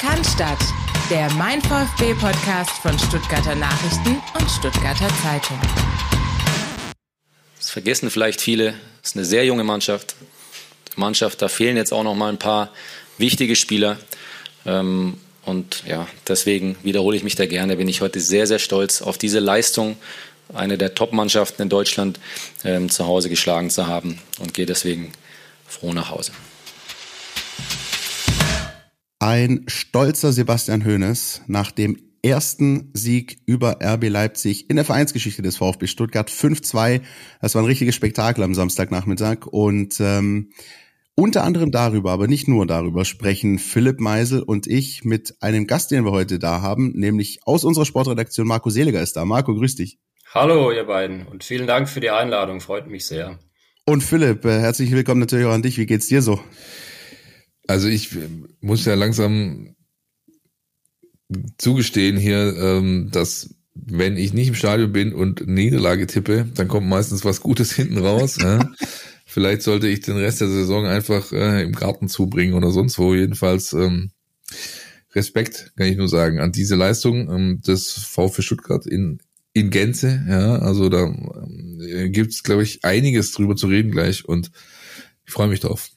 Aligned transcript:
Cannstatt, 0.00 0.56
der 1.10 1.30
Mein 1.34 1.60
VfB-Podcast 1.60 2.70
von 2.80 2.98
Stuttgarter 2.98 3.54
Nachrichten 3.54 4.16
und 4.32 4.50
Stuttgarter 4.50 5.08
Zeitung. 5.22 5.60
Das 7.58 7.68
vergessen 7.68 8.10
vielleicht 8.10 8.40
viele. 8.40 8.72
Es 9.02 9.10
ist 9.10 9.16
eine 9.16 9.26
sehr 9.26 9.44
junge 9.44 9.62
Mannschaft. 9.62 10.14
Die 10.96 10.98
Mannschaft, 10.98 11.42
da 11.42 11.48
fehlen 11.48 11.76
jetzt 11.76 11.92
auch 11.92 12.02
noch 12.02 12.14
mal 12.14 12.30
ein 12.30 12.38
paar 12.38 12.70
wichtige 13.18 13.54
Spieler. 13.54 13.98
Ähm, 14.64 15.18
und 15.44 15.82
ja, 15.86 16.06
deswegen 16.26 16.76
wiederhole 16.82 17.18
ich 17.18 17.22
mich 17.22 17.34
da 17.34 17.44
gerne. 17.44 17.76
Bin 17.76 17.86
ich 17.86 18.00
heute 18.00 18.20
sehr, 18.20 18.46
sehr 18.46 18.58
stolz 18.58 19.02
auf 19.02 19.18
diese 19.18 19.38
Leistung, 19.38 19.98
eine 20.54 20.78
der 20.78 20.94
Top-Mannschaften 20.94 21.60
in 21.60 21.68
Deutschland 21.68 22.18
ähm, 22.64 22.88
zu 22.88 23.06
Hause 23.06 23.28
geschlagen 23.28 23.68
zu 23.68 23.86
haben 23.86 24.18
und 24.38 24.54
gehe 24.54 24.64
deswegen 24.64 25.12
froh 25.68 25.92
nach 25.92 26.08
Hause. 26.08 26.32
Ein 29.22 29.64
stolzer 29.66 30.32
Sebastian 30.32 30.82
Hoeneß 30.82 31.42
nach 31.46 31.72
dem 31.72 31.98
ersten 32.22 32.90
Sieg 32.94 33.42
über 33.44 33.76
RB 33.82 34.08
Leipzig 34.08 34.70
in 34.70 34.76
der 34.76 34.86
Vereinsgeschichte 34.86 35.42
des 35.42 35.58
VfB 35.58 35.88
Stuttgart 35.88 36.30
5-2. 36.30 37.02
Das 37.42 37.54
war 37.54 37.60
ein 37.60 37.66
richtiges 37.66 37.94
Spektakel 37.94 38.42
am 38.42 38.54
Samstagnachmittag 38.54 39.44
und 39.44 40.00
ähm, 40.00 40.52
unter 41.16 41.44
anderem 41.44 41.70
darüber, 41.70 42.12
aber 42.12 42.28
nicht 42.28 42.48
nur 42.48 42.66
darüber, 42.66 43.04
sprechen 43.04 43.58
Philipp 43.58 44.00
Meisel 44.00 44.40
und 44.40 44.66
ich 44.66 45.04
mit 45.04 45.34
einem 45.42 45.66
Gast, 45.66 45.90
den 45.90 46.06
wir 46.06 46.12
heute 46.12 46.38
da 46.38 46.62
haben, 46.62 46.92
nämlich 46.94 47.40
aus 47.44 47.64
unserer 47.64 47.84
Sportredaktion 47.84 48.46
Marco 48.46 48.70
Seliger 48.70 49.02
ist 49.02 49.18
da. 49.18 49.26
Marco, 49.26 49.54
grüß 49.54 49.74
dich. 49.74 49.98
Hallo, 50.32 50.72
ihr 50.72 50.84
beiden, 50.84 51.26
und 51.26 51.44
vielen 51.44 51.66
Dank 51.66 51.90
für 51.90 52.00
die 52.00 52.08
Einladung. 52.08 52.62
Freut 52.62 52.86
mich 52.86 53.04
sehr. 53.04 53.38
Und 53.84 54.02
Philipp, 54.02 54.46
äh, 54.46 54.60
herzlich 54.60 54.90
willkommen 54.92 55.20
natürlich 55.20 55.44
auch 55.44 55.52
an 55.52 55.60
dich. 55.60 55.76
Wie 55.76 55.84
geht's 55.84 56.06
dir 56.06 56.22
so? 56.22 56.40
Also 57.70 57.86
ich 57.86 58.10
muss 58.60 58.84
ja 58.84 58.94
langsam 58.94 59.76
zugestehen 61.56 62.16
hier, 62.16 62.56
ähm, 62.58 63.10
dass 63.12 63.54
wenn 63.74 64.16
ich 64.16 64.32
nicht 64.32 64.48
im 64.48 64.56
Stadion 64.56 64.90
bin 64.90 65.14
und 65.14 65.46
Niederlage 65.46 66.08
tippe, 66.08 66.46
dann 66.52 66.66
kommt 66.66 66.88
meistens 66.88 67.24
was 67.24 67.40
Gutes 67.40 67.72
hinten 67.76 67.98
raus. 67.98 68.38
ja. 68.40 68.72
Vielleicht 69.24 69.62
sollte 69.62 69.86
ich 69.86 70.00
den 70.00 70.16
Rest 70.16 70.40
der 70.40 70.48
Saison 70.48 70.84
einfach 70.86 71.30
äh, 71.30 71.62
im 71.62 71.70
Garten 71.70 72.08
zubringen 72.08 72.54
oder 72.54 72.72
sonst 72.72 72.98
wo. 72.98 73.14
Jedenfalls 73.14 73.72
ähm, 73.72 74.10
Respekt, 75.14 75.72
kann 75.76 75.86
ich 75.86 75.96
nur 75.96 76.08
sagen, 76.08 76.40
an 76.40 76.50
diese 76.50 76.74
Leistung 76.74 77.30
ähm, 77.30 77.60
des 77.64 77.92
VfB 77.92 78.42
Stuttgart 78.42 78.84
in 78.84 79.20
in 79.52 79.70
Gänze, 79.70 80.24
ja, 80.28 80.56
also 80.56 80.88
da 80.88 81.12
äh, 81.80 82.08
gibt's 82.08 82.42
glaube 82.42 82.64
ich, 82.64 82.84
einiges 82.84 83.30
drüber 83.30 83.54
zu 83.54 83.68
reden 83.68 83.92
gleich 83.92 84.24
und 84.24 84.50
ich 85.24 85.32
freue 85.32 85.48
mich 85.48 85.60
drauf. 85.60 85.90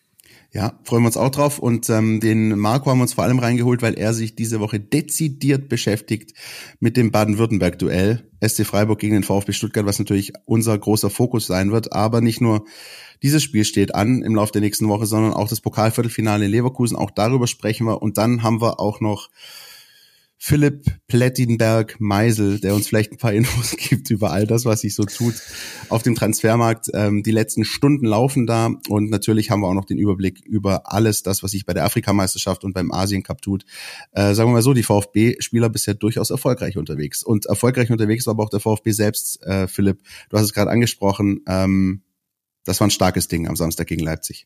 Ja, 0.53 0.79
freuen 0.83 1.01
wir 1.01 1.07
uns 1.07 1.17
auch 1.17 1.31
drauf. 1.31 1.57
Und 1.57 1.89
ähm, 1.89 2.19
den 2.19 2.59
Marco 2.59 2.91
haben 2.91 2.99
wir 2.99 3.03
uns 3.03 3.13
vor 3.13 3.23
allem 3.23 3.39
reingeholt, 3.39 3.81
weil 3.81 3.95
er 3.95 4.13
sich 4.13 4.35
diese 4.35 4.59
Woche 4.59 4.79
dezidiert 4.79 5.67
beschäftigt 5.67 6.33
mit 6.79 6.95
dem 6.95 7.09
Baden-Württemberg-Duell. 7.09 8.29
SC 8.39 8.63
Freiburg 8.63 8.99
gegen 8.99 9.15
den 9.15 9.23
VfB 9.23 9.51
Stuttgart, 9.51 9.87
was 9.87 9.97
natürlich 9.97 10.31
unser 10.45 10.77
großer 10.77 11.09
Fokus 11.09 11.47
sein 11.47 11.71
wird. 11.71 11.91
Aber 11.93 12.21
nicht 12.21 12.39
nur 12.39 12.65
dieses 13.23 13.41
Spiel 13.41 13.65
steht 13.65 13.95
an 13.95 14.21
im 14.21 14.35
Laufe 14.35 14.51
der 14.51 14.61
nächsten 14.61 14.87
Woche, 14.89 15.07
sondern 15.07 15.33
auch 15.33 15.47
das 15.47 15.59
Pokalviertelfinale 15.59 16.45
in 16.45 16.51
Leverkusen. 16.51 16.97
Auch 16.97 17.09
darüber 17.09 17.47
sprechen 17.47 17.87
wir. 17.87 18.03
Und 18.03 18.19
dann 18.19 18.43
haben 18.43 18.61
wir 18.61 18.79
auch 18.79 18.99
noch 18.99 19.29
Philipp 20.45 20.83
Plettenberg 21.07 22.01
Meisel, 22.01 22.59
der 22.59 22.75
uns 22.75 22.89
vielleicht 22.89 23.13
ein 23.13 23.17
paar 23.17 23.31
Infos 23.31 23.71
gibt 23.77 24.09
über 24.09 24.33
all 24.33 24.45
das, 24.45 24.65
was 24.65 24.81
sich 24.81 24.93
so 24.93 25.05
tut 25.05 25.35
auf 25.87 26.03
dem 26.03 26.15
Transfermarkt. 26.15 26.87
Ähm, 26.93 27.23
die 27.23 27.31
letzten 27.31 27.63
Stunden 27.63 28.05
laufen 28.05 28.45
da 28.45 28.71
und 28.89 29.09
natürlich 29.09 29.51
haben 29.51 29.61
wir 29.61 29.69
auch 29.69 29.73
noch 29.73 29.85
den 29.85 29.97
Überblick 29.97 30.41
über 30.41 30.91
alles 30.91 31.23
das, 31.23 31.43
was 31.43 31.51
sich 31.51 31.65
bei 31.65 31.73
der 31.73 31.85
Afrikameisterschaft 31.85 32.65
und 32.65 32.73
beim 32.73 32.91
Asien 32.91 33.23
Cup 33.23 33.41
tut. 33.41 33.63
Äh, 34.11 34.33
sagen 34.33 34.49
wir 34.49 34.55
mal 34.55 34.61
so, 34.61 34.73
die 34.73 34.83
VfB-Spieler 34.83 35.69
bisher 35.69 35.93
durchaus 35.93 36.29
erfolgreich 36.29 36.77
unterwegs. 36.77 37.23
Und 37.23 37.45
erfolgreich 37.45 37.89
unterwegs 37.89 38.25
war 38.25 38.31
aber 38.31 38.43
auch 38.43 38.49
der 38.49 38.59
VfB 38.59 38.91
selbst, 38.91 39.41
äh, 39.43 39.69
Philipp. 39.69 40.01
Du 40.27 40.35
hast 40.35 40.43
es 40.43 40.53
gerade 40.53 40.71
angesprochen. 40.71 41.39
Ähm, 41.47 42.01
das 42.65 42.81
war 42.81 42.87
ein 42.87 42.91
starkes 42.91 43.29
Ding 43.29 43.47
am 43.47 43.55
Samstag 43.55 43.87
gegen 43.87 44.03
Leipzig. 44.03 44.45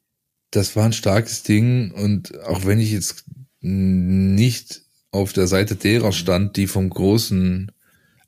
Das 0.51 0.75
war 0.75 0.85
ein 0.85 0.93
starkes 0.93 1.41
Ding 1.41 1.89
und 1.89 2.39
auch 2.41 2.65
wenn 2.65 2.79
ich 2.79 2.91
jetzt 2.91 3.25
nicht 3.61 4.86
auf 5.17 5.33
der 5.33 5.47
Seite 5.47 5.75
derer 5.75 6.11
stand, 6.11 6.57
die 6.57 6.67
vom 6.67 6.89
großen 6.89 7.71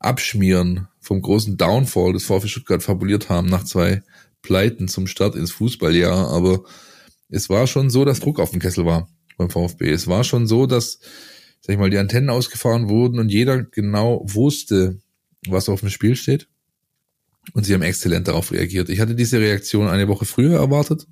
Abschmieren, 0.00 0.88
vom 1.00 1.22
großen 1.22 1.56
Downfall 1.56 2.12
des 2.12 2.24
VfB 2.24 2.48
Stuttgart 2.48 2.82
fabuliert 2.82 3.28
haben 3.28 3.48
nach 3.48 3.64
zwei 3.64 4.02
Pleiten 4.42 4.88
zum 4.88 5.06
Start 5.06 5.36
ins 5.36 5.52
Fußballjahr. 5.52 6.30
Aber 6.30 6.64
es 7.28 7.48
war 7.48 7.66
schon 7.66 7.90
so, 7.90 8.04
dass 8.04 8.20
Druck 8.20 8.40
auf 8.40 8.50
dem 8.50 8.60
Kessel 8.60 8.86
war 8.86 9.08
beim 9.36 9.50
VfB. 9.50 9.90
Es 9.90 10.06
war 10.08 10.24
schon 10.24 10.46
so, 10.46 10.66
dass, 10.66 10.98
sag 11.60 11.74
ich 11.74 11.78
mal, 11.78 11.90
die 11.90 11.98
Antennen 11.98 12.30
ausgefahren 12.30 12.88
wurden 12.88 13.18
und 13.18 13.30
jeder 13.30 13.62
genau 13.62 14.22
wusste, 14.24 14.98
was 15.46 15.68
auf 15.68 15.80
dem 15.80 15.90
Spiel 15.90 16.16
steht. 16.16 16.48
Und 17.54 17.64
sie 17.64 17.74
haben 17.74 17.82
exzellent 17.82 18.28
darauf 18.28 18.52
reagiert. 18.52 18.88
Ich 18.88 19.00
hatte 19.00 19.14
diese 19.14 19.40
Reaktion 19.40 19.88
eine 19.88 20.08
Woche 20.08 20.24
früher 20.24 20.58
erwartet. 20.58 21.06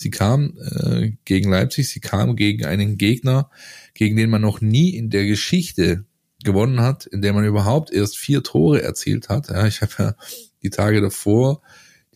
Sie 0.00 0.10
kam 0.10 0.56
äh, 0.58 1.10
gegen 1.24 1.50
Leipzig, 1.50 1.88
sie 1.88 1.98
kam 1.98 2.36
gegen 2.36 2.64
einen 2.64 2.98
Gegner, 2.98 3.50
gegen 3.94 4.16
den 4.16 4.30
man 4.30 4.40
noch 4.40 4.60
nie 4.60 4.90
in 4.90 5.10
der 5.10 5.26
Geschichte 5.26 6.04
gewonnen 6.44 6.80
hat, 6.80 7.04
in 7.06 7.20
der 7.20 7.32
man 7.32 7.44
überhaupt 7.44 7.92
erst 7.92 8.16
vier 8.16 8.44
Tore 8.44 8.80
erzielt 8.80 9.28
hat. 9.28 9.48
Ja, 9.48 9.66
ich 9.66 9.82
habe 9.82 9.92
ja 9.98 10.14
die 10.62 10.70
Tage 10.70 11.00
davor 11.00 11.62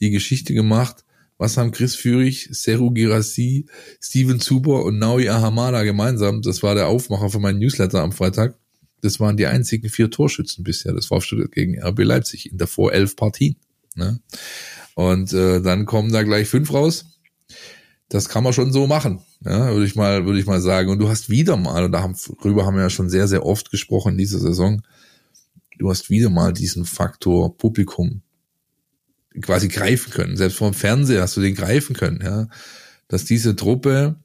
die 0.00 0.10
Geschichte 0.10 0.54
gemacht, 0.54 1.04
was 1.38 1.56
haben 1.56 1.72
Chris 1.72 1.96
Führig, 1.96 2.48
Seru 2.52 2.92
Girassi, 2.92 3.66
Steven 4.00 4.38
Zuber 4.38 4.84
und 4.84 5.00
Naui 5.00 5.28
Ahamada 5.28 5.82
gemeinsam? 5.82 6.40
Das 6.40 6.62
war 6.62 6.76
der 6.76 6.86
Aufmacher 6.86 7.30
für 7.30 7.40
meinen 7.40 7.58
Newsletter 7.58 8.00
am 8.00 8.12
Freitag. 8.12 8.56
Das 9.00 9.18
waren 9.18 9.36
die 9.36 9.46
einzigen 9.46 9.88
vier 9.88 10.08
Torschützen 10.08 10.62
bisher. 10.62 10.92
Das 10.92 11.10
war 11.10 11.20
gegen 11.50 11.82
RB 11.82 12.04
Leipzig 12.04 12.52
in 12.52 12.58
davor 12.58 12.92
elf 12.92 13.16
Partien. 13.16 13.56
Ne? 13.96 14.20
Und 14.94 15.32
äh, 15.32 15.60
dann 15.60 15.84
kommen 15.84 16.12
da 16.12 16.22
gleich 16.22 16.46
fünf 16.46 16.72
raus 16.72 17.06
das 18.12 18.28
kann 18.28 18.44
man 18.44 18.52
schon 18.52 18.72
so 18.72 18.86
machen, 18.86 19.20
ja, 19.42 19.72
würde 19.72 19.86
ich 19.86 19.96
mal, 19.96 20.26
würde 20.26 20.38
ich 20.38 20.44
mal 20.44 20.60
sagen. 20.60 20.90
Und 20.90 20.98
du 20.98 21.08
hast 21.08 21.30
wieder 21.30 21.56
mal, 21.56 21.84
und 21.84 21.92
darüber 21.92 22.66
haben 22.66 22.76
wir 22.76 22.82
ja 22.82 22.90
schon 22.90 23.08
sehr, 23.08 23.26
sehr 23.26 23.46
oft 23.46 23.70
gesprochen 23.70 24.12
in 24.12 24.18
dieser 24.18 24.38
Saison, 24.38 24.82
du 25.78 25.88
hast 25.88 26.10
wieder 26.10 26.28
mal 26.28 26.52
diesen 26.52 26.84
Faktor 26.84 27.56
Publikum 27.56 28.20
quasi 29.40 29.68
greifen 29.68 30.12
können. 30.12 30.36
Selbst 30.36 30.58
vom 30.58 30.74
Fernseher 30.74 31.22
hast 31.22 31.38
du 31.38 31.40
den 31.40 31.54
greifen 31.54 31.96
können, 31.96 32.20
ja. 32.22 32.48
Dass 33.08 33.24
diese 33.24 33.56
Truppe, 33.56 34.16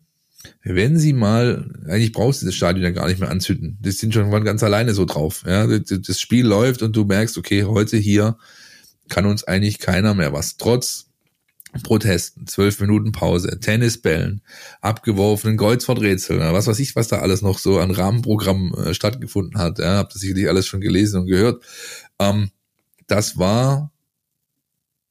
wenn 0.63 0.99
sie 0.99 1.13
mal, 1.13 1.73
eigentlich 1.87 2.11
brauchst 2.11 2.41
du 2.41 2.45
das 2.45 2.55
Stadion 2.55 2.83
ja 2.83 2.91
gar 2.91 3.07
nicht 3.07 3.21
mehr 3.21 3.31
anzünden. 3.31 3.77
Die 3.79 3.91
sind 3.91 4.13
schon 4.13 4.29
ganz 4.43 4.63
alleine 4.63 4.93
so 4.93 5.05
drauf, 5.05 5.45
ja. 5.47 5.65
Das 5.65 6.19
Spiel 6.19 6.45
läuft 6.45 6.81
und 6.81 6.93
du 6.93 7.05
merkst, 7.05 7.37
okay, 7.37 7.63
heute 7.63 7.95
hier 7.95 8.37
kann 9.07 9.25
uns 9.25 9.45
eigentlich 9.45 9.79
keiner 9.79 10.13
mehr 10.13 10.33
was. 10.33 10.57
Trotz 10.57 11.06
Protesten, 11.83 12.47
zwölf 12.47 12.79
Minuten 12.79 13.11
Pause, 13.11 13.59
Tennisbällen, 13.59 14.41
abgeworfenen 14.81 15.57
Kreuzworträtseln, 15.57 16.39
was 16.53 16.67
weiß 16.67 16.79
ich, 16.79 16.95
was 16.95 17.07
da 17.07 17.19
alles 17.19 17.41
noch 17.41 17.59
so 17.59 17.79
an 17.79 17.91
Rahmenprogramm 17.91 18.73
äh, 18.73 18.93
stattgefunden 18.93 19.59
hat. 19.59 19.79
Ja, 19.79 19.97
habt 19.97 20.13
das 20.13 20.21
sicherlich 20.21 20.49
alles 20.49 20.67
schon 20.67 20.81
gelesen 20.81 21.21
und 21.21 21.27
gehört. 21.27 21.63
Ähm, 22.19 22.51
das 23.07 23.37
war 23.37 23.91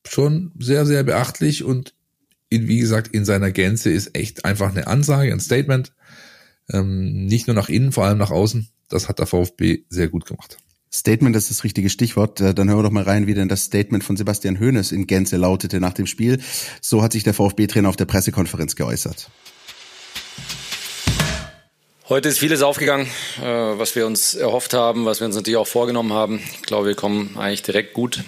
schon 0.06 0.52
sehr, 0.58 0.86
sehr 0.86 1.02
beachtlich 1.02 1.64
und 1.64 1.94
in, 2.48 2.68
wie 2.68 2.78
gesagt, 2.78 3.08
in 3.08 3.24
seiner 3.24 3.50
Gänze 3.50 3.90
ist 3.90 4.16
echt 4.16 4.44
einfach 4.44 4.70
eine 4.70 4.86
Ansage, 4.86 5.32
ein 5.32 5.40
Statement. 5.40 5.92
Ähm, 6.70 7.26
nicht 7.26 7.46
nur 7.46 7.54
nach 7.54 7.68
innen, 7.68 7.92
vor 7.92 8.04
allem 8.04 8.18
nach 8.18 8.30
außen. 8.30 8.68
Das 8.88 9.08
hat 9.08 9.18
der 9.18 9.26
VfB 9.26 9.84
sehr 9.88 10.08
gut 10.08 10.26
gemacht. 10.26 10.58
Statement 10.92 11.34
ist 11.36 11.50
das 11.50 11.64
richtige 11.64 11.90
Stichwort. 11.90 12.40
Äh, 12.40 12.54
dann 12.54 12.68
hören 12.68 12.78
wir 12.78 12.82
doch 12.84 12.90
mal 12.90 13.02
rein, 13.02 13.26
wie 13.26 13.34
denn 13.34 13.48
das 13.48 13.64
Statement 13.64 14.04
von 14.04 14.16
Sebastian 14.16 14.60
Hoeneß 14.60 14.92
in 14.92 15.06
Gänze 15.06 15.36
lautete 15.36 15.80
nach 15.80 15.92
dem 15.92 16.06
Spiel. 16.06 16.40
So 16.80 17.02
hat 17.02 17.12
sich 17.12 17.24
der 17.24 17.34
VfB-Trainer 17.34 17.88
auf 17.88 17.96
der 17.96 18.04
Pressekonferenz 18.04 18.76
geäußert. 18.76 19.28
Heute 22.08 22.28
ist 22.28 22.38
vieles 22.38 22.62
aufgegangen, 22.62 23.08
äh, 23.42 23.44
was 23.44 23.96
wir 23.96 24.06
uns 24.06 24.34
erhofft 24.34 24.74
haben, 24.74 25.04
was 25.06 25.20
wir 25.20 25.26
uns 25.26 25.34
natürlich 25.34 25.56
auch 25.58 25.66
vorgenommen 25.66 26.12
haben. 26.12 26.40
Ich 26.54 26.62
glaube, 26.62 26.86
wir 26.86 26.94
kommen 26.94 27.36
eigentlich 27.36 27.62
direkt 27.62 27.94
gut 27.94 28.22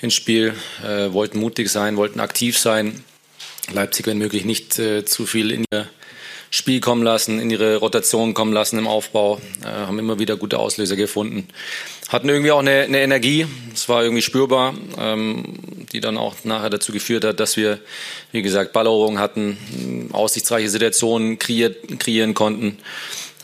ins 0.00 0.14
Spiel, 0.14 0.54
äh, 0.82 1.12
wollten 1.12 1.38
mutig 1.38 1.68
sein, 1.68 1.96
wollten 1.96 2.20
aktiv 2.20 2.58
sein. 2.58 3.04
Leipzig, 3.70 4.06
wenn 4.06 4.16
möglich, 4.16 4.46
nicht 4.46 4.72
zu 4.72 5.26
viel 5.26 5.50
in 5.50 5.66
ihr 5.70 5.90
Spiel 6.50 6.80
kommen 6.80 7.02
lassen, 7.02 7.38
in 7.38 7.50
ihre 7.50 7.76
Rotation 7.76 8.32
kommen 8.32 8.52
lassen 8.52 8.78
im 8.78 8.86
Aufbau, 8.86 9.40
äh, 9.62 9.66
haben 9.66 9.98
immer 9.98 10.18
wieder 10.18 10.36
gute 10.36 10.58
Auslöser 10.58 10.96
gefunden. 10.96 11.48
Hatten 12.08 12.28
irgendwie 12.28 12.52
auch 12.52 12.60
eine, 12.60 12.82
eine 12.82 13.00
Energie, 13.00 13.46
es 13.74 13.88
war 13.88 14.02
irgendwie 14.02 14.22
spürbar, 14.22 14.74
ähm, 14.98 15.44
die 15.92 16.00
dann 16.00 16.16
auch 16.16 16.36
nachher 16.44 16.70
dazu 16.70 16.92
geführt 16.92 17.24
hat, 17.24 17.38
dass 17.38 17.56
wir, 17.58 17.80
wie 18.32 18.40
gesagt, 18.40 18.72
Balleroberung 18.72 19.18
hatten, 19.18 20.08
aussichtsreiche 20.12 20.70
Situationen 20.70 21.38
kreiert, 21.38 21.98
kreieren 21.98 22.32
konnten, 22.32 22.78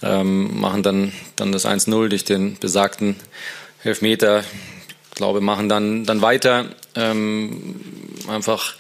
ähm, 0.03 0.61
machen 0.61 0.83
dann, 0.83 1.13
dann 1.37 1.53
das 1.53 1.67
1-0 1.67 2.09
durch 2.09 2.25
den 2.25 2.59
besagten 2.59 3.17
Elfmeter. 3.83 4.45
Ich 5.11 5.17
glaube, 5.17 5.43
machen 5.43 5.69
dann, 5.69 6.05
dann 6.05 6.23
weiter, 6.23 6.67
ähm, 6.95 7.81
einfach 8.29 8.75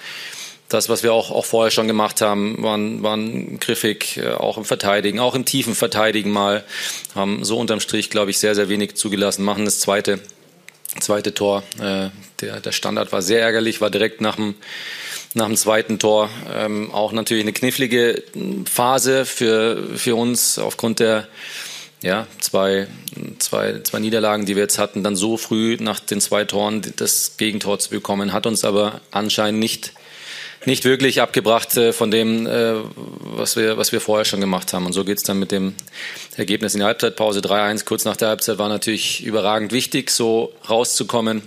das, 0.69 0.89
was 0.89 1.03
wir 1.03 1.13
auch, 1.13 1.31
auch 1.31 1.45
vorher 1.45 1.71
schon 1.71 1.87
gemacht 1.87 2.21
haben, 2.21 2.63
waren, 2.63 3.03
waren 3.03 3.59
griffig, 3.61 4.17
äh, 4.17 4.33
auch 4.33 4.57
im 4.57 4.65
Verteidigen, 4.65 5.21
auch 5.21 5.35
im 5.35 5.45
tiefen 5.45 5.75
Verteidigen 5.75 6.31
mal, 6.31 6.65
haben 7.15 7.45
so 7.45 7.59
unterm 7.59 7.81
Strich, 7.81 8.11
glaube 8.11 8.31
ich, 8.31 8.39
sehr, 8.39 8.55
sehr 8.55 8.69
wenig 8.69 8.95
zugelassen, 8.95 9.45
machen 9.45 9.65
das 9.65 9.81
zweite, 9.81 10.21
zweite 11.01 11.35
Tor. 11.35 11.63
Äh, 11.81 12.11
der, 12.41 12.61
der 12.61 12.73
Standard 12.73 13.13
war 13.13 13.23
sehr 13.23 13.41
ärgerlich, 13.41 13.81
war 13.81 13.91
direkt 13.91 14.21
nach 14.21 14.37
dem, 14.37 14.55
nach 15.35 15.47
dem 15.47 15.57
zweiten 15.57 15.99
Tor. 15.99 16.31
Ähm, 16.53 16.91
auch 16.93 17.13
natürlich 17.13 17.45
eine 17.45 17.53
knifflige 17.53 18.23
Phase 18.65 19.25
für, 19.27 19.97
für 19.97 20.17
uns 20.17 20.59
aufgrund 20.59 21.01
der 21.01 21.29
ja, 22.03 22.27
zwei, 22.39 22.87
zwei, 23.39 23.81
zwei 23.81 23.99
Niederlagen, 23.99 24.45
die 24.45 24.57
wir 24.57 24.63
jetzt 24.63 24.79
hatten, 24.79 25.03
dann 25.03 25.17
so 25.17 25.39
früh 25.39 25.79
nach 25.81 26.01
den 26.01 26.21
zwei 26.21 26.45
Toren 26.45 26.83
das 26.97 27.39
Gegentor 27.39 27.79
zu 27.79 27.89
bekommen, 27.89 28.35
hat 28.35 28.47
uns 28.47 28.65
aber 28.65 29.01
anscheinend 29.11 29.59
nicht 29.59 29.93
nicht 30.67 30.85
wirklich 30.85 31.21
abgebracht 31.21 31.77
äh, 31.77 31.93
von 31.93 32.11
dem, 32.11 32.47
äh, 32.47 32.75
was, 32.95 33.57
wir, 33.57 33.77
was 33.77 33.93
wir 33.93 34.01
vorher 34.01 34.25
schon 34.25 34.41
gemacht 34.41 34.73
haben. 34.73 34.87
Und 34.87 34.93
so 34.93 35.05
geht's 35.05 35.23
dann 35.23 35.39
mit 35.39 35.53
dem 35.53 35.75
Ergebnis 36.37 36.75
in 36.75 36.81
der 36.81 36.89
Halbzeitpause 36.89 37.41
3-1. 37.41 37.85
Kurz 37.85 38.05
nach 38.05 38.17
der 38.17 38.29
Halbzeit 38.29 38.59
war 38.59 38.69
natürlich 38.69 39.25
überragend 39.25 39.73
wichtig, 39.73 40.11
so 40.11 40.53
rauszukommen 40.69 41.43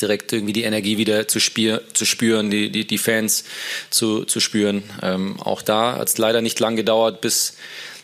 direkt 0.00 0.32
irgendwie 0.32 0.52
die 0.52 0.64
Energie 0.64 0.98
wieder 0.98 1.28
zu, 1.28 1.40
spier, 1.40 1.82
zu 1.92 2.04
spüren, 2.04 2.50
die, 2.50 2.70
die, 2.70 2.86
die 2.86 2.98
Fans 2.98 3.44
zu, 3.90 4.24
zu 4.24 4.40
spüren. 4.40 4.82
Ähm, 5.02 5.40
auch 5.40 5.62
da 5.62 5.98
hat 5.98 6.08
es 6.08 6.18
leider 6.18 6.40
nicht 6.40 6.58
lang 6.60 6.76
gedauert, 6.76 7.20
bis, 7.20 7.54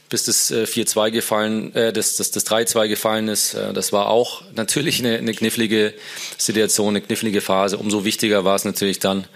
bis 0.09 0.25
das 0.25 0.51
äh, 0.51 0.65
4-2 0.65 1.11
gefallen, 1.11 1.75
äh, 1.75 1.93
das, 1.93 2.17
das, 2.17 2.31
das 2.31 2.47
3-2 2.47 2.89
gefallen 2.89 3.29
ist. 3.29 3.55
Äh, 3.55 3.73
das 3.73 3.93
war 3.93 4.09
auch 4.09 4.43
natürlich 4.55 5.01
eine, 5.01 5.19
eine 5.19 5.35
knifflige 5.35 5.95
Situation, 6.37 6.91
eine 6.91 7.01
knifflige 7.01 7.41
Phase. 7.41 7.79
Umso 7.79 8.05
wichtiger 8.05 8.45
war 8.45 8.57
es 8.57 8.65
natürlich 8.65 8.99
dann, 8.99 9.27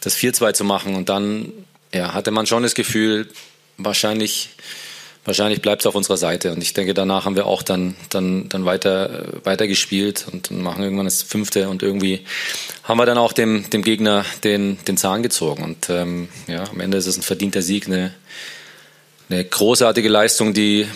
das 0.00 0.16
4-2 0.16 0.54
zu 0.54 0.64
machen. 0.64 0.94
Und 0.94 1.08
dann 1.08 1.52
ja, 1.92 2.14
hatte 2.14 2.30
man 2.30 2.46
schon 2.46 2.62
das 2.62 2.74
Gefühl, 2.74 3.28
wahrscheinlich, 3.76 4.50
wahrscheinlich 5.24 5.62
bleibt 5.62 5.82
es 5.82 5.86
auf 5.86 5.94
unserer 5.94 6.16
Seite. 6.16 6.52
Und 6.52 6.62
ich 6.62 6.74
denke, 6.74 6.94
danach 6.94 7.24
haben 7.24 7.36
wir 7.36 7.46
auch 7.46 7.62
dann, 7.62 7.96
dann, 8.10 8.48
dann 8.48 8.64
weiter, 8.64 9.26
weiter 9.44 9.66
gespielt 9.66 10.26
und 10.30 10.50
machen 10.50 10.82
irgendwann 10.82 11.06
das 11.06 11.22
fünfte. 11.22 11.68
Und 11.68 11.82
irgendwie 11.82 12.24
haben 12.82 12.98
wir 12.98 13.06
dann 13.06 13.18
auch 13.18 13.32
dem, 13.32 13.68
dem 13.70 13.82
Gegner 13.82 14.24
den, 14.44 14.78
den 14.86 14.96
Zahn 14.96 15.22
gezogen. 15.22 15.62
Und 15.62 15.90
ähm, 15.90 16.28
ja, 16.46 16.64
am 16.68 16.80
Ende 16.80 16.98
ist 16.98 17.06
es 17.06 17.16
ein 17.16 17.22
verdienter 17.22 17.62
Sieg, 17.62 17.86
eine, 17.86 18.12
eine 19.30 19.44
großartige 19.44 20.08
Leistung, 20.08 20.54
die 20.54 20.86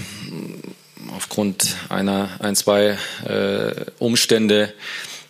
aufgrund 1.14 1.76
einer, 1.88 2.31
ein, 2.40 2.56
zwei 2.56 2.99
äh, 3.26 3.75
Umstände 3.99 4.72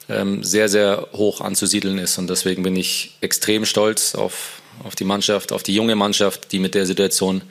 sehr, 0.09 0.69
sehr 0.69 1.09
hoch 1.13 1.41
anzusiedeln 1.41 1.99
ist. 1.99 2.19
Und 2.19 2.29
deswegen 2.29 2.63
bin 2.63 2.77
ich 2.77 3.17
extrem 3.21 3.65
stolz 3.65 4.15
auf, 4.15 4.63
auf 4.85 4.95
die 4.95 5.05
Mannschaft, 5.05 5.53
auf 5.53 5.63
die 5.63 5.75
junge 5.75 5.97
Mannschaft, 5.97 6.53
die 6.53 6.59
mit 6.59 6.75
der 6.75 6.87
Situation 6.87 7.43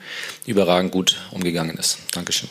überragend 0.46 0.92
gut 0.92 1.20
umgegangen 1.30 1.76
ist. 1.76 1.98
Dankeschön. 2.12 2.48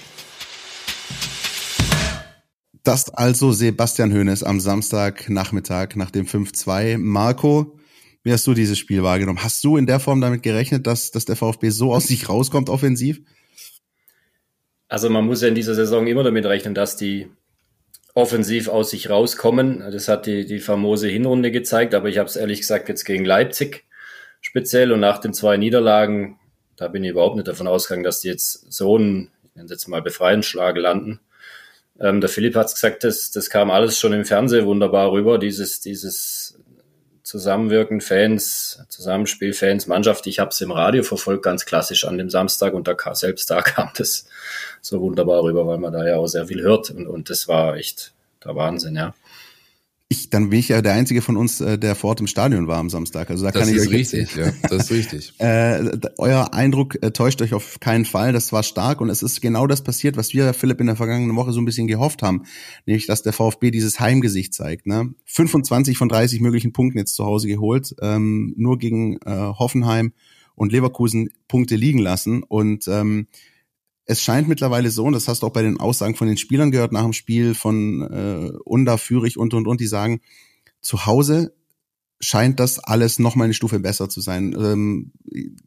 Das 2.83 3.13
also 3.13 3.51
Sebastian 3.51 4.11
Hoeneß 4.11 4.43
am 4.43 4.59
Samstagnachmittag 4.59 5.95
nach 5.95 6.09
dem 6.09 6.25
5-2. 6.25 6.97
Marco, 6.97 7.77
wie 8.23 8.33
hast 8.33 8.47
du 8.47 8.55
dieses 8.55 8.79
Spiel 8.79 9.03
wahrgenommen? 9.03 9.43
Hast 9.43 9.63
du 9.63 9.77
in 9.77 9.85
der 9.85 9.99
Form 9.99 10.19
damit 10.19 10.41
gerechnet, 10.41 10.87
dass, 10.87 11.11
dass 11.11 11.25
der 11.25 11.35
VfB 11.35 11.69
so 11.69 11.93
aus 11.93 12.07
sich 12.07 12.27
rauskommt 12.27 12.69
offensiv? 12.69 13.21
Also 14.87 15.09
man 15.09 15.25
muss 15.25 15.41
ja 15.41 15.47
in 15.47 15.55
dieser 15.55 15.75
Saison 15.75 16.07
immer 16.07 16.23
damit 16.23 16.45
rechnen, 16.45 16.73
dass 16.73 16.97
die 16.97 17.27
offensiv 18.13 18.67
aus 18.67 18.91
sich 18.91 19.09
rauskommen. 19.09 19.79
Das 19.91 20.07
hat 20.07 20.25
die, 20.25 20.45
die 20.45 20.59
famose 20.59 21.07
Hinrunde 21.07 21.51
gezeigt, 21.51 21.93
aber 21.93 22.09
ich 22.09 22.17
habe 22.17 22.27
es 22.27 22.35
ehrlich 22.35 22.59
gesagt 22.59 22.89
jetzt 22.89 23.05
gegen 23.05 23.25
Leipzig 23.25 23.85
speziell 24.41 24.91
und 24.91 24.99
nach 24.99 25.19
den 25.19 25.33
zwei 25.33 25.57
Niederlagen, 25.57 26.39
da 26.75 26.87
bin 26.87 27.03
ich 27.03 27.11
überhaupt 27.11 27.35
nicht 27.35 27.47
davon 27.47 27.67
ausgegangen, 27.67 28.03
dass 28.03 28.21
die 28.21 28.27
jetzt 28.27 28.71
so 28.71 28.97
einen, 28.97 29.31
ich 29.43 29.55
nenne 29.55 29.65
es 29.65 29.71
jetzt 29.71 29.87
mal 29.87 30.01
Befreiungsschlag 30.01 30.75
landen. 30.77 31.19
Ähm, 31.99 32.21
der 32.21 32.29
Philipp 32.29 32.55
hat 32.55 32.73
gesagt, 32.73 33.03
das, 33.03 33.31
das 33.31 33.49
kam 33.49 33.69
alles 33.69 33.99
schon 33.99 34.13
im 34.13 34.25
Fernsehen 34.25 34.65
wunderbar 34.65 35.11
rüber, 35.11 35.37
dieses, 35.37 35.79
dieses 35.79 36.59
Zusammenwirken, 37.23 38.01
Fans, 38.01 38.83
Zusammenspiel, 38.89 39.53
Fans, 39.53 39.85
Mannschaft. 39.85 40.25
Ich 40.25 40.39
habe 40.39 40.49
es 40.49 40.59
im 40.59 40.71
Radio 40.71 41.03
verfolgt, 41.03 41.43
ganz 41.43 41.65
klassisch 41.65 42.03
an 42.03 42.17
dem 42.17 42.29
Samstag 42.29 42.73
und 42.73 42.87
da 42.87 42.95
selbst 43.13 43.49
da 43.51 43.61
kam 43.61 43.91
das 43.95 44.25
so 44.81 44.99
wunderbar 44.99 45.43
rüber, 45.43 45.65
weil 45.67 45.77
man 45.77 45.93
da 45.93 46.05
ja 46.05 46.17
auch 46.17 46.27
sehr 46.27 46.47
viel 46.47 46.61
hört 46.61 46.91
und, 46.91 47.07
und 47.07 47.29
das 47.29 47.47
war 47.47 47.75
echt 47.75 48.13
der 48.43 48.55
Wahnsinn, 48.55 48.95
ja. 48.95 49.13
Ich, 50.11 50.29
dann 50.29 50.49
bin 50.49 50.59
ich 50.59 50.67
ja 50.67 50.81
der 50.81 50.91
einzige 50.91 51.21
von 51.21 51.37
uns, 51.37 51.61
äh, 51.61 51.77
der 51.77 51.95
vor 51.95 52.09
Ort 52.09 52.19
im 52.19 52.27
Stadion 52.27 52.67
war 52.67 52.79
am 52.79 52.89
Samstag. 52.89 53.29
Also 53.29 53.45
da 53.45 53.51
das 53.51 53.61
kann 53.61 53.73
ist 53.73 53.81
ich 53.81 53.87
euch 53.87 53.93
richtig, 53.93 54.35
ja, 54.35 54.51
das 54.63 54.83
ist 54.83 54.91
richtig. 54.91 55.33
äh, 55.37 55.99
euer 56.17 56.53
Eindruck 56.53 57.01
äh, 57.01 57.11
täuscht 57.11 57.41
euch 57.41 57.53
auf 57.53 57.79
keinen 57.79 58.03
Fall. 58.03 58.33
Das 58.33 58.51
war 58.51 58.61
stark 58.61 58.99
und 58.99 59.09
es 59.09 59.23
ist 59.23 59.39
genau 59.39 59.67
das 59.67 59.85
passiert, 59.85 60.17
was 60.17 60.33
wir, 60.33 60.53
Philipp, 60.53 60.81
in 60.81 60.87
der 60.87 60.97
vergangenen 60.97 61.37
Woche 61.37 61.53
so 61.53 61.61
ein 61.61 61.65
bisschen 61.65 61.87
gehofft 61.87 62.23
haben, 62.23 62.43
nämlich, 62.85 63.05
dass 63.05 63.23
der 63.23 63.31
VfB 63.31 63.71
dieses 63.71 64.01
Heimgesicht 64.01 64.53
zeigt. 64.53 64.85
Ne? 64.85 65.13
25 65.27 65.97
von 65.97 66.09
30 66.09 66.41
möglichen 66.41 66.73
Punkten 66.73 66.97
jetzt 66.97 67.15
zu 67.15 67.25
Hause 67.25 67.47
geholt, 67.47 67.95
ähm, 68.01 68.53
nur 68.57 68.79
gegen 68.79 69.15
äh, 69.25 69.29
Hoffenheim 69.29 70.11
und 70.55 70.73
Leverkusen 70.73 71.29
Punkte 71.47 71.77
liegen 71.77 71.99
lassen 71.99 72.43
und 72.43 72.85
ähm, 72.89 73.27
es 74.05 74.21
scheint 74.21 74.47
mittlerweile 74.47 74.91
so, 74.91 75.05
und 75.05 75.13
das 75.13 75.27
hast 75.27 75.43
du 75.43 75.47
auch 75.47 75.53
bei 75.53 75.61
den 75.61 75.79
Aussagen 75.79 76.15
von 76.15 76.27
den 76.27 76.37
Spielern 76.37 76.71
gehört 76.71 76.91
nach 76.91 77.03
dem 77.03 77.13
Spiel 77.13 77.53
von 77.53 78.01
äh, 78.01 78.51
Unda, 78.65 78.97
Führig 78.97 79.37
und 79.37 79.53
und 79.53 79.67
und, 79.67 79.79
die 79.79 79.87
sagen, 79.87 80.21
zu 80.81 81.05
Hause 81.05 81.53
scheint 82.19 82.59
das 82.59 82.79
alles 82.79 83.19
noch 83.19 83.35
mal 83.35 83.45
eine 83.45 83.53
Stufe 83.53 83.79
besser 83.79 84.07
zu 84.07 84.21
sein. 84.21 84.55
Ähm, 84.57 85.11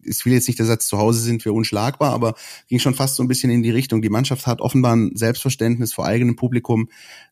ich 0.02 0.24
will 0.24 0.32
jetzt 0.32 0.46
nicht 0.46 0.58
der 0.58 0.66
Satz, 0.66 0.86
zu 0.86 0.98
Hause 0.98 1.20
sind 1.20 1.44
wir 1.44 1.52
unschlagbar, 1.52 2.12
aber 2.12 2.34
ging 2.68 2.78
schon 2.78 2.94
fast 2.94 3.16
so 3.16 3.22
ein 3.22 3.28
bisschen 3.28 3.50
in 3.50 3.62
die 3.62 3.70
Richtung. 3.70 4.02
Die 4.02 4.08
Mannschaft 4.08 4.46
hat 4.46 4.60
offenbar 4.60 4.94
ein 4.94 5.16
Selbstverständnis 5.16 5.92
vor 5.92 6.06
eigenem 6.06 6.36
Publikum, 6.36 6.88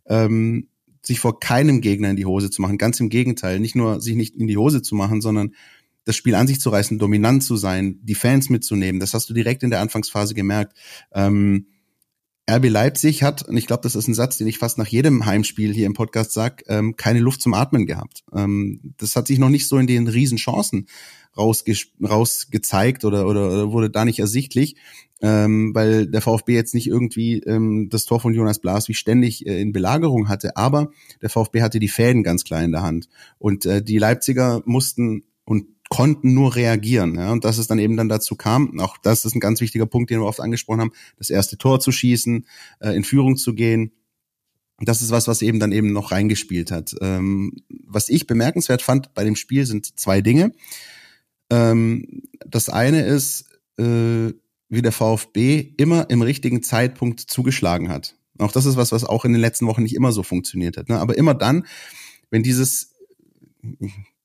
ähm, 0.06 0.68
sich 1.02 1.20
vor 1.20 1.40
keinem 1.40 1.80
Gegner 1.80 2.10
in 2.10 2.16
die 2.16 2.26
Hose 2.26 2.50
zu 2.50 2.62
machen. 2.62 2.78
Ganz 2.78 3.00
im 3.00 3.08
Gegenteil, 3.08 3.60
nicht 3.60 3.74
nur 3.74 4.00
sich 4.00 4.14
nicht 4.14 4.36
in 4.36 4.46
die 4.46 4.56
Hose 4.56 4.82
zu 4.82 4.94
machen, 4.94 5.20
sondern 5.20 5.54
das 6.04 6.16
Spiel 6.16 6.34
an 6.34 6.46
sich 6.46 6.60
zu 6.60 6.70
reißen, 6.70 6.98
dominant 6.98 7.44
zu 7.44 7.56
sein, 7.56 8.00
die 8.02 8.14
Fans 8.14 8.50
mitzunehmen. 8.50 9.00
Das 9.00 9.14
hast 9.14 9.28
du 9.30 9.34
direkt 9.34 9.62
in 9.62 9.70
der 9.70 9.80
Anfangsphase 9.80 10.34
gemerkt. 10.34 10.76
Ähm, 11.12 11.66
RB 12.50 12.68
Leipzig 12.68 13.22
hat, 13.22 13.42
und 13.48 13.56
ich 13.56 13.66
glaube, 13.66 13.84
das 13.84 13.94
ist 13.94 14.08
ein 14.08 14.14
Satz, 14.14 14.36
den 14.36 14.48
ich 14.48 14.58
fast 14.58 14.76
nach 14.76 14.88
jedem 14.88 15.26
Heimspiel 15.26 15.72
hier 15.72 15.86
im 15.86 15.94
Podcast 15.94 16.32
sag, 16.32 16.64
ähm, 16.66 16.96
keine 16.96 17.20
Luft 17.20 17.40
zum 17.40 17.54
Atmen 17.54 17.86
gehabt. 17.86 18.24
Ähm, 18.34 18.94
das 18.96 19.14
hat 19.14 19.28
sich 19.28 19.38
noch 19.38 19.48
nicht 19.48 19.68
so 19.68 19.78
in 19.78 19.86
den 19.86 20.08
Riesenchancen 20.08 20.88
rausgezeigt 21.36 23.04
oder, 23.04 23.26
oder, 23.26 23.50
oder 23.50 23.72
wurde 23.72 23.90
da 23.90 24.04
nicht 24.04 24.18
ersichtlich, 24.18 24.76
ähm, 25.22 25.70
weil 25.72 26.08
der 26.08 26.20
VfB 26.20 26.54
jetzt 26.54 26.74
nicht 26.74 26.88
irgendwie 26.88 27.38
ähm, 27.38 27.88
das 27.90 28.04
Tor 28.04 28.20
von 28.20 28.34
Jonas 28.34 28.58
Blas 28.58 28.88
wie 28.88 28.94
ständig 28.94 29.46
äh, 29.46 29.60
in 29.60 29.72
Belagerung 29.72 30.28
hatte, 30.28 30.56
aber 30.56 30.90
der 31.22 31.30
VfB 31.30 31.62
hatte 31.62 31.78
die 31.78 31.88
Fäden 31.88 32.22
ganz 32.22 32.44
klar 32.44 32.62
in 32.62 32.72
der 32.72 32.82
Hand 32.82 33.08
und 33.38 33.64
äh, 33.64 33.82
die 33.82 33.98
Leipziger 33.98 34.62
mussten 34.66 35.22
und 35.44 35.66
konnten 35.92 36.32
nur 36.32 36.56
reagieren. 36.56 37.16
Ja, 37.16 37.32
und 37.32 37.44
dass 37.44 37.58
es 37.58 37.66
dann 37.66 37.78
eben 37.78 37.98
dann 37.98 38.08
dazu 38.08 38.34
kam, 38.34 38.80
auch 38.80 38.96
das 38.96 39.26
ist 39.26 39.34
ein 39.34 39.40
ganz 39.40 39.60
wichtiger 39.60 39.84
Punkt, 39.84 40.08
den 40.08 40.20
wir 40.20 40.26
oft 40.26 40.40
angesprochen 40.40 40.80
haben, 40.80 40.92
das 41.18 41.28
erste 41.28 41.58
Tor 41.58 41.80
zu 41.80 41.92
schießen, 41.92 42.46
äh, 42.80 42.96
in 42.96 43.04
Führung 43.04 43.36
zu 43.36 43.54
gehen. 43.54 43.92
Das 44.80 45.02
ist 45.02 45.10
was, 45.10 45.28
was 45.28 45.42
eben 45.42 45.60
dann 45.60 45.70
eben 45.70 45.92
noch 45.92 46.10
reingespielt 46.10 46.70
hat. 46.70 46.94
Ähm, 47.02 47.52
was 47.68 48.08
ich 48.08 48.26
bemerkenswert 48.26 48.80
fand 48.80 49.12
bei 49.12 49.22
dem 49.22 49.36
Spiel 49.36 49.66
sind 49.66 49.98
zwei 50.00 50.22
Dinge. 50.22 50.52
Ähm, 51.50 52.22
das 52.46 52.70
eine 52.70 53.02
ist, 53.02 53.50
äh, 53.78 54.32
wie 54.70 54.80
der 54.80 54.92
VfB 54.92 55.74
immer 55.76 56.08
im 56.08 56.22
richtigen 56.22 56.62
Zeitpunkt 56.62 57.20
zugeschlagen 57.20 57.90
hat. 57.90 58.16
Auch 58.38 58.52
das 58.52 58.64
ist 58.64 58.78
was, 58.78 58.92
was 58.92 59.04
auch 59.04 59.26
in 59.26 59.32
den 59.32 59.42
letzten 59.42 59.66
Wochen 59.66 59.82
nicht 59.82 59.94
immer 59.94 60.12
so 60.12 60.22
funktioniert 60.22 60.78
hat. 60.78 60.88
Ne? 60.88 60.98
Aber 60.98 61.18
immer 61.18 61.34
dann, 61.34 61.66
wenn 62.30 62.42
dieses 62.42 62.94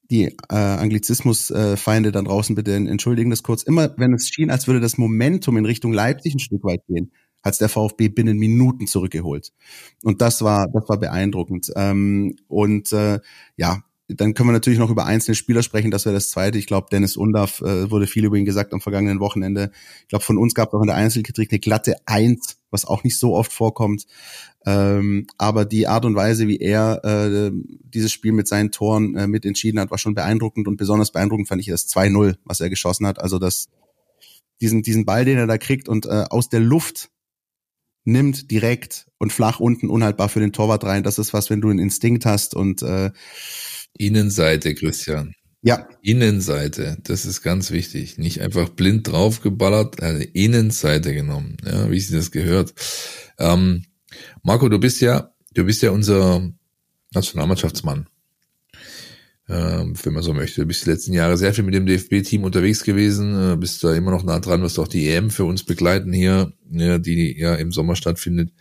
die 0.09 0.25
äh, 0.25 0.55
Anglizismus-Feinde 0.55 2.09
äh, 2.09 2.11
dann 2.11 2.25
draußen 2.25 2.55
bitte 2.55 2.73
entschuldigen 2.73 3.29
das 3.29 3.43
kurz. 3.43 3.63
Immer 3.63 3.93
wenn 3.97 4.13
es 4.13 4.29
schien, 4.29 4.49
als 4.49 4.67
würde 4.67 4.79
das 4.79 4.97
Momentum 4.97 5.57
in 5.57 5.65
Richtung 5.65 5.93
Leipzig 5.93 6.35
ein 6.35 6.39
Stück 6.39 6.63
weit 6.63 6.81
gehen, 6.87 7.11
hat 7.43 7.59
der 7.61 7.69
VfB 7.69 8.09
binnen 8.09 8.37
Minuten 8.37 8.87
zurückgeholt. 8.87 9.51
Und 10.03 10.21
das 10.21 10.41
war, 10.41 10.67
das 10.67 10.87
war 10.89 10.97
beeindruckend. 10.97 11.71
Ähm, 11.75 12.35
und 12.47 12.91
äh, 12.91 13.19
ja, 13.55 13.83
dann 14.07 14.33
können 14.33 14.49
wir 14.49 14.53
natürlich 14.53 14.79
noch 14.79 14.89
über 14.89 15.05
einzelne 15.05 15.35
Spieler 15.35 15.63
sprechen. 15.63 15.91
Das 15.91 16.05
wäre 16.05 16.15
das 16.15 16.29
Zweite. 16.29 16.57
Ich 16.57 16.65
glaube, 16.65 16.87
Dennis 16.89 17.17
Undaff 17.17 17.61
äh, 17.61 17.91
wurde 17.91 18.07
viel 18.07 18.23
über 18.23 18.37
ihn 18.37 18.45
gesagt 18.45 18.73
am 18.73 18.79
vergangenen 18.79 19.19
Wochenende. 19.19 19.71
Ich 20.03 20.07
glaube, 20.07 20.23
von 20.23 20.37
uns 20.37 20.53
gab 20.53 20.69
es 20.69 20.73
auch 20.73 20.81
in 20.81 20.87
der 20.87 20.95
Einzelkritik 20.95 21.51
eine 21.51 21.59
glatte 21.59 21.95
Eins, 22.05 22.57
was 22.71 22.85
auch 22.85 23.03
nicht 23.03 23.19
so 23.19 23.35
oft 23.35 23.51
vorkommt. 23.51 24.05
Ähm, 24.65 25.27
aber 25.37 25.65
die 25.65 25.87
Art 25.87 26.05
und 26.05 26.15
Weise, 26.15 26.47
wie 26.47 26.57
er 26.57 27.03
äh, 27.03 27.51
dieses 27.53 28.13
Spiel 28.13 28.31
mit 28.31 28.47
seinen 28.47 28.71
Toren 28.71 29.15
äh, 29.15 29.27
mit 29.27 29.45
entschieden 29.45 29.79
hat, 29.79 29.91
war 29.91 29.97
schon 29.97 30.15
beeindruckend. 30.15 30.69
Und 30.69 30.77
besonders 30.77 31.11
beeindruckend 31.11 31.49
fand 31.49 31.61
ich 31.61 31.67
das 31.67 31.89
2-0, 31.89 32.37
was 32.45 32.61
er 32.61 32.69
geschossen 32.69 33.07
hat. 33.07 33.19
Also 33.19 33.39
das, 33.39 33.67
diesen, 34.61 34.83
diesen 34.83 35.05
Ball, 35.05 35.25
den 35.25 35.37
er 35.37 35.47
da 35.47 35.57
kriegt 35.57 35.89
und 35.89 36.05
äh, 36.05 36.25
aus 36.29 36.47
der 36.47 36.61
Luft 36.61 37.09
nimmt 38.05 38.51
direkt 38.51 39.07
und 39.17 39.33
flach 39.33 39.59
unten 39.59 39.89
unhaltbar 39.89 40.29
für 40.29 40.39
den 40.39 40.53
Torwart 40.53 40.85
rein. 40.85 41.03
Das 41.03 41.19
ist 41.19 41.33
was, 41.33 41.49
wenn 41.49 41.59
du 41.59 41.69
einen 41.69 41.79
Instinkt 41.79 42.25
hast 42.25 42.55
und 42.55 42.81
äh, 42.81 43.11
Innenseite, 43.97 44.75
Christian. 44.75 45.33
Ja. 45.61 45.87
Innenseite, 46.01 46.97
das 47.03 47.25
ist 47.25 47.41
ganz 47.41 47.71
wichtig. 47.71 48.17
Nicht 48.17 48.41
einfach 48.41 48.69
blind 48.69 49.07
draufgeballert, 49.07 50.01
eine 50.01 50.23
Innenseite 50.23 51.13
genommen, 51.13 51.57
ja, 51.65 51.89
wie 51.91 51.99
sie 51.99 52.15
das 52.15 52.31
gehört. 52.31 52.73
Ähm, 53.39 53.83
Marco, 54.43 54.69
du 54.69 54.79
bist 54.79 55.01
ja, 55.01 55.33
du 55.53 55.65
bist 55.65 55.81
ja 55.81 55.91
unser 55.91 56.49
Nationalmannschaftsmann. 57.13 58.07
Ähm, 59.49 59.93
wenn 60.03 60.13
man 60.13 60.23
so 60.23 60.33
möchte. 60.33 60.61
Du 60.61 60.67
bist 60.67 60.85
die 60.85 60.89
letzten 60.89 61.13
Jahre 61.13 61.37
sehr 61.37 61.53
viel 61.53 61.63
mit 61.63 61.73
dem 61.73 61.85
DFB-Team 61.85 62.43
unterwegs 62.43 62.83
gewesen, 62.83 63.53
äh, 63.53 63.55
bist 63.55 63.81
da 63.81 63.95
immer 63.95 64.11
noch 64.11 64.23
nah 64.23 64.39
dran, 64.39 64.61
wirst 64.61 64.77
auch 64.77 64.89
die 64.89 65.07
EM 65.07 65.29
für 65.29 65.45
uns 65.45 65.63
begleiten 65.63 66.11
hier, 66.11 66.51
ja, 66.69 66.97
die 66.97 67.37
ja 67.37 67.55
im 67.55 67.71
Sommer 67.71 67.95
stattfindet. 67.95 68.51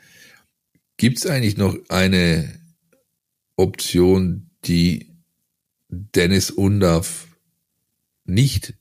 Gibt 0.96 1.18
es 1.18 1.26
eigentlich 1.26 1.56
noch 1.56 1.76
eine 1.88 2.60
Option, 3.56 4.50
die 4.64 5.15
Dennis 5.88 6.50
Undaff 6.50 7.26
nicht 8.24 8.74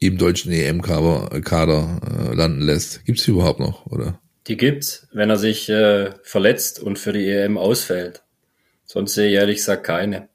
im 0.00 0.18
deutschen 0.18 0.52
EM-Kader 0.52 2.00
äh, 2.30 2.34
landen 2.34 2.60
lässt? 2.60 3.04
Gibt 3.04 3.20
es 3.20 3.28
überhaupt 3.28 3.60
noch, 3.60 3.86
oder? 3.86 4.20
Die 4.46 4.56
gibt's, 4.56 5.08
wenn 5.12 5.30
er 5.30 5.38
sich 5.38 5.68
äh, 5.68 6.12
verletzt 6.22 6.80
und 6.80 6.98
für 6.98 7.12
die 7.12 7.28
EM 7.28 7.56
ausfällt. 7.56 8.22
Sonst 8.84 9.14
sehe 9.14 9.28
ich 9.28 9.34
ehrlich 9.34 9.56
gesagt 9.56 9.84
keine. 9.84 10.28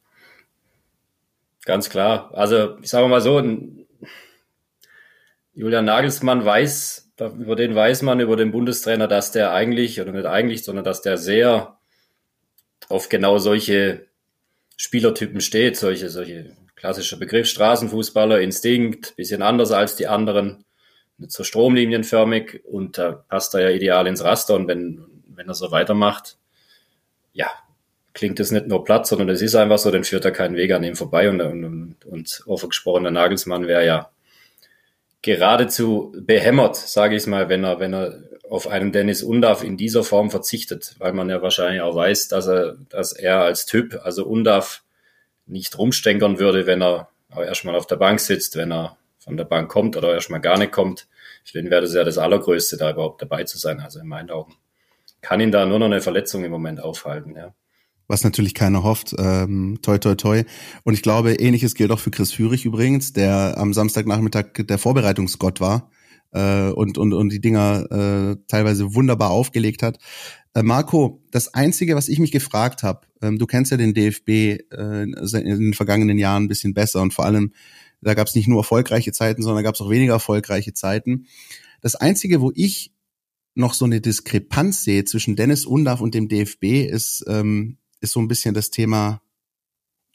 Ganz 1.65 1.89
klar. 1.89 2.31
Also, 2.33 2.79
ich 2.81 2.89
sage 2.89 3.07
mal 3.07 3.21
so, 3.21 3.39
Julian 5.53 5.85
Nagelsmann 5.85 6.43
weiß, 6.43 7.11
über 7.19 7.55
den 7.55 7.75
weiß 7.75 8.01
man, 8.01 8.21
über 8.21 8.37
den 8.37 8.51
Bundestrainer, 8.51 9.07
dass 9.07 9.31
der 9.31 9.51
eigentlich, 9.51 10.01
oder 10.01 10.13
nicht 10.13 10.25
eigentlich, 10.25 10.63
sondern 10.63 10.85
dass 10.85 11.01
der 11.01 11.17
sehr 11.17 11.77
auf 12.87 13.09
genau 13.09 13.37
solche 13.37 14.08
Spielertypen 14.81 15.41
steht, 15.41 15.75
solche, 15.75 16.09
solche 16.09 16.55
klassische 16.77 17.19
Begriff, 17.19 17.47
Straßenfußballer, 17.47 18.39
Instinkt, 18.39 19.13
bisschen 19.17 19.41
anders 19.41 19.73
als 19.73 19.97
die 19.97 20.07
anderen, 20.07 20.63
nicht 21.17 21.33
so 21.33 21.43
stromlinienförmig 21.43 22.61
und 22.63 22.97
da 22.97 23.11
passt 23.11 23.53
er 23.55 23.61
ja 23.61 23.69
ideal 23.71 24.07
ins 24.07 24.23
Raster 24.23 24.55
und 24.55 24.69
wenn, 24.69 25.03
wenn 25.27 25.49
er 25.49 25.53
so 25.53 25.71
weitermacht, 25.71 26.37
ja, 27.33 27.47
klingt 28.13 28.39
das 28.39 28.51
nicht 28.51 28.67
nur 28.67 28.85
platt, 28.85 29.05
sondern 29.05 29.27
es 29.27 29.41
ist 29.41 29.55
einfach 29.55 29.79
so, 29.79 29.91
dann 29.91 30.05
führt 30.05 30.23
er 30.23 30.31
keinen 30.31 30.55
Weg 30.55 30.71
an 30.71 30.85
ihm 30.85 30.95
vorbei 30.95 31.29
und, 31.29 31.41
und, 31.41 31.97
und 32.05 32.43
offen 32.45 32.69
gesprochen, 32.69 33.03
der 33.03 33.11
Nagelsmann 33.11 33.67
wäre 33.67 33.85
ja 33.85 34.11
geradezu 35.21 36.13
behämmert, 36.15 36.77
sage 36.77 37.17
ich 37.17 37.27
mal, 37.27 37.49
wenn 37.49 37.65
er, 37.65 37.81
wenn 37.81 37.93
er 37.93 38.17
auf 38.49 38.67
einen 38.67 38.91
Dennis 38.91 39.21
Undav 39.21 39.63
in 39.63 39.77
dieser 39.77 40.03
Form 40.03 40.31
verzichtet, 40.31 40.95
weil 40.97 41.13
man 41.13 41.29
ja 41.29 41.41
wahrscheinlich 41.41 41.81
auch 41.81 41.95
weiß, 41.95 42.29
dass 42.29 42.47
er, 42.47 42.77
dass 42.89 43.13
er 43.13 43.41
als 43.41 43.65
Typ, 43.65 43.99
also 44.03 44.25
Undav, 44.25 44.83
nicht 45.45 45.77
rumstänkern 45.77 46.39
würde, 46.39 46.65
wenn 46.65 46.81
er 46.81 47.09
auch 47.31 47.41
erstmal 47.41 47.75
auf 47.75 47.87
der 47.87 47.95
Bank 47.95 48.19
sitzt, 48.19 48.55
wenn 48.55 48.71
er 48.71 48.97
von 49.19 49.37
der 49.37 49.45
Bank 49.45 49.69
kommt 49.69 49.97
oder 49.97 50.13
erstmal 50.13 50.41
gar 50.41 50.57
nicht 50.57 50.71
kommt. 50.71 51.07
Für 51.43 51.61
den 51.61 51.69
wäre 51.69 51.81
das 51.81 51.93
ja 51.93 52.03
das 52.03 52.17
Allergrößte, 52.17 52.77
da 52.77 52.91
überhaupt 52.91 53.21
dabei 53.21 53.43
zu 53.43 53.57
sein, 53.57 53.79
also 53.79 53.99
in 53.99 54.07
meinen 54.07 54.29
Augen. 54.29 54.55
Kann 55.21 55.39
ihn 55.39 55.51
da 55.51 55.65
nur 55.65 55.79
noch 55.79 55.87
eine 55.87 56.01
Verletzung 56.01 56.43
im 56.43 56.51
Moment 56.51 56.81
aufhalten, 56.81 57.35
ja 57.35 57.53
was 58.11 58.23
natürlich 58.23 58.55
keiner 58.55 58.81
hofft. 58.81 59.13
Ähm, 59.19 59.77
toi, 59.83 59.99
toi, 59.99 60.15
toi. 60.15 60.43
Und 60.83 60.95
ich 60.95 61.03
glaube, 61.03 61.33
ähnliches 61.35 61.75
gilt 61.75 61.91
auch 61.91 61.99
für 61.99 62.09
Chris 62.09 62.33
Führig 62.33 62.65
übrigens, 62.65 63.13
der 63.13 63.53
am 63.55 63.71
Samstagnachmittag 63.71 64.45
der 64.57 64.79
Vorbereitungsgott 64.79 65.61
war 65.61 65.91
äh, 66.31 66.69
und, 66.69 66.97
und, 66.97 67.13
und 67.13 67.29
die 67.29 67.41
Dinger 67.41 67.91
äh, 67.91 68.35
teilweise 68.47 68.93
wunderbar 68.93 69.31
aufgelegt 69.31 69.83
hat. 69.83 69.97
Äh, 70.53 70.63
Marco, 70.63 71.21
das 71.31 71.53
Einzige, 71.53 71.95
was 71.95 72.09
ich 72.09 72.19
mich 72.19 72.31
gefragt 72.31 72.83
habe, 72.83 73.01
ähm, 73.21 73.37
du 73.37 73.45
kennst 73.45 73.71
ja 73.71 73.77
den 73.77 73.93
DFB 73.93 74.29
äh, 74.29 75.03
in 75.03 75.13
den 75.45 75.73
vergangenen 75.73 76.17
Jahren 76.17 76.43
ein 76.43 76.47
bisschen 76.47 76.73
besser 76.73 77.01
und 77.01 77.13
vor 77.13 77.25
allem, 77.25 77.53
da 78.01 78.13
gab 78.13 78.27
es 78.27 78.35
nicht 78.35 78.47
nur 78.47 78.59
erfolgreiche 78.59 79.11
Zeiten, 79.11 79.41
sondern 79.41 79.63
gab 79.63 79.75
es 79.75 79.81
auch 79.81 79.89
weniger 79.89 80.13
erfolgreiche 80.13 80.73
Zeiten. 80.73 81.27
Das 81.81 81.95
Einzige, 81.95 82.41
wo 82.41 82.51
ich 82.55 82.93
noch 83.55 83.73
so 83.73 83.85
eine 83.85 83.99
Diskrepanz 83.99 84.83
sehe 84.83 85.03
zwischen 85.03 85.35
Dennis 85.35 85.65
Undaff 85.65 86.01
und 86.01 86.13
dem 86.13 86.29
DFB, 86.29 86.87
ist, 86.89 87.25
ähm, 87.27 87.77
ist 87.99 88.13
so 88.13 88.19
ein 88.19 88.27
bisschen 88.27 88.53
das 88.53 88.69
Thema 88.71 89.21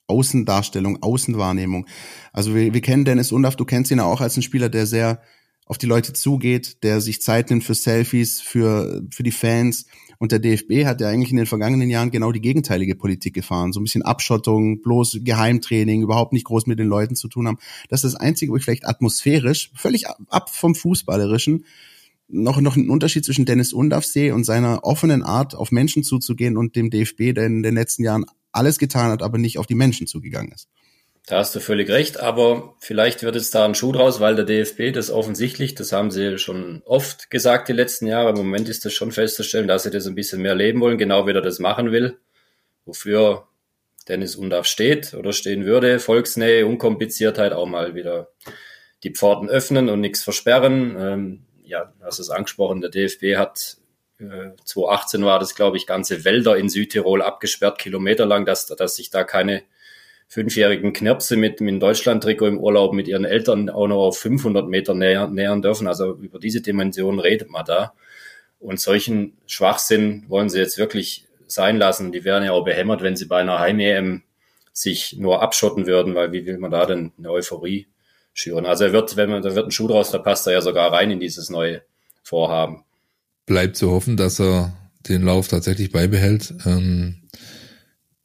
Außendarstellung, 0.07 1.03
Außenwahrnehmung. 1.03 1.87
Also 2.33 2.55
wir, 2.55 2.73
wir 2.73 2.81
kennen 2.81 3.05
Dennis 3.05 3.33
Undaff, 3.33 3.57
du 3.57 3.65
kennst 3.65 3.91
ihn 3.91 3.99
ja 3.99 4.05
auch 4.05 4.21
als 4.21 4.37
ein 4.37 4.43
Spieler, 4.43 4.69
der 4.69 4.87
sehr 4.87 5.23
auf 5.67 5.79
die 5.79 5.87
Leute 5.87 6.13
zugeht, 6.13 6.83
der 6.83 7.01
sich 7.01 7.23
Zeit 7.23 7.51
nimmt 7.51 7.65
für 7.65 7.75
Selfies, 7.75 8.41
für, 8.41 9.03
für 9.11 9.23
die 9.23 9.31
Fans. 9.31 9.87
Und 10.19 10.31
der 10.33 10.39
DFB 10.39 10.85
hat 10.85 11.01
ja 11.01 11.09
eigentlich 11.09 11.31
in 11.31 11.37
den 11.37 11.47
vergangenen 11.47 11.89
Jahren 11.89 12.11
genau 12.11 12.33
die 12.33 12.41
gegenteilige 12.41 12.95
Politik 12.95 13.35
gefahren. 13.35 13.73
So 13.73 13.81
ein 13.81 13.85
bisschen 13.85 14.03
Abschottung, 14.03 14.83
bloß 14.83 15.21
Geheimtraining, 15.23 16.03
überhaupt 16.03 16.33
nicht 16.33 16.45
groß 16.45 16.67
mit 16.67 16.79
den 16.79 16.89
Leuten 16.89 17.17
zu 17.17 17.29
tun 17.29 17.49
haben. 17.49 17.59
Das 17.89 18.05
ist 18.05 18.15
das 18.15 18.21
Einzige, 18.21 18.53
wo 18.53 18.57
ich 18.57 18.65
vielleicht 18.65 18.87
atmosphärisch, 18.87 19.71
völlig 19.75 20.07
ab 20.09 20.51
vom 20.51 20.75
Fußballerischen, 20.75 21.65
noch, 22.29 22.61
noch 22.61 22.77
einen 22.77 22.91
Unterschied 22.91 23.25
zwischen 23.25 23.45
Dennis 23.45 23.73
Undaff 23.73 24.05
sehe 24.05 24.35
und 24.35 24.45
seiner 24.45 24.85
offenen 24.85 25.23
Art, 25.23 25.55
auf 25.55 25.73
Menschen 25.73 26.03
zuzugehen 26.03 26.57
und 26.57 26.77
dem 26.77 26.91
DFB, 26.91 27.35
der 27.35 27.47
in 27.47 27.63
den 27.63 27.75
letzten 27.75 28.03
Jahren 28.03 28.25
alles 28.53 28.79
getan 28.79 29.11
hat, 29.11 29.23
aber 29.23 29.39
nicht 29.39 29.59
auf 29.59 29.67
die 29.67 29.75
Menschen 29.75 30.07
zugegangen 30.07 30.53
ist. 30.53 30.69
Da 31.27 31.39
hast 31.39 31.55
du 31.55 31.61
völlig 31.61 31.89
recht, 31.89 32.21
aber 32.21 32.75
vielleicht 32.81 33.23
wird 33.23 33.37
es 33.37 33.51
da 33.51 33.65
ein 33.65 33.75
Schuh 33.75 33.93
draus, 33.93 34.21
weil 34.21 34.37
der 34.37 34.45
DFB 34.45 34.93
das 34.93 35.11
offensichtlich, 35.11 35.75
das 35.75 35.91
haben 35.91 36.11
sie 36.11 36.37
schon 36.39 36.83
oft 36.85 37.31
gesagt 37.31 37.69
die 37.69 37.73
letzten 37.73 38.07
Jahre, 38.07 38.31
im 38.31 38.37
Moment 38.37 38.69
ist 38.69 38.85
das 38.85 38.93
schon 38.93 39.11
festzustellen, 39.11 39.67
dass 39.67 39.85
sie 39.85 39.91
das 39.91 40.07
ein 40.07 40.15
bisschen 40.15 40.43
mehr 40.43 40.55
leben 40.55 40.81
wollen, 40.81 40.99
genau 40.99 41.27
wie 41.27 41.33
er 41.33 41.41
das 41.41 41.61
machen 41.61 41.93
will, 41.93 42.19
wofür 42.85 43.49
Dennis 44.07 44.37
Undaff 44.37 44.67
steht 44.67 45.15
oder 45.15 45.33
stehen 45.33 45.65
würde, 45.65 45.99
Volksnähe, 45.99 46.67
Unkompliziertheit, 46.67 47.55
auch 47.55 47.67
mal 47.67 47.95
wieder 47.95 48.29
die 49.03 49.15
Pforten 49.15 49.49
öffnen 49.49 49.89
und 49.89 50.01
nichts 50.01 50.23
versperren. 50.23 50.97
Ähm, 50.99 51.47
ja, 51.63 51.95
hast 52.03 52.19
es 52.19 52.29
angesprochen, 52.29 52.83
der 52.83 52.91
DFB 52.91 53.37
hat 53.37 53.79
äh, 54.19 54.51
2018 54.63 55.25
war 55.25 55.39
das, 55.39 55.55
glaube 55.55 55.79
ich, 55.79 55.87
ganze 55.87 56.27
Wälder 56.27 56.59
in 56.59 56.69
Südtirol 56.69 57.23
abgesperrt, 57.23 57.79
kilometerlang, 57.79 58.45
dass, 58.45 58.67
dass 58.67 58.97
sich 58.97 59.09
da 59.09 59.25
keine 59.25 59.63
fünfjährigen 60.35 60.93
Knirpse 60.93 61.37
mit, 61.37 61.61
mit 61.61 61.71
dem 61.71 61.79
Deutschland-Trikot 61.79 62.49
im 62.49 62.59
Urlaub 62.59 62.93
mit 62.93 63.07
ihren 63.07 63.25
Eltern 63.25 63.71
auch 63.71 63.87
noch 63.87 64.03
auf 64.03 64.19
500 64.19 64.69
Meter 64.69 64.93
nähern, 64.93 65.33
nähern 65.33 65.63
dürfen. 65.63 65.87
Also 65.87 66.15
über 66.15 66.41
diese 66.41 66.61
Dimension 66.61 67.21
redet 67.21 67.51
man 67.51 67.65
da. 67.65 67.95
Und 68.59 68.81
solchen 68.81 69.35
Schwachsinn 69.47 70.25
wollen 70.27 70.49
sie 70.49 70.59
jetzt 70.59 70.77
wirklich 70.77 71.29
sein 71.47 71.77
lassen. 71.77 72.11
Die 72.11 72.25
wären 72.25 72.43
ja 72.43 72.51
auch 72.51 72.65
behämmert, 72.65 73.01
wenn 73.03 73.15
sie 73.15 73.27
bei 73.27 73.43
einer 73.43 73.61
Heim-EM 73.61 74.23
sich 74.73 75.15
nur 75.17 75.41
abschotten 75.41 75.87
würden, 75.87 76.17
weil 76.17 76.33
wie 76.33 76.47
will 76.47 76.59
man 76.59 76.73
da 76.73 76.85
denn 76.85 77.13
eine 77.17 77.31
Euphorie 77.31 77.87
schüren. 78.33 78.67
Also 78.67 78.87
er 78.87 78.93
wird, 78.93 79.17
wenn 79.17 79.31
man, 79.31 79.41
da 79.41 79.55
wird 79.55 79.69
ein 79.69 79.71
Schuh 79.71 79.87
draus, 79.87 80.11
da 80.11 80.19
passt 80.19 80.49
er 80.49 80.55
ja 80.55 80.63
sogar 80.63 80.93
rein 80.93 81.13
in 81.13 81.21
dieses 81.21 81.49
neue 81.49 81.83
Vorhaben. 82.25 82.83
Bleibt 83.47 83.77
zu 83.77 83.93
hoffen, 83.93 84.17
dass 84.17 84.41
er 84.41 84.77
den 85.09 85.23
Lauf 85.23 85.47
tatsächlich 85.47 85.93
beibehält. 85.93 86.53
Ähm, 86.67 87.23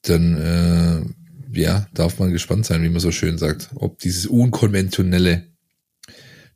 dann 0.02 1.06
äh, 1.06 1.19
ja, 1.52 1.88
darf 1.94 2.20
man 2.20 2.32
gespannt 2.32 2.66
sein, 2.66 2.84
wie 2.84 2.90
man 2.90 3.00
so 3.00 3.12
schön 3.12 3.38
sagt, 3.38 3.70
ob 3.76 4.00
dieses 4.00 4.26
unkonventionelle 4.26 5.48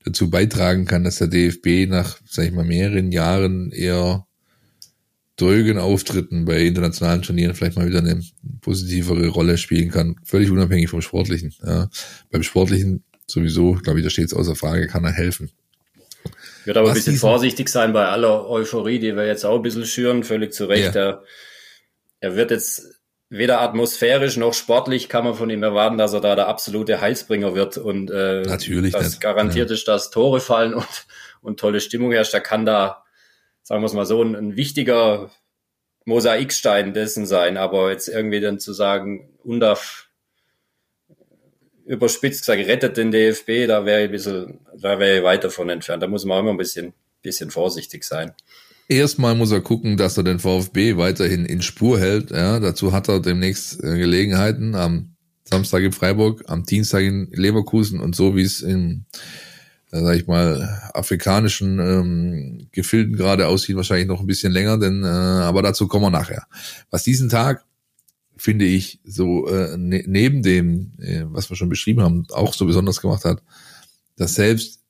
dazu 0.03 0.29
beitragen 0.29 0.85
kann, 0.85 1.03
dass 1.03 1.17
der 1.17 1.27
DFB 1.27 1.89
nach, 1.89 2.17
sag 2.25 2.45
ich 2.45 2.51
mal, 2.51 2.65
mehreren 2.65 3.11
Jahren 3.11 3.71
eher 3.71 4.27
drögen 5.35 5.79
Auftritten 5.79 6.45
bei 6.45 6.61
internationalen 6.61 7.21
Turnieren 7.21 7.55
vielleicht 7.55 7.77
mal 7.77 7.87
wieder 7.87 7.99
eine 7.99 8.21
positivere 8.61 9.27
Rolle 9.29 9.57
spielen 9.57 9.89
kann, 9.89 10.17
völlig 10.23 10.51
unabhängig 10.51 10.89
vom 10.89 11.01
Sportlichen. 11.01 11.53
Ja. 11.65 11.89
Beim 12.29 12.43
Sportlichen 12.43 13.03
sowieso, 13.25 13.73
glaube 13.73 13.99
ich, 13.99 14.03
da 14.05 14.09
steht 14.09 14.25
es 14.25 14.33
außer 14.33 14.55
Frage, 14.55 14.87
kann 14.87 15.05
er 15.05 15.11
helfen. 15.11 15.49
Ich 16.61 16.67
würde 16.67 16.79
aber 16.79 16.89
Was 16.89 16.95
ein 16.95 16.99
bisschen 16.99 17.17
vorsichtig 17.17 17.67
sein 17.69 17.93
bei 17.93 18.05
aller 18.05 18.47
Euphorie, 18.47 18.99
die 18.99 19.15
wir 19.15 19.25
jetzt 19.25 19.45
auch 19.45 19.57
ein 19.57 19.63
bisschen 19.63 19.85
schüren, 19.85 20.23
völlig 20.23 20.53
zu 20.53 20.65
Recht. 20.65 20.95
Ja. 20.95 21.01
Er, 21.01 21.23
er 22.19 22.35
wird 22.35 22.51
jetzt 22.51 23.01
weder 23.33 23.61
atmosphärisch 23.61 24.37
noch 24.37 24.53
sportlich 24.53 25.09
kann 25.09 25.23
man 25.23 25.33
von 25.33 25.49
ihm 25.49 25.63
erwarten, 25.63 25.97
dass 25.97 26.13
er 26.13 26.21
da 26.21 26.35
der 26.35 26.47
absolute 26.47 27.01
Heilsbringer 27.01 27.55
wird 27.55 27.77
und 27.77 28.11
äh, 28.11 28.43
Natürlich 28.43 28.93
das 28.93 29.09
nicht. 29.09 29.21
garantiert 29.21 29.69
ja. 29.69 29.73
ist, 29.73 29.87
dass 29.87 30.11
Tore 30.11 30.39
fallen 30.39 30.73
und, 30.75 31.07
und 31.41 31.59
tolle 31.59 31.81
Stimmung 31.81 32.11
herrscht. 32.11 32.33
Da 32.33 32.39
kann 32.39 32.65
da, 32.65 33.03
sagen 33.63 33.81
wir 33.81 33.87
es 33.87 33.93
mal 33.93 34.05
so, 34.05 34.21
ein, 34.21 34.35
ein 34.35 34.55
wichtiger 34.55 35.31
Mosaikstein 36.05 36.93
dessen 36.93 37.25
sein, 37.25 37.57
aber 37.57 37.91
jetzt 37.91 38.07
irgendwie 38.07 38.39
dann 38.39 38.59
zu 38.59 38.71
sagen, 38.71 39.29
Undaf 39.43 40.09
überspitzt 41.85 42.45
gesagt, 42.45 42.67
rettet 42.67 42.97
den 42.97 43.11
DFB, 43.11 43.67
da 43.67 43.85
wäre 43.85 44.01
ich 44.01 44.09
ein 44.09 44.11
bisschen, 44.11 44.59
da 44.77 44.99
wäre 44.99 45.17
ich 45.17 45.23
weit 45.23 45.43
davon 45.43 45.69
entfernt. 45.69 46.03
Da 46.03 46.07
muss 46.07 46.23
man 46.23 46.37
auch 46.37 46.41
immer 46.41 46.51
ein 46.51 46.57
bisschen, 46.57 46.93
bisschen 47.23 47.49
vorsichtig 47.49 48.03
sein. 48.03 48.33
Erstmal 48.87 49.35
muss 49.35 49.51
er 49.51 49.61
gucken, 49.61 49.97
dass 49.97 50.17
er 50.17 50.23
den 50.23 50.39
VfB 50.39 50.97
weiterhin 50.97 51.45
in 51.45 51.61
Spur 51.61 51.99
hält. 51.99 52.31
Ja, 52.31 52.59
dazu 52.59 52.91
hat 52.91 53.07
er 53.07 53.19
demnächst 53.21 53.81
äh, 53.83 53.97
Gelegenheiten 53.97 54.75
am 54.75 55.15
Samstag 55.45 55.83
in 55.83 55.93
Freiburg, 55.93 56.43
am 56.47 56.65
Dienstag 56.65 57.03
in 57.03 57.29
Leverkusen 57.31 57.99
und 57.99 58.15
so 58.15 58.35
wie 58.35 58.41
es 58.41 58.61
in, 58.61 59.05
äh, 59.91 60.01
sag 60.01 60.17
ich 60.17 60.27
mal, 60.27 60.81
afrikanischen 60.93 61.79
ähm, 61.79 62.67
Gefilden 62.71 63.15
gerade 63.15 63.47
aussieht, 63.47 63.75
wahrscheinlich 63.75 64.07
noch 64.07 64.19
ein 64.19 64.27
bisschen 64.27 64.51
länger, 64.51 64.77
denn 64.77 65.03
äh, 65.03 65.07
aber 65.07 65.61
dazu 65.61 65.87
kommen 65.87 66.05
wir 66.05 66.09
nachher. 66.09 66.45
Was 66.89 67.03
diesen 67.03 67.29
Tag 67.29 67.65
finde 68.35 68.65
ich, 68.65 68.99
so 69.05 69.47
äh, 69.47 69.77
ne, 69.77 70.03
neben 70.07 70.43
dem, 70.43 70.93
äh, 70.99 71.23
was 71.25 71.49
wir 71.49 71.55
schon 71.55 71.69
beschrieben 71.69 72.01
haben, 72.01 72.25
auch 72.31 72.53
so 72.53 72.65
besonders 72.65 72.99
gemacht 72.99 73.23
hat, 73.23 73.41
dass 74.17 74.35
selbst 74.35 74.81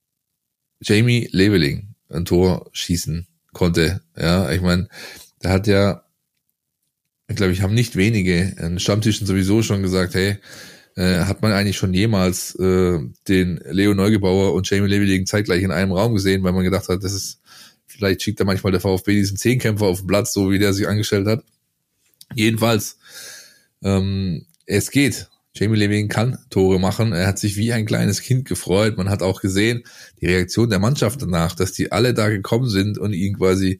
Jamie 0.82 1.30
Leveling 1.32 1.96
ein 2.10 2.26
Tor 2.26 2.70
schießen 2.74 3.28
konnte. 3.54 4.02
Ja, 4.18 4.52
ich 4.52 4.62
meine, 4.62 4.88
der 5.44 5.52
hat 5.52 5.68
ja, 5.68 6.04
ich 7.28 7.36
glaube, 7.36 7.54
ich 7.54 7.62
haben 7.62 7.74
nicht 7.74 7.96
wenige 7.96 8.56
an 8.60 8.80
Stammtischen 8.80 9.26
sowieso 9.26 9.64
schon 9.64 9.82
gesagt, 9.82 10.16
hey, 10.16 10.38
äh, 10.96 11.20
hat 11.22 11.42
man 11.42 11.52
eigentlich 11.52 11.78
schon 11.78 11.94
jemals 11.94 12.56
äh, 12.56 13.00
den 13.28 13.60
Leo 13.70 13.94
Neugebauer 13.94 14.54
und 14.54 14.70
Jamie 14.70 14.88
Leveling 14.88 15.26
zeitgleich 15.26 15.64
in 15.64 15.72
einem 15.72 15.92
Raum 15.92 16.14
gesehen, 16.14 16.44
weil 16.44 16.54
man 16.54 16.64
gedacht 16.64 16.90
hat, 16.90 17.04
das 17.04 17.14
ist, 17.14 17.40
vielleicht 17.88 18.22
schickt 18.22 18.40
er 18.40 18.46
manchmal 18.46 18.72
der 18.72 18.82
VfB 18.82 19.14
diesen 19.14 19.38
Zehnkämpfer 19.38 19.86
auf 19.86 20.00
den 20.00 20.08
Platz, 20.08 20.34
so 20.34 20.52
wie 20.52 20.60
der 20.60 20.74
sich 20.74 20.88
angestellt 20.88 21.28
hat. 21.28 21.44
Jedenfalls, 22.36 22.98
ähm, 23.84 24.46
es 24.66 24.92
geht. 24.92 25.30
Jamie 25.56 25.78
Levine 25.78 26.08
kann 26.08 26.40
Tore 26.50 26.80
machen. 26.80 27.14
Er 27.14 27.28
hat 27.28 27.38
sich 27.38 27.58
wie 27.58 27.74
ein 27.74 27.86
kleines 27.86 28.22
Kind 28.22 28.46
gefreut. 28.46 28.98
Man 28.98 29.10
hat 29.10 29.22
auch 29.22 29.40
gesehen, 29.40 29.84
die 30.20 30.26
Reaktion 30.26 30.70
der 30.70 30.80
Mannschaft 30.80 31.22
danach, 31.22 31.56
dass 31.56 31.74
die 31.74 31.92
alle 31.92 32.14
da 32.14 32.30
gekommen 32.30 32.68
sind 32.68 32.98
und 32.98 33.14
ihn 33.14 33.38
quasi 33.38 33.80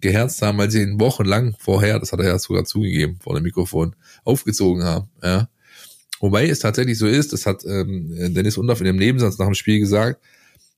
geherzt 0.00 0.42
haben, 0.42 0.58
weil 0.58 0.70
sie 0.70 0.82
ihn 0.82 1.00
wochenlang 1.00 1.56
vorher, 1.58 1.98
das 1.98 2.12
hat 2.12 2.20
er 2.20 2.26
ja 2.26 2.38
sogar 2.38 2.64
zugegeben 2.64 3.18
vor 3.20 3.34
dem 3.34 3.42
Mikrofon, 3.42 3.96
aufgezogen 4.24 4.84
haben. 4.84 5.08
Ja. 5.20 5.48
Wobei 6.20 6.48
es 6.48 6.60
tatsächlich 6.60 6.98
so 6.98 7.06
ist, 7.06 7.32
das 7.32 7.46
hat 7.46 7.64
ähm, 7.64 8.32
Dennis 8.32 8.58
Undorf 8.58 8.80
in 8.80 8.86
dem 8.86 8.96
Nebensatz 8.96 9.38
nach 9.38 9.46
dem 9.46 9.54
Spiel 9.54 9.80
gesagt, 9.80 10.22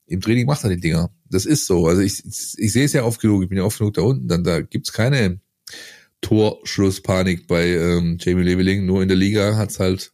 im 0.07 0.21
Training 0.21 0.47
macht 0.47 0.63
er 0.63 0.71
die 0.71 0.79
Dinger. 0.79 1.11
Das 1.29 1.45
ist 1.45 1.67
so. 1.67 1.87
Also 1.87 2.01
ich, 2.01 2.25
ich, 2.25 2.55
ich 2.57 2.73
sehe 2.73 2.85
es 2.85 2.93
ja 2.93 3.03
oft 3.03 3.21
genug, 3.21 3.43
ich 3.43 3.49
bin 3.49 3.59
ja 3.59 3.63
oft 3.63 3.77
genug 3.77 3.93
da 3.93 4.01
unten, 4.01 4.27
dann 4.27 4.43
da 4.43 4.61
gibt's 4.61 4.91
keine 4.91 5.39
Torschlusspanik 6.21 7.47
bei 7.47 7.69
ähm, 7.69 8.17
Jamie 8.19 8.43
Leveling. 8.43 8.85
Nur 8.85 9.01
in 9.01 9.07
der 9.07 9.17
Liga 9.17 9.55
hat's 9.55 9.79
halt 9.79 10.11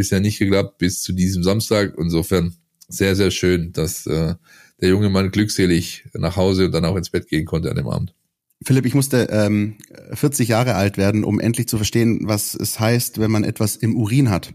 bisher 0.00 0.20
nicht 0.20 0.38
geklappt 0.38 0.78
bis 0.78 1.02
zu 1.02 1.12
diesem 1.12 1.42
Samstag. 1.42 1.92
Insofern 1.98 2.54
sehr, 2.88 3.14
sehr 3.16 3.30
schön, 3.30 3.72
dass 3.72 4.06
äh, 4.06 4.34
der 4.80 4.88
junge 4.88 5.10
Mann 5.10 5.30
glückselig 5.30 6.04
nach 6.14 6.36
Hause 6.36 6.64
und 6.64 6.72
dann 6.72 6.86
auch 6.86 6.96
ins 6.96 7.10
Bett 7.10 7.28
gehen 7.28 7.44
konnte 7.44 7.68
an 7.68 7.76
dem 7.76 7.86
Abend. 7.86 8.14
Philipp, 8.62 8.86
ich 8.86 8.94
musste 8.94 9.28
ähm, 9.30 9.76
40 10.12 10.48
Jahre 10.48 10.74
alt 10.74 10.96
werden, 10.96 11.22
um 11.22 11.38
endlich 11.38 11.68
zu 11.68 11.76
verstehen, 11.76 12.20
was 12.24 12.54
es 12.54 12.80
heißt, 12.80 13.20
wenn 13.20 13.30
man 13.30 13.44
etwas 13.44 13.76
im 13.76 13.94
Urin 13.94 14.30
hat. 14.30 14.54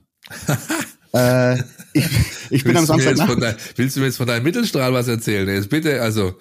äh, 1.14 1.60
ich, 1.94 2.06
ich 2.50 2.64
bin 2.64 2.76
am 2.76 2.88
Samstag 2.88 3.18
nach 3.18 3.40
dein, 3.40 3.56
Willst 3.76 3.96
du 3.96 4.00
mir 4.00 4.08
jetzt 4.08 4.18
von 4.18 4.28
deinem 4.28 4.44
Mittelstrahl 4.44 4.94
was 4.94 5.08
erzählen? 5.08 5.48
Jetzt 5.48 5.70
bitte, 5.70 6.02
also. 6.02 6.34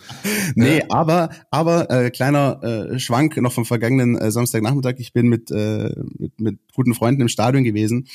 Nee, 0.55 0.79
äh. 0.79 0.85
aber, 0.89 1.31
aber 1.51 1.91
äh, 1.91 2.11
kleiner 2.11 2.63
äh, 2.63 2.99
Schwank 2.99 3.37
noch 3.37 3.53
vom 3.53 3.67
vergangenen 3.67 4.17
äh, 4.17 4.31
Samstagnachmittag. 4.31 4.95
Ich 4.99 5.13
bin 5.13 5.29
mit, 5.29 5.51
äh, 5.51 5.95
mit, 6.19 6.41
mit 6.41 6.59
guten 6.75 6.95
Freunden 6.95 7.21
im 7.21 7.29
Stadion 7.29 7.65
gewesen 7.65 8.09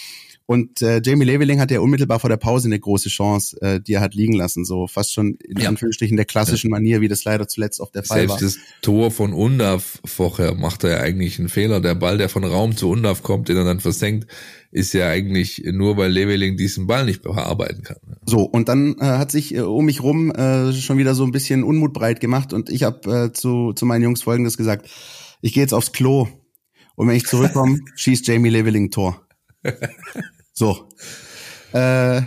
und 0.49 0.81
äh, 0.81 0.99
Jamie 1.05 1.25
Leveling 1.25 1.59
hatte 1.59 1.75
ja 1.75 1.79
unmittelbar 1.79 2.19
vor 2.19 2.27
der 2.27 2.37
Pause 2.37 2.69
eine 2.69 2.79
große 2.79 3.09
Chance, 3.09 3.61
äh, 3.61 3.79
die 3.79 3.93
er 3.93 4.01
hat 4.01 4.15
liegen 4.15 4.33
lassen, 4.33 4.65
so 4.65 4.87
fast 4.87 5.13
schon 5.13 5.35
in 5.35 5.59
ja. 5.59 5.69
Anführungsstrichen 5.69 6.17
der 6.17 6.25
klassischen. 6.25 6.71
Manier, 6.71 7.01
wie 7.01 7.07
das 7.07 7.23
leider 7.23 7.47
zuletzt 7.47 7.79
auf 7.79 7.91
der 7.91 8.03
Fall 8.03 8.17
Selbst 8.17 8.31
war. 8.31 8.39
Selbst 8.39 8.57
das 8.57 8.81
Tor 8.81 9.11
von 9.11 9.33
Undaf 9.33 10.01
vorher 10.05 10.55
macht 10.55 10.83
er 10.83 10.89
ja 10.89 10.97
eigentlich 11.01 11.37
einen 11.37 11.49
Fehler. 11.49 11.81
Der 11.81 11.93
Ball, 11.93 12.17
der 12.17 12.29
von 12.29 12.43
Raum 12.43 12.75
zu 12.75 12.89
Undaf 12.89 13.21
kommt, 13.21 13.47
den 13.47 13.57
er 13.57 13.63
dann 13.63 13.79
versenkt, 13.79 14.25
ist 14.71 14.91
ja 14.93 15.07
eigentlich 15.07 15.65
nur, 15.71 15.97
weil 15.97 16.09
Leveling 16.09 16.57
diesen 16.57 16.87
Ball 16.87 17.05
nicht 17.05 17.21
bearbeiten 17.21 17.83
kann. 17.83 17.97
So, 18.25 18.39
und 18.41 18.69
dann 18.69 18.95
äh, 18.97 19.03
hat 19.03 19.29
sich 19.29 19.53
äh, 19.53 19.59
um 19.59 19.85
mich 19.85 20.01
rum 20.01 20.31
äh, 20.31 20.73
schon 20.73 20.97
wieder 20.97 21.13
so 21.13 21.25
ein 21.25 21.31
bisschen 21.31 21.63
Unmut 21.63 21.93
breit 21.93 22.21
gemacht 22.21 22.53
und 22.53 22.71
ich 22.71 22.81
habe 22.81 23.25
äh, 23.25 23.33
zu, 23.33 23.73
zu 23.73 23.85
meinen 23.85 24.01
Jungs 24.01 24.23
Folgendes 24.23 24.57
gesagt. 24.57 24.89
Ich 25.41 25.53
gehe 25.53 25.61
jetzt 25.61 25.75
aufs 25.75 25.91
Klo 25.91 26.27
und 26.95 27.07
wenn 27.07 27.15
ich 27.15 27.27
zurückkomme, 27.27 27.77
schießt 27.95 28.25
Jamie 28.25 28.49
Leveling 28.49 28.89
Tor. 28.89 29.27
So. 30.59 30.89
Äh, 31.73 32.21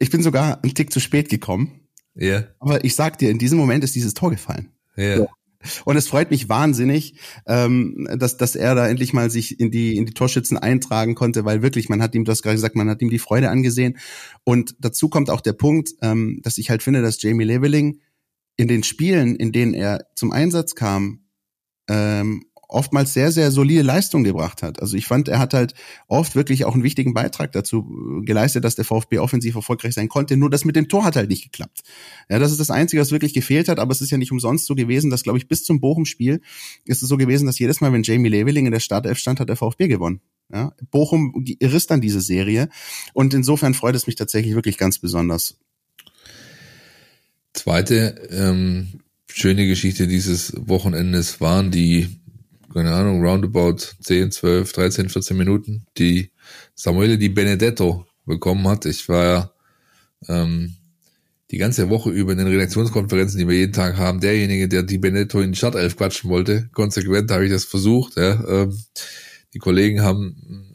ich 0.00 0.10
bin 0.10 0.20
sogar 0.20 0.60
einen 0.60 0.74
Tick 0.74 0.92
zu 0.92 0.98
spät 0.98 1.28
gekommen. 1.28 1.88
Ja. 2.16 2.26
Yeah. 2.26 2.48
Aber 2.58 2.84
ich 2.84 2.96
sag 2.96 3.18
dir, 3.18 3.30
in 3.30 3.38
diesem 3.38 3.58
Moment 3.58 3.84
ist 3.84 3.94
dieses 3.94 4.12
Tor 4.12 4.30
gefallen. 4.30 4.72
Ja. 4.96 5.04
Yeah. 5.04 5.28
Und 5.84 5.96
es 5.96 6.08
freut 6.08 6.32
mich 6.32 6.48
wahnsinnig, 6.48 7.20
ähm, 7.46 8.08
dass, 8.18 8.38
dass 8.38 8.56
er 8.56 8.74
da 8.74 8.88
endlich 8.88 9.12
mal 9.12 9.30
sich 9.30 9.60
in 9.60 9.70
die, 9.70 9.96
in 9.96 10.04
die 10.04 10.14
Torschützen 10.14 10.58
eintragen 10.58 11.14
konnte, 11.14 11.44
weil 11.44 11.62
wirklich, 11.62 11.88
man 11.88 12.02
hat 12.02 12.14
ihm, 12.16 12.24
du 12.24 12.32
hast 12.32 12.42
gerade 12.42 12.56
gesagt, 12.56 12.74
man 12.74 12.90
hat 12.90 13.00
ihm 13.02 13.10
die 13.10 13.20
Freude 13.20 13.50
angesehen. 13.50 13.98
Und 14.42 14.74
dazu 14.80 15.08
kommt 15.08 15.30
auch 15.30 15.40
der 15.40 15.52
Punkt, 15.52 15.90
ähm, 16.02 16.40
dass 16.42 16.58
ich 16.58 16.70
halt 16.70 16.82
finde, 16.82 17.02
dass 17.02 17.22
Jamie 17.22 17.44
Leveling 17.44 18.00
in 18.56 18.66
den 18.66 18.82
Spielen, 18.82 19.36
in 19.36 19.52
denen 19.52 19.74
er 19.74 20.06
zum 20.16 20.32
Einsatz 20.32 20.74
kam, 20.74 21.20
ähm, 21.88 22.45
oftmals 22.68 23.14
sehr, 23.14 23.30
sehr 23.32 23.50
solide 23.50 23.82
Leistung 23.82 24.24
gebracht 24.24 24.62
hat. 24.62 24.80
Also 24.80 24.96
ich 24.96 25.06
fand, 25.06 25.28
er 25.28 25.38
hat 25.38 25.54
halt 25.54 25.74
oft 26.08 26.34
wirklich 26.34 26.64
auch 26.64 26.74
einen 26.74 26.82
wichtigen 26.82 27.14
Beitrag 27.14 27.52
dazu 27.52 28.20
äh, 28.20 28.24
geleistet, 28.24 28.64
dass 28.64 28.74
der 28.74 28.84
VfB 28.84 29.18
offensiv 29.18 29.54
erfolgreich 29.54 29.94
sein 29.94 30.08
konnte. 30.08 30.36
Nur 30.36 30.50
das 30.50 30.64
mit 30.64 30.76
dem 30.76 30.88
Tor 30.88 31.04
hat 31.04 31.16
halt 31.16 31.30
nicht 31.30 31.44
geklappt. 31.44 31.82
Ja, 32.28 32.38
das 32.38 32.50
ist 32.50 32.60
das 32.60 32.70
Einzige, 32.70 33.00
was 33.00 33.10
wirklich 33.10 33.34
gefehlt 33.34 33.68
hat, 33.68 33.78
aber 33.78 33.92
es 33.92 34.00
ist 34.00 34.10
ja 34.10 34.18
nicht 34.18 34.32
umsonst 34.32 34.66
so 34.66 34.74
gewesen, 34.74 35.10
dass, 35.10 35.22
glaube 35.22 35.38
ich, 35.38 35.48
bis 35.48 35.64
zum 35.64 35.80
Bochum-Spiel 35.80 36.40
ist 36.84 37.02
es 37.02 37.08
so 37.08 37.16
gewesen, 37.16 37.46
dass 37.46 37.58
jedes 37.58 37.80
Mal, 37.80 37.92
wenn 37.92 38.02
Jamie 38.02 38.28
Leveling 38.28 38.66
in 38.66 38.72
der 38.72 38.80
Startelf 38.80 39.18
stand, 39.18 39.40
hat 39.40 39.48
der 39.48 39.56
VfB 39.56 39.88
gewonnen. 39.88 40.20
Ja, 40.52 40.72
Bochum 40.92 41.44
riss 41.60 41.86
dann 41.88 42.00
diese 42.00 42.20
Serie 42.20 42.68
und 43.14 43.34
insofern 43.34 43.74
freut 43.74 43.96
es 43.96 44.06
mich 44.06 44.14
tatsächlich 44.14 44.54
wirklich 44.54 44.78
ganz 44.78 45.00
besonders. 45.00 45.58
Zweite 47.52 48.28
ähm, 48.30 49.00
schöne 49.26 49.66
Geschichte 49.66 50.06
dieses 50.06 50.52
Wochenendes 50.56 51.40
waren 51.40 51.70
die 51.70 52.08
keine 52.72 52.92
Ahnung, 52.92 53.24
roundabout 53.24 53.78
10, 54.00 54.32
12, 54.32 54.72
13, 54.72 55.08
14 55.08 55.36
Minuten, 55.36 55.86
die 55.98 56.30
Samuele 56.74 57.18
Di 57.18 57.28
Benedetto 57.28 58.06
bekommen 58.24 58.66
hat. 58.68 58.86
Ich 58.86 59.08
war 59.08 59.24
ja 59.24 59.50
ähm, 60.28 60.74
die 61.50 61.58
ganze 61.58 61.88
Woche 61.88 62.10
über 62.10 62.32
in 62.32 62.38
den 62.38 62.48
Redaktionskonferenzen, 62.48 63.38
die 63.38 63.48
wir 63.48 63.56
jeden 63.56 63.72
Tag 63.72 63.96
haben, 63.96 64.20
derjenige, 64.20 64.68
der 64.68 64.82
Di 64.82 64.98
Benedetto 64.98 65.40
in 65.40 65.52
die 65.52 65.58
Startelf 65.58 65.96
quatschen 65.96 66.28
wollte. 66.28 66.68
Konsequent 66.72 67.30
habe 67.30 67.44
ich 67.44 67.52
das 67.52 67.64
versucht. 67.64 68.16
Ja. 68.16 68.42
Ähm, 68.48 68.76
die 69.54 69.58
Kollegen 69.58 70.02
haben 70.02 70.66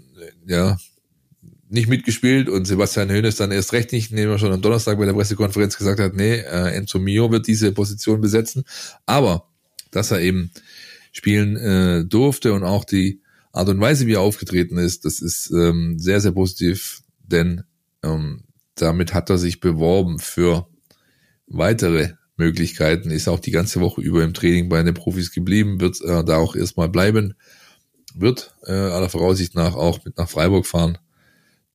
ja 0.47 0.77
nicht 1.69 1.87
mitgespielt 1.87 2.49
und 2.49 2.65
Sebastian 2.65 3.09
Hoeneß 3.09 3.37
dann 3.37 3.51
erst 3.51 3.71
recht 3.71 3.91
nicht, 3.93 4.11
indem 4.11 4.29
er 4.29 4.39
schon 4.39 4.51
am 4.51 4.61
Donnerstag 4.61 4.97
bei 4.97 5.05
der 5.05 5.13
Pressekonferenz 5.13 5.77
gesagt 5.77 5.99
hat, 5.99 6.13
nee, 6.15 6.35
äh, 6.35 6.75
Enzo 6.75 6.99
Mio 6.99 7.31
wird 7.31 7.47
diese 7.47 7.71
Position 7.71 8.19
besetzen. 8.19 8.65
Aber 9.05 9.45
dass 9.91 10.11
er 10.11 10.19
eben 10.19 10.51
spielen 11.11 11.57
äh, 11.57 12.05
durfte 12.05 12.53
und 12.53 12.63
auch 12.63 12.85
die 12.85 13.21
Art 13.51 13.69
und 13.69 13.79
Weise, 13.79 14.07
wie 14.07 14.13
er 14.13 14.21
aufgetreten 14.21 14.77
ist, 14.77 15.05
das 15.05 15.21
ist 15.21 15.51
ähm, 15.51 15.99
sehr, 15.99 16.21
sehr 16.21 16.31
positiv, 16.31 17.01
denn 17.19 17.63
ähm, 18.03 18.43
damit 18.75 19.13
hat 19.13 19.29
er 19.29 19.37
sich 19.37 19.59
beworben 19.59 20.19
für 20.19 20.67
weitere 21.47 22.13
Möglichkeiten, 22.37 23.11
ist 23.11 23.27
auch 23.27 23.39
die 23.39 23.51
ganze 23.51 23.81
Woche 23.81 24.01
über 24.01 24.23
im 24.23 24.33
Training 24.33 24.69
bei 24.69 24.81
den 24.81 24.93
Profis 24.93 25.31
geblieben, 25.31 25.79
wird 25.81 26.01
äh, 26.01 26.23
da 26.23 26.37
auch 26.37 26.55
erstmal 26.55 26.89
bleiben, 26.89 27.35
wird 28.15 28.55
äh, 28.65 28.71
aller 28.71 29.09
Voraussicht 29.09 29.55
nach 29.55 29.75
auch 29.75 30.03
mit 30.05 30.17
nach 30.17 30.29
Freiburg 30.29 30.65
fahren 30.65 30.97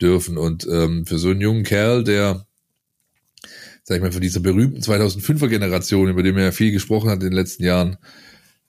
dürfen. 0.00 0.38
Und 0.38 0.66
ähm, 0.70 1.06
für 1.06 1.18
so 1.18 1.30
einen 1.30 1.40
jungen 1.40 1.62
Kerl, 1.62 2.04
der, 2.04 2.46
sag 3.84 3.96
ich 3.96 4.02
mal, 4.02 4.12
von 4.12 4.20
dieser 4.20 4.40
berühmten 4.40 4.80
2005er 4.80 5.48
Generation, 5.48 6.08
über 6.08 6.22
die 6.22 6.32
man 6.32 6.42
ja 6.42 6.52
viel 6.52 6.72
gesprochen 6.72 7.10
hat 7.10 7.22
in 7.22 7.30
den 7.30 7.32
letzten 7.32 7.64
Jahren, 7.64 7.96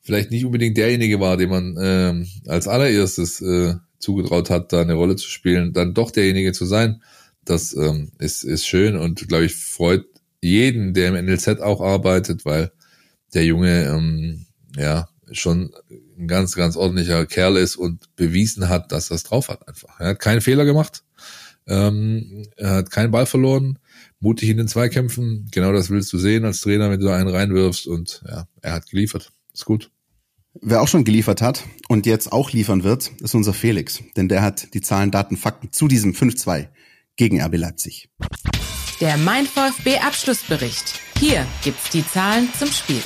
vielleicht 0.07 0.31
nicht 0.31 0.45
unbedingt 0.45 0.77
derjenige 0.77 1.19
war, 1.19 1.35
dem 1.35 1.49
man 1.49 1.75
äh, 1.75 2.49
als 2.49 2.69
allererstes 2.69 3.41
äh, 3.41 3.75
zugetraut 3.99 4.49
hat, 4.49 4.71
da 4.71 4.79
eine 4.79 4.93
Rolle 4.93 5.17
zu 5.17 5.27
spielen, 5.27 5.73
dann 5.73 5.93
doch 5.93 6.11
derjenige 6.11 6.53
zu 6.53 6.65
sein, 6.65 7.03
das 7.43 7.75
ähm, 7.75 8.11
ist, 8.17 8.45
ist 8.45 8.65
schön 8.65 8.95
und 8.95 9.27
glaube 9.27 9.43
ich 9.43 9.55
freut 9.55 10.05
jeden, 10.41 10.93
der 10.93 11.09
im 11.09 11.25
NLZ 11.25 11.59
auch 11.59 11.81
arbeitet, 11.81 12.45
weil 12.45 12.71
der 13.33 13.43
Junge 13.43 13.83
ähm, 13.83 14.45
ja 14.77 15.09
schon 15.33 15.73
ein 16.17 16.29
ganz, 16.29 16.55
ganz 16.55 16.77
ordentlicher 16.77 17.25
Kerl 17.25 17.57
ist 17.57 17.75
und 17.75 18.15
bewiesen 18.15 18.69
hat, 18.69 18.93
dass 18.93 19.11
er 19.11 19.15
es 19.15 19.23
drauf 19.23 19.49
hat 19.49 19.67
einfach. 19.67 19.99
Er 19.99 20.11
hat 20.11 20.19
keinen 20.21 20.39
Fehler 20.39 20.63
gemacht, 20.63 21.03
ähm, 21.67 22.45
er 22.55 22.75
hat 22.75 22.91
keinen 22.91 23.11
Ball 23.11 23.25
verloren, 23.25 23.77
mutig 24.21 24.47
in 24.47 24.55
den 24.55 24.69
Zweikämpfen, 24.69 25.49
genau 25.51 25.73
das 25.73 25.89
willst 25.89 26.13
du 26.13 26.17
sehen 26.17 26.45
als 26.45 26.61
Trainer, 26.61 26.89
wenn 26.89 27.01
du 27.01 27.07
da 27.07 27.17
einen 27.17 27.27
reinwirfst 27.27 27.87
und 27.87 28.23
ja, 28.25 28.47
er 28.61 28.71
hat 28.71 28.89
geliefert. 28.89 29.33
Ist 29.53 29.65
gut. 29.65 29.91
Wer 30.61 30.81
auch 30.81 30.87
schon 30.87 31.03
geliefert 31.03 31.41
hat 31.41 31.63
und 31.87 32.05
jetzt 32.05 32.31
auch 32.31 32.51
liefern 32.51 32.83
wird, 32.83 33.11
ist 33.21 33.35
unser 33.35 33.53
Felix. 33.53 34.03
Denn 34.15 34.27
der 34.27 34.41
hat 34.41 34.73
die 34.73 34.81
Zahlen, 34.81 35.11
Daten, 35.11 35.37
Fakten 35.37 35.71
zu 35.71 35.87
diesem 35.87 36.13
5-2 36.13 36.67
gegen 37.15 37.41
RB 37.41 37.57
Leipzig. 37.57 38.09
Der 38.99 39.17
Mein 39.17 39.45
VfB 39.45 39.99
Abschlussbericht. 39.99 40.99
Hier 41.19 41.45
gibt's 41.63 41.89
die 41.89 42.05
Zahlen 42.05 42.49
zum 42.57 42.71
Spiel. 42.71 43.01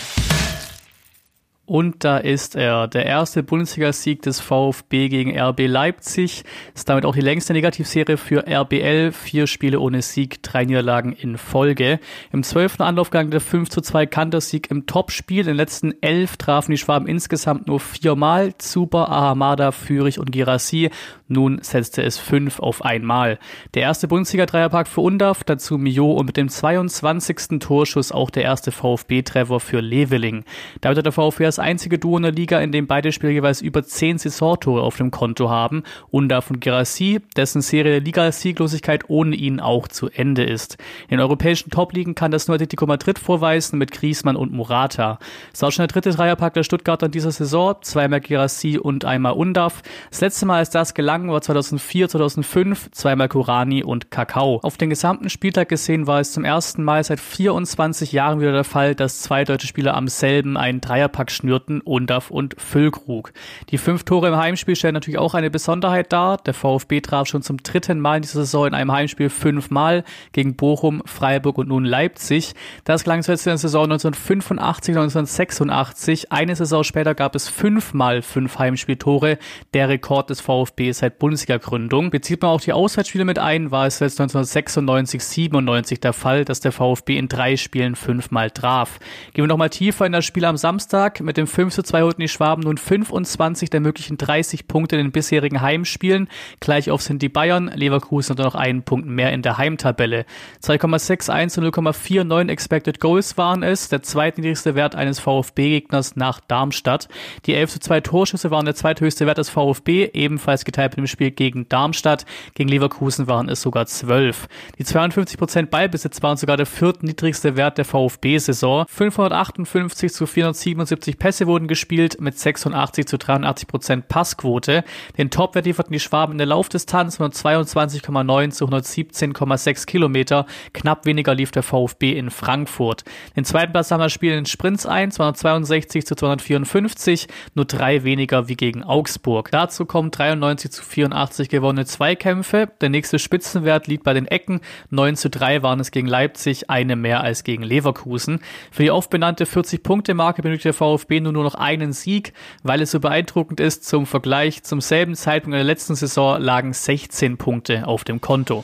Und 1.67 2.03
da 2.03 2.17
ist 2.17 2.55
er, 2.55 2.87
der 2.87 3.05
erste 3.05 3.43
Bundesligasieg 3.43 4.23
des 4.23 4.39
VfB 4.41 5.09
gegen 5.09 5.39
RB 5.39 5.67
Leipzig. 5.67 6.43
Ist 6.73 6.89
damit 6.89 7.05
auch 7.05 7.13
die 7.13 7.21
längste 7.21 7.53
Negativserie 7.53 8.17
für 8.17 8.45
RBL. 8.47 9.11
Vier 9.11 9.45
Spiele 9.45 9.79
ohne 9.79 10.01
Sieg, 10.01 10.41
drei 10.41 10.65
Niederlagen 10.65 11.13
in 11.13 11.37
Folge. 11.37 11.99
Im 12.33 12.43
zwölften 12.43 12.81
Anlaufgang 12.81 13.29
der 13.29 13.41
5 13.41 13.69
zu 13.69 13.79
2 13.79 14.07
Kantersieg 14.07 14.71
im 14.71 14.87
Topspiel. 14.87 15.41
In 15.41 15.47
den 15.47 15.55
letzten 15.55 15.93
elf 16.01 16.35
trafen 16.35 16.71
die 16.71 16.77
Schwaben 16.77 17.07
insgesamt 17.07 17.67
nur 17.67 17.79
viermal. 17.79 18.57
Zuber, 18.57 19.09
Ahamada, 19.09 19.71
Fürich 19.71 20.19
und 20.19 20.31
Girassi. 20.31 20.89
Nun 21.27 21.59
setzte 21.61 22.03
es 22.03 22.17
fünf 22.17 22.59
auf 22.59 22.83
einmal. 22.83 23.39
Der 23.75 23.83
erste 23.83 24.09
Bundesliga-Dreierpack 24.09 24.89
für 24.89 24.99
Undaf, 24.99 25.45
dazu 25.45 25.77
Mio 25.77 26.11
und 26.11 26.25
mit 26.25 26.35
dem 26.35 26.49
22. 26.49 27.59
Torschuss 27.59 28.11
auch 28.11 28.29
der 28.29 28.43
erste 28.43 28.73
VfB-Treffer 28.73 29.61
für 29.61 29.79
Leveling. 29.79 30.43
Damit 30.81 30.97
hat 30.97 31.05
der 31.05 31.13
VfB 31.13 31.45
das 31.45 31.60
einzige 31.61 31.99
Duo 31.99 32.17
in 32.17 32.23
der 32.23 32.31
Liga, 32.31 32.59
in 32.59 32.71
dem 32.71 32.87
beide 32.87 33.11
Spieler 33.11 33.31
jeweils 33.31 33.61
über 33.61 33.83
zehn 33.83 34.17
Saisontore 34.17 34.81
auf 34.81 34.97
dem 34.97 35.11
Konto 35.11 35.49
haben. 35.49 35.83
Und 36.09 36.31
Gerassi, 36.59 37.21
dessen 37.35 37.61
Serie 37.61 37.93
der 37.93 38.01
Liga-Sieglosigkeit 38.01 39.09
ohne 39.09 39.35
ihn 39.35 39.59
auch 39.59 39.87
zu 39.87 40.09
Ende 40.09 40.43
ist. 40.43 40.77
In 41.09 41.19
europäischen 41.19 41.69
Top-Ligen 41.69 42.15
kann 42.15 42.31
das 42.31 42.47
nur 42.47 42.55
Atletico 42.55 42.85
Madrid 42.85 43.19
vorweisen 43.19 43.77
mit 43.77 43.91
Griezmann 43.91 44.35
und 44.35 44.51
Murata. 44.51 45.19
Es 45.51 45.59
ist 45.59 45.63
auch 45.63 45.71
schon 45.71 45.83
der 45.83 45.93
dritte 45.93 46.11
Dreierpack 46.11 46.53
der 46.53 46.63
Stuttgarter 46.63 47.07
in 47.07 47.11
dieser 47.11 47.31
Saison, 47.31 47.75
zweimal 47.81 48.21
Gerassi 48.21 48.77
und 48.77 49.05
einmal 49.05 49.33
Undaf. 49.33 49.81
Das 50.09 50.21
letzte 50.21 50.45
Mal, 50.45 50.57
als 50.57 50.69
das 50.69 50.93
gelang, 50.93 51.29
war 51.29 51.41
2004, 51.41 52.09
2005, 52.09 52.91
zweimal 52.91 53.29
Kurani 53.29 53.83
und 53.83 54.11
Kakao. 54.11 54.59
Auf 54.63 54.77
den 54.77 54.89
gesamten 54.89 55.29
Spieltag 55.29 55.69
gesehen 55.69 56.07
war 56.07 56.19
es 56.19 56.31
zum 56.31 56.45
ersten 56.45 56.83
Mal 56.83 57.03
seit 57.03 57.19
24 57.19 58.11
Jahren 58.11 58.39
wieder 58.39 58.51
der 58.51 58.63
Fall, 58.63 58.95
dass 58.95 59.21
zwei 59.21 59.43
deutsche 59.43 59.67
Spieler 59.67 59.95
am 59.95 60.07
selben 60.07 60.57
einen 60.57 60.81
Dreierpack 60.81 61.31
schnürten, 61.41 61.81
Undaf 61.81 62.29
und 62.31 62.55
Füllkrug. 62.59 63.33
Die 63.69 63.77
fünf 63.77 64.03
Tore 64.03 64.29
im 64.29 64.37
Heimspiel 64.37 64.75
stellen 64.75 64.93
natürlich 64.93 65.17
auch 65.17 65.33
eine 65.33 65.49
Besonderheit 65.49 66.13
dar. 66.13 66.37
Der 66.37 66.53
VfB 66.53 67.01
traf 67.01 67.27
schon 67.27 67.41
zum 67.41 67.57
dritten 67.57 67.99
Mal 67.99 68.17
in 68.17 68.21
dieser 68.21 68.41
Saison 68.41 68.67
in 68.67 68.73
einem 68.73 68.91
Heimspiel 68.91 69.29
fünfmal 69.29 70.03
gegen 70.31 70.55
Bochum, 70.55 71.01
Freiburg 71.05 71.57
und 71.57 71.67
nun 71.67 71.85
Leipzig. 71.85 72.53
Das 72.83 73.03
gelang 73.03 73.23
zuletzt 73.23 73.47
in 73.47 73.51
der 73.51 73.57
Saison 73.57 73.83
1985, 73.83 74.95
1986. 74.95 76.31
Eine 76.31 76.55
Saison 76.55 76.83
später 76.83 77.15
gab 77.15 77.35
es 77.35 77.49
fünfmal 77.49 78.21
fünf 78.21 78.59
Heimspieltore, 78.59 79.37
der 79.73 79.89
Rekord 79.89 80.29
des 80.29 80.41
VfB 80.41 80.91
seit 80.91 81.19
Bundesliga-Gründung. 81.19 82.11
Bezieht 82.11 82.41
man 82.41 82.51
auch 82.51 82.61
die 82.61 82.73
Auswärtsspiele 82.73 83.25
mit 83.25 83.39
ein, 83.39 83.71
war 83.71 83.87
es 83.87 83.99
jetzt 83.99 84.19
1996, 84.21 85.23
97 85.23 85.99
der 85.99 86.13
Fall, 86.13 86.45
dass 86.45 86.59
der 86.59 86.71
VfB 86.71 87.17
in 87.17 87.27
drei 87.27 87.57
Spielen 87.57 87.95
fünfmal 87.95 88.51
traf. 88.51 88.99
Gehen 89.33 89.43
wir 89.43 89.47
nochmal 89.47 89.69
tiefer 89.69 90.05
in 90.05 90.11
das 90.11 90.25
Spiel 90.25 90.45
am 90.45 90.57
Samstag. 90.57 91.21
Mit 91.21 91.30
dem 91.37 91.47
5 91.47 91.73
zu 91.73 91.83
2 91.83 92.01
holten 92.01 92.21
die 92.21 92.27
Schwaben 92.27 92.63
nun 92.63 92.77
25 92.77 93.69
der 93.69 93.79
möglichen 93.79 94.17
30 94.17 94.67
Punkte 94.67 94.95
in 94.95 95.05
den 95.05 95.11
bisherigen 95.11 95.61
Heimspielen. 95.61 96.27
Gleich 96.59 96.89
sind 96.97 97.21
die 97.21 97.29
Bayern. 97.29 97.71
Leverkusen 97.73 98.37
hat 98.37 98.45
noch 98.45 98.55
einen 98.55 98.83
Punkt 98.83 99.07
mehr 99.07 99.31
in 99.31 99.41
der 99.41 99.57
Heimtabelle. 99.57 100.25
2,61 100.63 101.59
und 101.59 101.75
0,49 101.75 102.49
Expected 102.49 102.99
Goals 102.99 103.37
waren 103.37 103.63
es. 103.63 103.89
Der 103.89 104.03
zweitniedrigste 104.03 104.75
Wert 104.75 104.95
eines 104.95 105.19
VfB-Gegners 105.19 106.15
nach 106.15 106.39
Darmstadt. 106.39 107.07
Die 107.45 107.55
11 107.55 107.71
zu 107.71 107.79
2 107.79 108.01
Torschüsse 108.01 108.51
waren 108.51 108.65
der 108.65 108.75
zweithöchste 108.75 109.25
Wert 109.25 109.37
des 109.37 109.49
VfB, 109.49 110.09
ebenfalls 110.13 110.65
geteilt 110.65 110.91
mit 110.91 110.99
dem 110.99 111.07
Spiel 111.07 111.31
gegen 111.31 111.67
Darmstadt. 111.69 112.25
Gegen 112.53 112.69
Leverkusen 112.69 113.27
waren 113.27 113.49
es 113.49 113.61
sogar 113.61 113.85
12. 113.85 114.47
Die 114.77 114.85
52% 114.85 115.67
Ballbesitz 115.67 116.21
waren 116.21 116.37
sogar 116.37 116.57
der 116.57 116.65
viertniedrigste 116.65 117.55
Wert 117.55 117.77
der 117.77 117.85
VfB-Saison. 117.85 118.85
558 118.87 120.13
zu 120.13 120.25
477 120.25 121.17
Pässe 121.21 121.45
wurden 121.45 121.67
gespielt 121.67 122.19
mit 122.19 122.39
86 122.39 123.05
zu 123.05 123.17
83% 123.17 124.01
Passquote. 124.07 124.83
Den 125.19 125.29
Topwert 125.29 125.67
lieferten 125.67 125.93
die 125.93 125.99
Schwaben 125.99 126.31
in 126.31 126.39
der 126.39 126.47
Laufdistanz 126.47 127.17
von 127.17 127.31
22,9 127.31 128.49
zu 128.49 128.65
117,6 128.65 129.85
Kilometer. 129.85 130.47
Knapp 130.73 131.05
weniger 131.05 131.35
lief 131.35 131.51
der 131.51 131.61
VfB 131.61 132.17
in 132.17 132.31
Frankfurt. 132.31 133.03
Den 133.35 133.45
zweiten 133.45 133.71
Platz 133.71 133.91
haben 133.91 133.99
wir 133.99 134.09
Spiel 134.09 134.33
in 134.33 134.47
Sprints 134.47 134.87
ein, 134.87 135.11
262 135.11 136.07
zu 136.07 136.15
254, 136.15 137.27
nur 137.53 137.65
drei 137.65 138.03
weniger 138.03 138.47
wie 138.47 138.55
gegen 138.55 138.83
Augsburg. 138.83 139.51
Dazu 139.51 139.85
kommen 139.85 140.09
93 140.09 140.71
zu 140.71 140.83
84 140.83 141.49
gewonnene 141.49 141.85
Zweikämpfe. 141.85 142.69
Der 142.81 142.89
nächste 142.89 143.19
Spitzenwert 143.19 143.85
liegt 143.85 144.03
bei 144.03 144.15
den 144.15 144.25
Ecken. 144.25 144.61
9 144.89 145.15
zu 145.17 145.29
3 145.29 145.61
waren 145.61 145.79
es 145.79 145.91
gegen 145.91 146.07
Leipzig, 146.07 146.71
eine 146.71 146.95
mehr 146.95 147.21
als 147.21 147.43
gegen 147.43 147.61
Leverkusen. 147.61 148.39
Für 148.71 148.81
die 148.81 148.89
oft 148.89 149.11
benannte 149.11 149.45
40-Punkte-Marke 149.45 150.41
benötigt 150.41 150.65
der 150.65 150.73
VfB 150.73 151.10
nur 151.19 151.33
noch 151.33 151.55
einen 151.55 151.91
Sieg, 151.91 152.31
weil 152.63 152.81
es 152.81 152.91
so 152.91 153.01
beeindruckend 153.01 153.59
ist. 153.59 153.83
Zum 153.83 154.05
Vergleich, 154.05 154.63
zum 154.63 154.79
selben 154.79 155.15
Zeitpunkt 155.15 155.55
in 155.55 155.59
der 155.59 155.65
letzten 155.65 155.95
Saison 155.95 156.39
lagen 156.39 156.71
16 156.71 157.37
Punkte 157.37 157.87
auf 157.87 158.05
dem 158.05 158.21
Konto. 158.21 158.63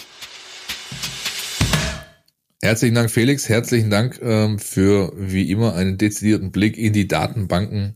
Herzlichen 2.62 2.96
Dank, 2.96 3.12
Felix. 3.12 3.50
Herzlichen 3.50 3.90
Dank 3.90 4.20
ähm, 4.22 4.60
für 4.60 5.12
wie 5.16 5.52
immer 5.52 5.76
einen 5.76 5.98
dezidierten 5.98 6.52
Blick 6.52 6.78
in 6.78 6.94
die 6.94 7.08
Datenbanken. 7.08 7.96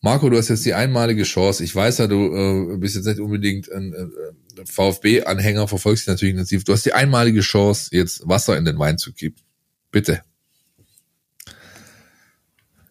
Marco, 0.00 0.30
du 0.30 0.36
hast 0.36 0.48
jetzt 0.48 0.64
die 0.64 0.74
einmalige 0.74 1.24
Chance. 1.24 1.64
Ich 1.64 1.74
weiß 1.74 1.98
ja, 1.98 2.06
du 2.06 2.74
äh, 2.74 2.76
bist 2.76 2.94
jetzt 2.94 3.06
nicht 3.06 3.18
unbedingt 3.18 3.70
ein 3.72 3.92
äh, 3.92 4.64
VfB-Anhänger, 4.64 5.66
verfolgst 5.66 6.04
dich 6.04 6.12
natürlich 6.12 6.32
intensiv. 6.34 6.62
Du 6.64 6.72
hast 6.72 6.86
die 6.86 6.92
einmalige 6.92 7.40
Chance, 7.40 7.90
jetzt 7.92 8.28
Wasser 8.28 8.56
in 8.56 8.64
den 8.64 8.78
Wein 8.78 8.98
zu 8.98 9.12
kippen. 9.12 9.42
Bitte. 9.90 10.22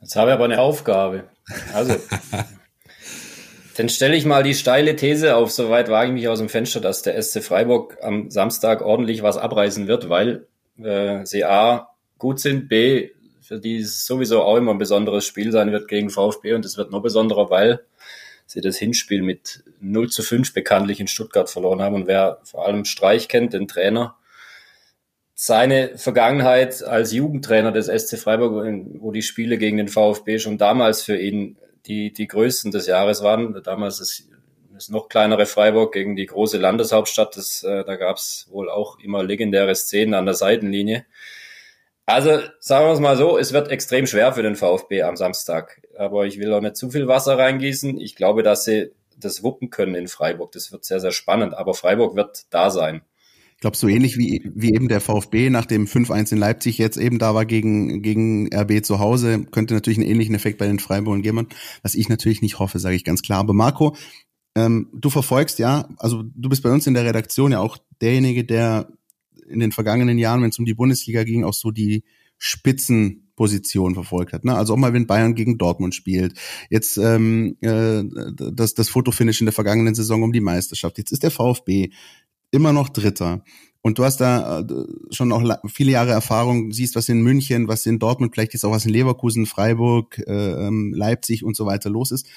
Jetzt 0.06 0.16
habe 0.18 0.30
ich 0.30 0.36
aber 0.36 0.46
eine 0.46 0.60
Aufgabe. 0.60 1.24
Also, 1.74 1.96
dann 3.76 3.90
stelle 3.90 4.16
ich 4.16 4.24
mal 4.24 4.44
die 4.44 4.54
steile 4.54 4.96
These 4.96 5.36
auf, 5.36 5.50
soweit 5.50 5.90
wage 5.90 6.10
ich 6.10 6.14
mich 6.14 6.28
aus 6.28 6.38
dem 6.38 6.48
Fenster, 6.48 6.80
dass 6.80 7.02
der 7.02 7.20
SC 7.20 7.42
Freiburg 7.42 7.98
am 8.04 8.30
Samstag 8.30 8.84
ordentlich 8.84 9.24
was 9.24 9.38
abreißen 9.38 9.88
wird, 9.88 10.08
weil 10.08 10.46
äh, 10.78 11.26
sie 11.26 11.44
A 11.44 11.90
gut 12.20 12.40
sind, 12.40 12.70
B 12.70 13.10
für 13.42 13.60
die 13.60 13.78
es 13.78 14.06
sowieso 14.06 14.44
auch 14.44 14.58
immer 14.58 14.74
ein 14.74 14.78
besonderes 14.78 15.26
Spiel 15.26 15.52
sein 15.52 15.72
wird 15.72 15.88
gegen 15.88 16.12
VfB 16.12 16.54
und 16.54 16.66
es 16.66 16.78
wird 16.78 16.92
noch 16.92 17.02
besonderer, 17.02 17.50
weil 17.50 17.80
sie 18.46 18.62
das 18.62 18.78
Hinspiel 18.78 19.24
mit 19.24 19.64
0 19.80 20.12
zu 20.12 20.22
5 20.22 20.54
bekanntlich 20.54 21.00
in 21.00 21.08
Stuttgart 21.08 21.50
verloren 21.50 21.82
haben 21.82 21.96
und 21.96 22.06
wer 22.06 22.42
vor 22.44 22.68
allem 22.68 22.86
Streich 22.86 23.28
kennt, 23.28 23.54
den 23.54 23.68
Trainer, 23.68 24.16
seine 25.38 25.98
Vergangenheit 25.98 26.82
als 26.82 27.12
Jugendtrainer 27.12 27.74
des 27.74 27.88
SC 27.88 28.18
Freiburg, 28.18 28.66
wo 29.00 29.12
die 29.12 29.22
Spiele 29.22 29.58
gegen 29.58 29.78
den 29.78 29.90
VfB 29.90 30.40
schon 30.40 30.58
damals 30.58 31.04
für 31.04 31.18
ihn 31.18 31.58
die, 31.86 32.14
die 32.14 32.28
größten 32.28 32.72
des 32.72 32.88
Jahres 32.88 33.22
waren. 33.22 33.62
Damals 33.62 34.00
ist 34.00 34.30
das 34.74 34.90
noch 34.90 35.10
kleinere 35.10 35.46
Freiburg 35.46 35.94
gegen 35.94 36.16
die 36.16 36.26
große 36.26 36.58
Landeshauptstadt. 36.58 37.36
Das, 37.36 37.64
äh, 37.64 37.84
da 37.84 37.98
gab 37.98 38.16
es 38.16 38.48
wohl 38.50 38.70
auch 38.70 38.98
immer 39.00 39.24
legendäre 39.24 39.76
Szenen 39.76 40.14
an 40.14 40.26
der 40.26 40.36
Seitenlinie. 40.36 41.06
Also 42.06 42.40
sagen 42.60 42.88
wir 42.88 42.94
es 42.94 43.00
mal 43.00 43.18
so, 43.18 43.38
es 43.38 43.52
wird 43.52 43.70
extrem 43.70 44.08
schwer 44.08 44.32
für 44.32 44.44
den 44.44 44.56
VfB 44.56 45.04
am 45.04 45.18
Samstag. 45.18 45.82
Aber 45.98 46.26
ich 46.26 46.40
will 46.40 46.54
auch 46.54 46.62
nicht 46.62 46.78
zu 46.78 46.90
viel 46.90 47.08
Wasser 47.08 47.38
reingießen. 47.38 48.00
Ich 48.00 48.16
glaube, 48.16 48.42
dass 48.42 48.64
sie 48.64 48.92
das 49.18 49.44
wuppen 49.44 49.70
können 49.70 49.96
in 49.96 50.08
Freiburg. 50.08 50.54
Das 50.54 50.72
wird 50.72 50.86
sehr, 50.86 51.02
sehr 51.02 51.12
spannend. 51.12 51.56
Aber 51.56 51.74
Freiburg 51.74 52.16
wird 52.16 52.46
da 52.52 52.70
sein. 52.70 53.02
Ich 53.56 53.62
glaube, 53.62 53.78
so 53.78 53.88
ähnlich 53.88 54.18
wie, 54.18 54.52
wie 54.54 54.74
eben 54.74 54.90
der 54.90 55.00
VfB 55.00 55.50
nach 55.50 55.66
dem 55.66 55.86
5-1 55.86 56.34
in 56.34 56.38
Leipzig 56.38 56.78
jetzt 56.78 56.98
eben 56.98 57.20
da 57.20 57.34
war 57.34 57.46
gegen, 57.46 58.02
gegen 58.02 58.54
RB 58.54 58.84
zu 58.84 59.00
Hause, 59.00 59.46
könnte 59.46 59.74
natürlich 59.74 59.98
einen 59.98 60.10
ähnlichen 60.10 60.36
Effekt 60.36 60.58
bei 60.58 60.68
den 60.68 60.80
Freiburgern 60.80 61.22
geben, 61.22 61.48
was 61.82 61.96
ich 61.96 62.10
natürlich 62.10 62.42
nicht 62.42 62.60
hoffe, 62.60 62.80
sage 62.80 62.96
ich 62.96 63.06
ganz 63.06 63.22
klar. 63.22 63.40
Aber 63.40 63.54
Marco, 63.54 63.96
ähm, 64.56 64.90
du 64.94 65.10
verfolgst 65.10 65.58
ja, 65.60 65.88
also 65.98 66.24
du 66.24 66.50
bist 66.50 66.64
bei 66.64 66.72
uns 66.72 66.86
in 66.86 66.94
der 66.94 67.06
Redaktion 67.06 67.54
ja 67.54 67.60
auch 67.60 67.78
derjenige, 68.02 68.44
der 68.44 68.90
in 69.48 69.60
den 69.60 69.72
vergangenen 69.72 70.18
Jahren, 70.18 70.42
wenn 70.42 70.50
es 70.50 70.60
um 70.60 70.66
die 70.66 70.74
Bundesliga 70.74 71.24
ging, 71.24 71.44
auch 71.44 71.54
so 71.54 71.72
die 71.72 72.04
Spitzenposition 72.38 73.94
verfolgt 73.94 74.34
hat. 74.34 74.44
Ne? 74.44 74.56
Also 74.56 74.74
auch 74.74 74.78
mal, 74.78 74.94
wenn 74.94 75.08
Bayern 75.08 75.36
gegen 75.36 75.58
Dortmund 75.58 75.96
spielt. 75.96 76.38
Jetzt 76.70 76.98
ähm, 76.98 77.58
äh, 77.62 78.04
das, 78.36 78.74
das 78.74 78.90
Fotofinish 78.90 79.40
in 79.42 79.46
der 79.46 79.54
vergangenen 79.54 79.96
Saison 79.96 80.24
um 80.24 80.34
die 80.34 80.42
Meisterschaft. 80.42 80.98
Jetzt 80.98 81.12
ist 81.12 81.24
der 81.24 81.32
VfB 81.32 81.92
immer 82.52 82.74
noch 82.74 82.90
Dritter. 82.90 83.44
Und 83.82 84.00
du 84.00 84.04
hast 84.04 84.18
da 84.18 84.62
äh, 84.62 84.66
schon 85.12 85.32
auch 85.32 85.44
viele 85.68 85.92
Jahre 85.92 86.12
Erfahrung, 86.12 86.72
siehst, 86.72 86.96
was 86.96 87.08
in 87.08 87.22
München, 87.22 87.68
was 87.68 87.86
in 87.86 88.00
Dortmund, 88.00 88.34
vielleicht 88.34 88.54
jetzt 88.54 88.66
auch 88.66 88.72
was 88.72 88.86
in 88.86 88.92
Leverkusen, 88.92 89.46
Freiburg, 89.46 90.18
äh, 90.26 90.68
ähm, 90.68 90.92
Leipzig 90.92 91.44
und 91.44 91.56
so 91.56 91.68
weiter 91.68 91.92
los 91.92 92.10
ist. 92.10 92.28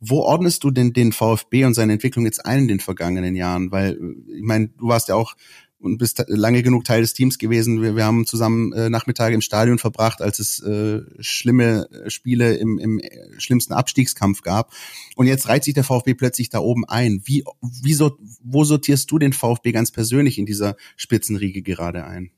Wo 0.00 0.22
ordnest 0.22 0.64
du 0.64 0.72
denn 0.72 0.92
den 0.92 1.12
VfB 1.12 1.64
und 1.64 1.74
seine 1.74 1.92
Entwicklung 1.92 2.24
jetzt 2.24 2.44
ein 2.44 2.62
in 2.62 2.68
den 2.68 2.80
vergangenen 2.80 3.36
Jahren? 3.36 3.70
Weil, 3.70 3.98
ich 4.26 4.42
meine, 4.42 4.68
du 4.68 4.88
warst 4.88 5.08
ja 5.08 5.14
auch 5.14 5.36
und 5.80 5.98
bist 5.98 6.24
lange 6.26 6.62
genug 6.62 6.84
Teil 6.84 7.02
des 7.02 7.14
Teams 7.14 7.38
gewesen. 7.38 7.82
Wir, 7.82 7.94
wir 7.94 8.04
haben 8.04 8.26
zusammen 8.26 8.72
äh, 8.72 8.90
Nachmittage 8.90 9.34
im 9.34 9.40
Stadion 9.40 9.78
verbracht, 9.78 10.20
als 10.20 10.38
es 10.38 10.60
äh, 10.62 11.02
schlimme 11.20 11.88
Spiele 12.08 12.54
im, 12.54 12.78
im 12.78 13.00
schlimmsten 13.38 13.72
Abstiegskampf 13.74 14.42
gab. 14.42 14.72
Und 15.14 15.26
jetzt 15.26 15.48
reiht 15.48 15.64
sich 15.64 15.74
der 15.74 15.84
VfB 15.84 16.14
plötzlich 16.14 16.50
da 16.50 16.58
oben 16.58 16.84
ein. 16.84 17.22
Wie, 17.24 17.44
wie 17.60 17.94
so, 17.94 18.18
wo 18.42 18.64
sortierst 18.64 19.10
du 19.10 19.18
den 19.18 19.32
VfB 19.32 19.72
ganz 19.72 19.92
persönlich 19.92 20.38
in 20.38 20.46
dieser 20.46 20.76
Spitzenriege 20.96 21.62
gerade 21.62 22.04
ein? 22.04 22.32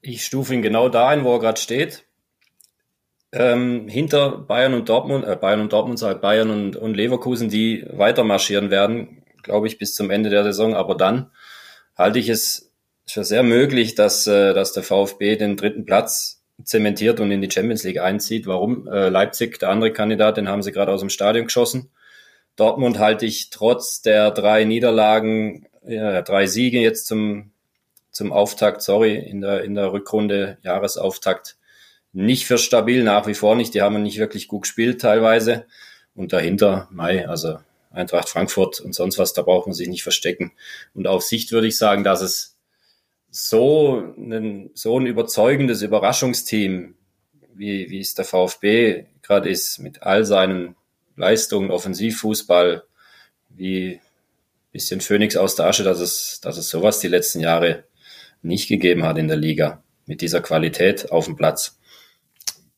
Ich 0.00 0.24
stufe 0.24 0.54
ihn 0.54 0.62
genau 0.62 0.88
da 0.88 1.08
ein, 1.08 1.24
wo 1.24 1.34
er 1.34 1.40
gerade 1.40 1.60
steht. 1.60 2.04
ähm, 3.32 3.88
hinter 3.88 4.38
Bayern 4.38 4.74
und 4.74 4.88
Dortmund, 4.88 5.24
äh, 5.24 5.36
Bayern 5.36 5.60
und 5.60 5.72
Dortmund, 5.72 6.00
halt 6.02 6.20
Bayern 6.20 6.50
und, 6.50 6.76
und 6.76 6.94
Leverkusen, 6.94 7.48
die 7.48 7.84
weiter 7.90 8.24
marschieren 8.24 8.70
werden, 8.70 9.22
glaube 9.42 9.66
ich, 9.66 9.78
bis 9.78 9.94
zum 9.94 10.10
Ende 10.10 10.28
der 10.28 10.44
Saison. 10.44 10.74
Aber 10.74 10.94
dann 10.94 11.30
halte 11.96 12.18
ich 12.18 12.28
es 12.28 12.72
für 13.06 13.24
sehr 13.24 13.42
möglich, 13.42 13.94
dass, 13.94 14.26
äh, 14.26 14.54
dass 14.54 14.72
der 14.72 14.82
VfB 14.82 15.36
den 15.36 15.56
dritten 15.56 15.84
Platz 15.84 16.42
zementiert 16.64 17.20
und 17.20 17.30
in 17.30 17.40
die 17.40 17.50
Champions 17.50 17.82
League 17.84 18.00
einzieht. 18.00 18.46
Warum? 18.46 18.86
Äh, 18.86 19.08
Leipzig, 19.08 19.58
der 19.58 19.70
andere 19.70 19.92
Kandidat, 19.92 20.36
den 20.36 20.48
haben 20.48 20.62
sie 20.62 20.72
gerade 20.72 20.92
aus 20.92 21.00
dem 21.00 21.10
Stadion 21.10 21.46
geschossen. 21.46 21.90
Dortmund 22.56 22.98
halte 22.98 23.26
ich 23.26 23.50
trotz 23.50 24.02
der 24.02 24.30
drei 24.30 24.64
Niederlagen, 24.64 25.66
ja, 25.86 26.22
drei 26.22 26.46
Siege 26.46 26.80
jetzt 26.80 27.06
zum, 27.06 27.50
zum 28.10 28.32
Auftakt, 28.32 28.82
sorry, 28.82 29.16
in 29.16 29.40
der, 29.40 29.64
in 29.64 29.74
der 29.74 29.92
Rückrunde, 29.92 30.58
Jahresauftakt, 30.62 31.56
nicht 32.12 32.44
für 32.46 32.58
stabil, 32.58 33.04
nach 33.04 33.26
wie 33.26 33.34
vor 33.34 33.56
nicht. 33.56 33.74
Die 33.74 33.82
haben 33.82 34.02
nicht 34.02 34.18
wirklich 34.18 34.48
gut 34.48 34.62
gespielt 34.62 35.00
teilweise. 35.00 35.64
Und 36.14 36.34
dahinter, 36.34 36.88
Mai, 36.90 37.26
also 37.26 37.58
Eintracht 37.92 38.28
Frankfurt 38.28 38.80
und 38.80 38.94
sonst 38.94 39.18
was, 39.18 39.32
da 39.32 39.42
braucht 39.42 39.66
man 39.66 39.74
sich 39.74 39.88
nicht 39.88 40.02
verstecken. 40.02 40.52
Und 40.94 41.06
auf 41.06 41.22
Sicht 41.22 41.52
würde 41.52 41.66
ich 41.66 41.76
sagen, 41.76 42.04
dass 42.04 42.20
es 42.20 42.56
so 43.30 43.98
ein, 44.16 44.70
so 44.74 44.98
ein 44.98 45.06
überzeugendes 45.06 45.82
Überraschungsteam, 45.82 46.94
wie, 47.54 47.90
wie 47.90 48.00
es 48.00 48.14
der 48.14 48.24
VfB 48.24 49.06
gerade 49.22 49.48
ist, 49.48 49.78
mit 49.78 50.02
all 50.02 50.24
seinen 50.24 50.76
Leistungen, 51.16 51.70
Offensivfußball, 51.70 52.84
wie 53.50 54.00
bisschen 54.72 55.00
Phoenix 55.00 55.36
aus 55.36 55.54
der 55.54 55.66
Asche, 55.66 55.84
dass 55.84 56.00
es, 56.00 56.40
dass 56.40 56.56
es 56.56 56.70
sowas 56.70 56.98
die 56.98 57.08
letzten 57.08 57.40
Jahre 57.40 57.84
nicht 58.40 58.68
gegeben 58.68 59.04
hat 59.04 59.18
in 59.18 59.28
der 59.28 59.36
Liga 59.36 59.82
mit 60.06 60.20
dieser 60.20 60.40
Qualität 60.40 61.12
auf 61.12 61.26
dem 61.26 61.36
Platz 61.36 61.78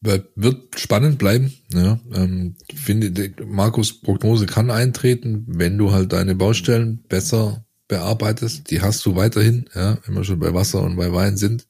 wird 0.05 0.79
spannend 0.79 1.19
bleiben. 1.19 1.53
Ja, 1.73 1.99
ähm, 2.15 2.57
finde, 2.75 3.33
Markus 3.47 4.01
Prognose 4.01 4.47
kann 4.47 4.71
eintreten, 4.71 5.45
wenn 5.47 5.79
du 5.79 5.93
halt 5.93 6.13
deine 6.13 6.35
Baustellen 6.35 7.03
besser 7.09 7.65
bearbeitest. 7.89 8.71
Die 8.71 8.81
hast 8.81 9.05
du 9.07 9.17
weiterhin, 9.17 9.69
ja, 9.75 9.99
wenn 10.05 10.15
wir 10.15 10.25
schon 10.25 10.39
bei 10.39 10.55
Wasser 10.55 10.83
und 10.83 10.97
bei 10.97 11.13
Wein 11.13 11.37
sind. 11.37 11.67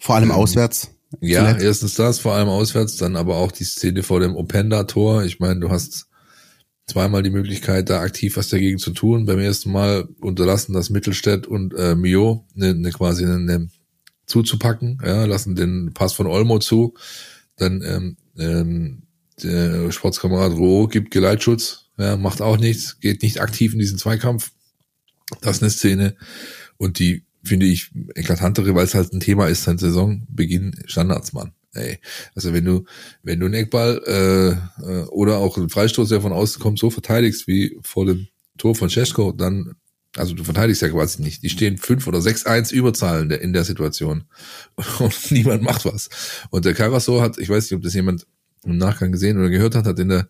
Vor 0.00 0.16
allem 0.16 0.30
ähm, 0.30 0.36
auswärts. 0.36 0.90
Ja, 1.20 1.46
zuletzt. 1.46 1.64
erstens 1.64 1.94
das, 1.94 2.18
vor 2.18 2.34
allem 2.34 2.48
auswärts, 2.48 2.96
dann 2.96 3.16
aber 3.16 3.36
auch 3.36 3.52
die 3.52 3.64
Szene 3.64 4.02
vor 4.02 4.20
dem 4.20 4.34
Openda-Tor. 4.34 5.24
Ich 5.24 5.38
meine, 5.38 5.60
du 5.60 5.70
hast 5.70 6.08
zweimal 6.86 7.22
die 7.22 7.30
Möglichkeit, 7.30 7.88
da 7.88 8.00
aktiv 8.00 8.36
was 8.36 8.48
dagegen 8.48 8.78
zu 8.78 8.90
tun. 8.90 9.26
Beim 9.26 9.38
ersten 9.38 9.70
Mal 9.70 10.08
unterlassen 10.20 10.74
das 10.74 10.90
Mittelstädt 10.90 11.46
und 11.46 11.74
äh, 11.74 11.94
Mio 11.94 12.46
ne, 12.54 12.74
ne, 12.74 12.90
quasi 12.90 13.24
eine, 13.24 13.38
ne, 13.38 13.68
zuzupacken, 14.26 14.98
ja, 15.04 15.24
lassen 15.24 15.54
den 15.54 15.92
Pass 15.94 16.14
von 16.14 16.26
Olmo 16.26 16.58
zu 16.58 16.94
dann 17.56 17.82
ähm, 17.82 18.16
ähm, 18.38 19.02
der 19.42 19.90
Sportskamerad 19.90 20.52
Roh 20.52 20.86
gibt 20.86 21.10
Geleitschutz, 21.10 21.86
ja, 21.98 22.16
macht 22.16 22.40
auch 22.40 22.56
nichts, 22.56 23.00
geht 23.00 23.22
nicht 23.22 23.40
aktiv 23.40 23.72
in 23.72 23.78
diesen 23.78 23.98
Zweikampf. 23.98 24.52
Das 25.40 25.56
ist 25.56 25.62
eine 25.62 25.70
Szene. 25.70 26.16
Und 26.76 26.98
die 26.98 27.24
finde 27.44 27.66
ich 27.66 27.90
eklatantere, 28.14 28.74
weil 28.74 28.84
es 28.84 28.94
halt 28.94 29.12
ein 29.12 29.20
Thema 29.20 29.48
ist, 29.48 29.64
sein 29.64 29.78
Saisonbeginn 29.78 30.82
Standardsmann. 30.86 31.52
Ey, 31.72 31.98
also 32.34 32.52
wenn 32.52 32.64
du, 32.64 32.84
wenn 33.22 33.40
du 33.40 33.46
einen 33.46 33.54
Eckball 33.54 34.00
äh, 34.06 34.50
äh, 34.82 35.04
oder 35.06 35.38
auch 35.38 35.56
einen 35.56 35.68
Freistoß, 35.68 36.08
der 36.08 36.20
von 36.20 36.32
außen 36.32 36.62
kommt, 36.62 36.78
so 36.78 36.90
verteidigst 36.90 37.48
wie 37.48 37.76
vor 37.82 38.06
dem 38.06 38.28
Tor 38.58 38.76
von 38.76 38.88
Cesko, 38.88 39.32
dann 39.32 39.74
also 40.16 40.34
du 40.34 40.44
verteidigst 40.44 40.82
ja 40.82 40.88
quasi 40.88 41.22
nicht. 41.22 41.42
Die 41.42 41.48
stehen 41.48 41.76
fünf 41.76 42.06
oder 42.06 42.20
sechs 42.20 42.46
eins 42.46 42.70
Überzahlen 42.72 43.30
in 43.30 43.52
der 43.52 43.64
Situation. 43.64 44.24
Und 44.98 45.30
niemand 45.30 45.62
macht 45.62 45.84
was. 45.84 46.08
Und 46.50 46.64
der 46.64 46.74
Carasso 46.74 47.20
hat, 47.20 47.38
ich 47.38 47.48
weiß 47.48 47.64
nicht, 47.64 47.76
ob 47.76 47.82
das 47.82 47.94
jemand 47.94 48.26
im 48.64 48.78
Nachgang 48.78 49.12
gesehen 49.12 49.38
oder 49.38 49.50
gehört 49.50 49.74
hat, 49.74 49.86
hat 49.86 49.98
in 49.98 50.08
der 50.08 50.28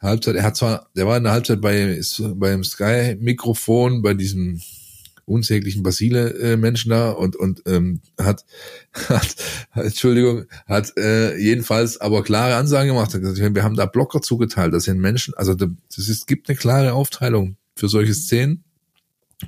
Halbzeit, 0.00 0.34
er 0.34 0.42
hat 0.42 0.56
zwar, 0.56 0.90
der 0.96 1.06
war 1.06 1.16
in 1.16 1.22
der 1.22 1.32
Halbzeit 1.32 1.60
bei, 1.60 2.00
beim 2.34 2.64
Sky-Mikrofon, 2.64 4.02
bei 4.02 4.14
diesem 4.14 4.60
unsäglichen 5.24 5.84
Basile-Menschen 5.84 6.90
da 6.90 7.10
und, 7.10 7.36
und 7.36 7.62
ähm, 7.66 8.00
hat, 8.18 8.44
hat, 9.08 9.36
Entschuldigung, 9.74 10.44
hat 10.66 10.96
äh, 10.98 11.36
jedenfalls 11.38 12.00
aber 12.00 12.24
klare 12.24 12.56
Ansagen 12.56 12.88
gemacht. 12.88 13.12
Gesagt, 13.12 13.54
wir 13.54 13.62
haben 13.62 13.76
da 13.76 13.86
Blocker 13.86 14.20
zugeteilt. 14.20 14.74
Das 14.74 14.84
sind 14.84 14.98
Menschen, 14.98 15.34
also 15.34 15.54
das 15.54 16.08
ist, 16.08 16.26
gibt 16.26 16.48
eine 16.48 16.56
klare 16.56 16.92
Aufteilung 16.94 17.56
für 17.76 17.88
solche 17.88 18.14
Szenen. 18.14 18.64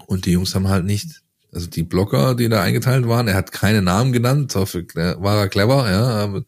Und 0.06 0.26
die 0.26 0.32
Jungs 0.32 0.54
haben 0.54 0.68
halt 0.68 0.84
nicht, 0.84 1.22
also 1.52 1.68
die 1.68 1.82
Blocker, 1.82 2.34
die 2.34 2.48
da 2.48 2.62
eingeteilt 2.62 3.08
waren, 3.08 3.28
er 3.28 3.34
hat 3.34 3.52
keine 3.52 3.82
Namen 3.82 4.12
genannt, 4.12 4.54
dafür 4.54 4.84
war 4.94 5.38
er 5.38 5.48
clever, 5.48 5.90
ja, 5.90 6.02
aber 6.02 6.44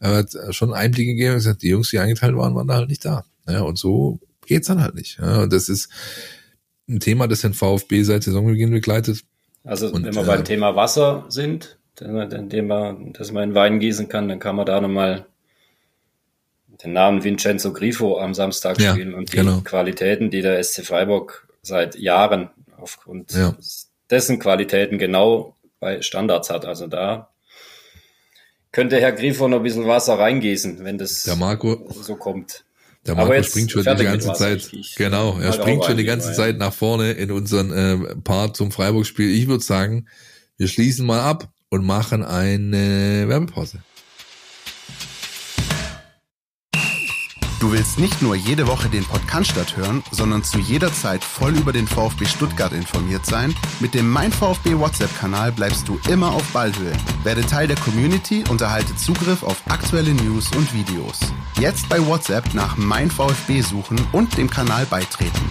er 0.00 0.16
hat 0.16 0.34
schon 0.50 0.74
Einblicke 0.74 1.12
gegeben 1.12 1.32
und 1.32 1.38
gesagt, 1.38 1.62
die 1.62 1.68
Jungs, 1.68 1.90
die 1.90 1.98
eingeteilt 1.98 2.36
waren, 2.36 2.54
waren 2.54 2.66
da 2.66 2.74
halt 2.74 2.88
nicht 2.88 3.04
da. 3.04 3.24
Ja, 3.48 3.60
und 3.62 3.78
so 3.78 4.18
geht's 4.46 4.66
dann 4.66 4.82
halt 4.82 4.94
nicht. 4.94 5.18
Ja, 5.20 5.42
und 5.42 5.52
das 5.52 5.68
ist 5.68 5.88
ein 6.88 7.00
Thema, 7.00 7.28
das 7.28 7.40
den 7.40 7.54
VfB 7.54 8.02
seit 8.02 8.24
Saisonbeginn 8.24 8.70
begleitet. 8.70 9.20
Also 9.64 9.88
und, 9.88 10.04
wenn 10.04 10.14
wir 10.14 10.22
äh, 10.22 10.26
beim 10.26 10.44
Thema 10.44 10.74
Wasser 10.74 11.24
sind, 11.28 11.78
indem 12.00 12.66
man, 12.66 13.12
dass 13.12 13.30
man 13.32 13.50
in 13.50 13.54
Wein 13.54 13.78
gießen 13.78 14.08
kann, 14.08 14.28
dann 14.28 14.40
kann 14.40 14.56
man 14.56 14.66
da 14.66 14.80
nochmal 14.80 15.26
den 16.82 16.92
Namen 16.92 17.22
Vincenzo 17.22 17.72
Grifo 17.72 18.18
am 18.18 18.34
Samstag 18.34 18.80
spielen 18.80 19.14
und 19.14 19.32
die 19.32 19.36
genau. 19.36 19.60
Qualitäten, 19.60 20.30
die 20.30 20.42
der 20.42 20.62
SC 20.62 20.84
Freiburg 20.84 21.46
seit 21.62 21.96
Jahren 21.96 22.50
aufgrund 22.82 23.32
ja. 23.32 23.56
dessen 24.10 24.38
Qualitäten 24.38 24.98
genau 24.98 25.56
bei 25.80 26.02
Standards 26.02 26.50
hat. 26.50 26.64
Also 26.64 26.86
da 26.86 27.30
könnte 28.70 29.00
Herr 29.00 29.12
Grifo 29.12 29.48
noch 29.48 29.58
ein 29.58 29.62
bisschen 29.62 29.86
Wasser 29.86 30.18
reingießen, 30.18 30.84
wenn 30.84 30.98
das 30.98 31.26
Marco, 31.36 31.88
so 31.90 32.16
kommt. 32.16 32.64
Der 33.06 33.14
Marco 33.14 33.42
springt 33.42 33.72
schon 33.72 33.82
die 33.82 34.04
ganze 34.04 34.32
Zeit. 34.32 34.70
Genau, 34.96 35.38
er 35.38 35.52
springt 35.52 35.84
schon 35.84 35.96
die 35.96 36.04
ganze 36.04 36.32
Zeit 36.32 36.56
nach 36.56 36.72
vorne 36.72 37.12
in 37.12 37.32
unseren 37.32 37.72
äh, 37.72 38.16
Part 38.16 38.56
zum 38.56 38.70
Freiburg-Spiel. 38.70 39.28
Ich 39.34 39.48
würde 39.48 39.64
sagen, 39.64 40.06
wir 40.56 40.68
schließen 40.68 41.04
mal 41.04 41.20
ab 41.20 41.48
und 41.68 41.84
machen 41.84 42.22
eine 42.22 43.24
Werbepause. 43.28 43.82
Du 47.62 47.70
willst 47.70 48.00
nicht 48.00 48.20
nur 48.20 48.34
jede 48.34 48.66
Woche 48.66 48.88
den 48.88 49.04
Podcast 49.04 49.76
hören, 49.76 50.02
sondern 50.10 50.42
zu 50.42 50.58
jeder 50.58 50.92
Zeit 50.92 51.22
voll 51.22 51.56
über 51.56 51.72
den 51.72 51.86
VfB 51.86 52.24
Stuttgart 52.24 52.72
informiert 52.72 53.24
sein? 53.24 53.54
Mit 53.78 53.94
dem 53.94 54.10
Mein 54.10 54.32
VfB 54.32 54.76
WhatsApp-Kanal 54.76 55.52
bleibst 55.52 55.86
du 55.86 55.96
immer 56.10 56.32
auf 56.32 56.42
Ballhöhe. 56.52 56.92
Werde 57.22 57.42
Teil 57.42 57.68
der 57.68 57.76
Community 57.76 58.42
und 58.50 58.60
erhalte 58.60 58.96
Zugriff 58.96 59.44
auf 59.44 59.62
aktuelle 59.68 60.12
News 60.12 60.50
und 60.56 60.74
Videos. 60.74 61.20
Jetzt 61.56 61.88
bei 61.88 62.04
WhatsApp 62.04 62.52
nach 62.52 62.76
Mein 62.76 63.12
VfB 63.12 63.60
suchen 63.60 64.00
und 64.10 64.36
dem 64.36 64.50
Kanal 64.50 64.84
beitreten. 64.86 65.48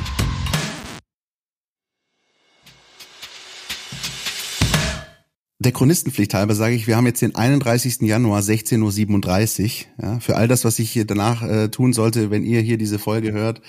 Der 5.62 5.71
Chronistenpflicht 5.71 6.34
halber 6.34 6.56
sage 6.56 6.76
ich, 6.76 6.88
wir 6.88 6.97
haben 6.97 7.06
jetzt 7.06 7.21
den 7.21 7.36
31. 7.36 8.02
Januar 8.02 8.41
16.37 8.41 9.86
Uhr. 10.00 10.04
Ja, 10.04 10.19
für 10.19 10.36
all 10.36 10.47
das, 10.47 10.65
was 10.65 10.80
ich 10.80 10.91
hier 10.91 11.06
danach 11.06 11.43
äh, 11.43 11.69
tun 11.69 11.93
sollte, 11.93 12.32
wenn 12.32 12.43
ihr 12.43 12.62
hier 12.62 12.78
diese 12.78 13.00
Folge 13.00 13.32
hört, 13.32 13.62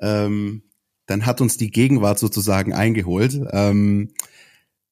ähm, 0.00 0.62
dann 1.06 1.26
hat 1.26 1.40
uns 1.40 1.56
die 1.56 1.70
Gegenwart 1.70 2.18
sozusagen 2.18 2.72
eingeholt. 2.72 3.40
Ähm, 3.52 4.10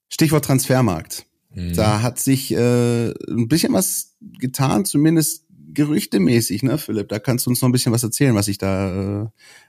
Stichwort 0.08 0.44
Transfermarkt. 0.44 1.26
Mhm. 1.54 1.74
Da 1.74 2.02
hat 2.02 2.18
sich 2.18 2.52
äh, 2.52 3.10
ein 3.10 3.48
bisschen 3.48 3.74
was 3.74 4.16
getan, 4.40 4.84
zumindest 4.84 5.44
gerüchtemäßig, 5.74 6.62
ne, 6.62 6.78
Philipp? 6.78 7.08
Da 7.08 7.18
kannst 7.18 7.46
du 7.46 7.50
uns 7.50 7.60
noch 7.60 7.68
ein 7.68 7.72
bisschen 7.72 7.92
was 7.92 8.02
erzählen, 8.02 8.34
was 8.34 8.46
sich 8.46 8.58
da 8.58 9.24
äh, 9.24 9.26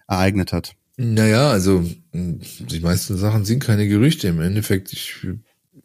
ereignet 0.07 0.53
hat. 0.53 0.75
Naja, 0.97 1.49
also 1.49 1.83
die 2.13 2.79
meisten 2.79 3.17
Sachen 3.17 3.45
sind 3.45 3.63
keine 3.63 3.87
Gerüchte. 3.87 4.27
Im 4.27 4.41
Endeffekt, 4.41 4.91
ich 4.91 5.25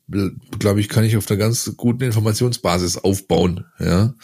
glaube 0.09 0.81
ich, 0.81 0.89
kann 0.89 1.05
ich 1.05 1.17
auf 1.17 1.31
einer 1.31 1.39
ganz 1.39 1.73
guten 1.77 2.05
Informationsbasis 2.05 2.99
aufbauen. 2.99 3.65
Ja. 3.79 4.15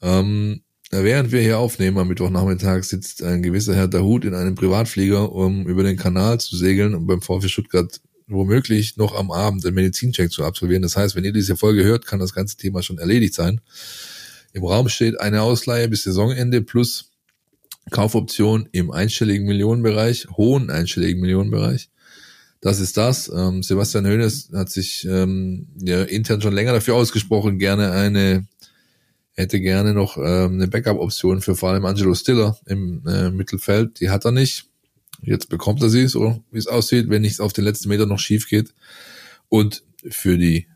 Ähm, 0.00 0.62
während 0.90 1.32
wir 1.32 1.40
hier 1.40 1.58
aufnehmen 1.58 1.98
am 1.98 2.08
Mittwochnachmittag 2.08 2.82
sitzt 2.84 3.22
ein 3.22 3.42
gewisser 3.42 3.74
Herr 3.74 3.88
Dahut 3.88 4.24
in 4.24 4.34
einem 4.34 4.54
Privatflieger, 4.54 5.32
um 5.32 5.66
über 5.66 5.84
den 5.84 5.96
Kanal 5.96 6.40
zu 6.40 6.56
segeln 6.56 6.94
und 6.94 7.06
beim 7.06 7.22
VfB 7.22 7.48
Stuttgart 7.48 8.00
womöglich 8.26 8.96
noch 8.96 9.14
am 9.14 9.30
Abend 9.30 9.64
einen 9.64 9.74
Medizincheck 9.74 10.30
zu 10.30 10.44
absolvieren. 10.44 10.82
Das 10.82 10.96
heißt, 10.96 11.14
wenn 11.14 11.24
ihr 11.24 11.32
diese 11.32 11.56
Folge 11.56 11.84
hört, 11.84 12.06
kann 12.06 12.18
das 12.18 12.34
ganze 12.34 12.56
Thema 12.56 12.82
schon 12.82 12.98
erledigt 12.98 13.34
sein. 13.34 13.60
Im 14.52 14.64
Raum 14.64 14.88
steht 14.88 15.20
eine 15.20 15.42
Ausleihe 15.42 15.88
bis 15.88 16.02
Saisonende 16.04 16.62
plus 16.62 17.10
Kaufoption 17.90 18.68
im 18.72 18.90
einstelligen 18.90 19.46
Millionenbereich, 19.46 20.28
hohen 20.36 20.70
einstelligen 20.70 21.20
Millionenbereich 21.20 21.91
das 22.62 22.78
ist 22.78 22.96
das. 22.96 23.28
Ähm, 23.28 23.62
Sebastian 23.62 24.06
Hoeneß 24.06 24.50
hat 24.54 24.70
sich 24.70 25.04
ähm, 25.04 25.66
ja, 25.80 26.04
intern 26.04 26.40
schon 26.40 26.54
länger 26.54 26.72
dafür 26.72 26.94
ausgesprochen, 26.94 27.58
gerne 27.58 27.90
eine, 27.90 28.46
hätte 29.32 29.60
gerne 29.60 29.92
noch 29.92 30.16
ähm, 30.16 30.54
eine 30.54 30.68
Backup-Option 30.68 31.42
für 31.42 31.56
vor 31.56 31.70
allem 31.70 31.84
Angelo 31.84 32.14
Stiller 32.14 32.56
im 32.66 33.04
äh, 33.06 33.30
Mittelfeld. 33.30 34.00
Die 34.00 34.10
hat 34.10 34.24
er 34.24 34.30
nicht. 34.30 34.66
Jetzt 35.22 35.48
bekommt 35.48 35.82
er 35.82 35.88
sie, 35.88 36.06
so 36.06 36.42
wie 36.52 36.58
es 36.58 36.68
aussieht, 36.68 37.10
wenn 37.10 37.22
nichts 37.22 37.40
auf 37.40 37.52
den 37.52 37.64
letzten 37.64 37.88
Meter 37.88 38.06
noch 38.06 38.20
schief 38.20 38.48
geht. 38.48 38.72
Und 39.48 39.82
für 40.08 40.38
die 40.38 40.68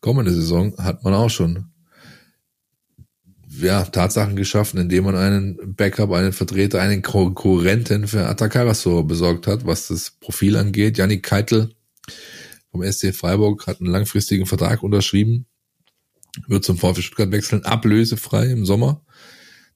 kommende 0.00 0.32
Saison 0.32 0.76
hat 0.78 1.02
man 1.02 1.14
auch 1.14 1.30
schon 1.30 1.66
ja, 3.60 3.84
Tatsachen 3.84 4.36
geschaffen, 4.36 4.80
indem 4.80 5.04
man 5.04 5.16
einen 5.16 5.74
Backup, 5.76 6.12
einen 6.12 6.32
Vertreter, 6.32 6.80
einen 6.80 7.02
Konkurrenten 7.02 8.08
für 8.08 8.26
Atakarasor 8.26 9.06
besorgt 9.06 9.46
hat, 9.46 9.66
was 9.66 9.88
das 9.88 10.10
Profil 10.10 10.56
angeht. 10.56 10.98
Janik 10.98 11.22
Keitel 11.22 11.70
vom 12.70 12.82
SC 12.82 13.14
Freiburg 13.14 13.66
hat 13.66 13.80
einen 13.80 13.90
langfristigen 13.90 14.46
Vertrag 14.46 14.82
unterschrieben, 14.82 15.46
wird 16.46 16.64
zum 16.64 16.78
VfB 16.78 17.02
Stuttgart 17.02 17.32
wechseln, 17.32 17.64
ablösefrei 17.64 18.46
im 18.46 18.66
Sommer. 18.66 19.02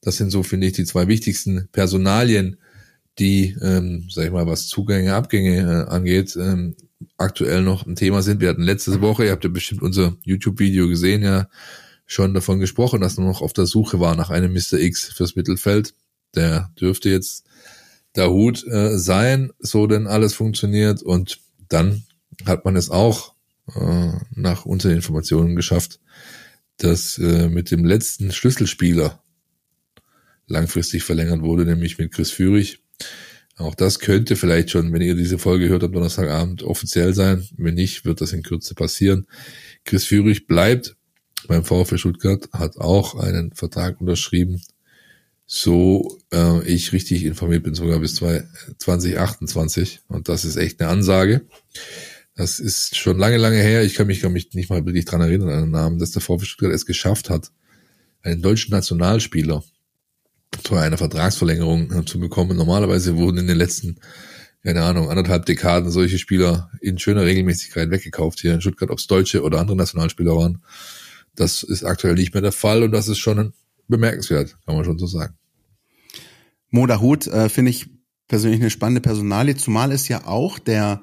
Das 0.01 0.17
sind 0.17 0.31
so, 0.31 0.43
finde 0.43 0.67
ich, 0.67 0.73
die 0.75 0.85
zwei 0.85 1.09
wichtigsten 1.09 1.69
Personalien, 1.73 2.57
die, 3.19 3.57
ähm, 3.61 4.07
sag 4.11 4.27
ich 4.27 4.33
mal, 4.33 4.47
was 4.47 4.69
Zugänge, 4.69 5.15
Abgänge 5.15 5.59
äh, 5.59 5.91
angeht, 5.91 6.37
ähm, 6.37 6.75
aktuell 7.17 7.63
noch 7.63 7.87
ein 7.87 7.97
Thema 7.97 8.23
sind. 8.23 8.41
Wir 8.41 8.49
hatten 8.49 8.63
letzte 8.63 9.01
Woche, 9.01 9.25
ihr 9.25 9.33
habt 9.33 9.45
ja 9.45 9.51
bestimmt 9.51 9.83
unser 9.83 10.17
YouTube-Video 10.25 10.89
gesehen, 10.89 11.23
ja, 11.23 11.49
schon 12.11 12.35
davon 12.35 12.59
gesprochen, 12.59 13.01
dass 13.01 13.17
man 13.17 13.29
noch 13.29 13.41
auf 13.41 13.53
der 13.53 13.67
Suche 13.67 14.01
war 14.01 14.17
nach 14.17 14.31
einem 14.31 14.53
Mr. 14.53 14.81
X 14.81 15.13
fürs 15.13 15.37
Mittelfeld. 15.37 15.95
Der 16.35 16.73
dürfte 16.79 17.09
jetzt 17.09 17.45
der 18.17 18.31
Hut 18.31 18.67
äh, 18.67 18.99
sein, 18.99 19.53
so 19.61 19.87
denn 19.87 20.09
alles 20.09 20.35
funktioniert. 20.35 21.03
Und 21.03 21.39
dann 21.69 22.03
hat 22.47 22.65
man 22.65 22.75
es 22.75 22.91
auch 22.91 23.35
äh, 23.77 24.13
nach 24.35 24.67
unseren 24.67 24.97
Informationen 24.97 25.55
geschafft, 25.55 26.01
dass 26.79 27.17
äh, 27.19 27.49
mit 27.49 27.71
dem 27.71 27.85
letzten 27.85 28.33
Schlüsselspieler 28.33 29.23
langfristig 30.49 31.05
verlängert 31.05 31.43
wurde, 31.43 31.65
nämlich 31.65 31.99
mit 31.99 32.13
Chris 32.13 32.33
Führig. 32.33 32.83
Auch 33.55 33.77
das 33.77 34.01
könnte 34.01 34.35
vielleicht 34.35 34.71
schon, 34.71 34.93
wenn 34.93 35.03
ihr 35.03 35.15
diese 35.15 35.39
Folge 35.39 35.69
hört 35.69 35.85
am 35.85 35.93
Donnerstagabend, 35.93 36.65
offiziell 36.65 37.15
sein. 37.15 37.47
Wenn 37.57 37.75
nicht, 37.75 38.05
wird 38.05 38.21
das 38.21 38.33
in 38.33 38.43
Kürze 38.43 38.75
passieren. 38.75 39.29
Chris 39.85 40.07
Führig 40.07 40.49
bleibt 40.49 40.97
beim 41.49 41.65
VfL 41.65 41.99
Stuttgart, 41.99 42.49
hat 42.53 42.79
auch 42.79 43.15
einen 43.15 43.53
Vertrag 43.53 44.01
unterschrieben. 44.01 44.63
So 45.47 46.19
äh, 46.33 46.63
ich 46.65 46.93
richtig 46.93 47.25
informiert 47.25 47.65
bin, 47.65 47.75
sogar 47.75 47.99
bis 47.99 48.15
2028. 48.15 50.01
Und 50.09 50.29
das 50.29 50.45
ist 50.45 50.57
echt 50.57 50.81
eine 50.81 50.91
Ansage. 50.91 51.43
Das 52.37 52.61
ist 52.61 52.97
schon 52.97 53.19
lange, 53.19 53.37
lange 53.37 53.61
her. 53.61 53.83
Ich 53.83 53.95
kann 53.95 54.07
mich, 54.07 54.21
kann 54.21 54.33
mich 54.33 54.55
nicht 54.55 54.71
mal 54.71 54.85
wirklich 54.87 55.05
dran 55.05 55.21
erinnern 55.21 55.51
an 55.51 55.63
den 55.63 55.71
Namen, 55.73 55.99
dass 55.99 56.13
der 56.13 56.23
VfB 56.23 56.45
Stuttgart 56.45 56.73
es 56.73 56.87
geschafft 56.87 57.31
hat, 57.31 57.51
einen 58.23 58.43
deutschen 58.43 58.71
Nationalspieler 58.71 59.65
zu 60.63 60.77
einer 60.77 60.99
Vertragsverlängerung 60.99 61.93
äh, 61.93 62.05
zu 62.05 62.19
bekommen. 62.21 62.57
Normalerweise 62.57 63.17
wurden 63.17 63.39
in 63.39 63.47
den 63.47 63.59
letzten, 63.59 63.97
keine 64.63 64.83
Ahnung, 64.83 65.11
anderthalb 65.11 65.47
Dekaden 65.47 65.91
solche 65.91 66.19
Spieler 66.19 66.71
in 66.81 66.99
schöner 66.99 67.25
Regelmäßigkeit 67.25 67.91
weggekauft 67.91 68.41
hier 68.41 68.55
in 68.55 68.61
Stuttgart, 68.61 68.91
ob 68.91 68.99
es 68.99 69.07
deutsche 69.07 69.43
oder 69.43 69.59
andere 69.59 69.77
Nationalspieler 69.77 70.37
waren. 70.37 70.63
Das 71.35 71.63
ist 71.63 71.85
aktuell 71.85 72.15
nicht 72.15 72.35
mehr 72.35 72.43
der 72.43 72.53
Fall 72.53 72.83
und 72.83 72.93
das 72.93 73.09
ist 73.09 73.19
schon 73.19 73.53
bemerkenswert, 73.89 74.59
kann 74.65 74.77
man 74.77 74.85
schon 74.85 74.99
so 74.99 75.07
sagen. 75.07 75.35
Moda 76.71 77.01
Hut 77.01 77.27
äh, 77.27 77.49
finde 77.49 77.71
ich 77.71 77.89
persönlich 78.29 78.61
eine 78.61 78.71
spannende 78.71 79.01
Personalie, 79.01 79.57
zumal 79.57 79.91
es 79.93 80.09
ja 80.09 80.27
auch 80.27 80.59
der, 80.59 81.03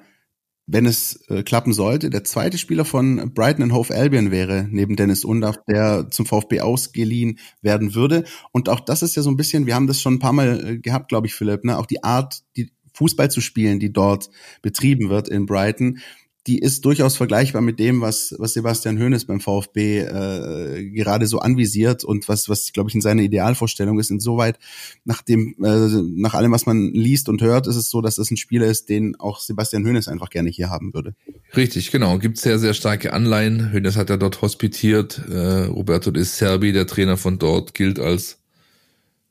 wenn 0.65 0.85
es 0.85 1.25
äh, 1.27 1.43
klappen 1.43 1.73
sollte, 1.73 2.09
der 2.09 2.23
zweite 2.23 2.57
Spieler 2.57 2.85
von 2.85 3.33
Brighton 3.33 3.63
and 3.63 3.73
Hove 3.73 3.93
Albion 3.93 4.31
wäre, 4.31 4.67
neben 4.71 4.95
Dennis 4.95 5.25
Undaff, 5.25 5.57
der 5.67 6.09
zum 6.09 6.25
VfB 6.25 6.61
ausgeliehen 6.61 7.39
werden 7.61 7.95
würde. 7.95 8.23
Und 8.53 8.69
auch 8.69 8.79
das 8.79 9.03
ist 9.03 9.15
ja 9.15 9.21
so 9.21 9.29
ein 9.29 9.37
bisschen, 9.37 9.65
wir 9.65 9.75
haben 9.75 9.87
das 9.87 10.01
schon 10.01 10.15
ein 10.15 10.19
paar 10.19 10.33
Mal 10.33 10.65
äh, 10.65 10.77
gehabt, 10.77 11.09
glaube 11.09 11.27
ich, 11.27 11.35
Philipp, 11.35 11.65
ne? 11.65 11.77
auch 11.77 11.85
die 11.85 12.03
Art, 12.03 12.43
die 12.55 12.71
Fußball 12.93 13.29
zu 13.29 13.41
spielen, 13.41 13.79
die 13.79 13.93
dort 13.93 14.29
betrieben 14.61 15.09
wird 15.09 15.27
in 15.27 15.45
Brighton, 15.45 15.99
die 16.47 16.59
ist 16.59 16.85
durchaus 16.85 17.17
vergleichbar 17.17 17.61
mit 17.61 17.77
dem, 17.77 17.99
was, 17.99 18.33
was 18.37 18.53
Sebastian 18.53 18.97
Hoeneß 18.97 19.25
beim 19.25 19.41
VfB 19.41 19.99
äh, 19.99 20.89
gerade 20.91 21.27
so 21.27 21.39
anvisiert 21.39 22.05
und 22.05 22.29
was, 22.29 22.47
was 22.47 22.71
glaube 22.71 22.89
ich, 22.89 22.95
in 22.95 23.01
seiner 23.01 23.21
Idealvorstellung 23.21 23.99
ist. 23.99 24.09
Insoweit, 24.09 24.57
nach 25.03 25.21
dem, 25.21 25.55
äh, 25.61 25.87
nach 26.15 26.33
allem, 26.33 26.53
was 26.53 26.65
man 26.65 26.93
liest 26.93 27.27
und 27.27 27.41
hört, 27.41 27.67
ist 27.67 27.75
es 27.75 27.89
so, 27.89 28.01
dass 28.01 28.15
das 28.15 28.31
ein 28.31 28.37
Spieler 28.37 28.67
ist, 28.67 28.87
den 28.87 29.19
auch 29.19 29.41
Sebastian 29.41 29.85
Hoeneß 29.85 30.07
einfach 30.07 30.29
gerne 30.29 30.49
hier 30.49 30.69
haben 30.69 30.93
würde. 30.93 31.15
Richtig, 31.55 31.91
genau. 31.91 32.17
Gibt 32.17 32.37
sehr, 32.37 32.59
sehr 32.59 32.73
starke 32.73 33.11
Anleihen. 33.11 33.73
Hoeneß 33.73 33.97
hat 33.97 34.09
ja 34.09 34.15
dort 34.15 34.41
hospitiert. 34.41 35.21
Äh, 35.29 35.65
Roberto 35.65 36.11
de 36.11 36.23
Serbi, 36.23 36.71
der 36.71 36.87
Trainer 36.87 37.17
von 37.17 37.39
dort, 37.39 37.73
gilt 37.73 37.99
als, 37.99 38.39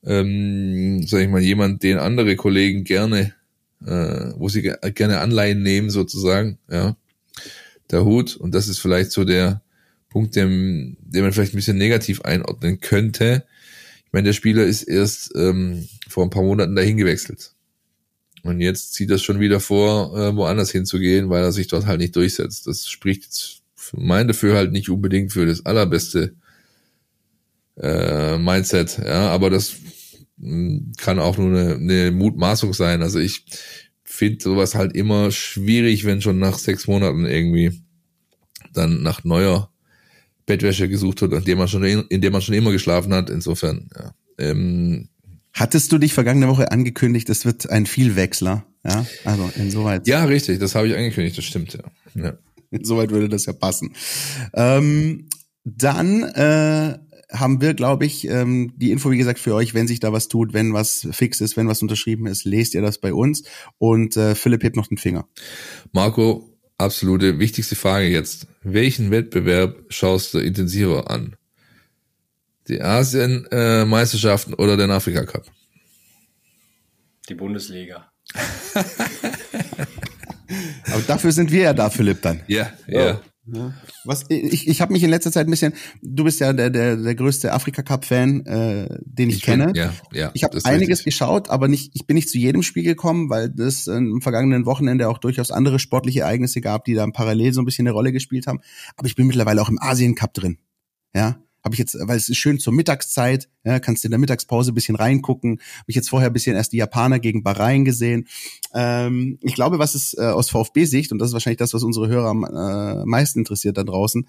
ähm, 0.04 1.02
sag 1.06 1.22
ich 1.22 1.28
mal, 1.28 1.40
jemand, 1.40 1.82
den 1.82 1.96
andere 1.96 2.36
Kollegen 2.36 2.84
gerne 2.84 3.32
äh, 3.84 4.32
wo 4.36 4.48
sie 4.48 4.62
gerne 4.62 5.20
Anleihen 5.20 5.62
nehmen 5.62 5.90
sozusagen, 5.90 6.58
ja 6.70 6.96
der 7.90 8.04
Hut. 8.04 8.36
Und 8.36 8.54
das 8.54 8.68
ist 8.68 8.78
vielleicht 8.78 9.12
so 9.12 9.24
der 9.24 9.62
Punkt, 10.08 10.36
den, 10.36 10.96
den 11.00 11.22
man 11.22 11.32
vielleicht 11.32 11.54
ein 11.54 11.56
bisschen 11.56 11.78
negativ 11.78 12.22
einordnen 12.22 12.80
könnte. 12.80 13.44
Ich 14.06 14.12
meine, 14.12 14.26
der 14.26 14.32
Spieler 14.32 14.64
ist 14.64 14.82
erst 14.84 15.32
ähm, 15.36 15.88
vor 16.08 16.24
ein 16.24 16.30
paar 16.30 16.42
Monaten 16.42 16.76
dahin 16.76 16.96
gewechselt. 16.96 17.52
Und 18.42 18.60
jetzt 18.60 18.94
zieht 18.94 19.10
das 19.10 19.22
schon 19.22 19.40
wieder 19.40 19.60
vor, 19.60 20.16
äh, 20.16 20.36
woanders 20.36 20.70
hinzugehen, 20.70 21.28
weil 21.28 21.42
er 21.42 21.52
sich 21.52 21.66
dort 21.66 21.86
halt 21.86 22.00
nicht 22.00 22.14
durchsetzt. 22.14 22.66
Das 22.66 22.88
spricht 22.88 23.24
jetzt 23.24 23.62
für 23.74 24.00
mein 24.00 24.28
Dafür 24.28 24.56
halt 24.56 24.72
nicht 24.72 24.88
unbedingt 24.88 25.32
für 25.32 25.46
das 25.46 25.66
allerbeste 25.66 26.34
äh, 27.76 28.38
Mindset. 28.38 28.98
Ja, 29.04 29.30
aber 29.30 29.50
das 29.50 29.76
mh, 30.38 30.50
hm, 30.50 30.92
kann 30.96 31.18
auch 31.18 31.38
nur 31.38 31.48
eine, 31.48 31.74
eine 31.74 32.10
Mutmaßung 32.12 32.72
sein. 32.72 33.02
Also 33.02 33.18
ich 33.18 33.44
finde 34.16 34.42
sowas 34.42 34.74
halt 34.74 34.94
immer 34.94 35.30
schwierig, 35.30 36.04
wenn 36.04 36.22
schon 36.22 36.38
nach 36.38 36.58
sechs 36.58 36.86
Monaten 36.86 37.26
irgendwie 37.26 37.82
dann 38.72 39.02
nach 39.02 39.24
neuer 39.24 39.70
Bettwäsche 40.46 40.88
gesucht 40.88 41.20
wird, 41.20 41.32
in 41.32 41.44
dem 41.44 41.58
man 41.58 41.68
schon, 41.68 41.84
in 41.84 42.20
dem 42.20 42.32
man 42.32 42.42
schon 42.42 42.54
immer 42.54 42.72
geschlafen 42.72 43.12
hat. 43.12 43.30
Insofern, 43.30 43.88
ja. 43.96 44.14
Ähm, 44.38 45.08
Hattest 45.52 45.90
du 45.90 45.98
dich 45.98 46.12
vergangene 46.12 46.48
Woche 46.48 46.70
angekündigt, 46.70 47.30
es 47.30 47.46
wird 47.46 47.70
ein 47.70 47.86
Vielwechsler? 47.86 48.66
Ja, 48.84 49.06
also 49.24 49.50
insoweit. 49.56 50.06
Ja, 50.06 50.24
richtig, 50.24 50.58
das 50.58 50.74
habe 50.74 50.86
ich 50.86 50.94
angekündigt, 50.94 51.36
das 51.38 51.44
stimmt, 51.44 51.72
ja. 51.72 52.22
ja. 52.22 52.38
Insoweit 52.70 53.10
würde 53.10 53.28
das 53.28 53.46
ja 53.46 53.52
passen. 53.54 53.94
Ähm, 54.52 55.28
dann 55.64 56.22
äh, 56.22 56.98
haben 57.30 57.60
wir, 57.60 57.74
glaube 57.74 58.06
ich, 58.06 58.28
ähm, 58.28 58.72
die 58.76 58.90
Info, 58.90 59.10
wie 59.10 59.18
gesagt, 59.18 59.38
für 59.38 59.54
euch, 59.54 59.74
wenn 59.74 59.88
sich 59.88 60.00
da 60.00 60.12
was 60.12 60.28
tut, 60.28 60.52
wenn 60.52 60.72
was 60.72 61.08
fix 61.10 61.40
ist, 61.40 61.56
wenn 61.56 61.68
was 61.68 61.82
unterschrieben 61.82 62.26
ist, 62.26 62.44
lest 62.44 62.74
ihr 62.74 62.82
das 62.82 62.98
bei 62.98 63.12
uns. 63.12 63.42
Und 63.78 64.16
äh, 64.16 64.34
Philipp 64.34 64.62
hebt 64.62 64.76
noch 64.76 64.86
den 64.86 64.98
Finger. 64.98 65.26
Marco, 65.92 66.48
absolute 66.78 67.38
wichtigste 67.38 67.74
Frage 67.76 68.08
jetzt. 68.08 68.46
Welchen 68.62 69.10
Wettbewerb 69.10 69.76
schaust 69.88 70.34
du 70.34 70.38
intensiver 70.38 71.10
an? 71.10 71.36
Die 72.68 72.80
Asien-Meisterschaften 72.80 74.52
äh, 74.52 74.56
oder 74.56 74.76
den 74.76 74.90
Afrika-Cup? 74.90 75.44
Die 77.28 77.34
Bundesliga. 77.34 78.10
Aber 80.92 81.02
dafür 81.06 81.32
sind 81.32 81.50
wir 81.50 81.62
ja 81.62 81.72
da, 81.72 81.90
Philipp, 81.90 82.22
dann. 82.22 82.42
Ja, 82.46 82.72
ja. 82.86 83.20
Ja. 83.52 83.72
Was 84.04 84.24
ich 84.28 84.66
ich 84.66 84.80
habe 84.80 84.92
mich 84.92 85.02
in 85.02 85.10
letzter 85.10 85.30
Zeit 85.30 85.46
ein 85.46 85.50
bisschen. 85.50 85.72
Du 86.02 86.24
bist 86.24 86.40
ja 86.40 86.52
der 86.52 86.70
der 86.70 86.96
der 86.96 87.14
größte 87.14 87.52
Afrika 87.52 87.82
Cup 87.82 88.04
Fan, 88.04 88.44
äh, 88.44 88.98
den 89.04 89.30
ich, 89.30 89.36
ich 89.36 89.42
kenne. 89.42 89.66
Bin, 89.66 89.74
ja, 89.76 89.92
ja. 90.12 90.30
Ich 90.34 90.42
habe 90.42 90.58
einiges 90.64 91.00
richtig. 91.00 91.04
geschaut, 91.04 91.48
aber 91.48 91.68
nicht. 91.68 91.92
Ich 91.94 92.06
bin 92.06 92.16
nicht 92.16 92.28
zu 92.28 92.38
jedem 92.38 92.62
Spiel 92.62 92.82
gekommen, 92.82 93.30
weil 93.30 93.52
es 93.60 93.86
im 93.86 94.20
vergangenen 94.20 94.66
Wochenende 94.66 95.08
auch 95.08 95.18
durchaus 95.18 95.50
andere 95.50 95.78
sportliche 95.78 96.20
Ereignisse 96.20 96.60
gab, 96.60 96.84
die 96.84 96.94
da 96.94 97.06
parallel 97.06 97.52
so 97.52 97.62
ein 97.62 97.64
bisschen 97.64 97.86
eine 97.86 97.92
Rolle 97.92 98.12
gespielt 98.12 98.48
haben. 98.48 98.60
Aber 98.96 99.06
ich 99.06 99.14
bin 99.14 99.26
mittlerweile 99.26 99.62
auch 99.62 99.68
im 99.68 99.80
Asien 99.80 100.16
Cup 100.16 100.34
drin. 100.34 100.58
Ja, 101.14 101.38
habe 101.66 101.74
ich 101.74 101.80
jetzt, 101.80 101.96
weil 102.00 102.16
es 102.16 102.28
ist 102.28 102.36
schön 102.36 102.60
zur 102.60 102.72
Mittagszeit, 102.72 103.48
ja, 103.64 103.80
kannst 103.80 104.04
in 104.04 104.12
der 104.12 104.20
Mittagspause 104.20 104.70
ein 104.70 104.74
bisschen 104.74 104.94
reingucken. 104.94 105.58
Habe 105.78 105.88
ich 105.88 105.96
jetzt 105.96 106.08
vorher 106.08 106.30
ein 106.30 106.32
bisschen 106.32 106.54
erst 106.54 106.72
die 106.72 106.76
Japaner 106.76 107.18
gegen 107.18 107.42
Bahrain 107.42 107.84
gesehen. 107.84 108.28
Ähm, 108.72 109.40
ich 109.42 109.56
glaube, 109.56 109.80
was 109.80 109.96
ist 109.96 110.16
äh, 110.16 110.26
aus 110.26 110.48
VfB-Sicht, 110.48 111.10
und 111.10 111.18
das 111.18 111.30
ist 111.30 111.32
wahrscheinlich 111.32 111.58
das, 111.58 111.74
was 111.74 111.82
unsere 111.82 112.06
Hörer 112.06 112.28
am 112.28 112.44
äh, 112.44 113.04
meisten 113.04 113.40
interessiert 113.40 113.78
da 113.78 113.82
draußen, 113.82 114.28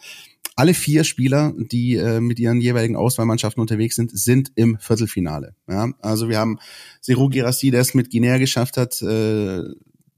alle 0.56 0.74
vier 0.74 1.04
Spieler, 1.04 1.54
die 1.56 1.94
äh, 1.94 2.22
mit 2.22 2.40
ihren 2.40 2.60
jeweiligen 2.60 2.96
Auswahlmannschaften 2.96 3.62
unterwegs 3.62 3.96
sind, 3.96 4.18
sind 4.18 4.52
im 4.56 4.80
Viertelfinale. 4.80 5.54
Ja? 5.70 5.92
Also 6.02 6.30
wir 6.30 6.40
haben 6.40 6.58
Seru 7.02 7.30
Girassi, 7.30 7.70
der 7.70 7.82
es 7.82 7.94
mit 7.94 8.10
Guinea 8.10 8.40
geschafft 8.40 8.78
hat, 8.78 9.00
äh, 9.04 9.62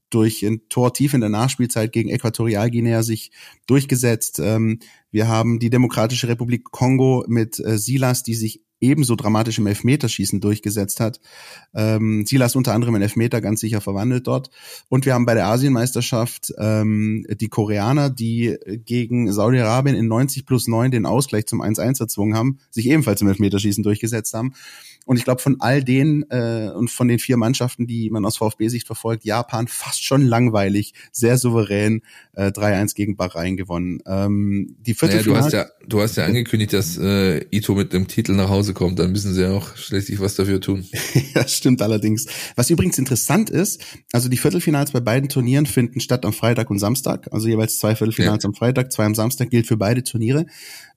durch 0.09 0.43
ein 0.43 0.67
Tor 0.69 0.93
tief 0.93 1.13
in 1.13 1.21
der 1.21 1.29
Nachspielzeit 1.29 1.91
gegen 1.91 2.09
Äquatorialguinea 2.09 3.03
sich 3.03 3.31
durchgesetzt. 3.67 4.39
Ähm, 4.39 4.79
wir 5.11 5.27
haben 5.27 5.59
die 5.59 5.69
Demokratische 5.69 6.27
Republik 6.27 6.65
Kongo 6.71 7.25
mit 7.27 7.59
äh, 7.59 7.77
Silas, 7.77 8.23
die 8.23 8.35
sich 8.35 8.61
ebenso 8.81 9.15
dramatisch 9.15 9.59
im 9.59 9.67
Elfmeterschießen 9.67 10.41
durchgesetzt 10.41 10.99
hat. 10.99 11.19
Ähm, 11.73 12.25
Silas 12.25 12.55
unter 12.55 12.73
anderem 12.73 12.95
in 12.95 13.01
Elfmeter 13.01 13.41
ganz 13.41 13.59
sicher 13.59 13.81
verwandelt 13.81 14.27
dort. 14.27 14.49
Und 14.87 15.05
wir 15.05 15.13
haben 15.13 15.25
bei 15.25 15.33
der 15.33 15.47
Asienmeisterschaft 15.47 16.53
ähm, 16.57 17.25
die 17.29 17.49
Koreaner, 17.49 18.09
die 18.09 18.57
gegen 18.85 19.31
Saudi-Arabien 19.31 19.95
in 19.95 20.07
90 20.07 20.45
plus 20.45 20.67
9 20.67 20.91
den 20.91 21.05
Ausgleich 21.05 21.45
zum 21.45 21.61
1-1 21.61 21.99
erzwungen 21.99 22.35
haben, 22.35 22.59
sich 22.69 22.87
ebenfalls 22.87 23.21
im 23.21 23.27
Elfmeterschießen 23.27 23.83
durchgesetzt 23.83 24.33
haben. 24.33 24.53
Und 25.05 25.17
ich 25.17 25.23
glaube, 25.23 25.41
von 25.41 25.55
all 25.59 25.83
denen 25.83 26.23
äh, 26.29 26.69
und 26.69 26.91
von 26.91 27.07
den 27.07 27.17
vier 27.17 27.35
Mannschaften, 27.35 27.87
die 27.87 28.11
man 28.11 28.25
aus 28.25 28.37
VfB-Sicht 28.37 28.85
verfolgt, 28.85 29.25
Japan 29.25 29.67
fast 29.67 30.03
schon 30.03 30.21
langweilig, 30.21 30.93
sehr 31.11 31.39
souverän 31.39 32.01
äh, 32.33 32.51
3-1 32.51 32.93
gegen 32.93 33.17
Bahrain 33.17 33.57
gewonnen. 33.57 34.03
Ähm, 34.05 34.75
die 34.79 34.93
Viertelfinale 34.93 35.45
naja, 35.45 35.63
du 35.63 35.67
hast 35.67 35.79
ja, 35.81 35.87
du 35.87 36.01
hast 36.01 36.15
ja 36.17 36.25
angekündigt, 36.25 36.73
dass 36.73 36.97
äh, 36.99 37.43
Ito 37.49 37.73
mit 37.73 37.91
dem 37.91 38.07
Titel 38.07 38.33
nach 38.33 38.49
Hause 38.49 38.68
Hause 38.69 38.73
kommt, 38.73 38.99
dann 38.99 39.11
müssen 39.11 39.33
sie 39.33 39.45
auch 39.45 39.75
schließlich 39.75 40.19
was 40.19 40.35
dafür 40.35 40.61
tun. 40.61 40.85
ja, 41.35 41.47
stimmt 41.47 41.81
allerdings. 41.81 42.25
Was 42.55 42.69
übrigens 42.69 42.97
interessant 42.97 43.49
ist, 43.49 43.81
also 44.11 44.29
die 44.29 44.37
Viertelfinals 44.37 44.91
bei 44.91 44.99
beiden 44.99 45.29
Turnieren 45.29 45.65
finden 45.65 45.99
statt 45.99 46.25
am 46.25 46.33
Freitag 46.33 46.69
und 46.69 46.79
Samstag, 46.79 47.27
also 47.31 47.47
jeweils 47.47 47.79
zwei 47.79 47.95
Viertelfinals 47.95 48.43
ja. 48.43 48.47
am 48.47 48.53
Freitag, 48.53 48.91
zwei 48.91 49.05
am 49.05 49.15
Samstag, 49.15 49.49
gilt 49.49 49.67
für 49.67 49.77
beide 49.77 50.03
Turniere. 50.03 50.45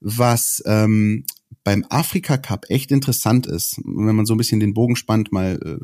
Was 0.01 0.61
ähm, 0.65 1.25
beim 1.63 1.85
Afrika 1.89 2.37
Cup 2.37 2.65
echt 2.69 2.91
interessant 2.91 3.47
ist, 3.47 3.79
wenn 3.83 4.15
man 4.15 4.25
so 4.25 4.33
ein 4.33 4.37
bisschen 4.37 4.59
den 4.59 4.73
Bogen 4.73 4.95
spannt, 4.95 5.31
mal 5.31 5.59
äh, 5.63 5.77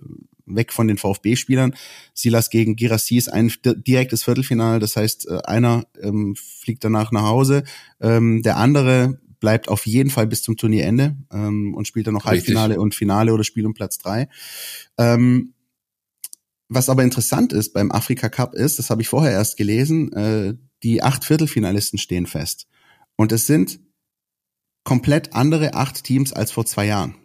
weg 0.46 0.74
von 0.74 0.88
den 0.88 0.98
VfB-Spielern. 0.98 1.76
Silas 2.14 2.50
gegen 2.50 2.76
Girassi 2.76 3.18
ist 3.18 3.32
ein 3.32 3.52
direktes 3.64 4.24
Viertelfinal, 4.24 4.80
das 4.80 4.96
heißt, 4.96 5.28
äh, 5.30 5.40
einer 5.46 5.86
ähm, 6.02 6.36
fliegt 6.36 6.84
danach 6.84 7.12
nach 7.12 7.24
Hause, 7.24 7.64
ähm, 8.02 8.42
der 8.42 8.58
andere 8.58 9.20
bleibt 9.40 9.70
auf 9.70 9.86
jeden 9.86 10.10
Fall 10.10 10.28
bis 10.28 10.42
zum 10.42 10.58
Turnierende 10.58 11.16
ähm, 11.32 11.74
und 11.74 11.88
spielt 11.88 12.08
dann 12.08 12.14
noch 12.14 12.26
Richtig. 12.26 12.56
Halbfinale 12.56 12.80
und 12.80 12.96
Finale 12.96 13.34
oder 13.34 13.44
Spiel 13.44 13.66
um 13.66 13.74
Platz 13.74 13.98
drei. 13.98 14.28
Ähm, 14.98 15.54
was 16.68 16.90
aber 16.90 17.04
interessant 17.04 17.52
ist 17.52 17.74
beim 17.74 17.92
Afrika 17.92 18.30
Cup 18.30 18.54
ist, 18.54 18.78
das 18.78 18.90
habe 18.90 19.02
ich 19.02 19.08
vorher 19.08 19.32
erst 19.32 19.58
gelesen, 19.58 20.14
äh, 20.14 20.54
die 20.84 21.02
acht 21.02 21.26
Viertelfinalisten 21.26 21.98
stehen 21.98 22.28
fest. 22.28 22.68
Und 23.16 23.32
es 23.32 23.48
sind 23.48 23.80
komplett 24.84 25.34
andere 25.34 25.74
acht 25.74 26.04
Teams 26.04 26.32
als 26.32 26.52
vor 26.52 26.66
zwei 26.66 26.86
Jahren. 26.86 27.16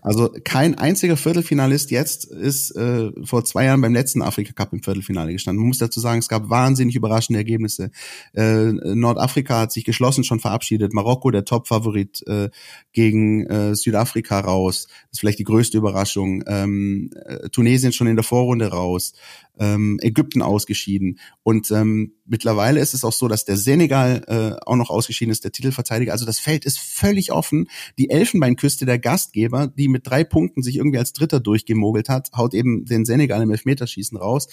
Also 0.00 0.34
kein 0.44 0.76
einziger 0.76 1.16
Viertelfinalist 1.16 1.90
jetzt 1.90 2.24
ist 2.24 2.70
äh, 2.76 3.10
vor 3.24 3.44
zwei 3.44 3.64
Jahren 3.64 3.80
beim 3.80 3.92
letzten 3.92 4.22
Afrika 4.22 4.52
Cup 4.52 4.72
im 4.72 4.82
Viertelfinale 4.82 5.32
gestanden. 5.32 5.60
Man 5.60 5.68
muss 5.68 5.78
dazu 5.78 6.00
sagen, 6.00 6.20
es 6.20 6.28
gab 6.28 6.48
wahnsinnig 6.48 6.94
überraschende 6.94 7.38
Ergebnisse. 7.38 7.90
Äh, 8.34 8.72
Nordafrika 8.72 9.60
hat 9.60 9.72
sich 9.72 9.84
geschlossen 9.84 10.24
schon 10.24 10.40
verabschiedet. 10.40 10.92
Marokko, 10.92 11.30
der 11.30 11.44
Top-Favorit, 11.44 12.22
äh, 12.26 12.50
gegen 12.92 13.46
äh, 13.46 13.74
Südafrika 13.74 14.40
raus. 14.40 14.86
Das 14.86 15.12
ist 15.12 15.20
vielleicht 15.20 15.38
die 15.38 15.44
größte 15.44 15.78
Überraschung. 15.78 16.44
Ähm, 16.46 17.10
äh, 17.24 17.48
Tunesien 17.50 17.92
schon 17.92 18.06
in 18.06 18.16
der 18.16 18.24
Vorrunde 18.24 18.68
raus 18.68 19.12
ähm, 19.58 19.98
Ägypten 20.00 20.42
ausgeschieden. 20.42 21.18
Und 21.42 21.70
ähm, 21.70 22.14
mittlerweile 22.24 22.80
ist 22.80 22.94
es 22.94 23.04
auch 23.04 23.12
so, 23.12 23.28
dass 23.28 23.44
der 23.44 23.56
Senegal 23.56 24.22
äh, 24.26 24.60
auch 24.66 24.76
noch 24.76 24.90
ausgeschieden 24.90 25.32
ist, 25.32 25.44
der 25.44 25.52
Titelverteidiger. 25.52 26.12
Also 26.12 26.26
das 26.26 26.38
Feld 26.38 26.64
ist 26.64 26.78
völlig 26.78 27.32
offen. 27.32 27.68
Die 27.98 28.10
Elfenbeinküste 28.10 28.86
der 28.86 28.98
Gastgeber, 28.98 29.66
die 29.66 29.88
mit 29.88 30.06
drei 30.06 30.24
Punkten 30.24 30.62
sich 30.62 30.76
irgendwie 30.76 30.98
als 30.98 31.12
Dritter 31.12 31.40
durchgemogelt 31.40 32.08
hat, 32.08 32.30
haut 32.36 32.54
eben 32.54 32.84
den 32.84 33.04
Senegal 33.04 33.42
im 33.42 33.50
Elfmeterschießen 33.50 34.18
raus. 34.18 34.48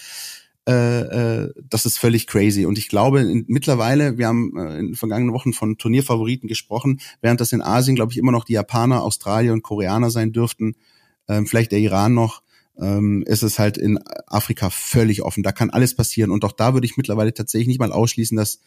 Äh, 0.66 1.02
äh, 1.02 1.54
das 1.70 1.86
ist 1.86 1.98
völlig 1.98 2.26
crazy. 2.26 2.66
Und 2.66 2.78
ich 2.78 2.88
glaube, 2.88 3.20
in, 3.20 3.44
mittlerweile, 3.48 4.18
wir 4.18 4.28
haben 4.28 4.56
äh, 4.56 4.80
in 4.80 4.88
den 4.88 4.96
vergangenen 4.96 5.34
Wochen 5.34 5.52
von 5.52 5.78
Turnierfavoriten 5.78 6.48
gesprochen, 6.48 7.02
während 7.22 7.42
das 7.42 7.52
in 7.52 7.62
Asien, 7.62 7.96
glaube 7.96 8.14
ich, 8.14 8.18
immer 8.18 8.32
noch 8.32 8.46
die 8.46 8.54
Japaner, 8.54 9.04
Australier 9.04 9.52
und 9.52 9.64
Koreaner 9.64 10.10
sein 10.10 10.32
dürften, 10.32 10.76
ähm, 11.28 11.48
vielleicht 11.48 11.74
der 11.74 11.80
Iran 11.80 12.14
noch 12.14 12.44
ähm, 12.80 13.24
ist 13.28 13.44
es 13.44 13.60
halt 13.60 13.78
in 13.78 14.00
Afrika 14.28 14.70
völlig 14.70 15.22
offen. 15.22 15.44
Da 15.44 15.52
kann 15.52 15.70
alles 15.70 15.96
passieren. 15.96 16.32
Und 16.32 16.44
auch 16.46 16.52
da 16.52 16.74
würde 16.74 16.86
ich 16.86 16.98
mittlerweile 16.98 17.34
tatsächlich 17.34 17.68
nicht 17.68 17.80
mal 17.80 17.92
ausschließen, 17.92 18.36
dass 18.38 18.60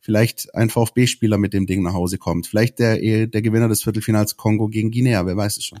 vielleicht 0.00 0.54
ein 0.54 0.70
VfB-Spieler 0.70 1.38
mit 1.38 1.52
dem 1.52 1.66
Ding 1.66 1.82
nach 1.82 1.94
Hause 1.94 2.18
kommt. 2.18 2.46
Vielleicht 2.46 2.78
der, 2.78 3.26
der 3.26 3.42
Gewinner 3.42 3.68
des 3.68 3.82
Viertelfinals 3.82 4.36
Kongo 4.36 4.68
gegen 4.68 4.90
Guinea, 4.90 5.26
wer 5.26 5.36
weiß 5.36 5.56
es 5.56 5.64
schon. 5.64 5.80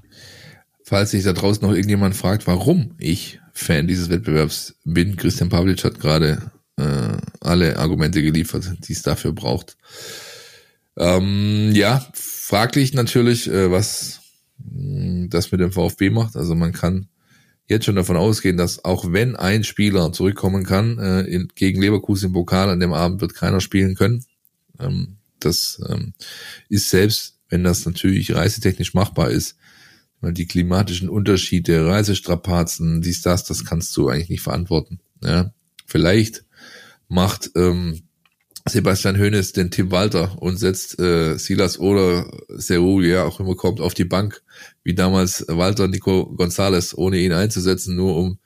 Falls 0.82 1.10
sich 1.10 1.24
da 1.24 1.32
draußen 1.32 1.66
noch 1.66 1.74
irgendjemand 1.74 2.14
fragt, 2.14 2.46
warum 2.46 2.94
ich 2.98 3.40
Fan 3.52 3.88
dieses 3.88 4.08
Wettbewerbs 4.08 4.76
bin, 4.84 5.16
Christian 5.16 5.48
Pavlic 5.48 5.82
hat 5.84 5.98
gerade 5.98 6.50
äh, 6.76 7.16
alle 7.40 7.78
Argumente 7.78 8.22
geliefert, 8.22 8.70
die 8.86 8.92
es 8.92 9.02
dafür 9.02 9.32
braucht. 9.32 9.76
Ähm, 10.96 11.70
ja, 11.74 12.06
fraglich 12.14 12.94
natürlich, 12.94 13.50
äh, 13.50 13.70
was 13.70 14.20
mh, 14.58 15.24
mm, 15.24 15.30
das 15.30 15.50
mit 15.52 15.60
dem 15.60 15.72
VfB 15.72 16.10
macht. 16.10 16.36
Also 16.36 16.54
man 16.54 16.72
kann 16.72 17.08
jetzt 17.68 17.84
schon 17.84 17.96
davon 17.96 18.16
ausgehen, 18.16 18.56
dass 18.56 18.84
auch 18.84 19.12
wenn 19.12 19.36
ein 19.36 19.64
Spieler 19.64 20.12
zurückkommen 20.12 20.64
kann, 20.64 20.98
äh, 20.98 21.22
in, 21.22 21.48
gegen 21.54 21.80
Leverkusen 21.80 22.26
im 22.26 22.32
Pokal 22.32 22.70
an 22.70 22.80
dem 22.80 22.92
Abend 22.92 23.20
wird 23.20 23.34
keiner 23.34 23.60
spielen 23.60 23.94
können. 23.94 24.24
Ähm, 24.78 25.16
das 25.40 25.80
ähm, 25.88 26.14
ist 26.68 26.90
selbst, 26.90 27.38
wenn 27.48 27.64
das 27.64 27.84
natürlich 27.84 28.34
reisetechnisch 28.34 28.94
machbar 28.94 29.30
ist, 29.30 29.56
weil 30.20 30.32
die 30.32 30.46
klimatischen 30.46 31.08
Unterschiede, 31.08 31.86
Reisestrapazen, 31.86 33.02
dies, 33.02 33.22
das, 33.22 33.44
das 33.44 33.64
kannst 33.64 33.96
du 33.96 34.08
eigentlich 34.08 34.30
nicht 34.30 34.42
verantworten. 34.42 35.00
Ja? 35.22 35.52
Vielleicht 35.86 36.44
macht 37.08 37.50
ähm, 37.54 38.02
Sebastian 38.68 39.18
Hoeneß 39.18 39.52
den 39.52 39.70
Tim 39.70 39.90
Walter 39.90 40.40
und 40.40 40.56
setzt 40.58 40.98
äh, 40.98 41.36
Silas 41.38 41.78
oder 41.78 42.26
Seru, 42.48 43.00
ja 43.00 43.24
auch 43.24 43.38
immer 43.40 43.54
kommt, 43.54 43.80
auf 43.80 43.94
die 43.94 44.04
Bank, 44.04 44.42
wie 44.82 44.94
damals 44.94 45.44
Walter 45.48 45.88
Nico 45.88 46.34
González, 46.36 46.94
ohne 46.94 47.18
ihn 47.18 47.32
einzusetzen, 47.32 47.94
nur 47.94 48.16
um 48.16 48.38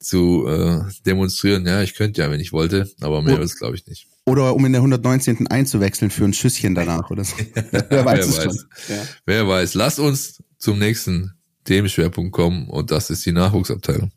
zu 0.00 0.46
äh, 0.46 0.80
demonstrieren, 1.06 1.66
ja, 1.66 1.82
ich 1.82 1.94
könnte 1.94 2.20
ja, 2.20 2.30
wenn 2.30 2.40
ich 2.40 2.52
wollte, 2.52 2.90
aber 3.00 3.22
mehr 3.22 3.40
ist 3.40 3.58
glaube 3.58 3.76
ich 3.76 3.86
nicht. 3.86 4.06
Oder 4.26 4.54
um 4.54 4.64
in 4.64 4.72
der 4.72 4.80
119. 4.80 5.48
einzuwechseln 5.48 6.10
für 6.10 6.24
ein 6.24 6.32
Schüsschen 6.32 6.74
danach 6.74 7.10
oder 7.10 7.24
so. 7.24 7.36
Wer 7.88 8.04
weiß 8.04 8.26
es 8.26 8.42
schon. 8.42 8.58
Ja. 8.88 9.02
Wer 9.26 9.48
weiß. 9.48 9.74
Lasst 9.74 9.98
uns 9.98 10.42
zum 10.58 10.78
nächsten 10.78 11.32
Themenschwerpunkt 11.64 12.32
kommen 12.32 12.68
und 12.68 12.90
das 12.90 13.10
ist 13.10 13.24
die 13.26 13.32
Nachwuchsabteilung. 13.32 14.12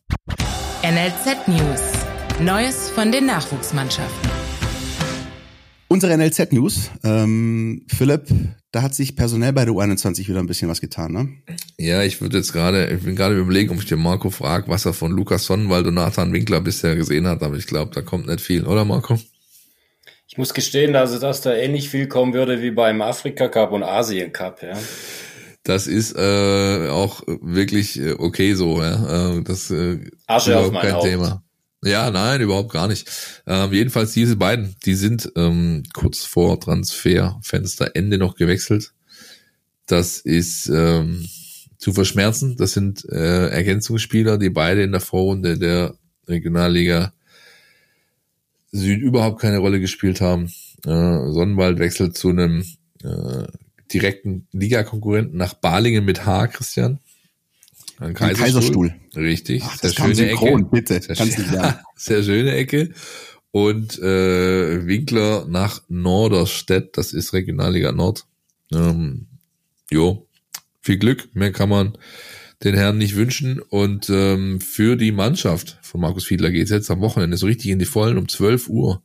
NLZ 0.84 1.48
News. 1.48 1.82
Neues 2.40 2.90
von 2.90 3.12
den 3.12 3.26
Nachwuchsmannschaften. 3.26 4.37
Unsere 5.90 6.18
NLZ 6.18 6.52
News. 6.52 6.92
Ähm, 7.04 7.86
Philipp, 7.88 8.28
da 8.72 8.82
hat 8.82 8.94
sich 8.94 9.16
personell 9.16 9.54
bei 9.54 9.64
der 9.64 9.74
U21 9.74 10.28
wieder 10.28 10.40
ein 10.40 10.48
bisschen 10.48 10.68
was 10.68 10.82
getan, 10.82 11.14
ne? 11.14 11.30
Ja, 11.78 12.04
ich 12.04 12.20
würde 12.20 12.38
jetzt 12.38 12.52
gerade, 12.52 12.88
ich 12.88 13.04
bin 13.04 13.16
gerade 13.16 13.38
überlegen, 13.38 13.72
ob 13.72 13.78
ich 13.80 13.86
den 13.86 14.00
Marco 14.00 14.30
frage, 14.30 14.68
was 14.68 14.86
er 14.86 14.94
von 14.94 15.12
Lukas 15.12 15.46
Sonnenwald 15.46 15.88
und 15.88 15.94
Nathan 15.94 16.34
Winkler 16.34 16.60
bisher 16.60 16.98
gesehen 16.98 17.26
hat, 17.26 17.42
aber 17.42 17.56
ich 17.56 17.68
glaube, 17.68 17.92
da 17.96 18.02
kommt 18.02 18.28
nicht 18.28 18.42
viel, 18.42 18.66
oder 18.66 18.84
Marco? 18.84 19.18
Ich 20.28 20.38
muss 20.38 20.54
gestehen, 20.54 20.98
also 20.98 21.20
dass 21.20 21.40
da 21.40 21.54
ähnlich 21.54 21.90
viel 21.90 22.08
kommen 22.08 22.34
würde 22.34 22.62
wie 22.62 22.72
beim 22.72 23.02
Afrika 23.02 23.48
Cup 23.48 23.72
und 23.72 23.84
Asien 23.84 24.34
Cup, 24.34 24.62
ja. 24.62 24.78
Das 25.64 25.88
ist 25.88 26.16
äh, 26.18 26.88
auch 26.90 27.24
wirklich 27.42 28.00
äh, 28.00 28.14
okay 28.14 28.54
so, 28.56 28.82
ja. 28.82 29.38
Äh, 29.38 29.44
das 29.44 29.72
äh, 29.72 30.00
Asche 30.28 30.52
ist 30.52 30.58
auf 30.58 30.72
mein 30.72 30.82
kein 30.82 30.94
Haupt. 30.94 31.06
Thema. 31.06 31.44
Ja, 31.84 32.10
nein, 32.10 32.42
überhaupt 32.42 32.72
gar 32.72 32.88
nicht. 32.88 33.10
Ähm, 33.46 33.72
jedenfalls 33.72 34.12
diese 34.12 34.36
beiden, 34.36 34.76
die 34.86 34.96
sind 34.96 35.32
ähm, 35.36 35.84
kurz 35.94 36.26
vor 36.26 36.60
Transferfensterende 36.60 38.18
noch 38.18 38.36
gewechselt. 38.36 38.94
Das 39.86 40.20
ist 40.20 40.68
ähm, 40.70 41.28
zu 41.78 41.94
verschmerzen. 41.94 42.58
Das 42.58 42.74
sind 42.74 43.06
äh, 43.10 43.50
Ergänzungsspieler, 43.50 44.38
die 44.38 44.50
beide 44.50 44.82
in 44.84 44.92
der 44.92 45.02
Vorrunde 45.02 45.58
der 45.58 45.96
Regionalliga 46.28 47.14
Süd 48.72 49.02
überhaupt 49.02 49.40
keine 49.40 49.60
Rolle 49.60 49.80
gespielt 49.80 50.20
haben. 50.20 50.52
Äh, 50.86 51.32
Sonnenwald 51.32 51.80
wechselt 51.80 52.18
zu 52.18 52.30
einem 52.30 52.66
äh, 53.04 53.48
direkten 53.94 54.48
Ligakonkurrenten 54.52 55.38
nach 55.38 55.54
Balingen 55.54 56.06
mit 56.06 56.26
H, 56.26 56.48
Christian. 56.48 57.00
Ein 58.00 58.14
Kaiserstuhl. 58.14 58.90
Kaiserstuhl. 58.90 58.96
Richtig. 59.16 59.64
Ach, 59.66 59.78
das 59.78 59.92
sehr 59.92 60.04
schöne 60.04 60.16
synchron, 60.16 60.62
Ecke. 60.62 60.70
bitte. 60.72 61.02
Sehr, 61.02 61.16
Kannst 61.16 61.38
sagen. 61.38 61.80
sehr 61.96 62.24
schöne 62.24 62.52
Ecke. 62.54 62.92
Und 63.52 63.98
äh, 64.00 64.86
Winkler 64.86 65.46
nach 65.48 65.82
Norderstedt, 65.88 66.98
das 66.98 67.14
ist 67.14 67.34
Regionalliga 67.34 67.92
Nord. 67.92 68.26
Ähm, 68.72 69.28
jo, 69.90 70.28
viel 70.82 70.98
Glück, 70.98 71.30
mehr 71.34 71.52
kann 71.52 71.70
man 71.70 71.98
den 72.64 72.76
Herren 72.76 72.98
nicht 72.98 73.16
wünschen. 73.16 73.60
Und 73.60 74.10
ähm, 74.10 74.62
für 74.62 74.96
die 74.96 75.12
Mannschaft 75.12 75.80
von 75.82 76.02
Markus 76.02 76.26
Fiedler 76.26 76.52
geht 76.52 76.66
es 76.66 76.70
jetzt 76.70 76.92
am 76.92 77.02
Wochenende 77.02 77.38
so 77.38 77.48
richtig 77.48 77.72
in 77.72 77.80
die 77.80 77.86
Vollen 77.86 78.18
um 78.18 78.28
12 78.28 78.70
Uhr 78.70 79.02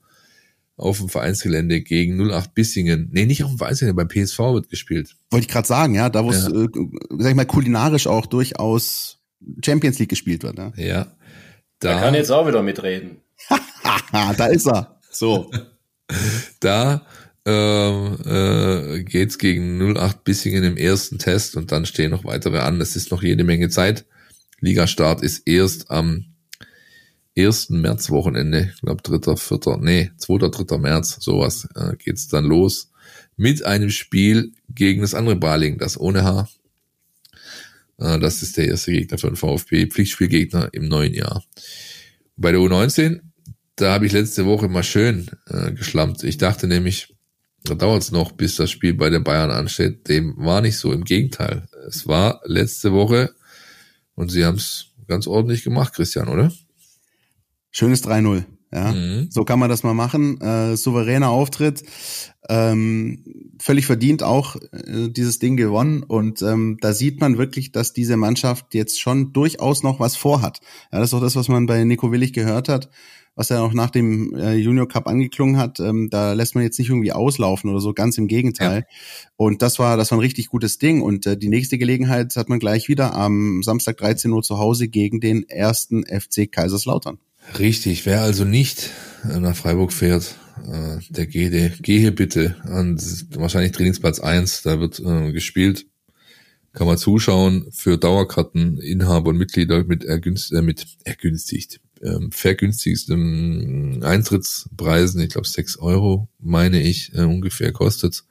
auf 0.77 0.99
dem 0.99 1.09
Vereinsgelände 1.09 1.81
gegen 1.81 2.31
08 2.31 2.55
Bissingen. 2.55 3.11
Nee, 3.13 3.27
nicht 3.27 3.45
auf 3.45 3.51
dem 3.51 3.59
Vereinsgelände, 3.59 3.95
beim 3.95 4.09
PSV 4.09 4.39
wird 4.39 4.69
gespielt. 4.69 5.17
Wollte 5.31 5.47
ich 5.47 5.53
gerade 5.53 5.69
sagen, 5.69 5.95
ja, 5.95 6.09
da 6.09 6.25
wo 6.25 6.31
es, 6.31 6.49
ja. 6.49 6.65
äh, 6.65 6.69
sag 7.19 7.31
ich 7.31 7.37
mal, 7.37 7.47
kulinarisch 7.47 8.07
auch 8.07 8.27
durchaus 8.27 9.21
Champions 9.65 9.99
League 9.99 10.09
gespielt 10.09 10.43
wird. 10.43 10.59
Ja. 10.59 10.73
ja 10.77 11.07
da, 11.79 11.95
da 11.95 12.01
kann 12.01 12.15
jetzt 12.15 12.31
auch 12.31 12.47
wieder 12.47 12.63
mitreden. 12.63 13.19
da 14.13 14.47
ist 14.47 14.67
er. 14.67 14.99
So. 15.11 15.51
da 16.61 17.07
ähm, 17.45 18.19
äh, 18.25 19.03
geht's 19.03 19.39
gegen 19.39 19.97
08 19.97 20.25
Bissingen 20.25 20.63
im 20.63 20.77
ersten 20.77 21.19
Test 21.19 21.57
und 21.57 21.73
dann 21.73 21.87
stehen 21.87 22.11
noch 22.11 22.25
weitere 22.25 22.59
an. 22.59 22.81
Es 22.81 22.95
ist 22.95 23.11
noch 23.11 23.23
jede 23.23 23.45
Menge 23.45 23.69
Zeit. 23.69 24.05
Ligastart 24.61 25.23
ist 25.23 25.47
erst 25.47 25.91
am 25.91 26.32
ersten 27.35 27.81
Märzwochenende, 27.81 28.73
ich 28.75 28.81
glaube 28.83 29.03
dritter, 29.03 29.37
vierter, 29.37 29.79
nee, 29.79 30.11
zweiter, 30.17 30.51
dritter 30.51 30.79
März, 30.79 31.17
sowas, 31.21 31.69
äh, 31.75 31.97
geht's 31.97 32.29
dann 32.29 32.45
los 32.45 32.91
mit 33.37 33.65
einem 33.65 33.91
Spiel 33.91 34.53
gegen 34.69 35.03
das 35.03 35.15
andere 35.15 35.37
Baling, 35.37 35.79
das 35.79 35.99
ohne 35.99 36.25
Haar. 36.25 36.49
Äh, 37.99 38.19
das 38.19 38.43
ist 38.43 38.57
der 38.57 38.69
erste 38.69 38.93
Gegner 38.93 39.19
für 39.19 39.29
den 39.29 39.37
VfB, 39.37 39.87
Pflichtspielgegner 39.87 40.69
im 40.73 40.89
neuen 40.89 41.15
Jahr. 41.15 41.45
Bei 42.37 42.53
der 42.53 42.61
U19, 42.61 43.21
da 43.77 43.95
habe 43.95 44.07
ich 44.07 44.13
letzte 44.13 44.47
Woche 44.47 44.69
mal 44.69 44.83
schön 44.83 45.31
äh, 45.49 45.73
geschlampt. 45.73 46.23
Ich 46.25 46.39
dachte 46.39 46.67
nämlich, 46.67 47.15
da 47.65 47.75
dauert 47.75 48.03
es 48.03 48.11
noch, 48.11 48.33
bis 48.33 48.57
das 48.57 48.71
Spiel 48.71 48.95
bei 48.95 49.09
der 49.09 49.21
Bayern 49.21 49.51
ansteht. 49.51 50.09
Dem 50.09 50.37
war 50.37 50.61
nicht 50.61 50.77
so. 50.77 50.93
Im 50.93 51.05
Gegenteil. 51.05 51.69
es 51.87 52.07
war 52.07 52.41
letzte 52.45 52.93
Woche 52.93 53.33
und 54.15 54.31
sie 54.31 54.45
haben 54.45 54.57
es 54.57 54.87
ganz 55.07 55.27
ordentlich 55.27 55.63
gemacht, 55.63 55.95
Christian, 55.95 56.29
oder? 56.29 56.53
Schönes 57.73 58.05
3-0. 58.05 58.45
Ja, 58.75 58.93
mhm. 58.93 59.29
so 59.31 59.45
kann 59.45 59.59
man 59.59 59.69
das 59.69 59.83
mal 59.83 59.93
machen. 59.93 60.41
Äh, 60.41 60.77
souveräner 60.79 61.29
Auftritt, 61.29 61.83
ähm, 62.49 63.23
völlig 63.59 63.85
verdient 63.85 64.23
auch 64.23 64.57
äh, 64.57 65.11
dieses 65.11 65.39
Ding 65.39 65.59
gewonnen. 65.59 66.03
Und 66.03 66.41
ähm, 66.41 66.79
da 66.81 66.95
sieht 66.95 67.21
man 67.21 67.37
wirklich, 67.37 67.73
dass 67.73 67.93
diese 67.93 68.17
Mannschaft 68.17 68.73
jetzt 68.73 68.99
schon 68.99 69.35
durchaus 69.35 69.83
noch 69.83 70.01
was 70.01 70.17
vorhat. 70.17 70.61
Ja, 70.91 71.01
das 71.01 71.11
ist 71.11 71.15
auch 71.15 71.21
das, 71.21 71.37
was 71.37 71.49
man 71.49 71.67
bei 71.67 71.85
Nico 71.85 72.11
Willig 72.13 72.33
gehört 72.33 72.71
hat, 72.71 72.89
was 73.35 73.51
er 73.51 73.63
auch 73.63 73.75
nach 73.75 73.91
dem 73.91 74.35
äh, 74.37 74.55
Junior 74.55 74.89
Cup 74.89 75.07
angeklungen 75.07 75.59
hat. 75.59 75.79
Ähm, 75.79 76.09
da 76.11 76.33
lässt 76.33 76.55
man 76.55 76.65
jetzt 76.65 76.79
nicht 76.79 76.89
irgendwie 76.89 77.13
auslaufen 77.13 77.69
oder 77.69 77.81
so, 77.81 77.93
ganz 77.93 78.17
im 78.17 78.27
Gegenteil. 78.27 78.87
Ja. 78.89 78.97
Und 79.37 79.61
das 79.61 79.79
war, 79.79 79.99
das 79.99 80.11
war 80.13 80.17
ein 80.17 80.23
richtig 80.23 80.49
gutes 80.49 80.79
Ding. 80.79 81.03
Und 81.03 81.27
äh, 81.27 81.37
die 81.37 81.51
nächste 81.51 81.77
Gelegenheit 81.77 82.35
hat 82.37 82.49
man 82.49 82.59
gleich 82.59 82.89
wieder 82.89 83.15
am 83.15 83.63
Samstag 83.63 83.99
13 83.99 84.33
Uhr 84.33 84.43
zu 84.43 84.59
Hause 84.59 84.89
gegen 84.89 85.21
den 85.21 85.47
ersten 85.47 86.05
FC 86.07 86.51
Kaiserslautern. 86.51 87.19
Richtig, 87.59 88.07
wer 88.07 88.23
also 88.23 88.45
nicht 88.45 88.91
äh, 89.25 89.39
nach 89.39 89.57
Freiburg 89.57 89.93
fährt, 89.93 90.37
äh, 90.67 90.99
der 91.11 91.27
gehe, 91.27 91.71
gehe 91.81 92.13
bitte 92.13 92.57
an 92.65 92.99
wahrscheinlich 93.35 93.73
Trainingsplatz 93.73 94.21
eins. 94.21 94.63
da 94.63 94.81
wird 94.81 95.01
äh, 95.01 95.33
gespielt. 95.33 95.87
Kann 96.73 96.87
man 96.87 96.97
zuschauen 96.97 97.67
für 97.71 97.99
Dauerkarteninhaber 97.99 99.31
und 99.31 99.37
Mitglieder 99.37 99.85
mit, 99.85 100.05
ergünst, 100.05 100.53
äh, 100.53 100.63
mit 100.63 100.87
ergünstigt, 101.05 101.81
ähm, 102.03 102.33
vergünstigsten 102.33 104.03
Eintrittspreisen. 104.03 105.21
Ich 105.21 105.31
glaube 105.31 105.47
sechs 105.47 105.77
Euro, 105.77 106.29
meine 106.39 106.83
ich, 106.83 107.13
äh, 107.15 107.23
ungefähr 107.23 107.73
kostet. 107.73 108.25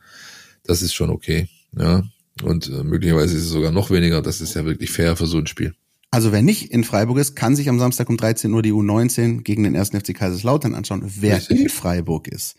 Das 0.63 0.81
ist 0.81 0.93
schon 0.93 1.11
okay. 1.11 1.49
Ja. 1.77 2.03
Und 2.43 2.67
äh, 2.69 2.83
möglicherweise 2.83 3.37
ist 3.37 3.43
es 3.43 3.49
sogar 3.49 3.71
noch 3.71 3.91
weniger. 3.91 4.21
Das 4.21 4.41
ist 4.41 4.55
ja 4.55 4.65
wirklich 4.65 4.89
fair 4.89 5.15
für 5.15 5.27
so 5.27 5.37
ein 5.37 5.47
Spiel. 5.47 5.75
Also 6.13 6.33
wer 6.33 6.41
nicht 6.41 6.71
in 6.71 6.83
Freiburg 6.83 7.17
ist, 7.17 7.35
kann 7.35 7.55
sich 7.55 7.69
am 7.69 7.79
Samstag 7.79 8.09
um 8.09 8.17
13 8.17 8.51
Uhr 8.53 8.61
die 8.61 8.73
U19 8.73 9.43
gegen 9.43 9.63
den 9.63 9.75
ersten 9.75 9.97
FC 9.97 10.13
Kaiserslautern 10.13 10.75
anschauen. 10.75 11.03
Wer 11.05 11.37
Richtig. 11.37 11.61
in 11.61 11.69
Freiburg 11.69 12.27
ist, 12.27 12.57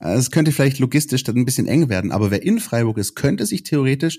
äh, 0.00 0.14
es 0.14 0.30
könnte 0.30 0.50
vielleicht 0.50 0.78
logistisch 0.78 1.22
dann 1.22 1.36
ein 1.36 1.44
bisschen 1.44 1.66
eng 1.66 1.90
werden, 1.90 2.10
aber 2.10 2.30
wer 2.30 2.42
in 2.42 2.58
Freiburg 2.58 2.96
ist, 2.96 3.14
könnte 3.14 3.44
sich 3.44 3.64
theoretisch 3.64 4.18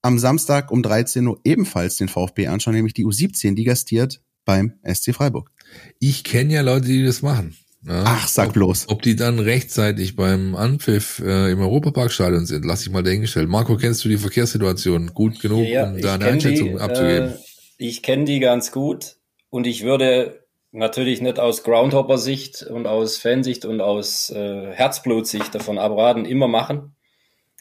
am 0.00 0.20
Samstag 0.20 0.70
um 0.70 0.84
13 0.84 1.26
Uhr 1.26 1.40
ebenfalls 1.42 1.96
den 1.96 2.06
VfB 2.06 2.46
anschauen, 2.46 2.76
nämlich 2.76 2.94
die 2.94 3.04
U17, 3.04 3.56
die 3.56 3.64
gastiert 3.64 4.20
beim 4.44 4.74
SC 4.84 5.12
Freiburg. 5.12 5.50
Ich 5.98 6.22
kenne 6.22 6.54
ja 6.54 6.60
Leute, 6.60 6.86
die 6.86 7.04
das 7.04 7.20
machen. 7.22 7.56
Ja, 7.84 8.04
Ach, 8.06 8.28
sag 8.28 8.48
ob, 8.48 8.54
bloß. 8.54 8.88
Ob 8.88 9.02
die 9.02 9.16
dann 9.16 9.40
rechtzeitig 9.40 10.14
beim 10.14 10.54
Anpfiff 10.54 11.20
äh, 11.24 11.50
im 11.50 11.60
Europaparkstadion 11.60 12.46
sind, 12.46 12.64
lass 12.64 12.82
ich 12.82 12.90
mal 12.90 13.02
dahingestellt. 13.02 13.48
Marco, 13.48 13.76
kennst 13.76 14.04
du 14.04 14.08
die 14.08 14.18
Verkehrssituation 14.18 15.08
gut 15.14 15.40
genug, 15.40 15.66
ja, 15.66 15.88
um 15.90 16.00
da 16.00 16.14
eine 16.14 16.26
Einschätzung 16.26 16.70
die, 16.70 16.78
abzugeben? 16.78 17.30
Äh 17.30 17.47
ich 17.78 18.02
kenne 18.02 18.24
die 18.24 18.40
ganz 18.40 18.72
gut 18.72 19.16
und 19.50 19.66
ich 19.66 19.84
würde 19.84 20.44
natürlich 20.72 21.22
nicht 21.22 21.38
aus 21.38 21.62
Groundhopper-Sicht 21.62 22.64
und 22.64 22.86
aus 22.86 23.16
Fansicht 23.16 23.64
und 23.64 23.80
aus 23.80 24.30
äh, 24.30 24.72
Herzblutsicht 24.72 25.54
davon 25.54 25.78
abraten, 25.78 26.24
immer 26.24 26.48
machen. 26.48 26.94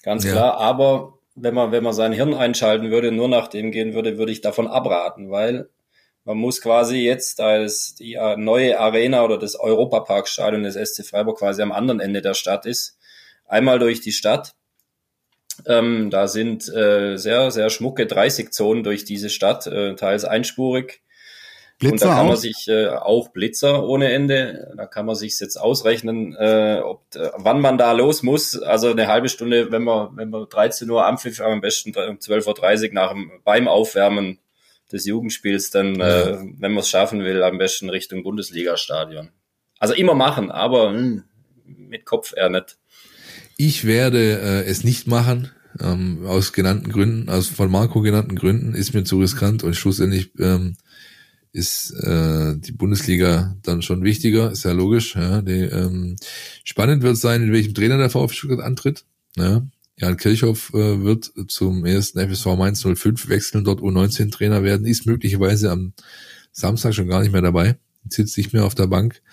Ganz 0.04 0.26
ja. 0.26 0.32
klar. 0.32 0.58
Aber 0.58 1.20
wenn 1.36 1.54
man, 1.54 1.72
wenn 1.72 1.84
man 1.84 1.94
sein 1.94 2.12
Hirn 2.12 2.34
einschalten 2.34 2.90
würde, 2.90 3.12
nur 3.12 3.30
nach 3.30 3.48
dem 3.48 3.72
gehen 3.72 3.94
würde, 3.94 4.18
würde 4.18 4.32
ich 4.32 4.42
davon 4.42 4.68
abraten, 4.68 5.30
weil 5.30 5.70
man 6.26 6.38
muss 6.38 6.62
quasi 6.62 6.98
jetzt 6.98 7.40
als 7.40 7.96
die 7.96 8.16
äh, 8.16 8.36
neue 8.36 8.80
Arena 8.80 9.24
oder 9.24 9.38
das 9.38 9.56
Europaparkstadion 9.56 10.64
des 10.64 10.76
SC 10.76 11.06
Freiburg 11.06 11.40
quasi 11.40 11.62
am 11.62 11.72
anderen 11.72 12.02
Ende 12.02 12.22
der 12.22 12.34
Stadt 12.34 12.66
ist, 12.66 12.98
einmal 13.46 13.80
durch 13.80 14.02
die 14.02 14.12
Stadt 14.12 14.56
ähm, 15.66 16.10
da 16.10 16.28
sind 16.28 16.68
äh, 16.74 17.18
sehr, 17.18 17.52
sehr 17.52 17.70
schmucke 17.70 18.04
30-Zonen 18.04 18.84
durch 18.84 19.06
diese 19.06 19.30
Stadt, 19.30 19.68
äh, 19.68 19.96
teils 19.96 20.26
einspurig. 20.26 21.02
Blitzer 21.80 21.94
und 21.94 22.02
da 22.02 22.16
kann 22.16 22.26
man 22.26 22.36
auch? 22.36 22.40
sich 22.40 22.68
äh, 22.68 22.88
auch 22.88 23.30
Blitzer 23.30 23.84
ohne 23.84 24.12
Ende, 24.12 24.74
da 24.76 24.88
kann 24.88 25.06
man 25.06 25.16
sich 25.16 25.40
jetzt 25.40 25.58
ausrechnen, 25.58 26.36
äh, 26.36 26.82
ob, 26.84 27.04
äh, 27.16 27.30
wann 27.36 27.62
man 27.62 27.78
da 27.78 27.92
los 27.92 28.24
muss. 28.24 28.60
Also 28.60 28.90
eine 28.90 29.08
halbe 29.08 29.30
Stunde, 29.30 29.72
wenn 29.72 29.84
man, 29.84 30.18
wenn 30.18 30.32
man 30.32 30.50
13 30.50 30.90
Uhr 30.90 31.06
Ampfiff, 31.06 31.40
am 31.40 31.62
besten 31.62 31.90
um 31.90 32.18
12.30 32.18 32.88
Uhr 32.88 32.94
nach 32.94 33.12
dem, 33.12 33.32
beim 33.44 33.68
Aufwärmen 33.68 34.40
des 34.92 35.06
Jugendspiels, 35.06 35.70
dann, 35.70 35.96
ja. 35.96 36.22
äh, 36.22 36.38
wenn 36.58 36.72
man 36.72 36.80
es 36.80 36.90
schaffen 36.90 37.24
will, 37.24 37.44
am 37.44 37.60
besten 37.60 37.92
Richtung 37.92 38.24
Bundesliga-Stadion. 38.24 39.30
Also 39.78 39.94
immer 39.94 40.16
machen, 40.16 40.50
aber 40.50 40.90
mh, 40.90 40.98
hm, 40.98 41.24
mit 41.66 42.06
Kopf 42.06 42.34
eher 42.36 42.50
nicht. 42.50 42.78
Ich 43.58 43.86
werde 43.86 44.40
äh, 44.40 44.66
es 44.66 44.84
nicht 44.84 45.08
machen, 45.08 45.50
ähm, 45.80 46.26
aus 46.26 46.54
genannten 46.54 46.92
Gründen, 46.92 47.30
aus 47.30 47.48
von 47.48 47.72
Marco 47.72 48.02
genannten 48.02 48.36
Gründen, 48.36 48.76
ist 48.76 48.94
mir 48.94 49.04
zu 49.04 49.20
riskant 49.20 49.64
und 49.64 49.76
schlussendlich 49.76 50.32
ähm, 50.40 50.76
ist 51.52 51.92
äh, 52.04 52.56
die 52.58 52.72
Bundesliga 52.72 53.58
dann 53.64 53.82
schon 53.82 54.04
wichtiger, 54.04 54.52
ist 54.52 54.64
ja 54.64 54.74
logisch. 54.74 55.16
Ja, 55.16 55.42
die, 55.42 55.62
ähm, 55.62 56.18
spannend 56.64 57.02
wird 57.02 57.18
sein, 57.18 57.42
in 57.42 57.52
welchem 57.52 57.74
Trainer 57.74 57.98
der 57.98 58.12
VfB 58.12 58.36
Stuttgart 58.36 58.62
antritt. 58.62 59.06
Ja. 59.36 59.66
Jan 60.00 60.18
Kirchhoff 60.18 60.72
äh, 60.76 61.04
wird 61.04 61.32
zum 61.48 61.84
ersten 61.84 62.20
FSV 62.20 62.46
Mainz 62.58 62.84
05 62.84 63.30
wechseln, 63.30 63.64
dort 63.64 63.82
U19 63.82 64.32
Trainer 64.32 64.64
werden, 64.64 64.86
ist 64.86 65.08
möglicherweise 65.08 65.72
am 65.72 65.94
Samstag 66.52 66.94
schon 66.94 67.08
gar 67.08 67.22
nicht 67.22 67.32
mehr 67.32 67.42
dabei, 67.42 67.78
sitzt 68.08 68.38
nicht 68.38 68.54
mehr 68.54 68.66
auf 68.66 68.76
der 68.76 68.86
Bank. 68.86 69.24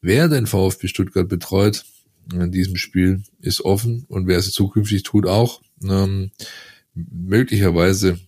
Wer 0.00 0.28
den 0.28 0.46
VfB 0.46 0.88
Stuttgart 0.88 1.28
betreut, 1.28 1.84
in 2.32 2.52
diesem 2.52 2.76
Spiel 2.76 3.22
ist 3.40 3.60
offen 3.62 4.04
und 4.08 4.26
wer 4.26 4.38
es 4.38 4.50
zukünftig 4.52 5.02
tut 5.02 5.26
auch. 5.26 5.60
Ähm, 5.82 6.30
möglicherweise 6.94 8.18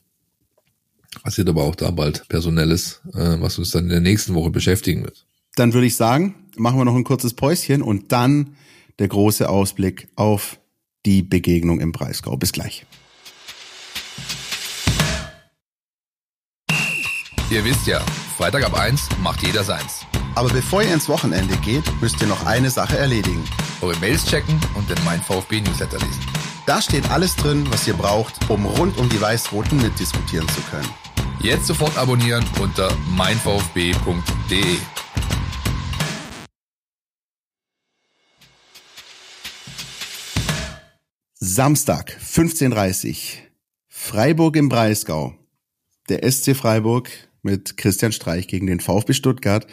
passiert 1.22 1.48
aber 1.48 1.64
auch 1.64 1.74
da 1.74 1.90
bald 1.90 2.28
Personelles, 2.28 3.00
äh, 3.14 3.40
was 3.40 3.58
uns 3.58 3.70
dann 3.70 3.84
in 3.84 3.90
der 3.90 4.00
nächsten 4.00 4.34
Woche 4.34 4.50
beschäftigen 4.50 5.04
wird. 5.04 5.26
Dann 5.56 5.72
würde 5.72 5.86
ich 5.86 5.96
sagen, 5.96 6.34
machen 6.56 6.78
wir 6.78 6.84
noch 6.84 6.94
ein 6.94 7.04
kurzes 7.04 7.34
Päuschen 7.34 7.82
und 7.82 8.12
dann 8.12 8.56
der 8.98 9.08
große 9.08 9.48
Ausblick 9.48 10.08
auf 10.16 10.60
die 11.06 11.22
Begegnung 11.22 11.80
im 11.80 11.92
Breisgau. 11.92 12.36
Bis 12.36 12.52
gleich. 12.52 12.86
Ihr 17.50 17.64
wisst 17.64 17.86
ja, 17.86 18.00
Freitag 18.36 18.64
ab 18.64 18.78
1 18.78 19.08
macht 19.22 19.42
jeder 19.42 19.64
seins. 19.64 20.04
Aber 20.38 20.50
bevor 20.50 20.84
ihr 20.84 20.94
ins 20.94 21.08
Wochenende 21.08 21.56
geht, 21.56 21.82
müsst 22.00 22.20
ihr 22.20 22.28
noch 22.28 22.46
eine 22.46 22.70
Sache 22.70 22.96
erledigen. 22.96 23.42
Eure 23.80 23.98
Mails 23.98 24.24
checken 24.24 24.60
und 24.76 24.88
den 24.88 24.96
Mein 25.04 25.20
VfB 25.20 25.60
Newsletter 25.60 25.98
lesen. 25.98 26.24
Da 26.64 26.80
steht 26.80 27.10
alles 27.10 27.34
drin, 27.34 27.66
was 27.70 27.88
ihr 27.88 27.94
braucht, 27.94 28.48
um 28.48 28.64
rund 28.64 28.96
um 28.98 29.08
die 29.08 29.20
Weiß-Roten 29.20 29.78
mitdiskutieren 29.78 30.48
zu 30.50 30.60
können. 30.70 30.88
Jetzt 31.40 31.66
sofort 31.66 31.98
abonnieren 31.98 32.46
unter 32.62 32.96
meinvfb.de. 33.16 34.76
Samstag, 41.34 42.16
15.30 42.24 43.38
Freiburg 43.88 44.54
im 44.54 44.68
Breisgau. 44.68 45.34
Der 46.08 46.30
SC 46.30 46.54
Freiburg 46.54 47.10
mit 47.48 47.78
Christian 47.78 48.12
Streich 48.12 48.46
gegen 48.46 48.66
den 48.66 48.78
VfB 48.78 49.14
Stuttgart 49.14 49.66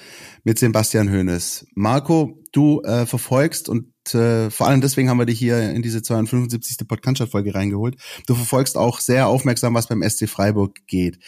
mit 0.45 0.57
Sebastian 0.57 1.11
Hoeneß. 1.11 1.67
Marco, 1.75 2.41
du 2.53 2.81
äh, 2.83 3.05
verfolgst 3.05 3.67
und 3.67 3.91
äh, 4.13 4.49
vor 4.49 4.67
allem 4.67 4.79
deswegen 4.79 5.09
haben 5.09 5.19
wir 5.19 5.25
dich 5.25 5.39
hier 5.39 5.71
in 5.71 5.81
diese 5.81 6.01
275. 6.01 6.87
Podcast-Folge 6.87 7.53
reingeholt. 7.53 7.97
Du 8.27 8.35
verfolgst 8.35 8.77
auch 8.77 9.01
sehr 9.01 9.27
aufmerksam, 9.27 9.73
was 9.73 9.87
beim 9.87 10.07
SC 10.07 10.29
Freiburg 10.29 10.87
geht. 10.87 11.19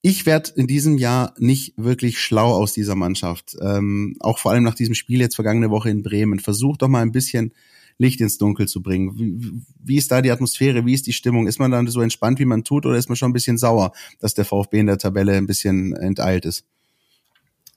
Ich 0.00 0.26
werde 0.26 0.50
in 0.56 0.66
diesem 0.66 0.98
Jahr 0.98 1.34
nicht 1.38 1.74
wirklich 1.76 2.18
schlau 2.18 2.50
aus 2.50 2.72
dieser 2.72 2.96
Mannschaft. 2.96 3.54
Ähm, 3.60 4.16
auch 4.18 4.38
vor 4.40 4.50
allem 4.50 4.64
nach 4.64 4.74
diesem 4.74 4.96
Spiel 4.96 5.20
jetzt 5.20 5.36
vergangene 5.36 5.70
Woche 5.70 5.90
in 5.90 6.02
Bremen. 6.02 6.40
Versuch 6.40 6.76
doch 6.76 6.88
mal 6.88 7.02
ein 7.02 7.12
bisschen 7.12 7.54
Licht 7.98 8.20
ins 8.20 8.38
Dunkel 8.38 8.68
zu 8.68 8.82
bringen. 8.82 9.18
Wie, 9.18 9.62
wie 9.84 9.96
ist 9.96 10.10
da 10.10 10.22
die 10.22 10.30
Atmosphäre? 10.30 10.86
Wie 10.86 10.94
ist 10.94 11.06
die 11.06 11.12
Stimmung? 11.12 11.46
Ist 11.46 11.58
man 11.58 11.70
dann 11.70 11.86
so 11.86 12.00
entspannt, 12.00 12.38
wie 12.38 12.44
man 12.44 12.64
tut, 12.64 12.86
oder 12.86 12.96
ist 12.96 13.08
man 13.08 13.16
schon 13.16 13.30
ein 13.30 13.34
bisschen 13.34 13.58
sauer, 13.58 13.92
dass 14.20 14.34
der 14.34 14.44
VfB 14.44 14.80
in 14.80 14.86
der 14.86 14.98
Tabelle 14.98 15.32
ein 15.32 15.46
bisschen 15.46 15.94
enteilt 15.94 16.44
ist? 16.44 16.64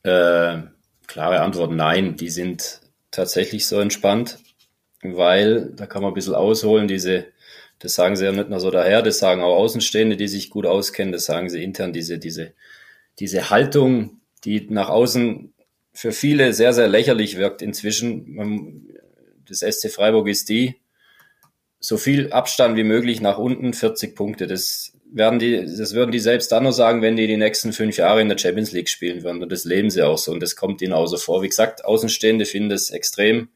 Äh, 0.03 0.61
klare 1.07 1.41
Antwort, 1.41 1.72
nein. 1.72 2.16
Die 2.16 2.30
sind 2.30 2.82
tatsächlich 3.11 3.68
so 3.68 3.80
entspannt, 3.80 4.39
weil, 5.01 5.72
da 5.76 5.86
kann 5.86 6.01
man 6.01 6.11
ein 6.11 6.16
bisschen 6.16 6.36
ausholen, 6.36 6.88
diese, 6.88 7.26
das 7.80 7.95
sagen 7.95 8.16
sie 8.16 8.26
ja 8.26 8.32
nicht 8.32 8.49
nur 8.49 8.59
so 8.59 8.72
daher, 8.72 9.01
das 9.01 9.20
sagen 9.20 9.41
auch 9.41 9.55
Außenstehende, 9.55 10.18
die 10.18 10.28
sich 10.28 10.49
gut 10.49 10.66
auskennen, 10.66 11.11
das 11.11 11.26
sagen 11.26 11.49
sie 11.49 11.63
intern, 11.63 11.93
diese, 11.93 12.20
diese, 12.20 12.53
diese 13.20 13.49
Haltung, 13.49 14.22
die 14.43 14.68
nach 14.70 14.89
außen 14.89 15.53
für 15.93 16.11
viele 16.11 16.53
sehr, 16.53 16.74
sehr 16.74 16.89
lächerlich 16.89 17.38
wirkt 17.38 17.61
inzwischen. 17.61 18.36
Man, 18.36 18.84
des 19.49 19.59
SC 19.59 19.89
Freiburg 19.91 20.27
ist 20.27 20.49
die, 20.49 20.81
so 21.79 21.97
viel 21.97 22.31
Abstand 22.31 22.77
wie 22.77 22.83
möglich 22.83 23.21
nach 23.21 23.37
unten, 23.37 23.73
40 23.73 24.15
Punkte. 24.15 24.47
Das 24.47 24.93
werden 25.11 25.39
die, 25.39 25.57
das 25.57 25.93
würden 25.93 26.11
die 26.11 26.19
selbst 26.19 26.51
dann 26.51 26.63
nur 26.63 26.73
sagen, 26.73 27.01
wenn 27.01 27.15
die 27.15 27.27
die 27.27 27.37
nächsten 27.37 27.73
fünf 27.73 27.97
Jahre 27.97 28.21
in 28.21 28.29
der 28.29 28.37
Champions 28.37 28.71
League 28.71 28.89
spielen 28.89 29.23
würden. 29.23 29.43
Und 29.43 29.51
das 29.51 29.65
leben 29.65 29.89
sie 29.89 30.01
auch 30.03 30.17
so 30.17 30.31
und 30.31 30.41
das 30.41 30.55
kommt 30.55 30.81
ihnen 30.81 30.93
auch 30.93 31.07
so 31.07 31.17
vor. 31.17 31.41
Wie 31.41 31.49
gesagt, 31.49 31.85
Außenstehende 31.85 32.45
finden 32.45 32.69
das 32.69 32.89
extrem 32.89 33.49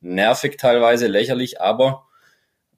nervig 0.00 0.56
teilweise, 0.58 1.06
lächerlich, 1.06 1.60
aber 1.60 2.06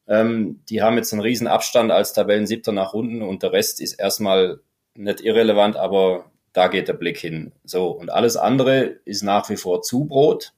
Ähm, 0.07 0.61
die 0.69 0.83
haben 0.83 0.97
jetzt 0.97 1.13
einen 1.13 1.23
riesen 1.23 1.47
Abstand 1.47 1.91
als 1.91 2.13
Tabellensiebter 2.13 2.73
nach 2.73 2.93
unten 2.93 3.23
und 3.23 3.43
der 3.43 3.53
Rest 3.53 3.81
ist 3.81 3.95
erstmal 3.95 4.61
nicht 4.95 5.23
irrelevant, 5.23 5.77
aber 5.77 6.31
da 6.53 6.69
geht 6.69 6.89
der 6.89 6.93
Blick 6.95 7.19
hin. 7.19 7.53
So, 7.65 7.89
und 7.89 8.11
alles 8.11 8.37
andere 8.37 9.01
ist 9.07 9.23
nach 9.23 9.49
wie 9.49 9.57
vor 9.57 9.83
Zubrot. 9.83 10.53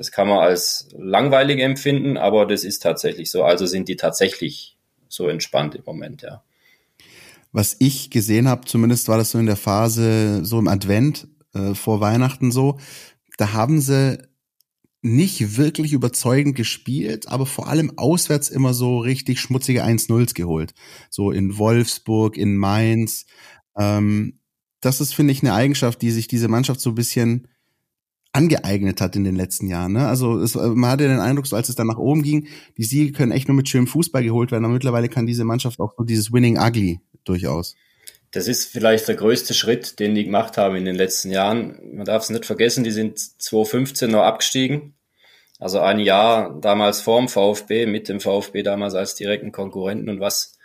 Das 0.00 0.10
kann 0.10 0.28
man 0.28 0.38
als 0.38 0.88
langweilig 0.96 1.60
empfinden, 1.60 2.16
aber 2.16 2.46
das 2.46 2.64
ist 2.64 2.78
tatsächlich 2.78 3.30
so. 3.30 3.44
Also 3.44 3.66
sind 3.66 3.86
die 3.86 3.96
tatsächlich 3.96 4.78
so 5.08 5.28
entspannt 5.28 5.74
im 5.74 5.82
Moment, 5.84 6.22
ja. 6.22 6.42
Was 7.52 7.76
ich 7.80 8.08
gesehen 8.08 8.48
habe, 8.48 8.64
zumindest 8.64 9.08
war 9.08 9.18
das 9.18 9.32
so 9.32 9.38
in 9.38 9.44
der 9.44 9.58
Phase, 9.58 10.42
so 10.42 10.58
im 10.58 10.68
Advent, 10.68 11.28
äh, 11.52 11.74
vor 11.74 12.00
Weihnachten 12.00 12.50
so, 12.50 12.78
da 13.36 13.52
haben 13.52 13.78
sie 13.82 14.26
nicht 15.02 15.58
wirklich 15.58 15.92
überzeugend 15.92 16.56
gespielt, 16.56 17.28
aber 17.28 17.44
vor 17.44 17.68
allem 17.68 17.98
auswärts 17.98 18.48
immer 18.48 18.72
so 18.72 19.00
richtig 19.00 19.38
schmutzige 19.38 19.84
1-0s 19.84 20.32
geholt. 20.32 20.72
So 21.10 21.30
in 21.30 21.58
Wolfsburg, 21.58 22.38
in 22.38 22.56
Mainz. 22.56 23.26
Ähm, 23.76 24.40
das 24.80 25.02
ist, 25.02 25.14
finde 25.14 25.34
ich, 25.34 25.42
eine 25.42 25.52
Eigenschaft, 25.52 26.00
die 26.00 26.10
sich 26.10 26.26
diese 26.26 26.48
Mannschaft 26.48 26.80
so 26.80 26.88
ein 26.88 26.94
bisschen 26.94 27.48
angeeignet 28.32 29.00
hat 29.00 29.16
in 29.16 29.24
den 29.24 29.36
letzten 29.36 29.66
Jahren. 29.66 29.92
Ne? 29.92 30.06
Also 30.06 30.38
es, 30.40 30.54
man 30.54 30.90
hatte 30.90 31.08
den 31.08 31.20
Eindruck, 31.20 31.46
so 31.46 31.56
als 31.56 31.68
es 31.68 31.74
dann 31.74 31.88
nach 31.88 31.98
oben 31.98 32.22
ging, 32.22 32.46
die 32.76 32.84
Siege 32.84 33.12
können 33.12 33.32
echt 33.32 33.48
nur 33.48 33.56
mit 33.56 33.68
schönem 33.68 33.86
Fußball 33.86 34.22
geholt 34.22 34.52
werden. 34.52 34.64
Aber 34.64 34.74
mittlerweile 34.74 35.08
kann 35.08 35.26
diese 35.26 35.44
Mannschaft 35.44 35.80
auch 35.80 35.94
so 35.96 36.04
dieses 36.04 36.32
Winning 36.32 36.58
Ugly 36.58 37.00
durchaus. 37.24 37.74
Das 38.32 38.46
ist 38.46 38.66
vielleicht 38.66 39.08
der 39.08 39.16
größte 39.16 39.54
Schritt, 39.54 39.98
den 39.98 40.14
die 40.14 40.24
gemacht 40.24 40.56
haben 40.56 40.76
in 40.76 40.84
den 40.84 40.94
letzten 40.94 41.30
Jahren. 41.30 41.80
Man 41.94 42.04
darf 42.04 42.22
es 42.22 42.30
nicht 42.30 42.46
vergessen, 42.46 42.84
die 42.84 42.92
sind 42.92 43.18
2015 43.18 44.10
noch 44.10 44.22
abgestiegen. 44.22 44.94
Also 45.58 45.80
ein 45.80 45.98
Jahr 45.98 46.58
damals 46.60 47.00
vorm 47.00 47.28
VfB, 47.28 47.86
mit 47.86 48.08
dem 48.08 48.20
VfB 48.20 48.62
damals 48.62 48.94
als 48.94 49.16
direkten 49.16 49.50
Konkurrenten 49.50 50.08
und 50.08 50.20
was 50.20 50.58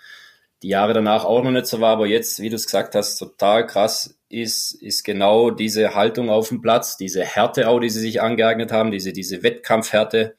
die 0.65 0.69
Jahre 0.69 0.93
danach 0.93 1.25
auch 1.25 1.43
noch 1.43 1.51
nicht 1.51 1.67
so 1.67 1.79
war, 1.79 1.91
aber 1.91 2.07
jetzt, 2.07 2.41
wie 2.41 2.49
du 2.49 2.55
es 2.55 2.65
gesagt 2.65 2.95
hast, 2.95 3.19
total 3.19 3.67
krass 3.67 4.17
ist, 4.29 4.71
ist 4.81 5.03
genau 5.03 5.51
diese 5.51 5.93
Haltung 5.93 6.31
auf 6.31 6.49
dem 6.49 6.59
Platz, 6.59 6.97
diese 6.97 7.23
Härte 7.23 7.69
auch, 7.69 7.79
die 7.79 7.91
sie 7.91 7.99
sich 7.99 8.19
angeeignet 8.19 8.71
haben, 8.71 8.89
diese, 8.89 9.13
diese 9.13 9.43
Wettkampfhärte, 9.43 10.35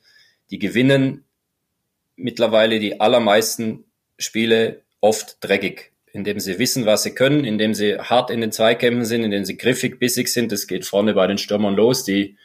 die 0.51 0.59
gewinnen 0.59 1.23
mittlerweile 2.17 2.81
die 2.81 3.01
allermeisten 3.01 3.85
Spiele 4.19 4.83
oft 5.01 5.37
dreckig 5.43 5.93
indem 6.13 6.41
sie 6.41 6.59
wissen, 6.59 6.87
was 6.87 7.03
sie 7.03 7.15
können, 7.15 7.45
indem 7.45 7.75
sie 7.75 7.99
hart 7.99 8.31
in 8.31 8.41
den 8.41 8.51
Zweikämpfen 8.51 9.05
sind, 9.05 9.23
indem 9.23 9.45
sie 9.45 9.59
griffig, 9.59 9.99
bissig 9.99 10.29
sind. 10.29 10.51
Das 10.51 10.67
geht 10.67 10.87
vorne 10.87 11.13
bei 11.13 11.27
den 11.27 11.37
Stürmern 11.37 11.77
los, 11.77 12.05
die, 12.05 12.37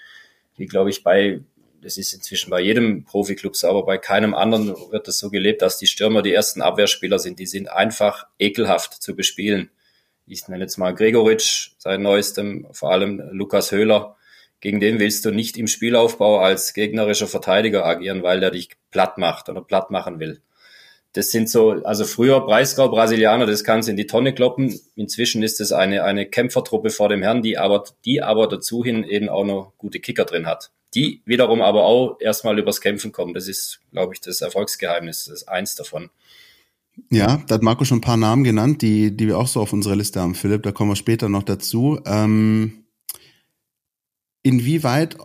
die 0.57 0.65
glaube 0.65 0.89
ich, 0.89 1.03
bei, 1.03 1.39
das 1.82 1.97
ist 1.97 2.13
inzwischen 2.13 2.49
bei 2.49 2.61
jedem 2.61 3.03
Profiklub 3.05 3.55
so, 3.55 3.67
aber 3.67 3.86
bei 3.86 3.97
keinem 3.97 4.34
anderen 4.34 4.75
wird 4.91 5.07
das 5.07 5.19
so 5.19 5.29
gelebt, 5.29 5.61
dass 5.61 5.77
die 5.77 5.88
Stürmer 5.88 6.21
die 6.21 6.34
ersten 6.34 6.61
Abwehrspieler 6.61 7.19
sind. 7.19 7.39
Die 7.39 7.45
sind 7.45 7.69
einfach 7.69 8.27
ekelhaft 8.39 9.01
zu 9.01 9.15
bespielen. 9.15 9.69
Ich 10.27 10.47
nenne 10.47 10.63
jetzt 10.63 10.77
mal 10.77 10.93
Gregoritsch 10.93 11.71
seit 11.77 11.99
neuestem, 11.99 12.67
vor 12.71 12.91
allem 12.91 13.21
Lukas 13.32 13.71
Höhler. 13.71 14.15
Gegen 14.59 14.79
den 14.79 14.99
willst 14.99 15.25
du 15.25 15.32
nicht 15.32 15.57
im 15.57 15.67
Spielaufbau 15.67 16.39
als 16.39 16.73
gegnerischer 16.73 17.27
Verteidiger 17.27 17.86
agieren, 17.86 18.21
weil 18.23 18.39
der 18.39 18.51
dich 18.51 18.69
platt 18.91 19.17
macht 19.17 19.49
oder 19.49 19.61
platt 19.61 19.89
machen 19.89 20.19
will 20.19 20.41
das 21.13 21.29
sind 21.32 21.49
so, 21.49 21.71
also 21.84 22.05
früher 22.05 22.39
Breisgau, 22.41 22.89
Brasilianer, 22.89 23.45
das 23.45 23.63
kannst 23.63 23.89
in 23.89 23.97
die 23.97 24.07
Tonne 24.07 24.34
kloppen. 24.34 24.79
Inzwischen 24.95 25.43
ist 25.43 25.59
es 25.59 25.71
eine, 25.71 26.03
eine 26.03 26.25
Kämpfertruppe 26.25 26.89
vor 26.89 27.09
dem 27.09 27.21
Herrn, 27.21 27.41
die 27.41 27.57
aber, 27.57 27.84
die 28.05 28.21
aber 28.21 28.47
dazu 28.47 28.84
hin 28.84 29.03
eben 29.03 29.27
auch 29.27 29.43
noch 29.43 29.73
gute 29.77 29.99
Kicker 29.99 30.23
drin 30.23 30.47
hat. 30.47 30.71
Die 30.93 31.21
wiederum 31.25 31.61
aber 31.61 31.83
auch 31.85 32.17
erstmal 32.19 32.59
übers 32.59 32.81
Kämpfen 32.81 33.11
kommen. 33.11 33.33
Das 33.33 33.47
ist, 33.47 33.79
glaube 33.91 34.13
ich, 34.13 34.21
das 34.21 34.41
Erfolgsgeheimnis. 34.41 35.25
Das 35.25 35.41
ist 35.41 35.47
eins 35.47 35.75
davon. 35.75 36.09
Ja, 37.09 37.41
da 37.47 37.55
hat 37.55 37.61
Marco 37.61 37.85
schon 37.85 37.99
ein 37.99 38.01
paar 38.01 38.17
Namen 38.17 38.43
genannt, 38.43 38.81
die, 38.81 39.15
die 39.15 39.27
wir 39.27 39.37
auch 39.37 39.47
so 39.47 39.61
auf 39.61 39.73
unserer 39.73 39.95
Liste 39.95 40.19
haben, 40.19 40.35
Philipp. 40.35 40.63
Da 40.63 40.71
kommen 40.71 40.91
wir 40.91 40.95
später 40.95 41.29
noch 41.29 41.43
dazu. 41.43 41.99
Ähm, 42.05 42.85
inwieweit 44.43 45.17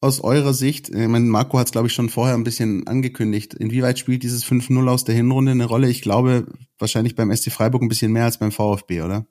aus 0.00 0.20
eurer 0.20 0.54
Sicht, 0.54 0.90
ich 0.90 1.08
meine, 1.08 1.24
Marco 1.24 1.58
hat 1.58 1.66
es, 1.66 1.72
glaube 1.72 1.88
ich, 1.88 1.92
schon 1.92 2.08
vorher 2.08 2.34
ein 2.34 2.44
bisschen 2.44 2.86
angekündigt, 2.86 3.54
inwieweit 3.54 3.98
spielt 3.98 4.22
dieses 4.22 4.44
5-0 4.44 4.88
aus 4.88 5.04
der 5.04 5.16
Hinrunde 5.16 5.50
eine 5.50 5.64
Rolle? 5.64 5.88
Ich 5.88 6.02
glaube, 6.02 6.46
wahrscheinlich 6.78 7.16
beim 7.16 7.34
SC 7.34 7.50
Freiburg 7.50 7.82
ein 7.82 7.88
bisschen 7.88 8.12
mehr 8.12 8.24
als 8.24 8.38
beim 8.38 8.52
VfB, 8.52 9.02
oder? 9.02 9.26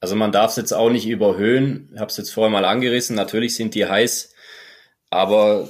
Also 0.00 0.16
man 0.16 0.32
darf 0.32 0.50
es 0.50 0.56
jetzt 0.56 0.72
auch 0.72 0.90
nicht 0.90 1.06
überhöhen. 1.06 1.90
Ich 1.92 2.00
habe 2.00 2.10
es 2.10 2.16
jetzt 2.16 2.30
vorher 2.30 2.50
mal 2.50 2.64
angerissen. 2.64 3.16
Natürlich 3.16 3.54
sind 3.54 3.74
die 3.74 3.86
heiß, 3.86 4.34
aber 5.10 5.68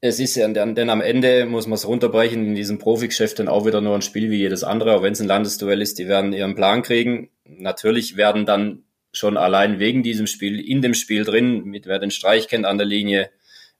es 0.00 0.20
ist 0.20 0.34
ja, 0.34 0.46
denn 0.46 0.90
am 0.90 1.00
Ende 1.00 1.46
muss 1.46 1.66
man 1.66 1.76
es 1.76 1.86
runterbrechen 1.86 2.46
in 2.48 2.54
diesem 2.54 2.78
Profigeschäft 2.78 3.38
dann 3.38 3.48
auch 3.48 3.64
wieder 3.64 3.80
nur 3.80 3.94
ein 3.94 4.02
Spiel 4.02 4.30
wie 4.30 4.36
jedes 4.36 4.62
andere, 4.62 4.96
auch 4.96 5.02
wenn 5.02 5.14
es 5.14 5.20
ein 5.20 5.28
Landesduell 5.28 5.80
ist, 5.80 5.98
die 5.98 6.08
werden 6.08 6.34
ihren 6.34 6.54
Plan 6.54 6.82
kriegen. 6.82 7.30
Natürlich 7.46 8.16
werden 8.16 8.44
dann 8.44 8.84
schon 9.12 9.36
allein 9.36 9.78
wegen 9.78 10.02
diesem 10.02 10.26
Spiel, 10.26 10.60
in 10.60 10.82
dem 10.82 10.92
Spiel 10.92 11.24
drin, 11.24 11.64
mit 11.64 11.86
wer 11.86 11.98
den 11.98 12.10
Streich 12.10 12.48
kennt 12.48 12.66
an 12.66 12.76
der 12.76 12.86
Linie, 12.86 13.30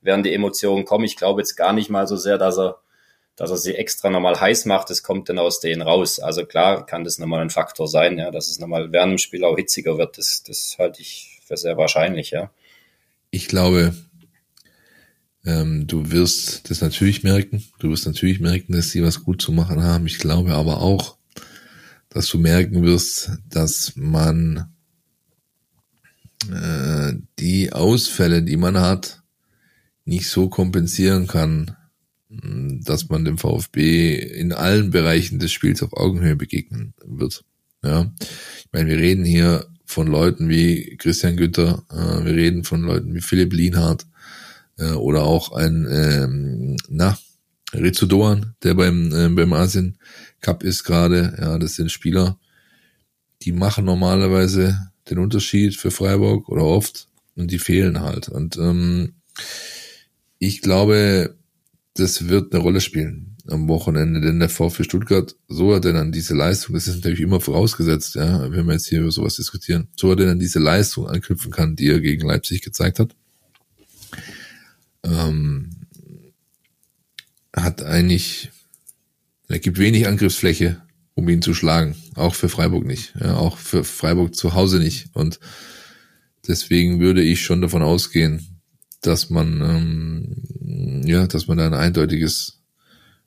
werden 0.01 0.23
die 0.23 0.33
Emotionen 0.33 0.85
kommen. 0.85 1.05
Ich 1.05 1.17
glaube 1.17 1.43
jetzt 1.43 1.57
gar 1.57 1.73
nicht 1.73 1.91
mal 1.91 2.07
so 2.07 2.17
sehr, 2.17 2.39
dass 2.39 2.59
er, 2.59 2.79
dass 3.37 3.51
er 3.51 3.57
sie 3.57 3.75
extra 3.75 4.11
nochmal 4.11 4.41
heiß 4.41 4.65
macht. 4.65 4.91
Das 4.91 5.03
kommt 5.03 5.29
dann 5.29 5.39
aus 5.39 5.61
denen 5.61 5.83
raus. 5.83 6.21
Also 6.21 6.47
klar 6.47 6.87
kann 6.87 7.05
das 7.05 7.19
nochmal 7.19 7.43
ein 7.43 7.51
Faktor 7.51 7.89
sein, 7.89 8.19
ja, 8.19 8.31
dass 8.31 8.49
es 8.49 8.59
nochmal 8.59 8.93
während 8.93 9.13
dem 9.13 9.19
Spiel 9.19 9.45
auch 9.45 9.57
hitziger 9.57 9.99
wird. 9.99 10.17
Das, 10.17 10.43
das 10.43 10.77
halte 10.79 11.03
ich 11.03 11.41
für 11.45 11.57
sehr 11.57 11.77
wahrscheinlich, 11.77 12.31
ja. 12.31 12.51
Ich 13.31 13.49
glaube, 13.49 13.95
ähm, 15.45 15.87
du 15.87 16.11
wirst 16.11 16.71
das 16.71 16.81
natürlich 16.81 17.23
merken. 17.23 17.63
Du 17.79 17.91
wirst 17.91 18.07
natürlich 18.07 18.41
merken, 18.41 18.73
dass 18.73 18.91
sie 18.91 19.03
was 19.03 19.23
gut 19.23 19.43
zu 19.43 19.53
machen 19.53 19.83
haben. 19.83 20.07
Ich 20.07 20.19
glaube 20.19 20.55
aber 20.55 20.81
auch, 20.81 21.19
dass 22.09 22.27
du 22.29 22.39
merken 22.39 22.83
wirst, 22.83 23.33
dass 23.49 23.93
man 23.97 24.73
äh, 26.51 27.15
die 27.39 27.73
Ausfälle, 27.73 28.43
die 28.43 28.57
man 28.57 28.79
hat, 28.79 29.23
nicht 30.05 30.29
so 30.29 30.49
kompensieren 30.49 31.27
kann, 31.27 31.77
dass 32.29 33.09
man 33.09 33.25
dem 33.25 33.39
VfB 33.39 34.17
in 34.17 34.53
allen 34.53 34.91
Bereichen 34.91 35.39
des 35.39 35.53
Spiels 35.53 35.83
auf 35.83 35.93
Augenhöhe 35.93 36.37
begegnen 36.37 36.95
wird. 37.05 37.45
Ja, 37.83 38.13
ich 38.59 38.69
meine, 38.73 38.89
wir 38.89 38.99
reden 38.99 39.25
hier 39.25 39.67
von 39.85 40.07
Leuten 40.07 40.49
wie 40.49 40.97
Christian 40.97 41.37
Günther, 41.37 41.85
äh, 41.91 42.25
wir 42.25 42.35
reden 42.35 42.65
von 42.65 42.83
Leuten 42.83 43.15
wie 43.15 43.21
Philipp 43.21 43.53
Lienhardt 43.53 44.07
äh, 44.79 44.93
oder 44.93 45.23
auch 45.23 45.53
ein, 45.53 45.87
ähm, 45.91 46.77
na, 46.89 47.19
Rizzo 47.73 48.07
Doan, 48.07 48.55
der 48.63 48.75
beim, 48.75 49.13
äh, 49.13 49.29
beim 49.29 49.53
Asien 49.53 49.99
Cup 50.41 50.63
ist 50.63 50.85
gerade. 50.85 51.37
Ja, 51.41 51.59
das 51.59 51.75
sind 51.75 51.91
Spieler, 51.91 52.39
die 53.43 53.53
machen 53.53 53.85
normalerweise 53.85 54.91
den 55.11 55.19
Unterschied 55.19 55.77
für 55.77 55.91
Freiburg 55.91 56.49
oder 56.49 56.63
oft 56.63 57.09
und 57.37 57.51
die 57.51 57.59
fehlen 57.59 58.01
halt. 58.01 58.29
Und 58.29 58.57
ähm, 58.57 59.15
ich 60.39 60.63
glaube, 60.63 61.37
das 61.95 62.29
wird 62.29 62.53
eine 62.53 62.63
Rolle 62.63 62.81
spielen 62.81 63.37
am 63.47 63.69
Wochenende, 63.69 64.21
denn 64.21 64.41
der 64.41 64.49
VfB 64.49 64.85
Stuttgart, 64.85 65.37
so 65.49 65.73
er 65.73 65.81
denn 65.81 65.97
an 65.97 66.13
diese 66.13 66.35
Leistung, 66.35 66.75
das 66.75 66.89
ist 66.89 66.97
natürlich 66.97 67.21
immer 67.21 67.41
vorausgesetzt, 67.41 68.15
ja, 68.15 68.51
wenn 68.51 68.67
wir 68.67 68.73
jetzt 68.73 68.89
hier 68.89 69.01
über 69.01 69.11
sowas 69.11 69.37
diskutieren, 69.37 69.89
so 69.97 70.11
er 70.11 70.17
denn 70.17 70.31
an 70.31 70.39
diese 70.39 70.61
Leistung 70.61 71.07
anknüpfen 71.07 71.51
kann, 71.51 71.77
die 71.77 71.89
er 71.89 72.01
gegen 72.01 72.27
Leipzig 72.27 72.63
gezeigt 72.63 72.99
hat, 72.99 73.15
ähm, 75.05 75.71
hat 77.55 77.83
eigentlich, 77.83 78.51
er 79.49 79.59
gibt 79.59 79.79
wenig 79.79 80.07
Angriffsfläche, 80.07 80.83
um 81.15 81.29
ihn 81.29 81.43
zu 81.43 81.55
schlagen, 81.55 81.95
auch 82.17 82.35
für 82.35 82.49
Freiburg 82.49 82.85
nicht, 82.85 83.15
ja, 83.21 83.37
auch 83.37 83.59
für 83.59 83.85
Freiburg 83.85 84.35
zu 84.35 84.55
Hause 84.55 84.79
nicht 84.79 85.09
und 85.15 85.39
deswegen 86.49 86.99
würde 86.99 87.23
ich 87.23 87.43
schon 87.43 87.61
davon 87.63 87.83
ausgehen, 87.83 88.61
dass 89.01 89.31
man 89.31 89.61
ähm, 89.61 90.45
ja, 91.07 91.27
dass 91.27 91.47
man 91.47 91.59
da 91.59 91.67
ein 91.67 91.75
eindeutiges 91.75 92.61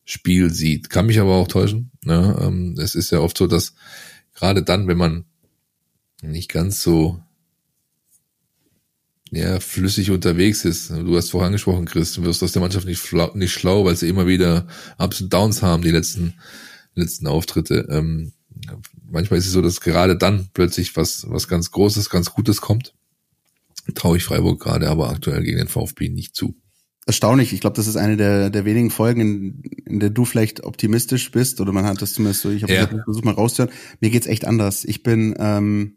Spiel 0.06 0.52
sieht. 0.54 0.90
Kann 0.90 1.08
mich 1.08 1.20
aber 1.20 1.36
auch 1.36 1.48
täuschen. 1.48 1.92
Ne? 2.04 2.38
Ähm, 2.42 2.76
es 2.80 2.96
ist 2.96 3.12
ja 3.12 3.20
oft 3.20 3.38
so, 3.38 3.48
dass 3.48 3.74
gerade 4.34 4.64
dann, 4.64 4.88
wenn 4.88 4.98
man 4.98 5.26
nicht 6.22 6.50
ganz 6.50 6.82
so 6.82 7.22
ja, 9.32 9.60
flüssig 9.60 10.12
unterwegs 10.12 10.66
ist. 10.66 10.90
Du 10.90 11.16
hast 11.16 11.32
vorher 11.32 11.48
angesprochen, 11.48 11.86
Chris, 11.86 12.14
du 12.14 12.24
wirst 12.24 12.44
aus 12.44 12.52
der 12.52 12.62
Mannschaft 12.62 12.86
nicht, 12.86 13.04
nicht 13.36 13.54
schlau, 13.54 13.86
weil 13.86 13.96
sie 13.96 14.10
immer 14.10 14.28
wieder 14.28 14.68
Ups 14.98 15.22
und 15.22 15.34
Downs 15.34 15.62
haben, 15.62 15.84
die 15.84 15.92
letzten, 15.92 16.36
letzten 16.96 17.28
Auftritte. 17.28 17.88
Ähm, 17.90 18.34
manchmal 19.10 19.40
ist 19.40 19.48
es 19.48 19.54
so, 19.54 19.62
dass 19.62 19.82
gerade 19.82 20.18
dann 20.18 20.50
plötzlich 20.54 20.96
was, 20.96 21.26
was 21.30 21.48
ganz 21.48 21.72
Großes, 21.72 22.10
ganz 22.10 22.32
Gutes 22.32 22.62
kommt 22.62 22.94
traue 23.96 24.18
ich 24.18 24.24
Freiburg 24.24 24.60
gerade 24.60 24.90
aber 24.90 25.10
aktuell 25.10 25.44
gegen 25.44 25.58
den 25.58 25.68
VfB 25.68 26.10
nicht 26.10 26.36
zu. 26.36 26.56
Erstaunlich. 27.06 27.54
Ich 27.54 27.62
glaube, 27.62 27.76
das 27.76 27.88
ist 27.88 27.96
eine 27.96 28.18
der, 28.18 28.50
der 28.50 28.66
wenigen 28.66 28.92
Folgen, 28.92 29.22
in, 29.22 29.62
in 29.86 30.00
der 30.00 30.10
du 30.10 30.26
vielleicht 30.26 30.64
optimistisch 30.64 31.32
bist 31.32 31.62
oder 31.62 31.72
man 31.72 31.86
hat 31.86 32.02
das 32.02 32.14
zumindest 32.14 32.42
so, 32.42 32.50
ich 32.50 32.64
habe 32.64 32.74
ja. 32.74 32.88
versucht 32.88 33.24
mal 33.24 33.34
rauszuhören. 33.34 33.74
Mir 34.02 34.10
geht's 34.10 34.28
echt 34.28 34.46
anders. 34.46 34.84
Ich 34.84 35.04
bin, 35.04 35.34
ähm, 35.40 35.97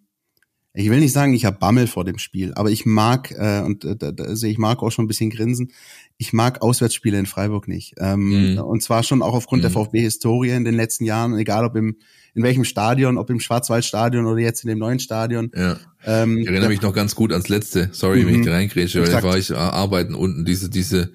ich 0.73 0.89
will 0.89 1.01
nicht 1.01 1.13
sagen, 1.13 1.35
ich 1.35 1.45
habe 1.45 1.59
Bammel 1.59 1.87
vor 1.87 2.05
dem 2.05 2.19
Spiel, 2.19 2.53
aber 2.55 2.71
ich 2.71 2.87
mag, 2.87 3.33
äh, 3.33 3.61
und 3.61 3.85
äh, 3.85 3.97
da, 3.97 4.13
da 4.13 4.37
sehe 4.37 4.51
ich 4.51 4.59
Marc 4.59 4.83
auch 4.83 4.91
schon 4.91 5.05
ein 5.05 5.09
bisschen 5.09 5.31
grinsen, 5.31 5.73
ich 6.17 6.33
mag 6.33 6.63
Auswärtsspiele 6.63 7.19
in 7.19 7.27
Freiburg 7.27 7.67
nicht. 7.67 7.95
Ähm, 7.99 8.53
mhm. 8.53 8.59
Und 8.59 8.83
zwar 8.83 9.03
schon 9.03 9.23
auch 9.23 9.35
aufgrund 9.35 9.63
mhm. 9.63 9.65
der 9.65 9.71
VfB-Historie 9.73 10.51
in 10.51 10.65
den 10.65 10.75
letzten 10.75 11.05
Jahren, 11.05 11.37
egal 11.37 11.65
ob 11.65 11.77
im 11.77 11.97
in 12.35 12.43
welchem 12.43 12.65
Stadion, 12.65 13.19
ob 13.19 13.29
im 13.31 13.41
Schwarzwaldstadion 13.41 14.27
oder 14.27 14.41
jetzt 14.41 14.63
in 14.63 14.69
dem 14.69 14.79
neuen 14.79 15.01
Stadion. 15.01 15.51
Ja. 15.55 15.79
Ähm, 16.05 16.39
ich 16.39 16.47
erinnere 16.47 16.69
mich 16.69 16.83
noch 16.83 16.95
ganz 16.95 17.15
gut 17.15 17.33
ans 17.33 17.49
letzte. 17.49 17.89
Sorry, 17.93 18.23
mhm. 18.23 18.27
wenn 18.29 18.41
ich 18.41 18.47
da 18.47 18.53
reingrätsche, 18.53 19.03
weil 19.03 19.11
da 19.11 19.23
war 19.23 19.37
ich 19.37 19.55
arbeiten 19.55 20.15
unten 20.15 20.45
diese 20.45 20.71
diese 20.71 21.11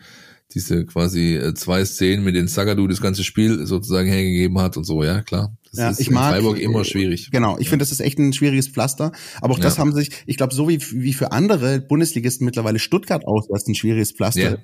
diese 0.53 0.85
quasi 0.85 1.35
äh, 1.35 1.53
zwei 1.53 1.85
Szenen, 1.85 2.23
mit 2.23 2.35
denen 2.35 2.47
Sagadu 2.47 2.87
das 2.87 3.01
ganze 3.01 3.23
Spiel 3.23 3.65
sozusagen 3.65 4.07
hergegeben 4.07 4.59
hat 4.59 4.77
und 4.77 4.83
so, 4.83 5.03
ja, 5.03 5.21
klar. 5.21 5.55
Das 5.76 5.84
ja, 5.84 5.89
ist 5.89 5.99
ich 5.99 6.09
mag, 6.09 6.34
Freiburg 6.34 6.59
immer 6.59 6.84
schwierig. 6.84 7.30
Genau, 7.32 7.57
ich 7.59 7.69
finde, 7.69 7.84
das 7.84 7.91
ist 7.91 7.99
echt 7.99 8.17
ein 8.17 8.34
schwieriges 8.34 8.67
Pflaster. 8.67 9.11
Aber 9.41 9.53
auch 9.53 9.59
das 9.59 9.76
ja. 9.76 9.82
haben 9.82 9.93
sich, 9.93 10.09
ich 10.26 10.38
glaube, 10.38 10.53
so 10.53 10.67
wie, 10.69 10.80
wie 10.91 11.13
für 11.13 11.32
andere 11.32 11.80
Bundesligisten 11.82 12.45
mittlerweile 12.45 12.80
Stuttgart 12.80 13.26
auswärts 13.26 13.67
ein 13.67 13.76
schwieriges 13.76 14.11
Pflaster. 14.11 14.41
Ja. 14.41 14.57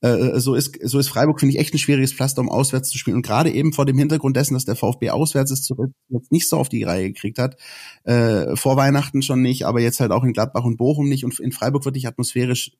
Äh, 0.00 0.40
so 0.40 0.54
ist 0.54 0.78
so 0.82 0.98
ist 0.98 1.08
Freiburg 1.08 1.40
finde 1.40 1.54
ich 1.54 1.60
echt 1.60 1.72
ein 1.72 1.78
schwieriges 1.78 2.12
Pflaster, 2.12 2.42
um 2.42 2.48
auswärts 2.48 2.90
zu 2.90 2.98
spielen 2.98 3.16
und 3.16 3.26
gerade 3.26 3.50
eben 3.50 3.72
vor 3.72 3.86
dem 3.86 3.96
Hintergrund 3.96 4.36
dessen, 4.36 4.54
dass 4.54 4.64
der 4.64 4.76
VfB 4.76 5.10
auswärts 5.10 5.52
es 5.52 5.62
zurück 5.62 5.92
jetzt 6.08 6.32
nicht 6.32 6.48
so 6.48 6.56
auf 6.56 6.68
die 6.68 6.82
Reihe 6.82 7.12
gekriegt 7.12 7.38
hat, 7.38 7.56
äh, 8.04 8.56
vor 8.56 8.76
Weihnachten 8.76 9.22
schon 9.22 9.42
nicht, 9.42 9.64
aber 9.64 9.80
jetzt 9.80 10.00
halt 10.00 10.10
auch 10.10 10.24
in 10.24 10.32
Gladbach 10.32 10.64
und 10.64 10.76
Bochum 10.76 11.08
nicht 11.08 11.24
und 11.24 11.38
in 11.38 11.52
Freiburg 11.52 11.84
würde 11.84 11.98
ich 11.98 12.06
atmosphärisch 12.06 12.72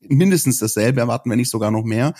mindestens 0.00 0.58
dasselbe 0.58 1.00
erwarten, 1.00 1.30
wenn 1.30 1.38
nicht 1.38 1.50
sogar 1.50 1.70
noch 1.70 1.84
mehr. 1.84 2.14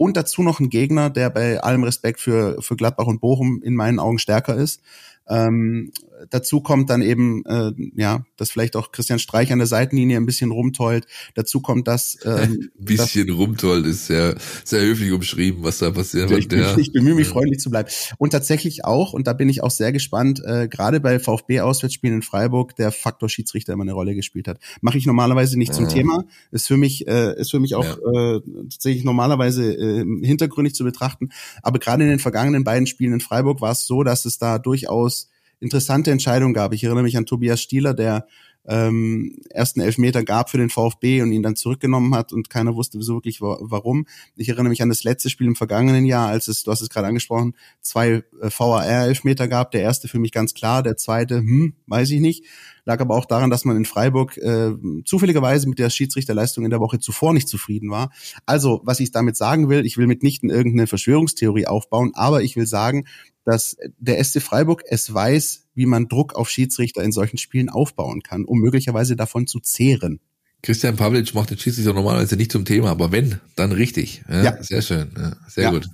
Und 0.00 0.16
dazu 0.16 0.42
noch 0.42 0.60
ein 0.60 0.70
Gegner, 0.70 1.10
der 1.10 1.28
bei 1.28 1.60
allem 1.60 1.84
Respekt 1.84 2.20
für, 2.20 2.62
für 2.62 2.74
Gladbach 2.74 3.04
und 3.04 3.20
Bochum 3.20 3.60
in 3.62 3.74
meinen 3.74 3.98
Augen 3.98 4.18
stärker 4.18 4.56
ist. 4.56 4.80
Ähm, 5.28 5.92
dazu 6.28 6.60
kommt 6.60 6.90
dann 6.90 7.02
eben, 7.02 7.44
äh, 7.46 7.72
ja, 7.96 8.24
dass 8.36 8.50
vielleicht 8.50 8.76
auch 8.76 8.92
Christian 8.92 9.18
Streich 9.18 9.52
an 9.52 9.58
der 9.58 9.66
Seitenlinie 9.66 10.16
ein 10.16 10.26
bisschen 10.26 10.50
rumtollt. 10.50 11.06
Dazu 11.34 11.60
kommt 11.60 11.88
das. 11.88 12.18
Ähm, 12.24 12.70
ein 12.78 12.84
bisschen 12.84 13.28
das, 13.28 13.36
rumtollt 13.36 13.86
ist 13.86 14.06
sehr, 14.06 14.36
sehr 14.64 14.82
höflich 14.82 15.12
umschrieben, 15.12 15.62
was 15.62 15.78
da 15.78 15.90
passiert. 15.90 16.30
Ich, 16.30 16.50
ja. 16.52 16.76
ich 16.76 16.92
bemühe 16.92 17.14
mich, 17.14 17.28
freundlich 17.28 17.60
zu 17.60 17.70
bleiben. 17.70 17.88
Und 18.18 18.30
tatsächlich 18.30 18.84
auch, 18.84 19.12
und 19.12 19.26
da 19.26 19.32
bin 19.32 19.48
ich 19.48 19.62
auch 19.62 19.70
sehr 19.70 19.92
gespannt, 19.92 20.42
äh, 20.44 20.68
gerade 20.68 21.00
bei 21.00 21.18
VfB-Auswärtsspielen 21.18 22.16
in 22.16 22.22
Freiburg, 22.22 22.76
der 22.76 22.92
Faktor 22.92 23.28
Schiedsrichter 23.28 23.72
immer 23.72 23.82
eine 23.82 23.92
Rolle 23.92 24.14
gespielt 24.14 24.48
hat. 24.48 24.58
Mache 24.80 24.98
ich 24.98 25.06
normalerweise 25.06 25.58
nicht 25.58 25.74
zum 25.74 25.86
ah. 25.86 25.88
Thema. 25.88 26.24
Ist 26.50 26.66
für 26.66 26.76
mich, 26.76 27.06
äh, 27.06 27.38
ist 27.38 27.50
für 27.50 27.60
mich 27.60 27.74
auch 27.74 27.84
ja. 27.84 28.36
äh, 28.36 28.40
tatsächlich 28.70 29.04
normalerweise 29.04 29.72
äh, 29.72 30.04
hintergründig 30.22 30.74
zu 30.74 30.84
betrachten. 30.84 31.30
Aber 31.62 31.78
gerade 31.78 32.02
in 32.02 32.10
den 32.10 32.18
vergangenen 32.18 32.64
beiden 32.64 32.86
Spielen 32.86 33.14
in 33.14 33.20
Freiburg 33.20 33.60
war 33.60 33.72
es 33.72 33.86
so, 33.86 34.02
dass 34.02 34.24
es 34.24 34.38
da 34.38 34.58
durchaus 34.58 35.28
interessante 35.60 36.10
Entscheidung 36.10 36.54
gab. 36.54 36.72
Ich 36.72 36.84
erinnere 36.84 37.04
mich 37.04 37.16
an 37.16 37.26
Tobias 37.26 37.60
Stieler, 37.60 37.94
der 37.94 38.26
ähm, 38.66 39.36
ersten 39.50 39.80
Elfmeter 39.80 40.22
gab 40.22 40.50
für 40.50 40.58
den 40.58 40.70
VfB 40.70 41.22
und 41.22 41.32
ihn 41.32 41.42
dann 41.42 41.56
zurückgenommen 41.56 42.14
hat 42.14 42.32
und 42.32 42.50
keiner 42.50 42.74
wusste 42.74 43.00
so 43.00 43.14
wirklich 43.14 43.40
warum. 43.40 44.06
Ich 44.36 44.48
erinnere 44.48 44.68
mich 44.68 44.82
an 44.82 44.90
das 44.90 45.02
letzte 45.02 45.30
Spiel 45.30 45.46
im 45.46 45.56
vergangenen 45.56 46.04
Jahr, 46.04 46.28
als 46.28 46.46
es, 46.48 46.62
du 46.62 46.70
hast 46.70 46.82
es 46.82 46.90
gerade 46.90 47.06
angesprochen, 47.06 47.54
zwei 47.80 48.22
äh, 48.40 48.50
VAR-Elfmeter 48.56 49.48
gab. 49.48 49.70
Der 49.70 49.82
erste 49.82 50.08
für 50.08 50.18
mich 50.18 50.32
ganz 50.32 50.54
klar, 50.54 50.82
der 50.82 50.96
zweite, 50.96 51.38
hm, 51.38 51.74
weiß 51.86 52.10
ich 52.10 52.20
nicht. 52.20 52.44
Lag 52.84 53.00
aber 53.00 53.14
auch 53.16 53.26
daran, 53.26 53.50
dass 53.50 53.64
man 53.64 53.76
in 53.76 53.84
Freiburg 53.84 54.36
äh, 54.38 54.72
zufälligerweise 55.04 55.68
mit 55.68 55.78
der 55.78 55.90
Schiedsrichterleistung 55.90 56.64
in 56.64 56.70
der 56.70 56.80
Woche 56.80 56.98
zuvor 56.98 57.32
nicht 57.32 57.48
zufrieden 57.48 57.90
war. 57.90 58.10
Also, 58.46 58.80
was 58.84 59.00
ich 59.00 59.10
damit 59.10 59.36
sagen 59.36 59.68
will, 59.68 59.86
ich 59.86 59.96
will 59.96 60.06
mitnichten 60.06 60.50
irgendeine 60.50 60.86
Verschwörungstheorie 60.86 61.66
aufbauen, 61.66 62.12
aber 62.14 62.42
ich 62.42 62.56
will 62.56 62.66
sagen, 62.66 63.06
dass 63.44 63.76
der 63.98 64.22
SC 64.22 64.42
Freiburg 64.42 64.82
es 64.86 65.12
weiß, 65.12 65.66
wie 65.74 65.86
man 65.86 66.08
Druck 66.08 66.34
auf 66.34 66.50
Schiedsrichter 66.50 67.02
in 67.02 67.12
solchen 67.12 67.38
Spielen 67.38 67.68
aufbauen 67.68 68.22
kann, 68.22 68.44
um 68.44 68.58
möglicherweise 68.60 69.16
davon 69.16 69.46
zu 69.46 69.60
zehren. 69.60 70.20
Christian 70.62 70.96
Pavlic 70.96 71.34
macht 71.34 71.50
den 71.50 71.58
Schiedsrichter 71.58 71.94
normalerweise 71.94 72.36
nicht 72.36 72.52
zum 72.52 72.66
Thema, 72.66 72.90
aber 72.90 73.12
wenn, 73.12 73.40
dann 73.56 73.72
richtig. 73.72 74.22
Ja, 74.28 74.44
ja. 74.44 74.62
Sehr 74.62 74.82
schön, 74.82 75.10
ja, 75.16 75.36
sehr 75.48 75.64
ja. 75.64 75.70
gut. 75.70 75.88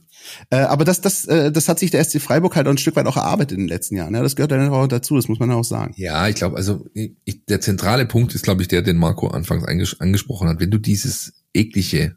Äh, 0.51 0.57
aber 0.57 0.85
das, 0.85 1.01
das, 1.01 1.24
äh, 1.27 1.53
das 1.53 1.68
hat 1.68 1.79
sich 1.79 1.91
der 1.91 2.03
SC 2.05 2.20
Freiburg 2.20 2.57
halt 2.57 2.66
auch 2.66 2.72
ein 2.72 2.79
Stück 2.79 2.97
weit 2.97 3.07
auch 3.07 3.16
erarbeitet 3.16 3.53
in 3.53 3.64
den 3.64 3.68
letzten 3.68 3.97
Jahren. 3.97 4.14
Ja, 4.14 4.22
das 4.22 4.37
gehört 4.37 4.53
dann 4.53 4.68
auch 4.68 4.87
dazu, 4.87 5.16
das 5.16 5.29
muss 5.29 5.39
man 5.39 5.51
auch 5.53 5.64
sagen. 5.64 5.95
Ja, 5.97 6.29
ich 6.29 6.37
glaube, 6.37 6.57
also 6.57 6.87
ich, 6.95 7.45
der 7.47 7.61
zentrale 7.61 8.07
Punkt 8.07 8.35
ist, 8.35 8.43
glaube 8.43 8.62
ich, 8.62 8.68
der, 8.68 8.83
den 8.83 8.97
Marco 8.97 9.29
anfangs 9.29 9.64
angesprochen 9.64 10.49
hat. 10.49 10.61
Wenn 10.61 10.70
du 10.70 10.79
dieses 10.79 11.35
eklige, 11.55 12.16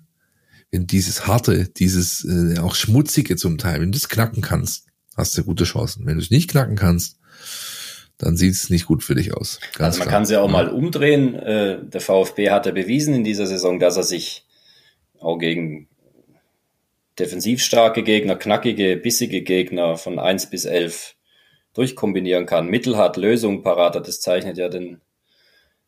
wenn 0.71 0.87
dieses 0.87 1.27
harte, 1.27 1.69
dieses 1.69 2.25
äh, 2.25 2.59
auch 2.59 2.75
schmutzige 2.75 3.35
zum 3.35 3.57
Teil, 3.57 3.81
wenn 3.81 3.91
du 3.91 3.97
das 3.97 4.09
knacken 4.09 4.41
kannst, 4.41 4.85
hast 5.15 5.37
du 5.37 5.43
gute 5.43 5.65
Chancen. 5.65 6.05
Wenn 6.05 6.17
du 6.17 6.23
es 6.23 6.31
nicht 6.31 6.49
knacken 6.49 6.75
kannst, 6.75 7.17
dann 8.17 8.35
sieht 8.35 8.53
es 8.53 8.69
nicht 8.69 8.85
gut 8.85 9.03
für 9.03 9.15
dich 9.15 9.33
aus. 9.33 9.59
Ganz 9.77 9.95
also 9.95 9.99
man 9.99 10.09
kann 10.09 10.25
sie 10.25 10.33
ja 10.33 10.41
auch 10.41 10.51
mal 10.51 10.69
umdrehen. 10.69 11.35
Äh, 11.35 11.79
der 11.85 12.01
VfB 12.01 12.49
hat 12.49 12.65
ja 12.65 12.71
bewiesen 12.71 13.13
in 13.13 13.23
dieser 13.23 13.47
Saison, 13.47 13.79
dass 13.79 13.97
er 13.97 14.03
sich 14.03 14.45
auch 15.19 15.37
gegen 15.37 15.88
defensiv 17.19 17.61
starke 17.61 18.03
Gegner, 18.03 18.35
knackige, 18.35 18.97
bissige 18.97 19.41
Gegner 19.41 19.97
von 19.97 20.19
eins 20.19 20.49
bis 20.49 20.65
elf 20.65 21.15
durchkombinieren 21.73 22.45
kann. 22.45 22.67
Mittel 22.67 22.97
hat 22.97 23.17
Lösung 23.17 23.61
parat. 23.63 23.95
Das 23.95 24.21
zeichnet 24.21 24.57
ja 24.57 24.69
den, 24.69 25.01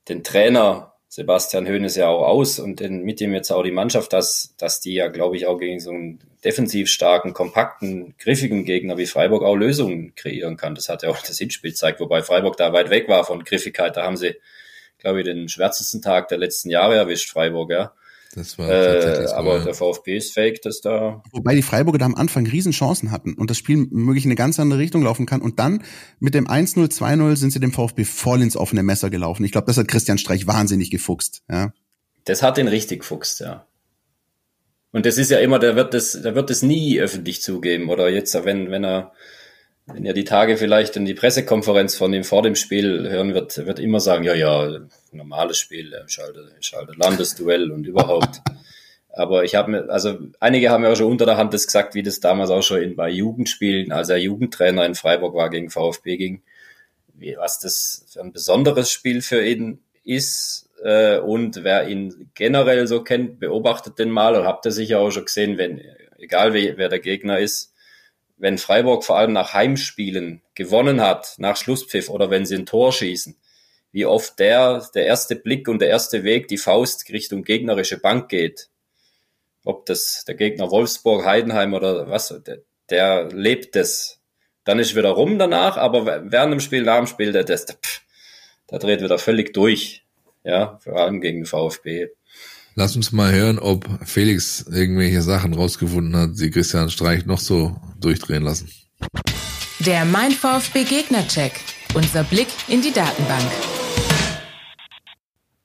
den 0.08 0.24
Trainer 0.24 0.92
Sebastian 1.14 1.68
Hoeneß 1.68 1.98
ja 1.98 2.08
auch 2.08 2.26
aus 2.26 2.58
und 2.58 2.80
den, 2.80 3.04
mit 3.04 3.20
dem 3.20 3.34
jetzt 3.34 3.52
auch 3.52 3.64
die 3.64 3.72
Mannschaft, 3.72 4.14
dass, 4.14 4.56
dass 4.58 4.80
die 4.80 4.94
ja, 4.94 5.10
glaube 5.10 5.36
ich, 5.36 5.46
auch 5.46 5.58
gegen 5.58 5.82
so 5.82 5.90
einen 5.90 6.20
defensiv 6.46 6.88
starken, 6.90 7.34
kompakten, 7.34 8.16
griffigen 8.18 8.64
Gegner 8.64 8.98
wie 8.98 9.06
Freiburg 9.06 9.44
auch 9.44 9.58
Lösungen 9.58 10.16
kreieren 10.16 10.56
kann. 10.56 10.74
Das 10.74 10.88
hat 10.88 11.04
ja 11.04 11.10
auch 11.10 11.22
das 11.22 11.38
Hinspiel 11.38 11.72
gezeigt, 11.72 12.00
wobei 12.00 12.22
Freiburg 12.22 12.56
da 12.56 12.72
weit 12.72 12.90
weg 12.90 13.10
war 13.10 13.26
von 13.26 13.44
Griffigkeit. 13.44 13.98
Da 13.98 14.04
haben 14.04 14.16
sie, 14.16 14.36
glaube 15.00 15.20
ich, 15.20 15.26
den 15.26 15.50
schwärzesten 15.50 16.02
Tag 16.02 16.30
der 16.30 16.38
letzten 16.38 16.70
Jahre 16.70 16.96
erwischt, 16.96 17.30
Freiburg, 17.30 17.72
ja. 17.72 17.94
Das 18.34 18.58
war 18.58 18.70
äh, 18.70 19.26
aber 19.34 19.60
der 19.60 19.74
VfB 19.74 20.16
ist 20.16 20.34
fake, 20.34 20.62
dass 20.62 20.80
da. 20.80 21.22
Wobei 21.32 21.54
die 21.54 21.62
Freiburger 21.62 21.98
da 21.98 22.06
am 22.06 22.16
Anfang 22.16 22.48
Riesenchancen 22.48 23.12
hatten 23.12 23.34
und 23.34 23.50
das 23.50 23.58
Spiel 23.58 23.88
möglich 23.90 24.24
in 24.24 24.30
eine 24.30 24.36
ganz 24.36 24.60
andere 24.60 24.80
Richtung 24.80 25.04
laufen 25.04 25.26
kann. 25.26 25.42
Und 25.42 25.60
dann 25.60 25.84
mit 26.20 26.34
dem 26.34 26.48
1-0, 26.48 26.92
2-0 26.92 27.36
sind 27.36 27.52
sie 27.52 27.60
dem 27.60 27.74
VfB 27.74 28.06
voll 28.06 28.42
ins 28.42 28.56
offene 28.56 28.84
Messer 28.84 29.10
gelaufen. 29.10 29.44
Ich 29.44 29.52
glaube, 29.52 29.68
das 29.68 29.78
hat 29.78 29.88
Christian 29.88 30.18
Streich 30.18 30.48
wahnsinnig 30.48 30.92
gefuchst. 30.92 31.44
Ja. 31.50 31.74
Das 32.24 32.42
hat 32.42 32.58
ihn 32.58 32.68
richtig 32.68 33.00
gefuchst, 33.00 33.42
ja. 33.42 33.68
Und 34.92 35.06
das 35.06 35.18
ist 35.18 35.32
ja 35.32 35.40
immer, 35.40 35.60
der 35.60 35.76
wird 35.76 35.94
das, 35.94 36.22
der 36.22 36.36
wird 36.36 36.50
das 36.50 36.62
nie 36.62 37.00
öffentlich 37.00 37.42
zugeben. 37.42 37.90
Oder 37.90 38.10
jetzt, 38.10 38.34
wenn, 38.46 38.72
wenn 38.72 38.84
er 38.84 39.14
wenn 39.94 40.06
ihr 40.06 40.14
die 40.14 40.24
Tage 40.24 40.58
vielleicht 40.58 40.96
in 40.96 41.06
die 41.06 41.14
Pressekonferenz 41.14 41.96
von 41.96 42.14
ihm 42.14 42.24
vor 42.24 42.42
dem 42.42 42.56
Spiel 42.56 43.10
hören 43.10 43.34
wird, 43.34 43.66
wird 43.66 43.80
immer 43.80 44.00
sagen, 44.00 44.24
ja, 44.24 44.34
ja, 44.34 44.80
normales 45.12 45.58
Spiel, 45.58 45.94
schalte, 46.08 46.52
schalte 46.62 46.94
Landesduell 46.98 47.72
und 47.72 47.86
überhaupt. 47.86 48.42
Aber 49.14 49.44
ich 49.44 49.56
habe 49.56 49.72
mir, 49.72 49.90
also 49.90 50.18
einige 50.40 50.70
haben 50.70 50.84
ja 50.84 50.92
auch 50.92 50.96
schon 50.96 51.12
unter 51.12 51.26
der 51.26 51.38
Hand 51.38 51.54
das 51.54 51.66
gesagt, 51.66 51.96
wie 51.96 52.04
das 52.04 52.22
damals 52.22 52.50
auch 52.50 52.62
schon 52.62 52.82
in, 52.82 52.96
bei 52.96 53.10
Jugendspielen, 53.10 53.92
als 53.92 54.10
er 54.10 54.18
Jugendtrainer 54.18 54.86
in 54.86 54.96
Freiburg 54.96 55.36
war 55.36 55.50
gegen 55.50 55.70
VfB 55.70 56.18
ging, 56.18 56.42
wie, 57.14 57.36
was 57.38 57.60
das 57.60 58.06
für 58.10 58.22
ein 58.22 58.32
besonderes 58.32 58.90
Spiel 58.90 59.22
für 59.22 59.46
ihn 59.46 59.80
ist. 60.04 60.70
Äh, 60.84 61.20
und 61.20 61.64
wer 61.64 61.88
ihn 61.88 62.30
generell 62.34 62.88
so 62.88 63.04
kennt, 63.04 63.40
beobachtet 63.40 64.00
den 64.00 64.10
mal 64.10 64.36
und 64.36 64.46
habt 64.46 64.66
ihr 64.66 64.72
sicher 64.72 65.00
auch 65.00 65.12
schon 65.12 65.26
gesehen, 65.26 65.58
wenn, 65.58 65.82
egal 66.18 66.54
wer, 66.54 66.78
wer 66.78 66.90
der 66.90 67.00
Gegner 67.00 67.40
ist, 67.40 67.71
wenn 68.42 68.58
Freiburg 68.58 69.04
vor 69.04 69.18
allem 69.18 69.34
nach 69.34 69.54
Heimspielen 69.54 70.42
gewonnen 70.56 71.00
hat, 71.00 71.36
nach 71.38 71.56
Schlusspfiff 71.56 72.10
oder 72.10 72.32
wenn 72.32 72.48
sie 72.48 72.56
ein 72.56 72.66
Tor 72.66 72.92
schießen, 72.92 73.38
wie 73.92 74.08
oft 74.08 74.40
der, 74.40 74.84
der 74.96 75.06
erste 75.06 75.36
Blick 75.36 75.68
und 75.68 75.80
der 75.80 75.90
erste 75.90 76.24
Weg, 76.24 76.48
die 76.48 76.58
Faust 76.58 77.08
Richtung 77.12 77.44
gegnerische 77.44 78.00
Bank 78.00 78.30
geht. 78.30 78.70
Ob 79.64 79.86
das 79.86 80.26
der 80.26 80.34
Gegner 80.34 80.72
Wolfsburg, 80.72 81.24
Heidenheim 81.24 81.76
oder 81.76 82.10
was, 82.10 82.34
der, 82.48 82.64
der 82.90 83.28
lebt 83.32 83.76
es. 83.76 84.20
Dann 84.64 84.80
ist 84.80 84.96
wieder 84.96 85.12
rum 85.12 85.38
danach, 85.38 85.78
aber 85.78 86.32
während 86.32 86.54
dem 86.54 86.60
Spiel, 86.62 86.82
nach 86.82 86.98
dem 86.98 87.08
Spiel, 87.08 87.32
der, 87.34 87.44
der, 87.44 87.58
der, 87.58 87.76
der 88.72 88.80
dreht 88.80 89.04
wieder 89.04 89.20
völlig 89.20 89.54
durch. 89.54 90.04
Ja, 90.44 90.80
vor 90.82 90.96
allem 90.98 91.22
gegen 91.22 91.42
den 91.42 91.46
VfB. 91.46 92.08
Lass 92.76 92.96
uns 92.96 93.12
mal 93.12 93.34
hören, 93.34 93.60
ob 93.60 93.86
Felix 94.06 94.66
irgendwelche 94.72 95.22
Sachen 95.22 95.54
rausgefunden 95.54 96.16
hat, 96.16 96.40
die 96.40 96.50
Christian 96.50 96.90
Streich 96.90 97.26
noch 97.26 97.40
so 97.40 97.76
durchdrehen 98.00 98.44
lassen. 98.44 98.70
Der 99.80 100.06
Mein 100.06 100.32
VfB 100.32 100.84
Gegner-Check. 100.84 101.54
Unser 101.94 102.24
Blick 102.24 102.48
in 102.68 102.82
die 102.82 102.92
Datenbank. 102.94 103.52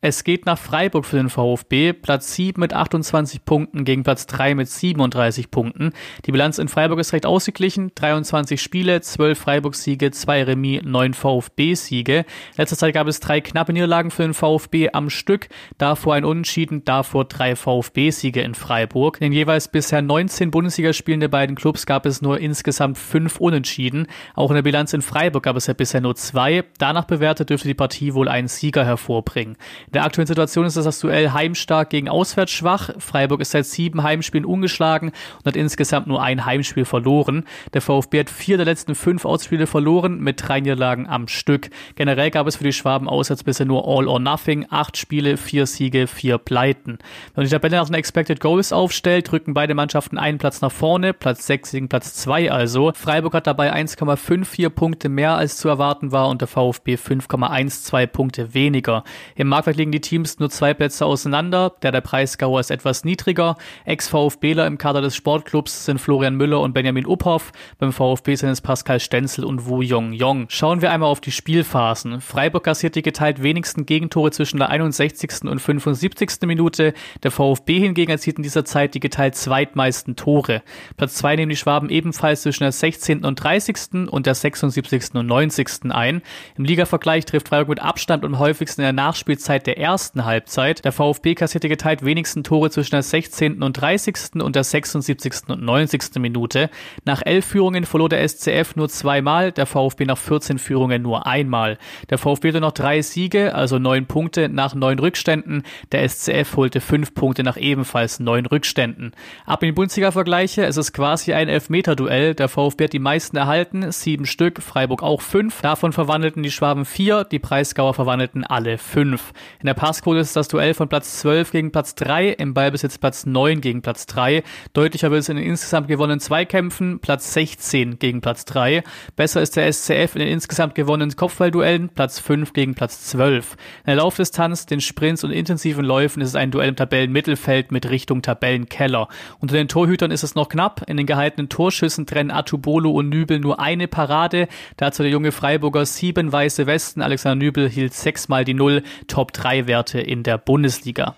Es 0.08 0.22
geht 0.22 0.46
nach 0.46 0.56
Freiburg 0.56 1.04
für 1.04 1.16
den 1.16 1.28
VfB. 1.28 1.92
Platz 1.92 2.32
7 2.36 2.60
mit 2.60 2.72
28 2.72 3.44
Punkten 3.44 3.84
gegen 3.84 4.04
Platz 4.04 4.26
3 4.26 4.54
mit 4.54 4.68
37 4.68 5.50
Punkten. 5.50 5.90
Die 6.24 6.30
Bilanz 6.30 6.58
in 6.58 6.68
Freiburg 6.68 7.00
ist 7.00 7.12
recht 7.12 7.26
ausgeglichen. 7.26 7.90
23 7.92 8.62
Spiele, 8.62 9.00
12 9.00 9.36
Freiburg-Siege, 9.36 10.12
2 10.12 10.44
Remis, 10.44 10.82
9 10.84 11.12
VfB-Siege. 11.12 12.24
Letzter 12.56 12.76
Zeit 12.76 12.94
gab 12.94 13.08
es 13.08 13.18
drei 13.18 13.40
knappe 13.40 13.72
Niederlagen 13.72 14.12
für 14.12 14.22
den 14.22 14.32
VfB 14.32 14.90
am 14.92 15.10
Stück. 15.10 15.48
Davor 15.76 16.14
ein 16.14 16.24
Unentschieden, 16.24 16.84
davor 16.84 17.24
drei 17.24 17.56
VfB-Siege 17.56 18.42
in 18.42 18.54
Freiburg. 18.54 19.16
In 19.20 19.24
den 19.24 19.32
jeweils 19.32 19.66
bisher 19.66 20.02
19 20.02 20.52
Bundesligaspielen 20.52 21.18
der 21.18 21.26
beiden 21.26 21.56
Clubs 21.56 21.84
gab 21.84 22.06
es 22.06 22.22
nur 22.22 22.38
insgesamt 22.38 22.96
fünf 22.96 23.40
Unentschieden. 23.40 24.06
Auch 24.36 24.52
in 24.52 24.54
der 24.54 24.62
Bilanz 24.62 24.92
in 24.92 25.02
Freiburg 25.02 25.42
gab 25.42 25.56
es 25.56 25.66
ja 25.66 25.74
bisher 25.74 26.00
nur 26.00 26.14
zwei. 26.14 26.62
Danach 26.78 27.06
bewertet 27.06 27.50
dürfte 27.50 27.66
die 27.66 27.74
Partie 27.74 28.14
wohl 28.14 28.28
einen 28.28 28.46
Sieger 28.46 28.84
hervorbringen. 28.84 29.56
In 29.95 29.95
der 29.96 30.04
aktuellen 30.04 30.26
Situation 30.26 30.66
ist 30.66 30.76
das 30.76 31.00
Duell 31.00 31.32
heimstark 31.32 31.88
gegen 31.88 32.10
auswärts 32.10 32.52
schwach. 32.52 32.90
Freiburg 32.98 33.40
ist 33.40 33.52
seit 33.52 33.64
sieben 33.64 34.02
Heimspielen 34.02 34.44
ungeschlagen 34.44 35.08
und 35.38 35.46
hat 35.46 35.56
insgesamt 35.56 36.06
nur 36.06 36.22
ein 36.22 36.44
Heimspiel 36.44 36.84
verloren. 36.84 37.44
Der 37.72 37.80
VfB 37.80 38.20
hat 38.20 38.28
vier 38.28 38.58
der 38.58 38.66
letzten 38.66 38.94
fünf 38.94 39.24
Ausspiele 39.24 39.66
verloren 39.66 40.20
mit 40.20 40.46
drei 40.46 40.60
Niederlagen 40.60 41.08
am 41.08 41.28
Stück. 41.28 41.70
Generell 41.94 42.30
gab 42.30 42.46
es 42.46 42.56
für 42.56 42.64
die 42.64 42.74
Schwaben 42.74 43.08
auswärts 43.08 43.42
bisher 43.42 43.64
nur 43.64 43.88
All 43.88 44.06
or 44.06 44.20
Nothing. 44.20 44.66
Acht 44.68 44.98
Spiele, 44.98 45.38
vier 45.38 45.64
Siege, 45.64 46.06
vier 46.06 46.36
Pleiten. 46.36 46.98
Wenn 47.34 47.36
man 47.36 47.44
die 47.46 47.52
Tabelle 47.52 47.78
nach 47.78 47.86
den 47.86 47.94
Expected 47.94 48.38
Goals 48.40 48.74
aufstellt, 48.74 49.32
rücken 49.32 49.54
beide 49.54 49.72
Mannschaften 49.72 50.18
einen 50.18 50.36
Platz 50.36 50.60
nach 50.60 50.72
vorne. 50.72 51.14
Platz 51.14 51.46
sechs 51.46 51.70
gegen 51.70 51.88
Platz 51.88 52.12
zwei 52.12 52.52
also. 52.52 52.92
Freiburg 52.94 53.32
hat 53.32 53.46
dabei 53.46 53.72
1,54 53.72 54.68
Punkte 54.68 55.08
mehr 55.08 55.36
als 55.36 55.56
zu 55.56 55.70
erwarten 55.70 56.12
war 56.12 56.28
und 56.28 56.42
der 56.42 56.48
VfB 56.48 56.96
5,12 56.96 58.06
Punkte 58.08 58.52
weniger. 58.52 59.02
Im 59.36 59.48
Marktwert 59.48 59.75
liegen 59.76 59.92
die 59.92 60.00
Teams 60.00 60.38
nur 60.38 60.50
zwei 60.50 60.74
Plätze 60.74 61.06
auseinander. 61.06 61.74
Der 61.82 61.92
der 61.92 62.00
Preisgauer 62.00 62.60
ist 62.60 62.70
etwas 62.70 63.04
niedriger. 63.04 63.56
Ex-VfBler 63.84 64.66
im 64.66 64.78
Kader 64.78 65.00
des 65.00 65.14
Sportclubs 65.14 65.84
sind 65.84 66.00
Florian 66.00 66.36
Müller 66.36 66.60
und 66.60 66.72
Benjamin 66.72 67.06
Uphoff. 67.06 67.52
Beim 67.78 67.92
VfB 67.92 68.34
sind 68.34 68.50
es 68.50 68.60
Pascal 68.60 69.00
Stenzel 69.00 69.44
und 69.44 69.66
Wu 69.66 69.82
Yong 69.82 70.12
Yong. 70.12 70.46
Schauen 70.48 70.82
wir 70.82 70.90
einmal 70.90 71.10
auf 71.10 71.20
die 71.20 71.32
Spielphasen. 71.32 72.20
Freiburg 72.20 72.64
kassiert 72.64 72.94
die 72.94 73.02
geteilt 73.02 73.42
wenigsten 73.42 73.86
Gegentore 73.86 74.30
zwischen 74.30 74.58
der 74.58 74.70
61. 74.70 75.42
und 75.44 75.60
75. 75.60 76.42
Minute. 76.46 76.94
Der 77.22 77.30
VfB 77.30 77.78
hingegen 77.78 78.10
erzielt 78.10 78.38
in 78.38 78.42
dieser 78.42 78.64
Zeit 78.64 78.94
die 78.94 79.00
geteilt 79.00 79.34
zweitmeisten 79.34 80.16
Tore. 80.16 80.62
Platz 80.96 81.14
zwei 81.14 81.36
nehmen 81.36 81.50
die 81.50 81.56
Schwaben 81.56 81.90
ebenfalls 81.90 82.42
zwischen 82.42 82.64
der 82.64 82.72
16. 82.72 83.24
und 83.24 83.36
30. 83.36 84.08
und 84.10 84.26
der 84.26 84.34
76. 84.34 85.14
und 85.14 85.26
90. 85.26 85.90
ein. 85.90 86.22
Im 86.56 86.64
Ligavergleich 86.64 87.24
trifft 87.24 87.48
Freiburg 87.48 87.68
mit 87.68 87.82
Abstand 87.82 88.24
und 88.24 88.38
häufigsten 88.38 88.80
in 88.80 88.86
der 88.86 88.92
Nachspielzeit 88.92 89.65
der 89.66 89.78
ersten 89.78 90.24
Halbzeit. 90.24 90.84
Der 90.84 90.92
VfB 90.92 91.34
kassierte 91.34 91.68
geteilt 91.68 92.04
wenigsten 92.04 92.44
Tore 92.44 92.70
zwischen 92.70 92.92
der 92.92 93.02
16. 93.02 93.62
und 93.62 93.72
30. 93.74 94.40
und 94.42 94.56
der 94.56 94.64
76. 94.64 95.48
und 95.48 95.62
90. 95.62 96.16
Minute. 96.16 96.70
Nach 97.04 97.22
elf 97.24 97.44
Führungen 97.46 97.84
verlor 97.84 98.08
der 98.08 98.26
SCF 98.26 98.76
nur 98.76 98.88
zweimal, 98.88 99.52
der 99.52 99.66
VfB 99.66 100.04
nach 100.04 100.18
14 100.18 100.58
Führungen 100.58 101.02
nur 101.02 101.26
einmal. 101.26 101.78
Der 102.10 102.18
VfB 102.18 102.48
hatte 102.48 102.60
noch 102.60 102.72
drei 102.72 103.02
Siege, 103.02 103.54
also 103.54 103.78
neun 103.78 104.06
Punkte 104.06 104.48
nach 104.48 104.74
neun 104.74 104.98
Rückständen. 104.98 105.64
Der 105.92 106.08
SCF 106.08 106.56
holte 106.56 106.80
fünf 106.80 107.14
Punkte 107.14 107.42
nach 107.42 107.56
ebenfalls 107.56 108.20
neun 108.20 108.46
Rückständen. 108.46 109.12
Ab 109.44 109.62
in 109.62 109.74
Bundesliga-Vergleiche, 109.74 110.64
es 110.64 110.76
ist 110.76 110.92
quasi 110.92 111.32
ein 111.32 111.48
Elfmeter-Duell. 111.48 112.34
Der 112.34 112.48
VfB 112.48 112.84
hat 112.84 112.92
die 112.92 112.98
meisten 112.98 113.36
erhalten, 113.36 113.90
sieben 113.90 114.26
Stück, 114.26 114.62
Freiburg 114.62 115.02
auch 115.02 115.20
fünf. 115.20 115.60
Davon 115.62 115.92
verwandelten 115.92 116.42
die 116.42 116.50
Schwaben 116.50 116.84
vier, 116.84 117.24
die 117.24 117.38
Preisgauer 117.38 117.94
verwandelten 117.94 118.44
alle 118.44 118.78
fünf. 118.78 119.32
In 119.60 119.66
der 119.66 119.74
Passquote 119.74 120.20
ist 120.20 120.36
das 120.36 120.48
Duell 120.48 120.74
von 120.74 120.88
Platz 120.88 121.20
12 121.20 121.50
gegen 121.50 121.72
Platz 121.72 121.94
3, 121.94 122.28
im 122.28 122.52
Ballbesitz 122.52 122.98
Platz 122.98 123.24
9 123.24 123.62
gegen 123.62 123.80
Platz 123.80 124.04
3. 124.04 124.42
Deutlicher 124.74 125.10
wird 125.10 125.20
es 125.20 125.30
in 125.30 125.36
den 125.36 125.46
insgesamt 125.46 125.88
gewonnenen 125.88 126.20
Zweikämpfen, 126.20 127.00
Platz 127.00 127.32
16 127.32 127.98
gegen 127.98 128.20
Platz 128.20 128.44
3. 128.44 128.82
Besser 129.16 129.40
ist 129.40 129.56
der 129.56 129.72
SCF 129.72 130.14
in 130.14 130.20
den 130.20 130.28
insgesamt 130.28 130.74
gewonnenen 130.74 131.16
Kopfballduellen, 131.16 131.88
Platz 131.88 132.18
5 132.18 132.52
gegen 132.52 132.74
Platz 132.74 133.06
12. 133.06 133.52
In 133.52 133.86
der 133.86 133.96
Laufdistanz, 133.96 134.66
den 134.66 134.82
Sprints 134.82 135.24
und 135.24 135.30
intensiven 135.30 135.86
Läufen 135.86 136.20
ist 136.20 136.30
es 136.30 136.34
ein 136.34 136.50
Duell 136.50 136.68
im 136.68 136.76
Tabellenmittelfeld 136.76 137.72
mit 137.72 137.88
Richtung 137.88 138.20
Tabellenkeller. 138.20 139.08
Unter 139.40 139.54
den 139.54 139.68
Torhütern 139.68 140.10
ist 140.10 140.22
es 140.22 140.34
noch 140.34 140.50
knapp. 140.50 140.82
In 140.86 140.98
den 140.98 141.06
gehaltenen 141.06 141.48
Torschüssen 141.48 142.04
trennen 142.04 142.30
Atubolo 142.30 142.90
und 142.90 143.08
Nübel 143.08 143.40
nur 143.40 143.58
eine 143.58 143.88
Parade. 143.88 144.48
Dazu 144.76 145.02
der 145.02 145.12
junge 145.12 145.32
Freiburger 145.32 145.86
sieben 145.86 146.30
weiße 146.30 146.66
Westen. 146.66 147.00
Alexander 147.00 147.42
Nübel 147.42 147.70
hielt 147.70 147.94
sechsmal 147.94 148.44
die 148.44 148.54
Null. 148.54 148.82
Top 149.08 149.32
3 149.32 149.45
Werte 149.50 150.00
in 150.00 150.22
der 150.22 150.38
Bundesliga. 150.38 151.14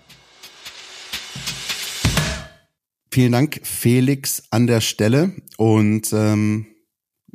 Vielen 3.11 3.31
Dank, 3.31 3.61
Felix, 3.63 4.43
an 4.51 4.67
der 4.67 4.81
Stelle. 4.81 5.33
Und 5.57 6.13
ähm, 6.13 6.67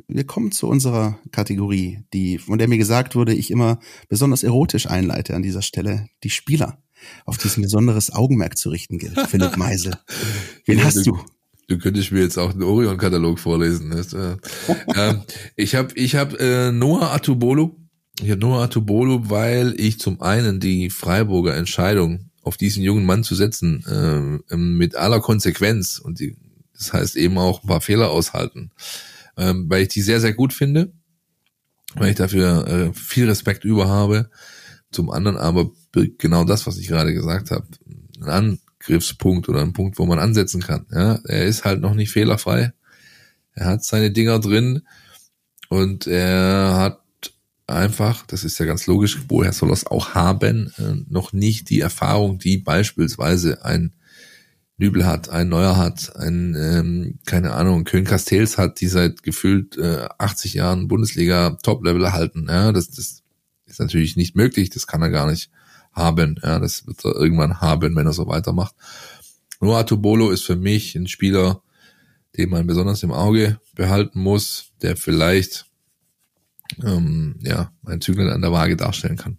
wir 0.07 0.25
kommen 0.25 0.51
zu 0.51 0.67
unserer 0.67 1.19
Kategorie, 1.31 1.99
die, 2.13 2.37
von 2.37 2.57
der 2.57 2.67
mir 2.67 2.77
gesagt 2.77 3.15
wurde, 3.15 3.33
ich 3.33 3.51
immer 3.51 3.79
besonders 4.07 4.43
erotisch 4.43 4.87
einleite 4.87 5.35
an 5.35 5.43
dieser 5.43 5.61
Stelle. 5.61 6.07
Die 6.23 6.29
Spieler, 6.29 6.81
auf 7.25 7.37
die 7.37 7.47
es 7.47 7.57
ein 7.57 7.63
besonderes 7.63 8.13
Augenmerk 8.13 8.57
zu 8.57 8.69
richten 8.69 8.99
gilt. 8.99 9.19
Philipp 9.27 9.57
Meisel. 9.57 9.97
Wen 10.65 10.79
Ja, 10.79 10.85
hast 10.85 11.05
du? 11.05 11.19
Du 11.67 11.77
könntest 11.77 12.11
mir 12.11 12.21
jetzt 12.21 12.37
auch 12.37 12.53
den 12.53 12.63
Orion-Katalog 12.63 13.39
vorlesen. 13.39 13.93
Ähm, 14.95 15.23
ich 15.55 15.75
habe 15.75 15.89
ich 15.95 16.15
hab, 16.15 16.39
äh, 16.39 16.71
Noah 16.71 17.11
Atubolo. 17.11 17.75
Habe 18.21 18.37
Noah 18.37 18.63
Atubolo, 18.63 19.29
weil 19.29 19.73
ich 19.77 19.99
zum 19.99 20.21
einen 20.21 20.59
die 20.59 20.89
Freiburger 20.89 21.55
Entscheidung, 21.55 22.29
auf 22.41 22.57
diesen 22.57 22.83
jungen 22.83 23.05
Mann 23.05 23.23
zu 23.23 23.35
setzen, 23.35 23.83
äh, 24.49 24.55
mit 24.55 24.95
aller 24.95 25.19
Konsequenz 25.19 25.97
und 25.97 26.19
die, 26.19 26.37
das 26.73 26.93
heißt 26.93 27.15
eben 27.15 27.37
auch 27.37 27.63
ein 27.63 27.67
paar 27.67 27.81
Fehler 27.81 28.11
aushalten, 28.11 28.71
ähm, 29.35 29.65
weil 29.67 29.83
ich 29.83 29.87
die 29.89 30.01
sehr, 30.01 30.21
sehr 30.21 30.33
gut 30.33 30.53
finde, 30.53 30.93
weil 31.95 32.11
ich 32.11 32.15
dafür 32.15 32.67
äh, 32.67 32.93
viel 32.93 33.27
Respekt 33.27 33.65
über 33.65 33.87
habe. 33.89 34.29
Zum 34.91 35.09
anderen 35.09 35.37
aber 35.37 35.71
genau 35.89 36.45
das, 36.45 36.67
was 36.67 36.77
ich 36.77 36.87
gerade 36.87 37.13
gesagt 37.13 37.51
habe, 37.51 37.67
ein 38.21 38.29
Angriffspunkt 38.29 39.49
oder 39.49 39.61
ein 39.61 39.73
Punkt, 39.73 39.97
wo 39.97 40.05
man 40.05 40.19
ansetzen 40.19 40.61
kann. 40.61 40.85
Ja, 40.91 41.19
er 41.25 41.45
ist 41.45 41.65
halt 41.65 41.81
noch 41.81 41.95
nicht 41.95 42.11
fehlerfrei. 42.11 42.73
Er 43.53 43.65
hat 43.65 43.83
seine 43.83 44.11
Dinger 44.11 44.39
drin 44.39 44.83
und 45.69 46.05
er 46.05 46.75
hat 46.75 47.04
einfach, 47.67 48.25
das 48.27 48.43
ist 48.43 48.59
ja 48.59 48.65
ganz 48.65 48.85
logisch, 48.87 49.23
woher 49.27 49.53
soll 49.53 49.71
es 49.71 49.87
auch 49.87 50.13
haben, 50.13 50.71
äh, 50.77 51.03
noch 51.07 51.33
nicht 51.33 51.69
die 51.69 51.79
Erfahrung, 51.79 52.37
die 52.37 52.57
beispielsweise 52.57 53.65
ein 53.65 53.93
Nübel 54.77 55.05
hat, 55.05 55.29
ein 55.29 55.49
Neuer 55.49 55.77
hat, 55.77 56.15
ein, 56.17 56.55
ähm, 56.55 57.19
keine 57.25 57.53
Ahnung, 57.53 57.85
Köln 57.85 58.03
Castells 58.03 58.57
hat, 58.57 58.81
die 58.81 58.87
seit 58.87 59.23
gefühlt 59.23 59.77
äh, 59.77 60.07
80 60.17 60.53
Jahren 60.53 60.87
Bundesliga 60.87 61.57
Top-Level 61.63 62.11
halten. 62.11 62.47
Ja, 62.49 62.71
das, 62.71 62.89
das 62.89 63.23
ist 63.65 63.79
natürlich 63.79 64.17
nicht 64.17 64.35
möglich, 64.35 64.69
das 64.69 64.85
kann 64.85 65.01
er 65.01 65.09
gar 65.09 65.29
nicht 65.29 65.49
haben. 65.93 66.39
Ja, 66.43 66.59
das 66.59 66.85
wird 66.85 67.03
er 67.05 67.15
irgendwann 67.15 67.61
haben, 67.61 67.95
wenn 67.95 68.05
er 68.05 68.13
so 68.13 68.27
weitermacht. 68.27 68.75
Noah 69.61 69.85
Tubolo 69.85 70.29
ist 70.29 70.43
für 70.43 70.57
mich 70.57 70.95
ein 70.95 71.07
Spieler, 71.07 71.61
den 72.37 72.49
man 72.49 72.67
besonders 72.67 73.01
im 73.03 73.11
Auge 73.11 73.59
behalten 73.75 74.19
muss, 74.19 74.71
der 74.81 74.97
vielleicht 74.97 75.67
ähm, 76.83 77.35
ja 77.41 77.71
ein 77.85 78.01
Zügel 78.01 78.31
an 78.31 78.41
der 78.41 78.51
Waage 78.51 78.75
darstellen 78.75 79.17
kann. 79.17 79.37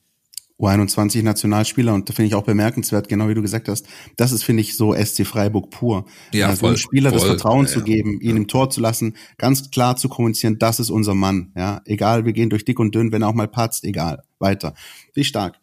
U21 0.59 1.23
Nationalspieler 1.23 1.93
und 1.93 2.09
da 2.09 2.15
finde 2.15 2.29
ich 2.29 2.35
auch 2.35 2.45
bemerkenswert, 2.45 3.09
genau 3.09 3.29
wie 3.29 3.35
du 3.35 3.43
gesagt 3.43 3.69
hast, 3.69 3.87
das 4.17 4.33
ist, 4.33 4.43
finde 4.43 4.63
ich, 4.63 4.75
so 4.75 4.95
SC 4.95 5.27
Freiburg 5.27 5.71
pur. 5.71 6.07
Ja, 6.33 6.47
also 6.49 6.61
voll, 6.61 6.69
einem 6.71 6.79
Spieler 6.79 7.11
das 7.11 7.23
voll, 7.23 7.31
Vertrauen 7.33 7.67
ja, 7.67 7.73
zu 7.73 7.83
geben, 7.83 8.21
ihn 8.23 8.39
im 8.39 8.49
Tor 8.49 8.71
zu 8.71 8.81
lassen, 8.81 9.17
ganz 9.37 9.71
klar 9.71 9.97
zu 9.97 10.09
kommunizieren, 10.09 10.59
das 10.59 10.81
ist 10.81 10.89
unser 10.89 11.15
Mann. 11.15 11.53
Ja, 11.57 11.83
egal, 11.85 12.25
wir 12.25 12.33
gehen 12.33 12.49
durch 12.49 12.65
dick 12.65 12.79
und 12.79 12.95
dünn, 12.95 13.13
wenn 13.13 13.21
er 13.21 13.29
auch 13.29 13.35
mal 13.35 13.49
patzt, 13.49 13.85
egal, 13.85 14.23
weiter. 14.39 14.73
Wie 15.13 15.25
stark. 15.25 15.59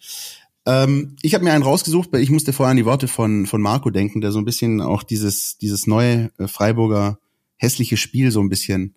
Ähm, 0.65 1.15
ich 1.23 1.33
habe 1.33 1.43
mir 1.43 1.53
einen 1.53 1.63
rausgesucht, 1.63 2.09
weil 2.13 2.21
ich 2.21 2.29
musste 2.29 2.53
vorher 2.53 2.71
an 2.71 2.77
die 2.77 2.85
Worte 2.85 3.07
von, 3.07 3.47
von 3.47 3.61
Marco 3.61 3.89
denken, 3.89 4.21
der 4.21 4.31
so 4.31 4.39
ein 4.39 4.45
bisschen 4.45 4.79
auch 4.79 5.03
dieses, 5.03 5.57
dieses 5.57 5.87
neue 5.87 6.31
äh, 6.37 6.47
Freiburger 6.47 7.17
hässliche 7.57 7.97
Spiel 7.97 8.31
so 8.31 8.41
ein 8.41 8.49
bisschen 8.49 8.95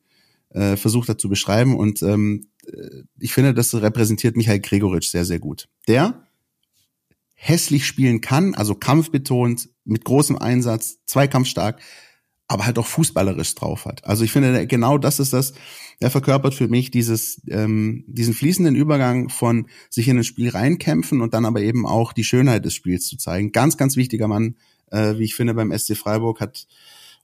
äh, 0.50 0.76
versucht 0.76 1.08
hat 1.08 1.20
zu 1.20 1.28
beschreiben. 1.28 1.76
Und 1.76 2.02
ähm, 2.02 2.46
äh, 2.55 2.55
ich 3.18 3.32
finde, 3.32 3.54
das 3.54 3.74
repräsentiert 3.74 4.36
Michael 4.36 4.60
Gregoritsch 4.60 5.08
sehr, 5.08 5.24
sehr 5.24 5.38
gut. 5.38 5.68
Der 5.88 6.26
hässlich 7.34 7.86
spielen 7.86 8.20
kann, 8.20 8.54
also 8.54 8.74
kampfbetont, 8.74 9.68
mit 9.84 10.04
großem 10.04 10.36
Einsatz, 10.36 10.98
zweikampfstark, 11.04 11.80
aber 12.48 12.66
halt 12.66 12.78
auch 12.78 12.86
fußballerisch 12.86 13.54
drauf 13.54 13.84
hat. 13.84 14.04
Also 14.04 14.24
ich 14.24 14.32
finde, 14.32 14.66
genau 14.66 14.98
das 14.98 15.20
ist 15.20 15.32
das, 15.32 15.52
er 16.00 16.10
verkörpert 16.10 16.54
für 16.54 16.68
mich 16.68 16.90
dieses, 16.90 17.40
ähm, 17.48 18.04
diesen 18.06 18.34
fließenden 18.34 18.74
Übergang 18.74 19.28
von 19.28 19.68
sich 19.90 20.08
in 20.08 20.18
ein 20.18 20.24
Spiel 20.24 20.50
reinkämpfen 20.50 21.20
und 21.20 21.34
dann 21.34 21.44
aber 21.44 21.60
eben 21.60 21.86
auch 21.86 22.12
die 22.12 22.24
Schönheit 22.24 22.64
des 22.64 22.74
Spiels 22.74 23.06
zu 23.06 23.16
zeigen. 23.16 23.52
Ganz, 23.52 23.76
ganz 23.76 23.96
wichtiger 23.96 24.28
Mann, 24.28 24.56
äh, 24.90 25.18
wie 25.18 25.24
ich 25.24 25.34
finde, 25.34 25.54
beim 25.54 25.76
SC 25.76 25.96
Freiburg 25.96 26.40
hat 26.40 26.66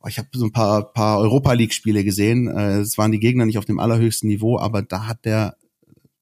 oh, 0.02 0.08
ich 0.08 0.18
habe 0.18 0.28
so 0.32 0.44
ein 0.46 0.52
paar, 0.52 0.92
paar 0.92 1.18
Europa 1.20 1.52
League 1.52 1.72
Spiele 1.74 2.04
gesehen. 2.04 2.48
Äh, 2.48 2.80
Es 2.80 2.98
waren 2.98 3.12
die 3.12 3.20
Gegner 3.20 3.46
nicht 3.46 3.58
auf 3.58 3.64
dem 3.64 3.78
allerhöchsten 3.78 4.28
Niveau, 4.28 4.58
aber 4.58 4.82
da 4.82 5.06
hat 5.06 5.24
der 5.24 5.56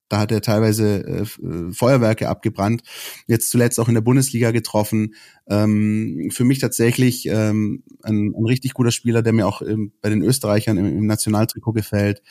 Da 0.08 0.18
hat 0.18 0.32
er 0.32 0.40
teilweise 0.42 1.04
äh, 1.06 1.22
äh, 1.22 1.72
Feuerwerke 1.72 2.28
abgebrannt. 2.28 2.82
Jetzt 3.28 3.50
zuletzt 3.50 3.78
auch 3.78 3.88
in 3.88 3.94
der 3.94 4.00
Bundesliga 4.02 4.50
getroffen. 4.50 5.14
Ähm, 5.48 6.30
für 6.32 6.44
mich 6.44 6.58
tatsächlich 6.58 7.26
ähm, 7.26 7.84
ein, 8.02 8.34
ein 8.36 8.44
richtig 8.46 8.74
guter 8.74 8.90
Spieler, 8.90 9.22
der 9.22 9.32
mir 9.32 9.46
auch 9.46 9.62
ähm, 9.62 9.92
bei 10.02 10.08
den 10.10 10.22
Österreichern 10.22 10.78
im, 10.78 10.86
im 10.86 11.06
Nationaltrikot 11.06 11.72
gefällt. 11.74 12.22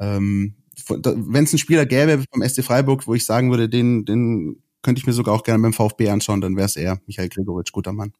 Ähm, 0.00 0.54
Wenn 0.88 1.44
es 1.44 1.52
einen 1.52 1.58
Spieler 1.58 1.84
gäbe 1.86 2.24
vom 2.32 2.42
SC 2.42 2.64
Freiburg, 2.64 3.06
wo 3.06 3.14
ich 3.14 3.26
sagen 3.26 3.50
würde, 3.50 3.68
den, 3.68 4.04
den 4.06 4.62
könnte 4.82 5.00
ich 5.00 5.06
mir 5.06 5.12
sogar 5.12 5.34
auch 5.34 5.42
gerne 5.42 5.62
beim 5.62 5.72
VfB 5.74 6.08
anschauen, 6.10 6.40
dann 6.40 6.56
wäre 6.56 6.66
es 6.66 6.76
er, 6.76 7.00
Michael 7.06 7.28
Gregoritsch, 7.28 7.72
guter 7.72 7.92
Mann. 7.92 8.12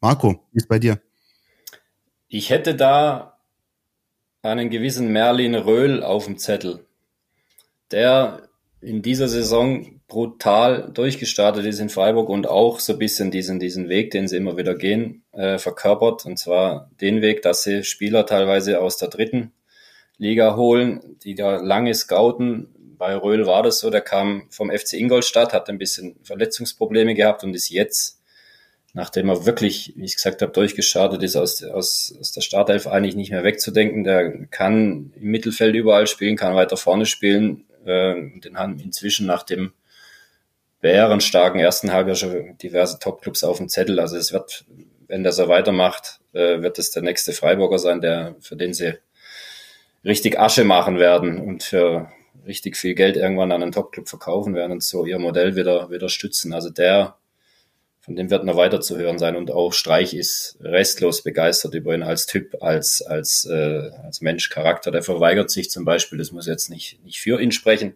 Marco, 0.00 0.40
wie 0.52 0.58
ist 0.58 0.68
bei 0.68 0.78
dir? 0.78 1.00
Ich 2.34 2.48
hätte 2.48 2.74
da 2.74 3.36
einen 4.40 4.70
gewissen 4.70 5.12
Merlin 5.12 5.54
Röhl 5.54 6.02
auf 6.02 6.24
dem 6.24 6.38
Zettel, 6.38 6.86
der 7.90 8.48
in 8.80 9.02
dieser 9.02 9.28
Saison 9.28 10.00
brutal 10.08 10.90
durchgestartet 10.94 11.66
ist 11.66 11.78
in 11.78 11.90
Freiburg 11.90 12.30
und 12.30 12.48
auch 12.48 12.80
so 12.80 12.94
ein 12.94 12.98
bisschen 12.98 13.30
diesen, 13.30 13.60
diesen 13.60 13.90
Weg, 13.90 14.12
den 14.12 14.28
sie 14.28 14.38
immer 14.38 14.56
wieder 14.56 14.74
gehen, 14.74 15.24
äh, 15.32 15.58
verkörpert. 15.58 16.24
Und 16.24 16.38
zwar 16.38 16.90
den 17.02 17.20
Weg, 17.20 17.42
dass 17.42 17.64
sie 17.64 17.84
Spieler 17.84 18.24
teilweise 18.24 18.80
aus 18.80 18.96
der 18.96 19.08
dritten 19.08 19.52
Liga 20.16 20.56
holen, 20.56 21.18
die 21.24 21.34
da 21.34 21.56
lange 21.56 21.94
scouten. 21.94 22.96
Bei 22.96 23.14
Röhl 23.14 23.44
war 23.44 23.62
das 23.62 23.78
so, 23.78 23.90
der 23.90 24.00
kam 24.00 24.44
vom 24.48 24.70
FC 24.70 24.94
Ingolstadt, 24.94 25.52
hat 25.52 25.68
ein 25.68 25.76
bisschen 25.76 26.16
Verletzungsprobleme 26.22 27.14
gehabt 27.14 27.44
und 27.44 27.52
ist 27.52 27.68
jetzt, 27.68 28.21
nachdem 28.92 29.28
er 29.28 29.46
wirklich, 29.46 29.94
wie 29.96 30.04
ich 30.04 30.16
gesagt 30.16 30.42
habe, 30.42 30.52
durchgestartet 30.52 31.22
ist, 31.22 31.36
aus, 31.36 31.62
aus, 31.62 32.14
aus 32.18 32.32
der 32.32 32.42
Startelf 32.42 32.86
eigentlich 32.86 33.16
nicht 33.16 33.30
mehr 33.30 33.44
wegzudenken. 33.44 34.04
Der 34.04 34.46
kann 34.46 35.12
im 35.16 35.30
Mittelfeld 35.30 35.74
überall 35.74 36.06
spielen, 36.06 36.36
kann 36.36 36.54
weiter 36.54 36.76
vorne 36.76 37.06
spielen, 37.06 37.64
äh, 37.84 38.14
den 38.40 38.58
haben 38.58 38.78
inzwischen 38.78 39.26
nach 39.26 39.42
dem 39.42 39.72
bärenstarken 40.80 41.60
ersten 41.60 41.92
Halbjahr 41.92 42.16
schon 42.16 42.58
diverse 42.58 42.98
Topclubs 42.98 43.44
auf 43.44 43.58
dem 43.58 43.68
Zettel. 43.68 44.00
Also 44.00 44.16
es 44.16 44.32
wird, 44.32 44.64
wenn 45.06 45.22
der 45.22 45.32
so 45.32 45.48
weitermacht, 45.48 46.20
äh, 46.32 46.60
wird 46.60 46.78
es 46.78 46.90
der 46.90 47.02
nächste 47.02 47.32
Freiburger 47.32 47.78
sein, 47.78 48.00
der 48.00 48.34
für 48.40 48.56
den 48.56 48.74
sie 48.74 48.94
richtig 50.04 50.38
Asche 50.38 50.64
machen 50.64 50.98
werden 50.98 51.38
und 51.38 51.62
für 51.62 52.10
richtig 52.46 52.76
viel 52.76 52.94
Geld 52.94 53.16
irgendwann 53.16 53.52
an 53.52 53.62
einen 53.62 53.72
Topclub 53.72 54.08
verkaufen 54.08 54.54
werden 54.54 54.72
und 54.72 54.82
so 54.82 55.06
ihr 55.06 55.18
Modell 55.18 55.54
wieder, 55.54 55.90
wieder 55.90 56.08
stützen. 56.08 56.52
Also 56.52 56.70
der, 56.70 57.16
von 58.02 58.16
dem 58.16 58.30
wird 58.30 58.44
noch 58.44 58.56
weiter 58.56 58.80
zu 58.80 58.98
hören 58.98 59.18
sein 59.18 59.36
und 59.36 59.52
auch 59.52 59.72
Streich 59.72 60.12
ist 60.12 60.58
restlos 60.60 61.22
begeistert 61.22 61.74
über 61.74 61.94
ihn 61.94 62.02
als 62.02 62.26
Typ, 62.26 62.60
als, 62.60 63.00
als, 63.00 63.44
äh, 63.44 63.90
als 64.04 64.20
Mensch, 64.20 64.50
Charakter. 64.50 64.90
Der 64.90 65.02
verweigert 65.02 65.50
sich 65.50 65.70
zum 65.70 65.84
Beispiel, 65.84 66.18
das 66.18 66.32
muss 66.32 66.48
jetzt 66.48 66.68
nicht, 66.68 67.02
nicht 67.04 67.20
für 67.20 67.40
ihn 67.40 67.52
sprechen, 67.52 67.94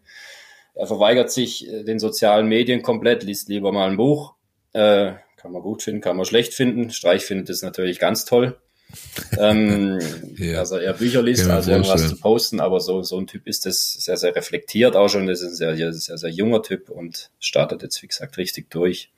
er 0.76 0.86
verweigert 0.86 1.32
sich 1.32 1.66
äh, 1.66 1.82
den 1.82 1.98
sozialen 1.98 2.46
Medien 2.46 2.82
komplett, 2.82 3.24
liest 3.24 3.48
lieber 3.48 3.72
mal 3.72 3.90
ein 3.90 3.96
Buch. 3.96 4.34
Äh, 4.74 5.14
kann 5.36 5.52
man 5.52 5.62
gut 5.62 5.82
finden, 5.82 6.02
kann 6.02 6.16
man 6.16 6.26
schlecht 6.26 6.54
finden. 6.54 6.90
Streich 6.90 7.24
findet 7.24 7.48
es 7.50 7.62
natürlich 7.62 7.98
ganz 7.98 8.26
toll. 8.26 8.58
ähm, 9.38 9.98
ja. 10.36 10.60
Also 10.60 10.76
er 10.76 10.92
Bücher 10.92 11.22
liest, 11.22 11.48
also 11.48 11.72
irgendwas 11.72 12.08
zu 12.08 12.16
posten, 12.18 12.60
aber 12.60 12.78
so, 12.78 13.02
so 13.02 13.18
ein 13.18 13.26
Typ 13.26 13.48
ist 13.48 13.66
das 13.66 13.94
sehr, 13.94 14.16
sehr 14.16 14.36
reflektiert 14.36 14.94
auch 14.94 15.08
schon. 15.08 15.26
Das 15.26 15.40
ist 15.40 15.48
ein 15.48 15.76
sehr, 15.76 15.92
sehr, 15.92 16.18
sehr 16.18 16.30
junger 16.30 16.62
Typ 16.62 16.90
und 16.90 17.30
startet 17.40 17.82
jetzt, 17.82 18.00
wie 18.02 18.06
gesagt, 18.06 18.36
richtig 18.38 18.70
durch. 18.70 19.10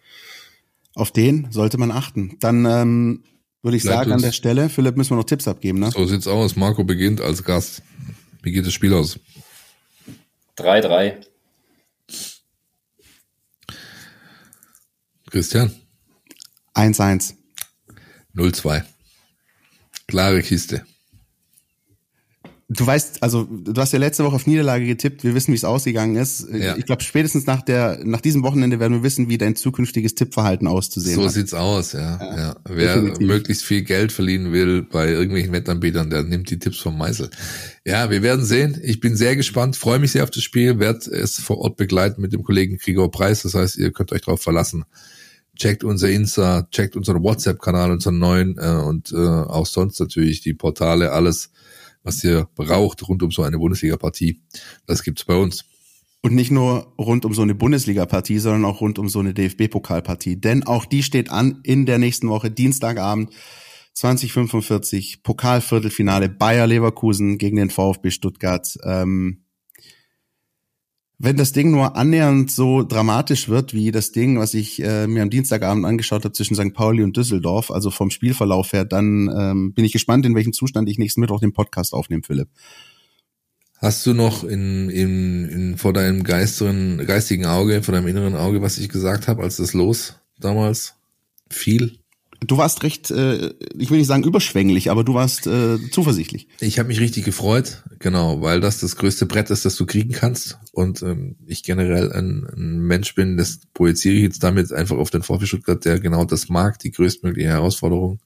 Auf 0.99 1.13
den 1.13 1.47
sollte 1.53 1.79
man 1.79 1.93
achten. 1.93 2.37
Dann 2.41 2.65
ähm, 2.65 3.23
würde 3.63 3.77
ich 3.77 3.85
Bleibt 3.85 3.99
sagen 3.99 4.13
an 4.15 4.21
der 4.21 4.33
Stelle, 4.33 4.69
Philipp, 4.69 4.97
müssen 4.97 5.11
wir 5.11 5.17
noch 5.17 5.25
Tipps 5.25 5.47
abgeben. 5.47 5.79
Ne? 5.79 5.93
So 5.93 6.05
sieht's 6.07 6.27
aus. 6.27 6.57
Marco 6.57 6.83
beginnt 6.83 7.21
als 7.21 7.45
Gast. 7.45 7.83
Wie 8.43 8.51
geht 8.51 8.67
das 8.67 8.73
Spiel 8.73 8.93
aus? 8.93 9.21
3-3. 10.57 11.25
Christian? 15.31 15.71
1-1. 16.75 17.35
0-2. 18.35 18.83
Klare 20.09 20.43
Kiste. 20.43 20.85
Du 22.71 22.87
weißt, 22.87 23.23
also 23.23 23.45
du 23.45 23.81
hast 23.81 23.95
ja 23.95 23.99
letzte 23.99 24.25
Woche 24.25 24.37
auf 24.37 24.47
Niederlage 24.47 24.85
getippt. 24.85 25.25
Wir 25.25 25.35
wissen, 25.35 25.53
wie 25.53 25.57
es 25.57 25.65
ausgegangen 25.65 26.17
ist. 26.17 26.47
Ja. 26.53 26.77
Ich 26.77 26.85
glaube, 26.85 27.03
spätestens 27.03 27.47
nach 27.47 27.63
der, 27.63 28.01
nach 28.05 28.21
diesem 28.21 28.43
Wochenende 28.43 28.79
werden 28.79 28.93
wir 28.93 29.03
wissen, 29.03 29.31
wie 29.31 29.39
dein 29.39 29.57
zukünftiges 29.57 30.15
Tippverhalten 30.15 30.67
auszusehen 30.67 31.17
so 31.17 31.25
hat. 31.25 31.31
So 31.31 31.41
sieht's 31.41 31.55
aus, 31.55 31.93
ja. 31.93 32.19
ja. 32.21 32.39
ja. 32.39 32.57
Wer 32.69 32.97
Definitiv. 32.97 33.27
möglichst 33.27 33.65
viel 33.65 33.83
Geld 33.83 34.13
verlieren 34.13 34.53
will 34.53 34.83
bei 34.83 35.09
irgendwelchen 35.09 35.53
Wettanbietern, 35.53 36.11
der 36.11 36.25
nimmt 36.25 36.51
die 36.51 36.59
Tipps 36.59 36.79
vom 36.79 36.99
Meißel. 36.99 37.31
Ja, 37.87 38.11
wir 38.11 38.23
werden 38.23 38.45
sehen. 38.45 38.79
Ich 38.83 39.01
bin 39.01 39.17
sehr 39.17 39.35
gespannt, 39.35 39.75
freue 39.75 39.99
mich 39.99 40.13
sehr 40.13 40.25
auf 40.25 40.31
das 40.31 40.43
Spiel, 40.43 40.79
werde 40.79 41.11
es 41.11 41.41
vor 41.41 41.57
Ort 41.59 41.79
begleiten 41.79 42.21
mit 42.21 42.35
dem 42.35 42.43
Kollegen 42.43 42.77
Gregor 42.77 43.11
Preis. 43.11 43.45
Das 43.45 43.55
heißt, 43.55 43.79
ihr 43.79 43.93
könnt 43.93 44.13
euch 44.13 44.21
darauf 44.21 44.43
verlassen 44.43 44.85
checkt 45.57 45.83
unser 45.83 46.09
Insta, 46.09 46.69
checkt 46.71 46.95
unseren 46.95 47.21
WhatsApp-Kanal, 47.23 47.91
unseren 47.91 48.19
neuen 48.19 48.57
äh, 48.59 48.81
und 48.81 49.11
äh, 49.11 49.17
auch 49.17 49.67
sonst 49.67 49.99
natürlich 49.99 50.41
die 50.41 50.55
Portale, 50.55 51.11
alles, 51.11 51.51
was 52.09 52.25
ihr 52.25 52.49
braucht 52.55 53.07
rund 53.07 53.23
um 53.23 53.31
so 53.31 53.43
eine 53.43 53.59
Bundesliga-Partie. 53.59 54.41
Das 54.87 55.03
gibt's 55.03 55.25
bei 55.25 55.37
uns. 55.37 55.67
Und 56.23 56.35
nicht 56.35 56.51
nur 56.51 56.95
rund 56.99 57.25
um 57.25 57.35
so 57.35 57.43
eine 57.43 57.55
Bundesliga-Partie, 57.55 58.39
sondern 58.39 58.65
auch 58.65 58.81
rund 58.81 58.99
um 58.99 59.09
so 59.09 59.21
eine 59.21 59.35
DFB-Pokalpartie. 59.35 60.41
Denn 60.41 60.65
auch 60.65 60.87
die 60.87 61.03
steht 61.03 61.31
an 61.31 61.61
in 61.63 61.87
der 61.87 61.99
nächsten 61.99 62.29
Woche, 62.29 62.51
Dienstagabend, 62.51 63.31
2045, 63.93 65.23
Pokalviertelfinale 65.23 66.29
Bayer 66.29 66.67
Leverkusen 66.67 67.37
gegen 67.37 67.57
den 67.57 67.71
VfB 67.71 68.11
Stuttgart. 68.11 68.77
Ähm, 68.85 69.45
wenn 71.19 71.37
das 71.37 71.53
Ding 71.53 71.73
nur 71.73 71.97
annähernd 71.97 72.51
so 72.51 72.85
dramatisch 72.85 73.49
wird 73.49 73.75
wie 73.75 73.91
das 73.91 74.13
Ding, 74.13 74.39
was 74.39 74.55
ich 74.55 74.81
äh, 74.83 75.09
mir 75.09 75.23
am 75.23 75.31
Dienstagabend 75.31 75.85
angeschaut 75.85 76.25
habe 76.25 76.33
zwischen 76.33 76.55
St. 76.55 76.73
Pauli 76.73 77.03
und 77.03 77.17
Düsseldorf, 77.17 77.73
also 77.73 77.91
vom 77.91 78.11
Spielverlauf 78.11 78.73
her, 78.73 78.85
dann 78.85 79.29
ähm, 79.37 79.73
bin 79.75 79.85
ich 79.85 79.93
gespannt, 79.93 80.25
in 80.27 80.37
welchem 80.37 80.53
Zustand 80.53 80.89
ich 80.89 80.99
nächsten 80.99 81.21
Mittwoch 81.21 81.41
den 81.41 81.53
Podcast 81.53 81.93
aufnehme, 81.93 82.23
Philipp. 82.25 82.49
Hast 83.79 84.07
du 84.07 84.15
noch 84.15 84.45
in, 84.45 84.91
in, 84.91 85.49
in 85.49 85.77
vor 85.77 85.93
deinem 85.93 86.23
geisteren, 86.23 86.99
geistigen 87.05 87.47
Auge, 87.47 87.83
vor 87.83 87.95
deinem 87.95 88.09
inneren 88.09 88.37
Auge, 88.37 88.63
was 88.63 88.79
ich 88.79 88.89
gesagt 88.89 89.27
habe, 89.27 89.43
als 89.43 89.57
das 89.57 89.73
los 89.73 90.17
damals 90.39 90.95
fiel? 91.51 91.99
Du 92.47 92.57
warst 92.57 92.85
recht, 92.85 93.11
äh, 93.11 93.53
ich 93.77 93.91
will 93.91 93.99
nicht 93.99 94.07
sagen 94.07 94.23
überschwänglich, 94.23 94.91
aber 94.91 95.03
du 95.03 95.15
warst 95.15 95.49
äh, 95.49 95.79
zuversichtlich. 95.91 96.47
Ich 96.61 96.79
habe 96.79 96.87
mich 96.89 97.01
richtig 97.01 97.25
gefreut, 97.25 97.83
genau, 97.99 98.41
weil 98.41 98.61
das 98.61 98.79
das 98.79 98.95
größte 98.95 99.27
Brett 99.27 99.51
ist, 99.51 99.65
das 99.65 99.75
du 99.75 99.87
kriegen 99.87 100.13
kannst. 100.13 100.57
Und 100.73 101.03
ähm, 101.03 101.35
ich 101.47 101.65
generell 101.65 102.13
ein, 102.13 102.47
ein 102.57 102.79
Mensch 102.79 103.17
bin, 103.17 103.37
das 103.37 103.61
projiziere 103.75 104.15
ich 104.15 104.23
jetzt 104.23 104.45
damit 104.45 104.73
einfach 104.73 104.99
auf 104.99 105.11
den 105.11 105.25
VfB 105.25 105.47
Stuttgart, 105.47 105.85
der 105.85 105.99
genau 105.99 106.25
das 106.25 106.49
mag, 106.49 106.79
die 106.79 106.93
größtmögliche 106.93 107.49
Herausforderung. 107.49 108.21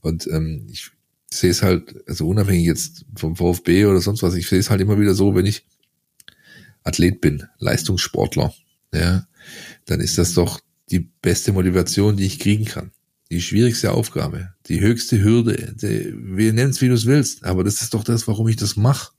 Und 0.00 0.26
ähm, 0.28 0.66
ich 0.70 0.90
sehe 1.30 1.50
es 1.50 1.62
halt, 1.62 1.96
also 2.08 2.26
unabhängig 2.26 2.64
jetzt 2.64 3.04
vom 3.14 3.36
VfB 3.36 3.84
oder 3.84 4.00
sonst 4.00 4.22
was, 4.22 4.36
ich 4.36 4.48
sehe 4.48 4.58
es 4.58 4.70
halt 4.70 4.80
immer 4.80 4.98
wieder 4.98 5.14
so, 5.14 5.34
wenn 5.34 5.44
ich 5.44 5.66
Athlet 6.82 7.20
bin, 7.20 7.44
Leistungssportler, 7.58 8.54
ja, 8.94 9.26
dann 9.84 10.00
ist 10.00 10.16
das 10.16 10.32
doch 10.32 10.60
die 10.90 11.00
beste 11.00 11.52
Motivation, 11.52 12.16
die 12.16 12.24
ich 12.24 12.38
kriegen 12.38 12.64
kann 12.64 12.90
die 13.30 13.40
schwierigste 13.40 13.92
Aufgabe, 13.92 14.54
die 14.66 14.80
höchste 14.80 15.22
Hürde, 15.22 15.74
die, 15.74 16.14
wir 16.16 16.52
nennen 16.52 16.70
es 16.70 16.80
wie 16.80 16.88
du 16.88 16.94
es 16.94 17.06
willst, 17.06 17.44
aber 17.44 17.64
das 17.64 17.82
ist 17.82 17.94
doch 17.94 18.04
das, 18.04 18.26
warum 18.26 18.48
ich 18.48 18.56
das 18.56 18.76
mache. 18.76 19.12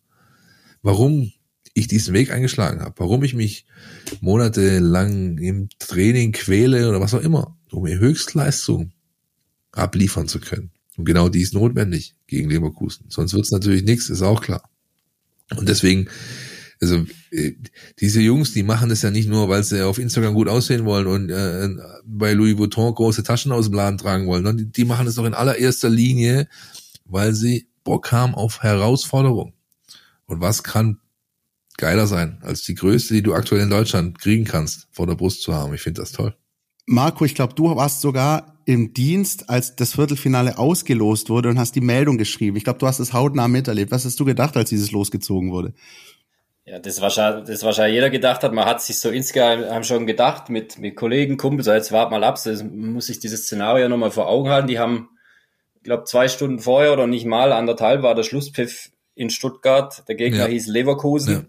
Warum 0.81 1.31
ich 1.73 1.87
diesen 1.87 2.13
Weg 2.13 2.31
eingeschlagen 2.31 2.81
habe, 2.81 2.95
warum 2.97 3.23
ich 3.23 3.33
mich 3.33 3.65
monatelang 4.21 5.37
im 5.37 5.69
Training 5.77 6.31
quäle 6.31 6.89
oder 6.89 7.01
was 7.01 7.13
auch 7.13 7.21
immer, 7.21 7.57
um 7.71 7.83
mir 7.83 7.99
Höchstleistung 7.99 8.91
abliefern 9.71 10.27
zu 10.27 10.39
können. 10.39 10.71
Und 10.97 11.05
genau 11.05 11.29
die 11.29 11.41
ist 11.41 11.53
notwendig 11.53 12.15
gegen 12.27 12.49
Leverkusen. 12.49 13.05
Sonst 13.09 13.33
wird 13.33 13.45
es 13.45 13.51
natürlich 13.51 13.83
nichts, 13.83 14.09
ist 14.09 14.21
auch 14.21 14.41
klar. 14.41 14.69
Und 15.55 15.69
deswegen 15.69 16.09
also 16.81 17.05
äh, 17.31 17.53
diese 17.99 18.21
Jungs, 18.21 18.53
die 18.53 18.63
machen 18.63 18.89
das 18.89 19.01
ja 19.01 19.11
nicht 19.11 19.27
nur, 19.27 19.49
weil 19.49 19.63
sie 19.63 19.85
auf 19.85 19.99
Instagram 19.99 20.33
gut 20.33 20.47
aussehen 20.47 20.85
wollen 20.85 21.07
und 21.07 21.29
äh, 21.29 21.69
bei 22.05 22.33
Louis 22.33 22.57
Vuitton 22.57 22.93
große 22.93 23.23
Taschen 23.23 23.51
aus 23.51 23.65
dem 23.65 23.73
Laden 23.73 23.97
tragen 23.97 24.27
wollen. 24.27 24.43
Ne? 24.43 24.55
Die, 24.55 24.71
die 24.71 24.85
machen 24.85 25.07
es 25.07 25.15
doch 25.15 25.25
in 25.25 25.33
allererster 25.33 25.89
Linie, 25.89 26.47
weil 27.05 27.33
sie 27.33 27.67
Bock 27.83 28.11
haben 28.11 28.33
auf 28.33 28.63
Herausforderung. 28.63 29.53
Und 30.25 30.41
was 30.41 30.63
kann 30.63 30.99
geiler 31.77 32.07
sein, 32.07 32.39
als 32.41 32.63
die 32.63 32.75
größte, 32.75 33.13
die 33.13 33.23
du 33.23 33.33
aktuell 33.33 33.61
in 33.61 33.69
Deutschland 33.69 34.19
kriegen 34.19 34.45
kannst, 34.45 34.87
vor 34.91 35.07
der 35.07 35.15
Brust 35.15 35.41
zu 35.41 35.53
haben? 35.53 35.73
Ich 35.73 35.81
finde 35.81 36.01
das 36.01 36.11
toll. 36.11 36.35
Marco, 36.85 37.25
ich 37.25 37.35
glaube, 37.35 37.53
du 37.55 37.75
warst 37.75 38.01
sogar 38.01 38.59
im 38.65 38.93
Dienst, 38.93 39.49
als 39.49 39.75
das 39.75 39.93
Viertelfinale 39.93 40.57
ausgelost 40.57 41.29
wurde 41.29 41.49
und 41.49 41.59
hast 41.59 41.75
die 41.75 41.81
Meldung 41.81 42.17
geschrieben. 42.17 42.57
Ich 42.57 42.63
glaube, 42.63 42.79
du 42.79 42.87
hast 42.87 42.99
es 42.99 43.13
hautnah 43.13 43.47
miterlebt. 43.47 43.91
Was 43.91 44.05
hast 44.05 44.19
du 44.19 44.25
gedacht, 44.25 44.55
als 44.55 44.69
dieses 44.69 44.91
losgezogen 44.91 45.51
wurde? 45.51 45.73
Ja, 46.69 46.77
das 46.77 47.01
wahrscheinlich, 47.01 47.45
das 47.47 47.63
wahrscheinlich 47.63 47.95
jeder 47.95 48.11
gedacht 48.11 48.43
hat. 48.43 48.53
Man 48.53 48.65
hat 48.65 48.79
sich 48.79 48.99
so 48.99 49.09
insgeheim 49.09 49.83
schon 49.83 50.05
gedacht 50.05 50.49
mit, 50.49 50.77
mit 50.77 50.95
Kollegen, 50.95 51.37
Kumpels, 51.37 51.65
so 51.65 51.73
jetzt 51.73 51.91
wart 51.91 52.11
mal 52.11 52.23
ab, 52.23 52.39
das 52.43 52.63
muss 52.63 53.07
sich 53.07 53.17
dieses 53.17 53.45
Szenario 53.45 53.89
nochmal 53.89 54.11
vor 54.11 54.27
Augen 54.29 54.49
halten. 54.49 54.67
Die 54.67 54.77
haben, 54.77 55.09
ich 55.77 55.83
glaube, 55.83 56.03
zwei 56.03 56.27
Stunden 56.27 56.59
vorher 56.59 56.93
oder 56.93 57.07
nicht 57.07 57.25
mal 57.25 57.53
anderthalb 57.53 58.03
war 58.03 58.13
der 58.13 58.21
Schlusspfiff 58.21 58.91
in 59.15 59.31
Stuttgart. 59.31 60.03
Der 60.07 60.13
Gegner 60.13 60.41
ja. 60.41 60.45
hieß 60.45 60.67
Leverkusen. 60.67 61.33
Ja. 61.33 61.41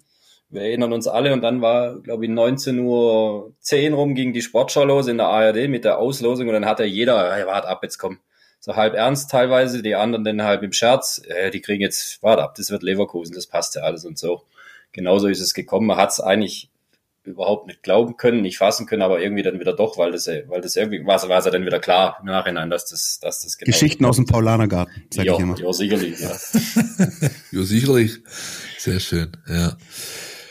Wir 0.48 0.62
erinnern 0.62 0.94
uns 0.94 1.06
alle 1.06 1.34
und 1.34 1.42
dann 1.42 1.60
war, 1.60 2.00
glaube 2.00 2.24
ich, 2.24 2.30
19.10 2.30 2.80
Uhr 3.90 3.96
rum 3.96 4.14
ging 4.14 4.32
die 4.32 4.40
Sportschau 4.40 4.84
los 4.84 5.06
in 5.06 5.18
der 5.18 5.26
ARD 5.26 5.68
mit 5.68 5.84
der 5.84 5.98
Auslosung 5.98 6.48
und 6.48 6.54
dann 6.54 6.64
hat 6.64 6.80
ja 6.80 6.86
jeder, 6.86 7.34
hey, 7.34 7.46
wart 7.46 7.66
ab, 7.66 7.80
jetzt 7.82 7.98
komm. 7.98 8.20
So 8.58 8.74
halb 8.74 8.94
ernst 8.94 9.30
teilweise, 9.30 9.82
die 9.82 9.94
anderen 9.94 10.24
dann 10.24 10.42
halb 10.42 10.62
im 10.62 10.72
Scherz, 10.72 11.20
äh, 11.28 11.50
die 11.50 11.60
kriegen 11.60 11.82
jetzt, 11.82 12.22
wart 12.22 12.40
ab, 12.40 12.54
das 12.56 12.70
wird 12.70 12.82
Leverkusen, 12.82 13.34
das 13.34 13.46
passt 13.46 13.74
ja 13.74 13.82
alles 13.82 14.06
und 14.06 14.18
so. 14.18 14.42
Genauso 14.92 15.28
ist 15.28 15.40
es 15.40 15.54
gekommen. 15.54 15.86
Man 15.86 15.96
hat 15.96 16.10
es 16.10 16.20
eigentlich 16.20 16.70
überhaupt 17.24 17.66
nicht 17.66 17.82
glauben 17.82 18.16
können, 18.16 18.42
nicht 18.42 18.58
fassen 18.58 18.86
können, 18.86 19.02
aber 19.02 19.20
irgendwie 19.20 19.42
dann 19.42 19.60
wieder 19.60 19.74
doch, 19.74 19.98
weil 19.98 20.12
das, 20.12 20.26
weil 20.26 20.60
das 20.60 20.76
irgendwie 20.76 21.04
war, 21.04 21.20
war 21.28 21.38
es 21.38 21.44
ja 21.44 21.50
dann 21.50 21.66
wieder 21.66 21.78
klar 21.78 22.16
im 22.20 22.26
Nachhinein, 22.26 22.70
dass 22.70 22.86
das, 22.86 23.18
dass 23.20 23.42
das 23.42 23.58
genau 23.58 23.66
Geschichten 23.66 24.04
aus 24.04 24.16
dem 24.16 24.24
Paulanergarten, 24.24 25.04
sag 25.10 25.26
ja, 25.26 25.34
ich 25.34 25.40
immer. 25.40 25.58
Ja, 25.58 25.72
sicherlich, 25.72 26.18
ja. 26.18 26.30
ja, 27.52 27.62
sicherlich. 27.62 28.18
Sehr 28.78 29.00
schön, 29.00 29.36
ja. 29.48 29.76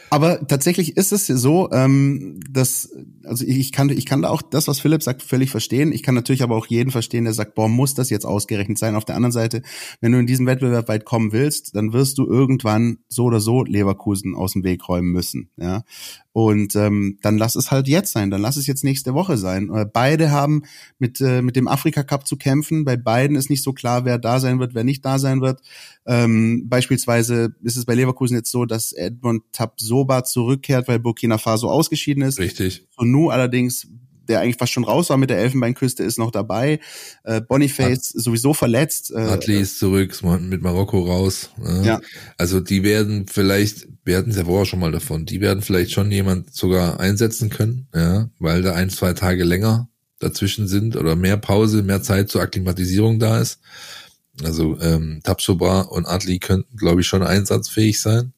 Aber 0.09 0.47
tatsächlich 0.47 0.97
ist 0.97 1.11
es 1.11 1.27
so, 1.27 1.69
ähm, 1.71 2.39
dass, 2.49 2.91
also 3.23 3.45
ich 3.45 3.71
kann, 3.71 3.89
ich 3.89 4.05
kann 4.05 4.21
da 4.23 4.29
auch 4.29 4.41
das, 4.41 4.67
was 4.67 4.79
Philipp 4.79 5.03
sagt, 5.03 5.21
völlig 5.21 5.51
verstehen. 5.51 5.91
Ich 5.91 6.03
kann 6.03 6.15
natürlich 6.15 6.43
aber 6.43 6.55
auch 6.55 6.67
jeden 6.67 6.91
verstehen, 6.91 7.25
der 7.25 7.33
sagt, 7.33 7.55
boah, 7.55 7.69
muss 7.69 7.93
das 7.93 8.09
jetzt 8.09 8.25
ausgerechnet 8.25 8.77
sein. 8.77 8.95
Auf 8.95 9.05
der 9.05 9.15
anderen 9.15 9.31
Seite, 9.31 9.61
wenn 10.01 10.11
du 10.11 10.19
in 10.19 10.27
diesem 10.27 10.47
Wettbewerb 10.47 10.87
weit 10.87 11.05
kommen 11.05 11.31
willst, 11.31 11.75
dann 11.75 11.93
wirst 11.93 12.17
du 12.17 12.27
irgendwann 12.27 12.99
so 13.07 13.25
oder 13.25 13.39
so 13.39 13.63
Leverkusen 13.63 14.35
aus 14.35 14.53
dem 14.53 14.63
Weg 14.63 14.87
räumen 14.87 15.11
müssen. 15.11 15.49
Ja, 15.57 15.83
und 16.31 16.75
ähm, 16.75 17.17
dann 17.21 17.37
lass 17.37 17.55
es 17.55 17.71
halt 17.71 17.87
jetzt 17.87 18.11
sein, 18.11 18.29
dann 18.29 18.41
lass 18.41 18.55
es 18.55 18.67
jetzt 18.67 18.83
nächste 18.83 19.13
Woche 19.13 19.37
sein. 19.37 19.69
Äh, 19.73 19.85
beide 19.91 20.31
haben 20.31 20.63
mit, 20.99 21.19
äh, 21.21 21.41
mit 21.41 21.55
dem 21.55 21.67
Afrika 21.67 22.03
Cup 22.03 22.27
zu 22.27 22.37
kämpfen. 22.37 22.85
Bei 22.85 22.97
beiden 22.97 23.35
ist 23.35 23.49
nicht 23.49 23.63
so 23.63 23.73
klar, 23.73 24.05
wer 24.05 24.19
da 24.19 24.39
sein 24.39 24.59
wird, 24.59 24.75
wer 24.75 24.83
nicht 24.83 25.03
da 25.03 25.17
sein 25.17 25.41
wird. 25.41 25.61
Ähm, 26.05 26.69
beispielsweise 26.69 27.55
ist 27.63 27.77
es 27.77 27.85
bei 27.85 27.95
Leverkusen 27.95 28.35
jetzt 28.35 28.51
so, 28.51 28.65
dass 28.65 28.91
Edmond 28.93 29.43
Tapsoba 29.51 30.23
zurückkehrt, 30.23 30.87
weil 30.87 30.99
Burkina 30.99 31.39
Faso 31.39 31.69
ausgeschieden 31.69 32.23
ist. 32.23 32.37
Richtig. 32.37 32.85
Und 32.95 33.11
nu 33.11 33.29
allerdings 33.29 33.87
der 34.29 34.39
eigentlich 34.39 34.57
fast 34.57 34.71
schon 34.71 34.83
raus 34.83 35.09
war 35.09 35.17
mit 35.17 35.29
der 35.29 35.39
Elfenbeinküste, 35.39 36.03
ist 36.03 36.17
noch 36.17 36.31
dabei. 36.31 36.79
Äh, 37.23 37.41
Boniface 37.41 38.15
At 38.15 38.23
sowieso 38.23 38.53
verletzt. 38.53 39.11
Äh, 39.11 39.19
Atli 39.19 39.59
ist 39.59 39.79
zurück, 39.79 40.15
mit 40.39 40.61
Marokko 40.61 41.01
raus. 41.01 41.49
Ja. 41.63 41.81
ja. 41.81 42.01
Also 42.37 42.59
die 42.59 42.83
werden 42.83 43.27
vielleicht, 43.27 43.87
wir 44.05 44.17
hatten 44.17 44.29
es 44.29 44.37
ja 44.37 44.45
vorher 44.45 44.65
schon 44.65 44.79
mal 44.79 44.91
davon, 44.91 45.25
die 45.25 45.41
werden 45.41 45.61
vielleicht 45.61 45.91
schon 45.91 46.11
jemand 46.11 46.53
sogar 46.53 46.99
einsetzen 46.99 47.49
können, 47.49 47.87
ja, 47.93 48.29
weil 48.39 48.61
da 48.61 48.73
ein, 48.73 48.89
zwei 48.89 49.13
Tage 49.13 49.43
länger 49.43 49.89
dazwischen 50.19 50.67
sind 50.67 50.95
oder 50.95 51.15
mehr 51.15 51.37
Pause, 51.37 51.81
mehr 51.81 52.01
Zeit 52.01 52.29
zur 52.29 52.41
Akklimatisierung 52.41 53.19
da 53.19 53.39
ist. 53.39 53.59
Also 54.43 54.79
ähm, 54.79 55.21
Tapsoba 55.23 55.81
und 55.81 56.07
Atli 56.07 56.39
könnten, 56.39 56.77
glaube 56.77 57.01
ich, 57.01 57.07
schon 57.07 57.23
einsatzfähig 57.23 57.99
sein. 57.99 58.33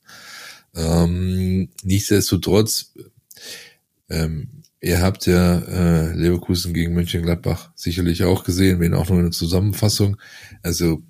Ähm, 0.76 1.70
nichtsdestotrotz, 1.84 2.94
ähm, 4.10 4.61
Ihr 4.82 5.00
habt 5.00 5.28
ja 5.28 5.60
äh, 5.60 6.14
Leverkusen 6.14 6.74
gegen 6.74 6.96
Mönchengladbach 6.96 7.72
sicherlich 7.76 8.24
auch 8.24 8.44
gesehen, 8.44 8.80
wenn 8.80 8.96
auch 8.96 9.10
nur 9.10 9.20
eine 9.20 9.30
Zusammenfassung. 9.30 10.18
Also 10.64 11.04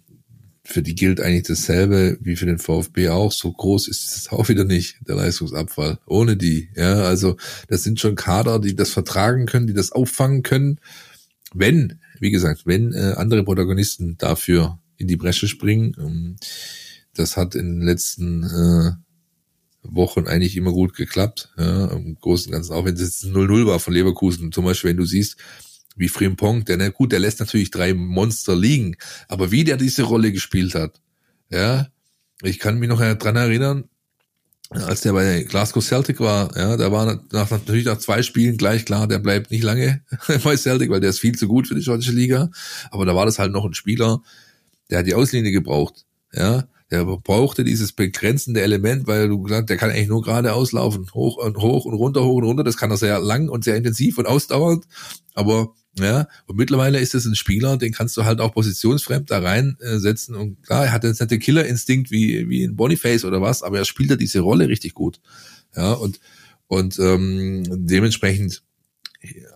für 0.64 0.82
die 0.82 0.94
gilt 0.94 1.22
eigentlich 1.22 1.48
dasselbe 1.48 2.18
wie 2.22 2.36
für 2.36 2.46
den 2.46 2.60
VfB 2.60 3.10
auch. 3.10 3.32
So 3.32 3.52
groß 3.52 3.88
ist 3.88 4.16
es 4.16 4.30
auch 4.30 4.50
wieder 4.50 4.66
nicht, 4.66 4.98
der 5.08 5.16
Leistungsabfall. 5.16 6.00
Ohne 6.06 6.36
die. 6.36 6.70
Ja, 6.76 7.04
also 7.04 7.38
das 7.70 7.84
sind 7.84 8.00
schon 8.00 8.16
Kader, 8.16 8.60
die 8.60 8.76
das 8.76 8.92
vertragen 8.92 9.46
können, 9.46 9.68
die 9.68 9.74
das 9.74 9.94
auffangen 9.94 10.44
können. 10.44 10.80
Wenn, 11.54 12.00
wie 12.20 12.32
gesagt, 12.32 12.66
wenn 12.66 12.94
äh, 12.94 13.14
andere 13.16 13.44
Protagonisten 13.44 14.18
dafür 14.18 14.80
in 14.98 15.08
die 15.08 15.18
Bresche 15.18 15.48
springen, 15.48 15.96
ähm, 15.98 16.36
das 17.14 17.38
hat 17.38 17.56
in 17.56 17.80
den 17.80 17.82
letzten 17.82 18.44
äh, 18.44 18.92
Wochen 19.92 20.28
eigentlich 20.28 20.58
immer 20.58 20.72
gut 20.72 20.96
geklappt. 20.96 21.50
Ja, 21.58 21.88
Im 21.88 22.18
Großen 22.20 22.48
und 22.48 22.54
Ganzen, 22.54 22.74
auch 22.74 22.86
wenn 22.86 22.96
es 22.96 23.02
jetzt 23.02 23.26
0-0 23.26 23.68
war 23.68 23.80
von 23.80 23.94
Leverkusen. 23.94 24.52
Zum 24.52 24.66
Beispiel, 24.66 24.92
wenn 24.92 24.98
du 24.98 25.06
siehst, 25.06 25.38
wie 25.96 26.08
Frimpong, 26.08 26.66
der, 26.66 26.78
na 26.78 26.90
gut, 26.90 27.12
der 27.12 27.20
lässt 27.20 27.40
natürlich 27.40 27.70
drei 27.70 27.94
Monster 27.94 28.56
liegen, 28.56 28.96
aber 29.28 29.52
wie 29.52 29.64
der 29.64 29.78
diese 29.78 30.04
Rolle 30.04 30.32
gespielt 30.32 30.74
hat, 30.74 31.02
ja, 31.50 31.88
ich 32.42 32.60
kann 32.60 32.80
mich 32.80 32.90
noch 32.90 33.00
dran 33.00 33.36
erinnern, 33.36 33.84
als 34.72 35.02
der 35.02 35.12
bei 35.12 35.44
Glasgow 35.44 35.84
Celtic 35.84 36.22
war, 36.22 36.56
ja, 36.58 36.78
da 36.78 36.92
war 36.94 37.22
nach, 37.32 37.52
natürlich 37.52 37.86
nach 37.86 37.98
zwei 37.98 38.24
Spielen 38.24 38.56
gleich 38.56 38.86
klar, 38.86 39.06
der 39.08 39.20
bleibt 39.20 39.52
nicht 39.52 39.64
lange 39.64 40.02
bei 40.44 40.56
Celtic, 40.56 40.90
weil 40.90 41.02
der 41.02 41.10
ist 41.10 41.20
viel 41.20 41.38
zu 41.38 41.48
gut 41.48 41.68
für 41.68 41.76
die 41.76 41.84
schottische 41.84 42.14
Liga. 42.14 42.50
Aber 42.90 43.06
da 43.06 43.14
war 43.14 43.26
das 43.26 43.38
halt 43.38 43.52
noch 43.52 43.66
ein 43.66 43.74
Spieler, 43.74 44.22
der 44.90 45.00
hat 45.00 45.08
die 45.08 45.14
Auslinie 45.14 45.52
gebraucht, 45.52 46.06
ja. 46.34 46.68
Der 46.92 47.06
brauchte 47.06 47.64
dieses 47.64 47.94
begrenzende 47.94 48.62
Element, 48.62 49.08
weil 49.08 49.30
du 49.30 49.42
gesagt, 49.42 49.70
der 49.70 49.78
kann 49.78 49.90
eigentlich 49.90 50.10
nur 50.10 50.22
geradeaus 50.22 50.74
laufen, 50.74 51.08
hoch 51.14 51.38
und 51.38 51.58
hoch 51.58 51.86
und 51.86 51.94
runter, 51.94 52.24
hoch 52.24 52.36
und 52.36 52.44
runter. 52.44 52.64
Das 52.66 52.76
kann 52.76 52.92
er 52.92 52.98
sehr 52.98 53.20
lang 53.20 53.48
und 53.48 53.64
sehr 53.64 53.78
intensiv 53.78 54.18
und 54.18 54.28
ausdauernd. 54.28 54.86
Aber 55.34 55.74
ja, 56.00 56.28
und 56.48 56.58
mittlerweile 56.58 57.00
ist 57.00 57.16
es 57.16 57.26
ein 57.26 57.36
Spieler, 57.36 57.78
den 57.78 57.94
kannst 57.94 58.16
du 58.18 58.26
halt 58.26 58.40
auch 58.42 58.54
positionsfremd 58.54 59.32
da 59.32 59.40
reinsetzen. 59.40 60.36
Und 60.36 60.64
klar, 60.64 60.86
er 60.86 60.92
hat 60.92 61.04
jetzt 61.04 61.20
nicht 61.20 61.32
den 61.32 61.40
Killerinstinkt 61.40 62.12
wie 62.12 62.48
wie 62.50 62.66
ein 62.66 62.76
Boniface 62.76 63.26
oder 63.26 63.42
was, 63.42 63.64
aber 63.64 63.78
er 63.78 63.86
spielt 63.86 64.10
ja 64.10 64.16
diese 64.18 64.42
Rolle 64.42 64.68
richtig 64.68 64.94
gut. 64.94 65.20
Ja 65.76 65.94
und 65.94 66.20
und 66.68 67.00
ähm, 67.00 67.64
dementsprechend 67.70 68.64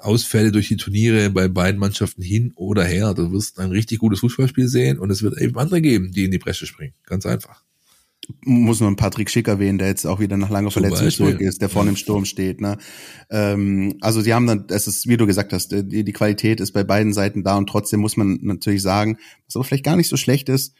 Ausfälle 0.01 0.51
durch 0.51 0.67
die 0.67 0.77
Turniere 0.77 1.29
bei 1.29 1.47
beiden 1.47 1.79
Mannschaften 1.79 2.21
hin 2.21 2.53
oder 2.55 2.83
her. 2.83 3.13
Du 3.13 3.31
wirst 3.31 3.59
ein 3.59 3.71
richtig 3.71 3.99
gutes 3.99 4.19
Fußballspiel 4.19 4.67
sehen 4.67 4.99
und 4.99 5.09
es 5.09 5.23
wird 5.23 5.39
eben 5.39 5.57
andere 5.57 5.81
geben, 5.81 6.11
die 6.11 6.25
in 6.25 6.31
die 6.31 6.37
Bresche 6.37 6.67
springen. 6.67 6.93
Ganz 7.05 7.25
einfach. 7.25 7.63
Muss 8.41 8.81
ein 8.81 8.95
Patrick 8.95 9.29
Schick 9.29 9.47
erwähnen, 9.47 9.77
der 9.77 9.87
jetzt 9.87 10.05
auch 10.05 10.19
wieder 10.19 10.37
nach 10.37 10.49
langer 10.49 10.71
Verletzung 10.71 11.09
zurück 11.11 11.41
ist, 11.41 11.61
der 11.61 11.69
vorne 11.69 11.91
im 11.91 11.95
Sturm 11.95 12.25
steht. 12.25 12.59
Ne? 12.59 12.77
Ähm, 13.29 13.97
also 14.01 14.23
die 14.23 14.33
haben 14.33 14.47
dann, 14.47 14.65
es 14.69 14.87
ist, 14.87 15.07
wie 15.07 15.17
du 15.17 15.27
gesagt 15.27 15.53
hast, 15.53 15.71
die, 15.71 16.03
die 16.03 16.13
Qualität 16.13 16.59
ist 16.59 16.71
bei 16.71 16.83
beiden 16.83 17.13
Seiten 17.13 17.43
da 17.43 17.57
und 17.57 17.67
trotzdem 17.67 17.99
muss 17.99 18.17
man 18.17 18.39
natürlich 18.41 18.81
sagen, 18.81 19.17
was 19.45 19.55
aber 19.55 19.63
vielleicht 19.63 19.83
gar 19.83 19.95
nicht 19.95 20.09
so 20.09 20.17
schlecht 20.17 20.49
ist, 20.49 20.73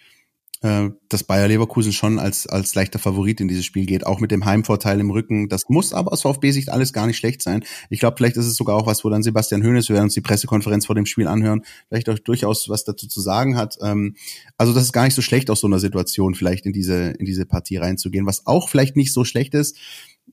äh, 0.65 0.89
dass 1.09 1.23
Bayer 1.23 1.47
Leverkusen 1.47 1.93
schon 1.93 2.17
als, 2.17 2.47
als 2.47 2.73
leichter 2.73 2.97
Favorit 2.97 3.39
in 3.39 3.47
dieses 3.47 3.65
Spiel 3.65 3.85
geht, 3.85 4.03
auch 4.03 4.19
mit 4.19 4.31
dem 4.31 4.45
Heimvorteil 4.45 4.99
im 4.99 5.11
Rücken. 5.11 5.47
Das 5.47 5.69
muss 5.69 5.93
aber 5.93 6.11
aus 6.11 6.23
VfB-Sicht 6.23 6.69
alles 6.69 6.91
gar 6.91 7.05
nicht 7.05 7.17
schlecht 7.17 7.43
sein. 7.43 7.63
Ich 7.91 7.99
glaube, 7.99 8.17
vielleicht 8.17 8.35
ist 8.35 8.47
es 8.47 8.55
sogar 8.55 8.75
auch 8.75 8.87
was, 8.87 9.05
wo 9.05 9.11
dann 9.11 9.21
Sebastian 9.21 9.63
Hoeneß, 9.63 9.89
wir 9.89 9.93
werden 9.93 10.05
uns 10.05 10.15
die 10.15 10.21
Pressekonferenz 10.21 10.87
vor 10.87 10.95
dem 10.95 11.05
Spiel 11.05 11.27
anhören, 11.27 11.61
vielleicht 11.87 12.09
auch 12.09 12.17
durchaus 12.17 12.67
was 12.67 12.83
dazu 12.83 13.07
zu 13.07 13.21
sagen 13.21 13.57
hat. 13.57 13.77
Ähm, 13.83 14.15
also 14.57 14.73
das 14.73 14.85
ist 14.85 14.91
gar 14.91 15.03
nicht 15.03 15.13
so 15.13 15.21
schlecht 15.21 15.51
aus 15.51 15.59
so 15.59 15.67
einer 15.67 15.77
Situation 15.77 16.33
vielleicht 16.33 16.65
in 16.65 16.73
diese, 16.73 17.11
in 17.11 17.27
diese 17.27 17.45
Partie 17.45 17.77
reinzugehen. 17.77 18.25
Was 18.25 18.47
auch 18.47 18.67
vielleicht 18.67 18.95
nicht 18.95 19.13
so 19.13 19.23
schlecht 19.23 19.53
ist, 19.53 19.77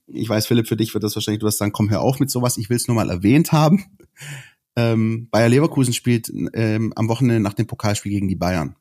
ich 0.06 0.30
weiß, 0.30 0.46
Philipp, 0.46 0.66
für 0.66 0.76
dich 0.76 0.94
wird 0.94 1.04
das 1.04 1.14
wahrscheinlich, 1.14 1.40
du 1.40 1.46
wirst 1.46 1.58
sagen, 1.58 1.72
komm, 1.72 1.90
hör 1.90 2.00
auf 2.00 2.20
mit 2.20 2.30
sowas, 2.30 2.56
ich 2.56 2.70
will 2.70 2.78
es 2.78 2.88
nur 2.88 2.94
mal 2.94 3.10
erwähnt 3.10 3.52
haben. 3.52 3.84
Ähm, 4.74 5.28
Bayer 5.30 5.50
Leverkusen 5.50 5.92
spielt 5.92 6.32
ähm, 6.54 6.94
am 6.96 7.10
Wochenende 7.10 7.40
nach 7.40 7.52
dem 7.52 7.66
Pokalspiel 7.66 8.10
gegen 8.10 8.28
die 8.28 8.36
Bayern. 8.36 8.74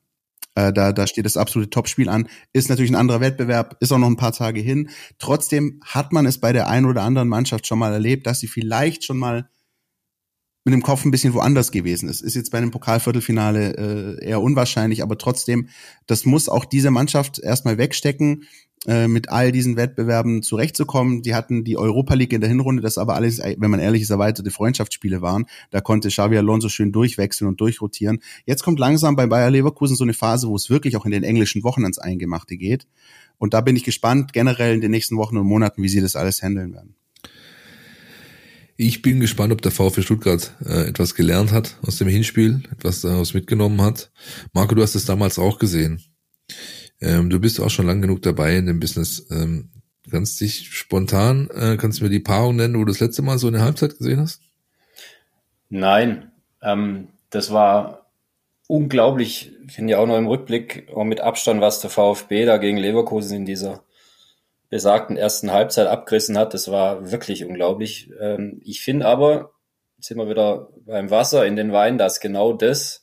Äh, 0.54 0.72
da, 0.72 0.92
da 0.92 1.06
steht 1.06 1.24
das 1.24 1.36
absolute 1.36 1.70
Topspiel 1.70 2.08
an. 2.08 2.28
Ist 2.52 2.68
natürlich 2.68 2.90
ein 2.90 2.96
anderer 2.96 3.20
Wettbewerb, 3.20 3.76
ist 3.80 3.92
auch 3.92 3.98
noch 3.98 4.08
ein 4.08 4.16
paar 4.16 4.32
Tage 4.32 4.60
hin. 4.60 4.90
Trotzdem 5.18 5.80
hat 5.84 6.12
man 6.12 6.26
es 6.26 6.38
bei 6.38 6.52
der 6.52 6.68
einen 6.68 6.86
oder 6.86 7.02
anderen 7.02 7.28
Mannschaft 7.28 7.66
schon 7.66 7.78
mal 7.78 7.92
erlebt, 7.92 8.26
dass 8.26 8.40
sie 8.40 8.48
vielleicht 8.48 9.04
schon 9.04 9.18
mal 9.18 9.48
mit 10.64 10.74
dem 10.74 10.82
Kopf 10.82 11.04
ein 11.04 11.10
bisschen 11.10 11.34
woanders 11.34 11.72
gewesen 11.72 12.08
ist. 12.08 12.20
Ist 12.20 12.36
jetzt 12.36 12.50
bei 12.50 12.58
einem 12.58 12.70
Pokalviertelfinale 12.70 14.18
äh, 14.20 14.26
eher 14.26 14.40
unwahrscheinlich, 14.40 15.02
aber 15.02 15.18
trotzdem, 15.18 15.68
das 16.06 16.24
muss 16.24 16.48
auch 16.48 16.64
diese 16.64 16.90
Mannschaft 16.90 17.40
erstmal 17.40 17.78
wegstecken. 17.78 18.44
Äh, 18.84 19.06
mit 19.06 19.28
all 19.28 19.52
diesen 19.52 19.76
Wettbewerben 19.76 20.42
zurechtzukommen. 20.42 21.22
Die 21.22 21.36
hatten 21.36 21.62
die 21.62 21.76
Europa 21.76 22.14
League 22.14 22.32
in 22.32 22.40
der 22.40 22.50
Hinrunde, 22.50 22.82
das 22.82 22.98
aber 22.98 23.14
alles, 23.14 23.38
wenn 23.38 23.70
man 23.70 23.78
ehrlich 23.78 24.02
ist, 24.02 24.10
erweiterte 24.10 24.50
Freundschaftsspiele 24.50 25.22
waren. 25.22 25.46
Da 25.70 25.80
konnte 25.80 26.08
Xavi 26.08 26.36
Alonso 26.36 26.68
schön 26.68 26.90
durchwechseln 26.90 27.46
und 27.46 27.60
durchrotieren. 27.60 28.18
Jetzt 28.44 28.64
kommt 28.64 28.80
langsam 28.80 29.14
bei 29.14 29.28
Bayer 29.28 29.52
Leverkusen 29.52 29.94
so 29.94 30.02
eine 30.02 30.14
Phase, 30.14 30.48
wo 30.48 30.56
es 30.56 30.68
wirklich 30.68 30.96
auch 30.96 31.04
in 31.04 31.12
den 31.12 31.22
englischen 31.22 31.62
Wochen 31.62 31.84
ans 31.84 31.98
Eingemachte 31.98 32.56
geht. 32.56 32.88
Und 33.38 33.54
da 33.54 33.60
bin 33.60 33.76
ich 33.76 33.84
gespannt, 33.84 34.32
generell 34.32 34.74
in 34.74 34.80
den 34.80 34.90
nächsten 34.90 35.16
Wochen 35.16 35.36
und 35.36 35.46
Monaten, 35.46 35.80
wie 35.84 35.88
sie 35.88 36.00
das 36.00 36.16
alles 36.16 36.42
handeln 36.42 36.74
werden. 36.74 36.96
Ich 38.76 39.00
bin 39.00 39.20
gespannt, 39.20 39.52
ob 39.52 39.62
der 39.62 39.70
VfB 39.70 40.02
Stuttgart 40.02 40.56
äh, 40.64 40.88
etwas 40.88 41.14
gelernt 41.14 41.52
hat 41.52 41.78
aus 41.86 41.98
dem 41.98 42.08
Hinspiel, 42.08 42.62
etwas 42.72 43.02
daraus 43.02 43.32
mitgenommen 43.32 43.80
hat. 43.80 44.10
Marco, 44.52 44.74
du 44.74 44.82
hast 44.82 44.96
es 44.96 45.04
damals 45.04 45.38
auch 45.38 45.60
gesehen. 45.60 46.02
Ähm, 47.02 47.30
du 47.30 47.40
bist 47.40 47.60
auch 47.60 47.70
schon 47.70 47.86
lang 47.86 48.00
genug 48.00 48.22
dabei 48.22 48.56
in 48.56 48.66
dem 48.66 48.80
Business. 48.80 49.26
Ähm, 49.30 49.70
kannst 50.10 50.40
dich 50.40 50.70
spontan, 50.70 51.50
äh, 51.50 51.76
kannst 51.76 52.00
du 52.00 52.04
mir 52.04 52.10
die 52.10 52.20
Paarung 52.20 52.56
nennen, 52.56 52.74
wo 52.74 52.84
du 52.84 52.92
das 52.92 53.00
letzte 53.00 53.22
Mal 53.22 53.38
so 53.38 53.48
eine 53.48 53.60
Halbzeit 53.60 53.98
gesehen 53.98 54.20
hast? 54.20 54.40
Nein, 55.68 56.30
ähm, 56.62 57.08
das 57.30 57.50
war 57.52 58.06
unglaublich. 58.68 59.52
Ich 59.66 59.72
finde 59.72 59.92
ja 59.92 59.98
auch 59.98 60.06
noch 60.06 60.18
im 60.18 60.26
Rückblick, 60.26 60.88
auch 60.94 61.04
mit 61.04 61.20
Abstand, 61.20 61.60
was 61.60 61.80
der 61.80 61.90
VfB 61.90 62.44
da 62.44 62.58
gegen 62.58 62.76
Leverkusen 62.76 63.38
in 63.38 63.46
dieser 63.46 63.82
besagten 64.68 65.16
ersten 65.16 65.52
Halbzeit 65.52 65.86
abgerissen 65.86 66.38
hat. 66.38 66.54
Das 66.54 66.70
war 66.70 67.10
wirklich 67.10 67.44
unglaublich. 67.44 68.10
Ähm, 68.20 68.60
ich 68.64 68.80
finde 68.82 69.06
aber, 69.06 69.52
jetzt 69.96 70.08
sind 70.08 70.18
wir 70.18 70.28
wieder 70.28 70.68
beim 70.86 71.10
Wasser 71.10 71.44
in 71.46 71.56
den 71.56 71.72
Wein, 71.72 71.98
dass 71.98 72.20
genau 72.20 72.52
das 72.52 73.01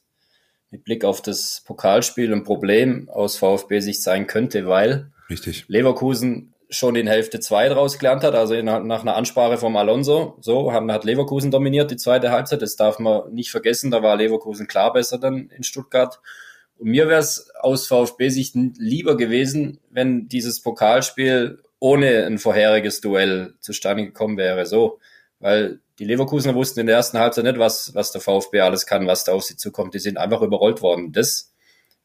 mit 0.71 0.83
Blick 0.83 1.03
auf 1.03 1.21
das 1.21 1.63
Pokalspiel 1.65 2.31
ein 2.33 2.43
Problem 2.43 3.09
aus 3.09 3.37
VfB-Sicht 3.37 4.01
sein 4.01 4.27
könnte, 4.27 4.67
weil 4.67 5.11
Richtig. 5.29 5.65
Leverkusen 5.67 6.53
schon 6.69 6.95
in 6.95 7.07
Hälfte 7.07 7.39
zwei 7.39 7.67
draus 7.67 7.97
gelernt 7.97 8.23
hat, 8.23 8.35
also 8.35 8.59
nach, 8.61 8.83
nach 8.83 9.01
einer 9.01 9.15
Ansprache 9.15 9.57
vom 9.57 9.75
Alonso. 9.75 10.37
So, 10.39 10.71
haben, 10.71 10.91
hat 10.91 11.03
Leverkusen 11.03 11.49
dominiert 11.49 11.89
die 11.89 11.97
zweite 11.97 12.31
Halbzeit. 12.31 12.61
Das 12.61 12.75
darf 12.75 12.99
man 12.99 13.33
nicht 13.33 13.49
vergessen. 13.49 13.89
Da 13.89 14.03
war 14.03 14.15
Leverkusen 14.15 14.67
klar 14.67 14.93
besser 14.93 15.17
dann 15.17 15.49
in 15.49 15.63
Stuttgart. 15.63 16.19
Und 16.77 16.89
mir 16.89 17.07
wäre 17.07 17.19
es 17.19 17.49
aus 17.59 17.87
VfB-Sicht 17.87 18.55
lieber 18.77 19.17
gewesen, 19.17 19.79
wenn 19.89 20.27
dieses 20.27 20.61
Pokalspiel 20.61 21.61
ohne 21.79 22.25
ein 22.25 22.37
vorheriges 22.37 23.01
Duell 23.01 23.55
zustande 23.59 24.05
gekommen 24.05 24.37
wäre. 24.37 24.65
So, 24.67 24.99
weil 25.39 25.79
die 25.99 26.05
Leverkusener 26.05 26.55
wussten 26.55 26.79
in 26.79 26.87
der 26.87 26.95
ersten 26.95 27.19
Halbzeit 27.19 27.43
nicht, 27.43 27.59
was, 27.59 27.93
was 27.93 28.13
der 28.13 28.21
VfB 28.21 28.61
alles 28.61 28.85
kann, 28.85 29.05
was 29.05 29.25
da 29.25 29.33
auf 29.33 29.43
sie 29.43 29.57
zukommt. 29.57 29.93
Die 29.93 29.99
sind 29.99 30.17
einfach 30.17 30.41
überrollt 30.41 30.81
worden. 30.81 31.11
Das 31.11 31.53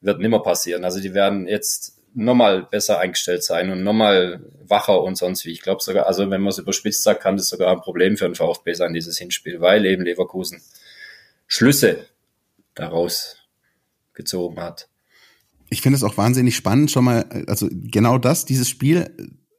wird 0.00 0.18
nimmer 0.18 0.42
passieren. 0.42 0.84
Also 0.84 1.00
die 1.00 1.14
werden 1.14 1.46
jetzt 1.46 2.00
nochmal 2.12 2.64
besser 2.64 2.98
eingestellt 2.98 3.44
sein 3.44 3.70
und 3.70 3.84
nochmal 3.84 4.44
wacher 4.66 5.00
und 5.00 5.16
sonst 5.16 5.44
wie. 5.44 5.52
Ich 5.52 5.62
glaube 5.62 5.80
sogar, 5.80 6.06
also 6.06 6.28
wenn 6.28 6.40
man 6.40 6.50
es 6.50 6.58
überspitzt 6.58 7.04
sagt, 7.04 7.22
kann 7.22 7.36
das 7.36 7.48
sogar 7.48 7.70
ein 7.70 7.80
Problem 7.80 8.16
für 8.16 8.24
den 8.24 8.34
VfB 8.34 8.74
sein, 8.74 8.94
dieses 8.94 9.16
Hinspiel, 9.16 9.60
weil 9.60 9.86
eben 9.86 10.04
Leverkusen 10.04 10.60
Schlüsse 11.46 12.06
daraus 12.74 13.36
gezogen 14.12 14.60
hat. 14.60 14.88
Ich 15.70 15.82
finde 15.82 15.96
es 15.96 16.02
auch 16.02 16.16
wahnsinnig 16.16 16.56
spannend, 16.56 16.90
schon 16.90 17.04
mal, 17.04 17.24
also 17.46 17.68
genau 17.70 18.18
das, 18.18 18.44
dieses 18.44 18.68
Spiel, 18.68 19.10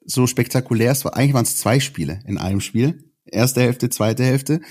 so 0.05 0.27
spektakulär, 0.27 0.91
es 0.91 1.05
war, 1.05 1.15
eigentlich 1.15 1.33
waren 1.33 1.45
es 1.45 1.57
zwei 1.57 1.79
Spiele 1.79 2.19
in 2.25 2.37
einem 2.37 2.61
Spiel 2.61 3.05
erste 3.25 3.61
Hälfte, 3.61 3.89
zweite 3.89 4.23
Hälfte. 4.23 4.61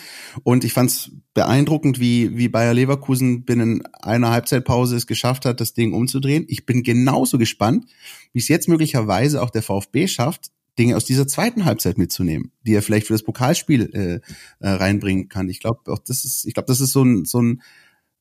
Und 0.42 0.64
ich 0.64 0.72
fand 0.72 0.90
es 0.90 1.10
beeindruckend, 1.34 2.00
wie, 2.00 2.36
wie 2.36 2.48
Bayer 2.48 2.74
Leverkusen 2.74 3.44
binnen 3.44 3.82
einer 3.92 4.30
Halbzeitpause 4.30 4.96
es 4.96 5.06
geschafft 5.06 5.44
hat, 5.44 5.60
das 5.60 5.74
Ding 5.74 5.92
umzudrehen. 5.92 6.44
Ich 6.48 6.66
bin 6.66 6.82
genauso 6.82 7.38
gespannt, 7.38 7.86
wie 8.32 8.38
es 8.38 8.48
jetzt 8.48 8.68
möglicherweise 8.68 9.42
auch 9.42 9.50
der 9.50 9.62
VfB 9.62 10.06
schafft, 10.06 10.50
Dinge 10.78 10.96
aus 10.96 11.04
dieser 11.04 11.28
zweiten 11.28 11.64
Halbzeit 11.64 11.98
mitzunehmen, 11.98 12.50
die 12.62 12.74
er 12.74 12.82
vielleicht 12.82 13.06
für 13.06 13.14
das 13.14 13.22
Pokalspiel 13.22 13.90
äh, 13.92 14.14
äh, 14.58 14.68
reinbringen 14.68 15.28
kann. 15.28 15.48
Ich 15.48 15.60
glaube, 15.60 15.92
auch 15.92 16.00
das 16.00 16.24
ist, 16.24 16.44
ich 16.46 16.54
glaube, 16.54 16.66
das 16.66 16.80
ist 16.80 16.92
so 16.92 17.04
ein, 17.04 17.24
so 17.24 17.40
ein 17.40 17.62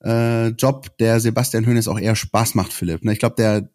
äh, 0.04 0.48
Job, 0.50 0.98
der 0.98 1.20
Sebastian 1.20 1.66
Hönes 1.66 1.88
auch 1.88 2.00
eher 2.00 2.16
Spaß 2.16 2.56
macht, 2.56 2.74
Philipp. 2.74 3.04
Ne, 3.04 3.14
ich 3.14 3.20
glaube, 3.20 3.36
der, 3.38 3.70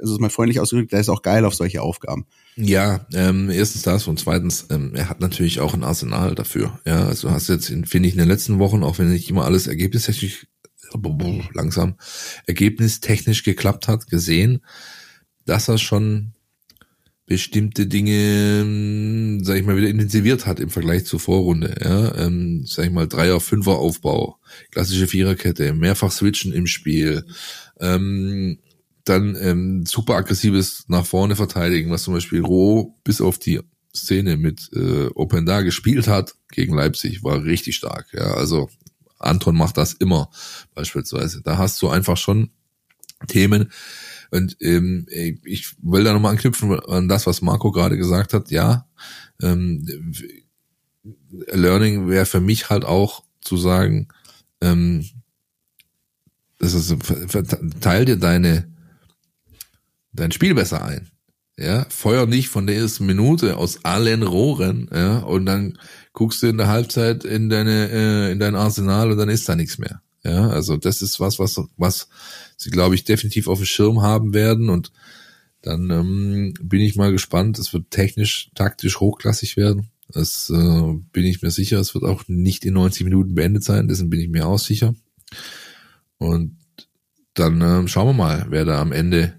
also 0.00 0.14
ist 0.14 0.20
mal 0.20 0.30
freundlich 0.30 0.60
ausgedrückt, 0.60 0.92
der 0.92 1.00
ist 1.00 1.08
auch 1.08 1.22
geil 1.22 1.44
auf 1.44 1.54
solche 1.54 1.82
Aufgaben. 1.82 2.26
Ja, 2.56 3.06
ähm, 3.12 3.50
erstens 3.50 3.82
das 3.82 4.06
und 4.06 4.20
zweitens, 4.20 4.66
ähm, 4.70 4.94
er 4.94 5.08
hat 5.08 5.20
natürlich 5.20 5.60
auch 5.60 5.74
ein 5.74 5.84
Arsenal 5.84 6.34
dafür. 6.34 6.78
Ja, 6.86 7.06
also 7.06 7.30
hast 7.30 7.48
jetzt, 7.48 7.66
finde 7.66 8.08
ich, 8.08 8.14
in 8.14 8.18
den 8.18 8.28
letzten 8.28 8.58
Wochen, 8.58 8.84
auch 8.84 8.98
wenn 8.98 9.10
nicht 9.10 9.30
immer 9.30 9.44
alles 9.44 9.66
ergebnistechnisch 9.66 10.46
langsam 11.52 11.96
ergebnistechnisch 12.46 13.42
geklappt 13.42 13.88
hat, 13.88 14.06
gesehen, 14.06 14.60
dass 15.44 15.68
er 15.68 15.78
schon 15.78 16.34
bestimmte 17.26 17.86
Dinge, 17.86 18.60
ähm, 18.60 19.44
sag 19.44 19.56
ich 19.56 19.64
mal, 19.64 19.76
wieder 19.76 19.88
intensiviert 19.88 20.46
hat 20.46 20.60
im 20.60 20.68
Vergleich 20.70 21.06
zur 21.06 21.20
Vorrunde. 21.20 21.74
Ja, 21.82 22.14
ähm, 22.16 22.64
sag 22.66 22.86
ich 22.86 22.92
mal, 22.92 23.08
Dreier, 23.08 23.40
Fünfer 23.40 23.78
Aufbau, 23.78 24.38
klassische 24.70 25.06
Viererkette, 25.06 25.72
mehrfach 25.72 26.12
Switchen 26.12 26.52
im 26.52 26.66
Spiel, 26.66 27.24
ähm, 27.80 28.58
dann 29.04 29.36
ähm, 29.40 29.86
super 29.86 30.16
aggressives 30.16 30.84
nach 30.88 31.06
vorne 31.06 31.36
verteidigen, 31.36 31.90
was 31.90 32.04
zum 32.04 32.14
Beispiel 32.14 32.40
Roh 32.40 32.94
bis 33.04 33.20
auf 33.20 33.38
die 33.38 33.60
Szene 33.94 34.36
mit 34.36 34.70
äh, 34.74 35.06
Open 35.14 35.46
da 35.46 35.62
gespielt 35.62 36.08
hat 36.08 36.34
gegen 36.50 36.74
Leipzig, 36.74 37.22
war 37.22 37.44
richtig 37.44 37.76
stark. 37.76 38.06
Ja, 38.12 38.34
also 38.34 38.68
Anton 39.18 39.56
macht 39.56 39.76
das 39.76 39.94
immer 39.94 40.30
beispielsweise. 40.74 41.42
Da 41.42 41.58
hast 41.58 41.80
du 41.80 41.88
einfach 41.88 42.16
schon 42.16 42.50
Themen, 43.28 43.70
und 44.34 44.56
ähm, 44.60 45.06
ich 45.44 45.76
will 45.80 46.02
da 46.02 46.12
nochmal 46.12 46.32
anknüpfen 46.32 46.78
an 46.80 47.08
das, 47.08 47.26
was 47.26 47.40
Marco 47.40 47.70
gerade 47.70 47.96
gesagt 47.96 48.34
hat. 48.34 48.50
Ja, 48.50 48.88
ähm, 49.40 49.86
Learning 51.52 52.08
wäre 52.08 52.26
für 52.26 52.40
mich 52.40 52.68
halt 52.68 52.84
auch 52.84 53.22
zu 53.40 53.56
sagen, 53.56 54.08
ähm, 54.60 55.04
das 56.58 56.74
ist, 56.74 56.96
teil 57.80 58.04
dir 58.04 58.16
deine 58.16 58.72
dein 60.12 60.32
Spiel 60.32 60.54
besser 60.54 60.84
ein. 60.84 61.08
Ja, 61.56 61.86
feuer 61.88 62.26
nicht 62.26 62.48
von 62.48 62.66
der 62.66 62.76
ersten 62.76 63.06
Minute 63.06 63.56
aus 63.56 63.84
allen 63.84 64.24
Rohren, 64.24 64.90
ja, 64.92 65.18
und 65.18 65.46
dann 65.46 65.78
guckst 66.12 66.42
du 66.42 66.48
in 66.48 66.58
der 66.58 66.66
Halbzeit 66.66 67.24
in 67.24 67.48
deine 67.48 67.88
äh, 67.90 68.32
in 68.32 68.40
dein 68.40 68.56
Arsenal 68.56 69.12
und 69.12 69.18
dann 69.18 69.28
ist 69.28 69.48
da 69.48 69.54
nichts 69.54 69.78
mehr. 69.78 70.00
Ja, 70.24 70.48
also 70.48 70.76
das 70.76 71.02
ist 71.02 71.20
was, 71.20 71.38
was 71.38 71.60
was 71.76 72.08
sie, 72.56 72.70
glaube 72.70 72.94
ich, 72.94 73.04
definitiv 73.04 73.46
auf 73.46 73.58
dem 73.58 73.66
Schirm 73.66 74.02
haben 74.02 74.32
werden. 74.32 74.70
Und 74.70 74.90
dann 75.62 75.90
ähm, 75.90 76.54
bin 76.62 76.80
ich 76.80 76.96
mal 76.96 77.12
gespannt. 77.12 77.58
Es 77.58 77.72
wird 77.72 77.90
technisch, 77.90 78.50
taktisch 78.54 79.00
hochklassig 79.00 79.56
werden. 79.56 79.90
Das 80.08 80.50
äh, 80.50 80.94
bin 81.12 81.24
ich 81.24 81.42
mir 81.42 81.50
sicher. 81.50 81.78
Es 81.78 81.94
wird 81.94 82.04
auch 82.04 82.24
nicht 82.26 82.64
in 82.64 82.74
90 82.74 83.04
Minuten 83.04 83.34
beendet 83.34 83.64
sein. 83.64 83.88
Dessen 83.88 84.10
bin 84.10 84.20
ich 84.20 84.28
mir 84.28 84.46
auch 84.46 84.58
sicher. 84.58 84.94
Und 86.18 86.56
dann 87.34 87.60
äh, 87.60 87.88
schauen 87.88 88.08
wir 88.08 88.24
mal, 88.24 88.46
wer 88.48 88.64
da 88.64 88.80
am 88.80 88.92
Ende 88.92 89.34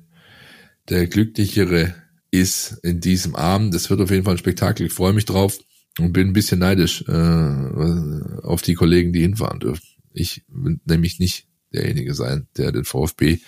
der 0.90 1.07
glücklichere 1.07 1.95
ist 2.30 2.80
in 2.84 2.99
diesem 2.99 3.36
Abend. 3.36 3.74
Das 3.74 3.90
wird 3.90 4.02
auf 4.02 4.12
jeden 4.12 4.24
Fall 4.24 4.36
ein 4.36 4.40
Spektakel. 4.40 4.86
Ich 4.88 4.94
freue 4.94 5.14
mich 5.14 5.26
drauf 5.26 5.57
und 5.99 6.14
bin 6.14 6.28
ein 6.28 6.34
bisschen 6.34 6.60
neidisch 6.60 7.03
äh, 7.07 8.41
auf 8.44 8.62
die 8.62 8.76
Kollegen, 8.76 9.14
die 9.14 9.22
hinfahren 9.22 9.60
dürfen. 9.60 9.95
Ich 10.16 10.44
nämlich 10.86 11.20
nicht 11.20 11.48
derjenige 11.74 12.14
sein, 12.14 12.48
der 12.58 12.72
den 12.72 12.86
VfB 12.86 13.40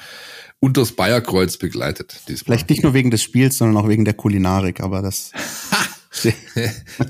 unters 0.60 0.91
Bayerkreuz 0.91 1.57
begleitet. 1.57 2.22
Diesmal. 2.27 2.57
Vielleicht 2.57 2.69
nicht 2.69 2.84
nur 2.84 2.94
wegen 2.94 3.11
des 3.11 3.23
Spiels, 3.23 3.57
sondern 3.57 3.84
auch 3.84 3.88
wegen 3.88 4.06
der 4.06 4.14
Kulinarik, 4.14 4.81
aber 4.81 5.02
das. 5.02 5.31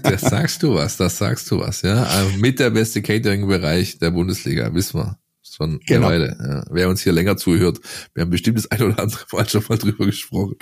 das 0.04 0.22
sagst 0.22 0.64
du 0.64 0.76
was, 0.76 0.98
das 0.98 1.18
sagst 1.18 1.50
du 1.50 1.60
was, 1.60 1.82
ja. 1.82 2.04
Also 2.04 2.38
mit 2.38 2.60
der 2.60 2.70
beste 2.72 3.02
Catering-Bereich 3.02 4.00
der 4.00 4.12
Bundesliga, 4.12 4.74
wissen 4.74 5.00
wir 5.00 5.18
schon 5.58 5.80
genau. 5.86 6.08
eine 6.08 6.26
Weile. 6.26 6.38
Ja. 6.40 6.66
Wer 6.70 6.90
uns 6.90 7.02
hier 7.02 7.14
länger 7.14 7.38
zuhört, 7.38 7.80
wir 8.14 8.22
haben 8.22 8.30
bestimmt 8.30 8.58
das 8.58 8.70
ein 8.70 8.82
oder 8.82 9.00
andere 9.00 9.22
Mal 9.32 9.50
schon 9.50 9.64
mal 9.70 9.78
drüber 9.78 10.06
gesprochen. 10.06 10.56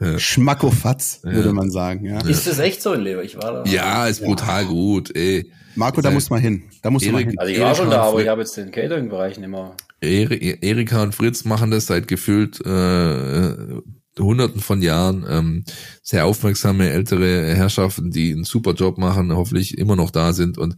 Ja. 0.00 0.18
Schmackofatz, 0.18 1.20
würde 1.22 1.52
man 1.52 1.70
sagen. 1.70 2.04
Ja. 2.04 2.20
Ist 2.20 2.46
das 2.46 2.58
echt 2.58 2.82
so 2.82 2.92
in 2.92 3.00
Lever? 3.00 3.24
Ich 3.24 3.36
war 3.36 3.64
da. 3.64 3.70
Ja, 3.70 4.06
ist 4.06 4.22
brutal 4.22 4.66
gut. 4.66 5.14
Ey. 5.16 5.50
Marco, 5.78 6.00
da 6.00 6.10
muss 6.10 6.28
man 6.28 6.40
hin. 6.40 6.64
Da 6.82 6.90
muss 6.90 7.04
man 7.06 7.24
hin. 7.24 7.38
Also 7.38 7.52
ich 7.52 7.60
war 7.60 7.74
schon 7.74 7.88
da, 7.88 8.02
aber 8.02 8.20
ich 8.20 8.28
habe 8.28 8.40
jetzt 8.40 8.56
den 8.56 8.70
Catering-Bereich 8.70 9.38
nicht 9.38 9.48
mehr. 9.48 9.74
Erika 10.00 11.02
und 11.02 11.14
Fritz 11.14 11.44
machen 11.44 11.70
das 11.70 11.86
seit 11.86 12.08
gefühlt 12.08 12.60
äh, 12.66 13.80
Hunderten 14.18 14.60
von 14.60 14.82
Jahren. 14.82 15.24
Ähm, 15.28 15.64
sehr 16.02 16.26
aufmerksame 16.26 16.90
ältere 16.90 17.54
Herrschaften, 17.54 18.10
die 18.10 18.32
einen 18.32 18.44
super 18.44 18.72
Job 18.74 18.98
machen, 18.98 19.32
hoffentlich 19.34 19.78
immer 19.78 19.94
noch 19.94 20.10
da 20.10 20.32
sind. 20.32 20.58
Und 20.58 20.76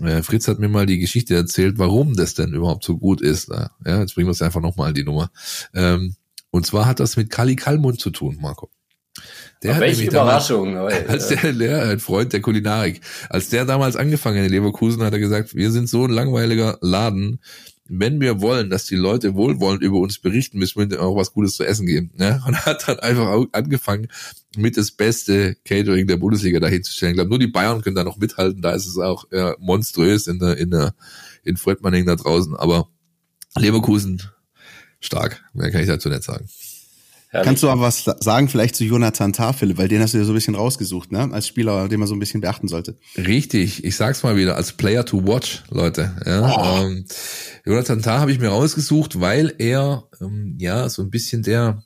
äh, 0.00 0.22
Fritz 0.22 0.48
hat 0.48 0.58
mir 0.58 0.68
mal 0.68 0.86
die 0.86 0.98
Geschichte 0.98 1.34
erzählt, 1.34 1.78
warum 1.78 2.16
das 2.16 2.34
denn 2.34 2.54
überhaupt 2.54 2.84
so 2.84 2.96
gut 2.96 3.20
ist. 3.20 3.50
Ja, 3.50 3.70
jetzt 4.00 4.14
bringen 4.14 4.28
wir 4.28 4.32
es 4.32 4.42
einfach 4.42 4.62
nochmal 4.62 4.94
die 4.94 5.04
Nummer. 5.04 5.30
Ähm, 5.74 6.16
und 6.50 6.66
zwar 6.66 6.86
hat 6.86 7.00
das 7.00 7.16
mit 7.16 7.28
Kali 7.28 7.54
Kalmund 7.54 8.00
zu 8.00 8.10
tun, 8.10 8.38
Marco. 8.40 8.70
Der 9.62 9.74
hat 9.74 9.80
welche 9.80 10.04
Überraschung. 10.04 10.74
Damals, 10.74 10.94
als 11.08 11.28
der, 11.28 11.52
der 11.52 11.82
ein 11.88 12.00
Freund 12.00 12.32
der 12.32 12.40
Kulinarik, 12.40 13.00
als 13.28 13.48
der 13.48 13.64
damals 13.64 13.96
angefangen 13.96 14.44
in 14.44 14.50
Leverkusen, 14.50 15.02
hat 15.02 15.12
er 15.12 15.18
gesagt, 15.18 15.54
wir 15.54 15.70
sind 15.70 15.88
so 15.88 16.04
ein 16.04 16.10
langweiliger 16.10 16.78
Laden. 16.80 17.40
Wenn 17.88 18.20
wir 18.20 18.40
wollen, 18.40 18.68
dass 18.68 18.86
die 18.86 18.96
Leute 18.96 19.34
wohlwollend 19.34 19.82
über 19.82 19.98
uns 19.98 20.18
berichten, 20.18 20.58
müssen 20.58 20.78
wir 20.78 20.86
ihnen 20.86 20.98
auch 20.98 21.14
was 21.14 21.32
Gutes 21.32 21.54
zu 21.54 21.64
essen 21.64 21.86
geben. 21.86 22.10
Ne? 22.16 22.42
Und 22.46 22.66
hat 22.66 22.88
dann 22.88 22.98
einfach 22.98 23.46
angefangen, 23.52 24.08
mit 24.56 24.76
das 24.76 24.90
beste 24.90 25.56
Catering 25.64 26.08
der 26.08 26.16
Bundesliga 26.16 26.58
dahin 26.58 26.82
zu 26.82 26.92
stellen. 26.92 27.12
Ich 27.12 27.16
glaube, 27.16 27.30
nur 27.30 27.38
die 27.38 27.46
Bayern 27.46 27.82
können 27.82 27.94
da 27.94 28.02
noch 28.02 28.18
mithalten. 28.18 28.60
Da 28.60 28.72
ist 28.72 28.86
es 28.86 28.98
auch 28.98 29.26
ja, 29.30 29.54
monströs 29.60 30.26
in 30.26 30.40
der, 30.40 30.56
in 30.56 30.70
der, 30.72 30.94
in 31.44 31.56
Fredmanning 31.56 32.06
da 32.06 32.16
draußen. 32.16 32.56
Aber 32.56 32.88
Leverkusen 33.56 34.20
stark. 34.98 35.44
Mehr 35.52 35.70
kann 35.70 35.82
ich 35.82 35.88
dazu 35.88 36.08
nicht 36.08 36.24
sagen. 36.24 36.48
Herrlich. 37.28 37.46
Kannst 37.46 37.62
du 37.64 37.68
aber 37.68 37.82
was 37.82 38.04
sagen 38.20 38.48
vielleicht 38.48 38.76
zu 38.76 38.84
Jonathan 38.84 39.34
Philipp, 39.34 39.78
weil 39.78 39.88
den 39.88 40.00
hast 40.00 40.14
du 40.14 40.18
ja 40.18 40.24
so 40.24 40.32
ein 40.32 40.36
bisschen 40.36 40.54
rausgesucht, 40.54 41.10
ne? 41.10 41.28
Als 41.32 41.48
Spieler, 41.48 41.88
den 41.88 41.98
man 41.98 42.08
so 42.08 42.14
ein 42.14 42.20
bisschen 42.20 42.40
beachten 42.40 42.68
sollte. 42.68 42.96
Richtig, 43.16 43.84
ich 43.84 43.96
sag's 43.96 44.22
mal 44.22 44.36
wieder, 44.36 44.56
als 44.56 44.72
Player 44.72 45.04
to 45.04 45.26
watch, 45.26 45.64
Leute. 45.70 46.16
Ja, 46.24 46.56
oh. 46.56 46.86
ähm, 46.86 47.04
Jonathan 47.64 48.00
Tah 48.00 48.20
habe 48.20 48.30
ich 48.30 48.38
mir 48.38 48.48
rausgesucht, 48.48 49.20
weil 49.20 49.54
er 49.58 50.04
ähm, 50.20 50.56
ja 50.58 50.88
so 50.88 51.02
ein 51.02 51.10
bisschen 51.10 51.42
der 51.42 51.82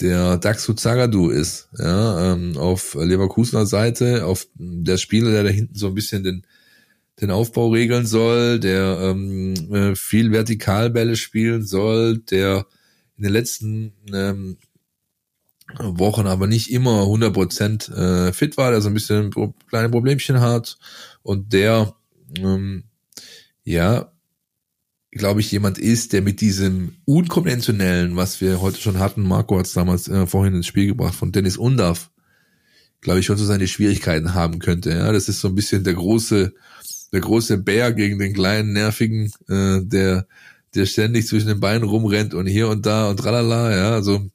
der 0.00 0.36
Daxu 0.36 0.74
Zagadou 0.74 1.28
ist, 1.28 1.68
ja, 1.76 2.32
ähm, 2.32 2.56
auf 2.56 2.94
Leverkusener 2.94 3.66
Seite, 3.66 4.26
auf 4.26 4.46
der 4.54 4.96
Spieler, 4.96 5.30
der 5.32 5.44
da 5.44 5.50
hinten 5.50 5.74
so 5.74 5.88
ein 5.88 5.94
bisschen 5.94 6.22
den 6.22 6.44
den 7.20 7.30
Aufbau 7.30 7.70
regeln 7.70 8.06
soll, 8.06 8.60
der 8.60 8.98
ähm, 9.00 9.54
äh, 9.72 9.96
viel 9.96 10.30
Vertikalbälle 10.30 11.16
spielen 11.16 11.64
soll, 11.66 12.18
der 12.18 12.66
in 13.18 13.24
den 13.24 13.32
letzten 13.32 13.92
ähm, 14.12 14.56
Wochen 15.78 16.26
aber 16.26 16.46
nicht 16.46 16.70
immer 16.70 17.02
100% 17.02 17.92
äh, 17.92 18.32
fit 18.32 18.56
war, 18.56 18.70
der 18.70 18.80
so 18.80 18.88
ein 18.88 18.94
bisschen 18.94 19.30
pro 19.30 19.54
kleine 19.68 19.90
Problemchen 19.90 20.40
hat 20.40 20.78
und 21.22 21.52
der 21.52 21.94
ähm, 22.38 22.84
ja 23.64 24.10
glaube 25.10 25.40
ich, 25.40 25.50
jemand 25.50 25.78
ist, 25.78 26.12
der 26.12 26.22
mit 26.22 26.40
diesem 26.40 26.96
unkonventionellen, 27.04 28.16
was 28.16 28.40
wir 28.40 28.60
heute 28.60 28.80
schon 28.80 28.98
hatten, 28.98 29.22
Marco 29.22 29.58
hat 29.58 29.66
es 29.66 29.72
damals 29.72 30.08
äh, 30.08 30.26
vorhin 30.26 30.54
ins 30.54 30.66
Spiel 30.66 30.86
gebracht, 30.86 31.14
von 31.14 31.32
Dennis 31.32 31.56
Undaff, 31.56 32.10
glaube 33.00 33.20
ich, 33.20 33.26
schon 33.26 33.36
so 33.36 33.44
seine 33.44 33.68
Schwierigkeiten 33.68 34.34
haben 34.34 34.58
könnte. 34.58 34.90
Ja, 34.90 35.12
das 35.12 35.28
ist 35.28 35.40
so 35.40 35.48
ein 35.48 35.54
bisschen 35.54 35.84
der 35.84 35.94
große, 35.94 36.52
der 37.12 37.20
große 37.20 37.58
Bär 37.58 37.92
gegen 37.92 38.18
den 38.18 38.34
kleinen 38.34 38.72
nervigen, 38.72 39.32
äh, 39.48 39.80
der, 39.82 40.26
der 40.78 40.86
ständig 40.86 41.26
zwischen 41.26 41.48
den 41.48 41.60
Beinen 41.60 41.84
rumrennt 41.84 42.34
und 42.34 42.46
hier 42.46 42.68
und 42.68 42.86
da 42.86 43.10
und 43.10 43.18
tralala. 43.18 43.76
Ja, 43.76 43.90
also, 43.92 44.30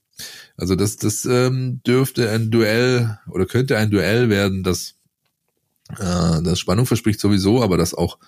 also 0.57 0.75
das, 0.75 0.97
das 0.97 1.25
ähm, 1.25 1.81
dürfte 1.85 2.29
ein 2.29 2.51
Duell 2.51 3.17
oder 3.27 3.45
könnte 3.45 3.77
ein 3.77 3.89
Duell 3.89 4.29
werden, 4.29 4.63
das, 4.63 4.95
äh, 5.97 6.41
das 6.43 6.59
Spannung 6.59 6.85
verspricht 6.85 7.19
sowieso, 7.19 7.63
aber 7.63 7.77
das 7.77 7.93
auch 7.93 8.19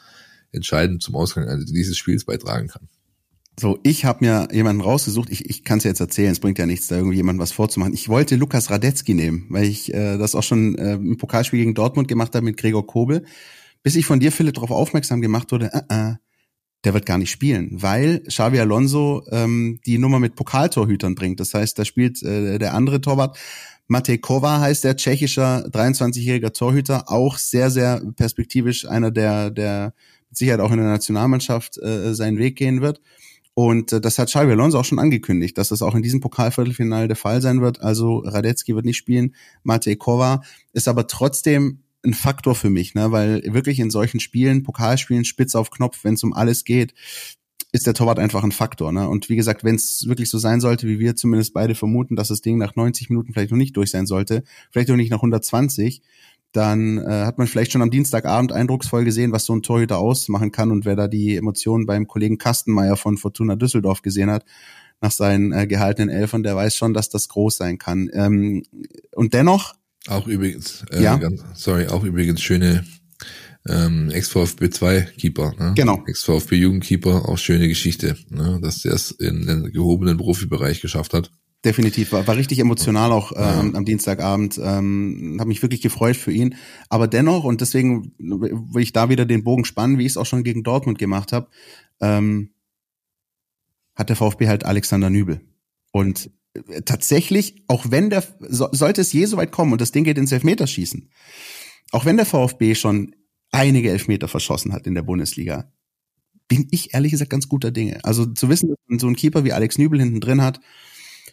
entscheidend 0.51 1.03
zum 1.03 1.15
Ausgang 1.15 1.65
dieses 1.67 1.97
Spiels 1.97 2.25
beitragen 2.25 2.67
kann. 2.67 2.87
So, 3.57 3.79
ich 3.83 4.03
habe 4.03 4.25
mir 4.25 4.49
jemanden 4.51 4.81
rausgesucht. 4.81 5.29
Ich, 5.29 5.49
ich 5.49 5.63
kann 5.63 5.77
es 5.77 5.85
jetzt 5.85 6.01
erzählen. 6.01 6.31
Es 6.31 6.41
bringt 6.41 6.59
ja 6.59 6.65
nichts, 6.65 6.87
da 6.87 6.97
irgendwie 6.97 7.15
jemandem 7.15 7.41
was 7.41 7.53
vorzumachen. 7.53 7.93
Ich 7.93 8.09
wollte 8.09 8.35
Lukas 8.35 8.69
Radetzky 8.69 9.13
nehmen, 9.13 9.45
weil 9.49 9.63
ich 9.63 9.93
äh, 9.93 10.17
das 10.17 10.35
auch 10.35 10.43
schon 10.43 10.75
äh, 10.75 10.95
im 10.95 11.17
Pokalspiel 11.17 11.59
gegen 11.59 11.73
Dortmund 11.73 12.09
gemacht 12.09 12.35
habe 12.35 12.45
mit 12.45 12.57
Gregor 12.57 12.85
Kobel. 12.85 13.23
Bis 13.81 13.95
ich 13.95 14.05
von 14.05 14.19
dir, 14.19 14.33
Philipp, 14.33 14.55
darauf 14.55 14.71
aufmerksam 14.71 15.21
gemacht 15.21 15.51
wurde, 15.53 15.71
äh, 15.71 15.83
äh, 15.89 16.15
der 16.85 16.93
wird 16.93 17.05
gar 17.05 17.17
nicht 17.17 17.31
spielen, 17.31 17.69
weil 17.71 18.21
Xavi 18.21 18.59
Alonso 18.59 19.23
ähm, 19.31 19.79
die 19.85 19.97
Nummer 19.97 20.19
mit 20.19 20.35
Pokaltorhütern 20.35 21.15
bringt. 21.15 21.39
Das 21.39 21.53
heißt, 21.53 21.77
da 21.77 21.83
spielt 21.83 22.21
äh, 22.23 22.59
der 22.59 22.73
andere 22.75 23.01
Torwart. 23.01 23.37
Matej 23.87 24.19
Kova 24.19 24.59
heißt 24.59 24.83
der 24.83 24.95
tschechischer 24.95 25.67
23-jähriger 25.67 26.53
Torhüter, 26.53 27.11
auch 27.11 27.37
sehr, 27.37 27.69
sehr 27.69 28.01
perspektivisch 28.15 28.87
einer 28.87 29.11
der, 29.11 29.51
der 29.51 29.93
mit 30.29 30.37
Sicherheit 30.37 30.59
auch 30.59 30.71
in 30.71 30.77
der 30.77 30.87
Nationalmannschaft 30.87 31.77
äh, 31.79 32.13
seinen 32.13 32.37
Weg 32.37 32.55
gehen 32.55 32.81
wird. 32.81 33.01
Und 33.55 33.93
äh, 33.93 34.01
das 34.01 34.19
hat 34.19 34.27
Xavi 34.27 34.51
Alonso 34.51 34.79
auch 34.79 34.85
schon 34.85 34.99
angekündigt, 34.99 35.57
dass 35.57 35.69
das 35.69 35.81
auch 35.81 35.95
in 35.95 36.03
diesem 36.03 36.19
Pokalviertelfinale 36.19 37.07
der 37.07 37.15
Fall 37.15 37.41
sein 37.41 37.61
wird. 37.61 37.81
Also 37.81 38.19
Radetzky 38.19 38.75
wird 38.75 38.85
nicht 38.85 38.97
spielen, 38.97 39.35
Matej 39.63 39.95
Kova 39.95 40.41
ist 40.73 40.87
aber 40.87 41.07
trotzdem 41.07 41.79
ein 42.05 42.13
Faktor 42.13 42.55
für 42.55 42.69
mich, 42.69 42.95
ne? 42.95 43.11
weil 43.11 43.41
wirklich 43.45 43.79
in 43.79 43.89
solchen 43.89 44.19
Spielen, 44.19 44.63
Pokalspielen, 44.63 45.25
spitz 45.25 45.55
auf 45.55 45.71
Knopf, 45.71 46.03
wenn 46.03 46.15
es 46.15 46.23
um 46.23 46.33
alles 46.33 46.63
geht, 46.63 46.93
ist 47.71 47.87
der 47.87 47.93
Torwart 47.93 48.19
einfach 48.19 48.43
ein 48.43 48.51
Faktor. 48.51 48.91
Ne? 48.91 49.07
Und 49.09 49.29
wie 49.29 49.35
gesagt, 49.35 49.63
wenn 49.63 49.75
es 49.75 50.07
wirklich 50.07 50.29
so 50.29 50.37
sein 50.37 50.61
sollte, 50.61 50.87
wie 50.87 50.99
wir 50.99 51.15
zumindest 51.15 51.53
beide 51.53 51.75
vermuten, 51.75 52.15
dass 52.15 52.29
das 52.29 52.41
Ding 52.41 52.57
nach 52.57 52.75
90 52.75 53.09
Minuten 53.09 53.33
vielleicht 53.33 53.51
noch 53.51 53.57
nicht 53.57 53.75
durch 53.75 53.91
sein 53.91 54.05
sollte, 54.05 54.43
vielleicht 54.71 54.89
auch 54.91 54.95
nicht 54.95 55.11
nach 55.11 55.17
120, 55.17 56.01
dann 56.53 56.99
äh, 56.99 57.25
hat 57.25 57.37
man 57.37 57.47
vielleicht 57.47 57.73
schon 57.73 57.81
am 57.81 57.91
Dienstagabend 57.91 58.53
eindrucksvoll 58.53 59.03
gesehen, 59.03 59.33
was 59.33 59.45
so 59.45 59.53
ein 59.53 59.61
Torhüter 59.61 59.97
ausmachen 59.97 60.51
kann 60.51 60.71
und 60.71 60.85
wer 60.85 60.95
da 60.95 61.09
die 61.09 61.35
Emotionen 61.35 61.85
beim 61.85 62.07
Kollegen 62.07 62.37
Kastenmeier 62.37 62.95
von 62.95 63.17
Fortuna 63.17 63.57
Düsseldorf 63.57 64.01
gesehen 64.01 64.31
hat 64.31 64.45
nach 65.01 65.11
seinen 65.11 65.51
äh, 65.51 65.67
gehaltenen 65.67 66.09
Elfern, 66.09 66.43
der 66.43 66.55
weiß 66.55 66.77
schon, 66.77 66.93
dass 66.93 67.09
das 67.09 67.27
groß 67.27 67.57
sein 67.57 67.77
kann. 67.77 68.09
Ähm, 68.13 68.63
und 69.13 69.33
dennoch 69.33 69.73
auch 70.07 70.27
übrigens, 70.27 70.85
äh, 70.91 71.01
ja. 71.01 71.17
ganz, 71.17 71.43
sorry, 71.53 71.87
auch 71.87 72.03
übrigens 72.03 72.41
schöne 72.41 72.85
ähm, 73.67 74.11
Ex-VfB 74.11 74.69
2 74.69 75.01
Keeper, 75.17 75.53
ne? 75.57 75.73
Genau. 75.75 76.03
Ex-VfB 76.05 76.55
Jugendkeeper, 76.55 77.27
auch 77.27 77.37
schöne 77.37 77.67
Geschichte, 77.67 78.15
ne? 78.29 78.59
dass 78.61 78.81
der 78.81 78.93
es 78.93 79.11
in 79.11 79.47
den 79.47 79.71
gehobenen 79.71 80.17
Profibereich 80.17 80.81
geschafft 80.81 81.13
hat. 81.13 81.31
Definitiv, 81.63 82.11
war, 82.11 82.27
war 82.27 82.37
richtig 82.37 82.59
emotional 82.59 83.11
auch 83.11 83.31
äh, 83.31 83.39
ja. 83.39 83.59
am, 83.59 83.75
am 83.75 83.85
Dienstagabend. 83.85 84.59
Ähm, 84.61 85.37
habe 85.39 85.47
mich 85.47 85.63
wirklich 85.63 85.81
gefreut 85.81 86.15
für 86.15 86.31
ihn. 86.31 86.55
Aber 86.89 87.07
dennoch, 87.07 87.43
und 87.43 87.59
deswegen 87.59 88.13
will 88.19 88.83
ich 88.83 88.93
da 88.93 89.09
wieder 89.09 89.25
den 89.25 89.43
Bogen 89.43 89.65
spannen, 89.65 89.97
wie 89.97 90.05
ich 90.05 90.11
es 90.11 90.17
auch 90.17 90.27
schon 90.27 90.43
gegen 90.43 90.61
Dortmund 90.61 90.99
gemacht 90.99 91.33
habe, 91.33 91.47
ähm, 92.01 92.51
hat 93.95 94.09
der 94.09 94.15
VfB 94.15 94.47
halt 94.47 94.63
Alexander 94.63 95.09
Nübel. 95.09 95.41
Und 95.91 96.29
tatsächlich, 96.85 97.63
auch 97.67 97.85
wenn 97.89 98.09
der, 98.09 98.23
so, 98.39 98.69
sollte 98.71 99.01
es 99.01 99.13
je 99.13 99.25
so 99.25 99.37
weit 99.37 99.51
kommen 99.51 99.71
und 99.71 99.81
das 99.81 99.91
Ding 99.91 100.03
geht 100.03 100.17
ins 100.17 100.31
Elfmeterschießen, 100.31 101.09
auch 101.91 102.05
wenn 102.05 102.17
der 102.17 102.25
VfB 102.25 102.75
schon 102.75 103.15
einige 103.51 103.89
Elfmeter 103.89 104.27
verschossen 104.27 104.73
hat 104.73 104.87
in 104.87 104.95
der 104.95 105.03
Bundesliga, 105.03 105.71
bin 106.47 106.67
ich 106.71 106.93
ehrlich 106.93 107.11
gesagt 107.11 107.29
ganz 107.29 107.47
guter 107.47 107.71
Dinge. 107.71 108.03
Also 108.03 108.25
zu 108.25 108.49
wissen, 108.49 108.69
dass 108.69 108.77
man 108.87 108.99
so 108.99 109.07
einen 109.07 109.15
Keeper 109.15 109.43
wie 109.43 109.53
Alex 109.53 109.77
Nübel 109.77 109.99
hinten 109.99 110.21
drin 110.21 110.41
hat, 110.41 110.59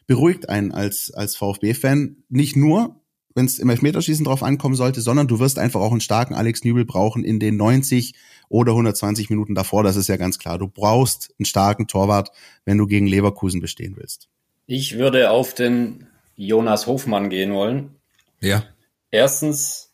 beruhigt 0.06 0.48
einen 0.48 0.72
als, 0.72 1.12
als 1.12 1.36
VfB-Fan. 1.36 2.24
Nicht 2.28 2.56
nur, 2.56 3.02
wenn 3.34 3.46
es 3.46 3.58
im 3.58 3.70
Elfmeterschießen 3.70 4.24
drauf 4.24 4.42
ankommen 4.42 4.74
sollte, 4.74 5.00
sondern 5.00 5.28
du 5.28 5.38
wirst 5.38 5.58
einfach 5.58 5.80
auch 5.80 5.92
einen 5.92 6.00
starken 6.00 6.34
Alex 6.34 6.64
Nübel 6.64 6.84
brauchen 6.84 7.24
in 7.24 7.40
den 7.40 7.56
90 7.56 8.14
oder 8.48 8.72
120 8.72 9.30
Minuten 9.30 9.54
davor. 9.54 9.82
Das 9.82 9.96
ist 9.96 10.08
ja 10.08 10.16
ganz 10.16 10.38
klar. 10.38 10.58
Du 10.58 10.68
brauchst 10.68 11.34
einen 11.38 11.46
starken 11.46 11.86
Torwart, 11.86 12.30
wenn 12.64 12.78
du 12.78 12.86
gegen 12.86 13.06
Leverkusen 13.06 13.60
bestehen 13.60 13.96
willst. 13.96 14.28
Ich 14.66 14.98
würde 14.98 15.30
auf 15.30 15.54
den 15.54 16.08
Jonas 16.36 16.86
Hofmann 16.86 17.30
gehen 17.30 17.52
wollen. 17.52 17.96
Ja. 18.40 18.64
Erstens, 19.10 19.92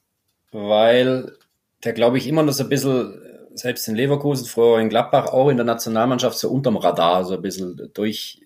weil 0.52 1.36
der, 1.84 1.92
glaube 1.92 2.18
ich, 2.18 2.26
immer 2.26 2.42
noch 2.42 2.52
so 2.52 2.64
ein 2.64 2.68
bisschen, 2.68 3.20
selbst 3.54 3.88
in 3.88 3.94
Leverkusen, 3.94 4.46
früher 4.46 4.80
in 4.80 4.88
Gladbach, 4.88 5.26
auch 5.26 5.48
in 5.48 5.56
der 5.56 5.66
Nationalmannschaft 5.66 6.38
so 6.38 6.50
unterm 6.50 6.76
Radar 6.76 7.24
so 7.24 7.34
ein 7.34 7.42
bisschen 7.42 7.90
durch, 7.92 8.40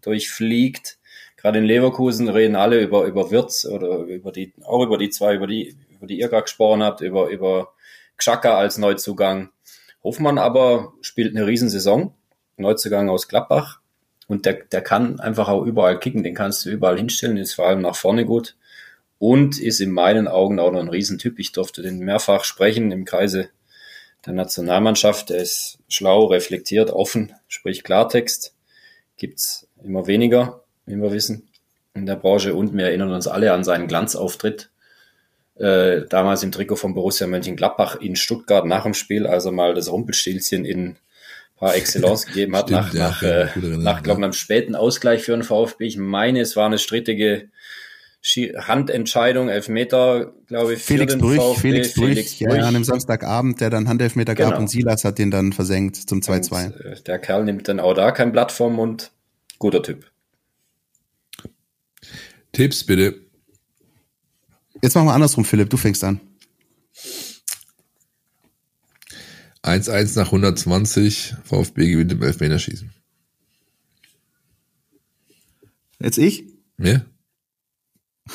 durchfliegt 0.00 0.98
gerade 1.44 1.58
in 1.58 1.66
Leverkusen 1.66 2.30
reden 2.30 2.56
alle 2.56 2.80
über, 2.80 3.04
über 3.04 3.30
Wirtz 3.30 3.66
oder 3.66 3.98
über 3.98 4.32
die, 4.32 4.54
auch 4.64 4.82
über 4.82 4.96
die 4.96 5.10
zwei, 5.10 5.34
über 5.34 5.46
die, 5.46 5.76
über 5.90 6.06
die 6.06 6.18
ihr 6.18 6.28
gerade 6.28 6.44
gesprochen 6.44 6.82
habt, 6.82 7.02
über, 7.02 7.28
über 7.28 7.74
Xhaka 8.16 8.56
als 8.56 8.78
Neuzugang. 8.78 9.50
Hofmann 10.02 10.38
aber 10.38 10.94
spielt 11.02 11.36
eine 11.36 11.46
Riesensaison. 11.46 12.14
Neuzugang 12.56 13.10
aus 13.10 13.28
Gladbach. 13.28 13.82
Und 14.26 14.46
der, 14.46 14.54
der 14.54 14.80
kann 14.80 15.20
einfach 15.20 15.48
auch 15.48 15.64
überall 15.64 15.98
kicken. 15.98 16.22
Den 16.22 16.34
kannst 16.34 16.64
du 16.64 16.70
überall 16.70 16.96
hinstellen, 16.96 17.36
ist 17.36 17.54
vor 17.54 17.66
allem 17.66 17.82
nach 17.82 17.96
vorne 17.96 18.24
gut. 18.24 18.56
Und 19.18 19.60
ist 19.60 19.80
in 19.80 19.90
meinen 19.90 20.28
Augen 20.28 20.58
auch 20.58 20.72
noch 20.72 20.80
ein 20.80 20.88
Riesentyp. 20.88 21.38
Ich 21.38 21.52
durfte 21.52 21.82
den 21.82 22.00
mehrfach 22.00 22.44
sprechen 22.44 22.90
im 22.90 23.04
Kreise 23.04 23.48
der 24.26 24.32
Nationalmannschaft. 24.32 25.30
Der 25.30 25.38
ist 25.38 25.78
schlau, 25.88 26.26
reflektiert, 26.26 26.90
offen, 26.90 27.32
spricht 27.48 27.84
Klartext. 27.84 28.54
Gibt's 29.16 29.68
immer 29.82 30.06
weniger 30.06 30.64
wie 30.86 30.96
wir 30.96 31.12
wissen, 31.12 31.48
in 31.94 32.06
der 32.06 32.16
Branche. 32.16 32.54
Und 32.54 32.76
wir 32.76 32.86
erinnern 32.86 33.12
uns 33.12 33.26
alle 33.26 33.52
an 33.52 33.64
seinen 33.64 33.88
Glanzauftritt. 33.88 34.70
Äh, 35.56 36.02
damals 36.08 36.42
im 36.42 36.50
Trikot 36.50 36.76
von 36.76 36.94
Borussia 36.94 37.26
Mönchengladbach 37.26 37.96
in 37.96 38.16
Stuttgart 38.16 38.66
nach 38.66 38.82
dem 38.82 38.94
Spiel, 38.94 39.26
als 39.26 39.44
er 39.44 39.52
mal 39.52 39.74
das 39.74 39.90
Rumpelstilzchen 39.90 40.64
in 40.64 40.96
par 41.64 41.76
excellence 41.76 42.26
gegeben 42.26 42.54
hat, 42.54 42.68
Stimmt, 42.68 42.94
nach, 42.94 42.94
ja, 42.94 43.08
nach, 43.08 43.22
äh, 43.22 43.76
nach 43.78 44.02
glaube 44.02 44.20
ich, 44.20 44.24
einem 44.24 44.32
späten 44.34 44.74
Ausgleich 44.74 45.22
für 45.22 45.32
den 45.32 45.42
VfB. 45.42 45.86
Ich 45.86 45.96
meine, 45.96 46.40
es 46.40 46.56
war 46.56 46.66
eine 46.66 46.78
strittige 46.78 47.48
Handentscheidung, 48.56 49.48
Elfmeter, 49.48 50.34
glaube 50.46 50.74
ich, 50.74 50.82
Felix 50.82 51.16
Brüch, 51.16 51.36
VfB. 51.36 51.60
Felix 51.60 51.94
Brüch, 51.94 52.08
Felix 52.08 52.38
Brüch. 52.38 52.56
Ja, 52.58 52.66
an 52.66 52.74
dem 52.74 52.84
Samstagabend, 52.84 53.62
der 53.62 53.70
dann 53.70 53.88
Handelfmeter 53.88 54.34
genau. 54.34 54.50
gab 54.50 54.58
und 54.58 54.68
Silas 54.68 55.04
hat 55.04 55.18
den 55.18 55.30
dann 55.30 55.54
versenkt 55.54 55.96
zum 55.96 56.20
2-2. 56.20 56.66
Äh, 56.66 57.02
der 57.02 57.18
Kerl 57.18 57.44
nimmt 57.44 57.66
dann 57.66 57.80
auch 57.80 57.94
da 57.94 58.10
kein 58.12 58.32
Blatt 58.32 58.52
vom 58.52 58.74
Mund. 58.74 59.10
Guter 59.58 59.82
Typ. 59.82 60.10
Tipps 62.52 62.84
bitte. 62.84 63.14
Jetzt 64.82 64.94
machen 64.94 65.06
wir 65.06 65.14
andersrum, 65.14 65.46
Philipp. 65.46 65.70
Du 65.70 65.78
fängst 65.78 66.04
an. 66.04 66.20
1-1 69.64 70.16
nach 70.18 70.26
120. 70.26 71.34
VfB 71.42 71.90
gewinnt 71.90 72.12
im 72.12 72.22
Elfmeterschießen. 72.22 72.92
Jetzt 76.00 76.18
ich? 76.18 76.44
Ja. 76.78 77.04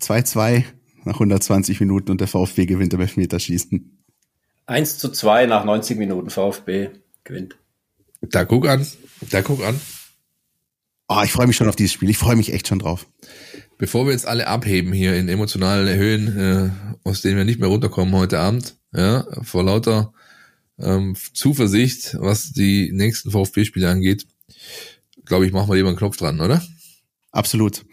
2-2 0.00 0.64
nach 1.04 1.14
120 1.14 1.80
Minuten 1.80 2.10
und 2.10 2.20
der 2.20 2.28
VfB 2.28 2.66
gewinnt 2.66 2.94
im 2.94 3.00
Elfmeterschießen. 3.00 4.02
1 4.66 4.98
zu 4.98 5.10
2 5.10 5.46
nach 5.46 5.64
90 5.64 5.98
Minuten 5.98 6.30
VfB 6.30 6.90
gewinnt. 7.24 7.56
Da 8.22 8.44
guck 8.44 8.66
an. 8.66 8.86
Da 9.30 9.42
guck 9.42 9.62
an. 9.62 9.78
Oh, 11.08 11.20
ich 11.24 11.30
freue 11.30 11.46
mich 11.46 11.56
schon 11.56 11.68
auf 11.68 11.76
dieses 11.76 11.92
Spiel. 11.92 12.10
Ich 12.10 12.18
freue 12.18 12.36
mich 12.36 12.52
echt 12.52 12.68
schon 12.68 12.78
drauf. 12.78 13.06
Bevor 13.78 14.06
wir 14.06 14.12
jetzt 14.12 14.26
alle 14.26 14.46
abheben 14.46 14.92
hier 14.92 15.14
in 15.16 15.28
emotionalen 15.28 15.98
Höhen, 15.98 16.38
äh, 16.38 16.70
aus 17.08 17.22
denen 17.22 17.36
wir 17.36 17.44
nicht 17.44 17.60
mehr 17.60 17.68
runterkommen 17.68 18.14
heute 18.14 18.38
Abend, 18.38 18.76
ja, 18.94 19.26
vor 19.42 19.64
lauter 19.64 20.12
ähm, 20.78 21.14
Zuversicht, 21.34 22.16
was 22.18 22.52
die 22.52 22.90
nächsten 22.92 23.30
VfB-Spiele 23.30 23.88
angeht, 23.88 24.26
glaube 25.24 25.46
ich, 25.46 25.52
machen 25.52 25.68
wir 25.68 25.76
lieber 25.76 25.88
einen 25.88 25.98
Knopf 25.98 26.16
dran, 26.16 26.40
oder? 26.40 26.62
Absolut. 27.32 27.84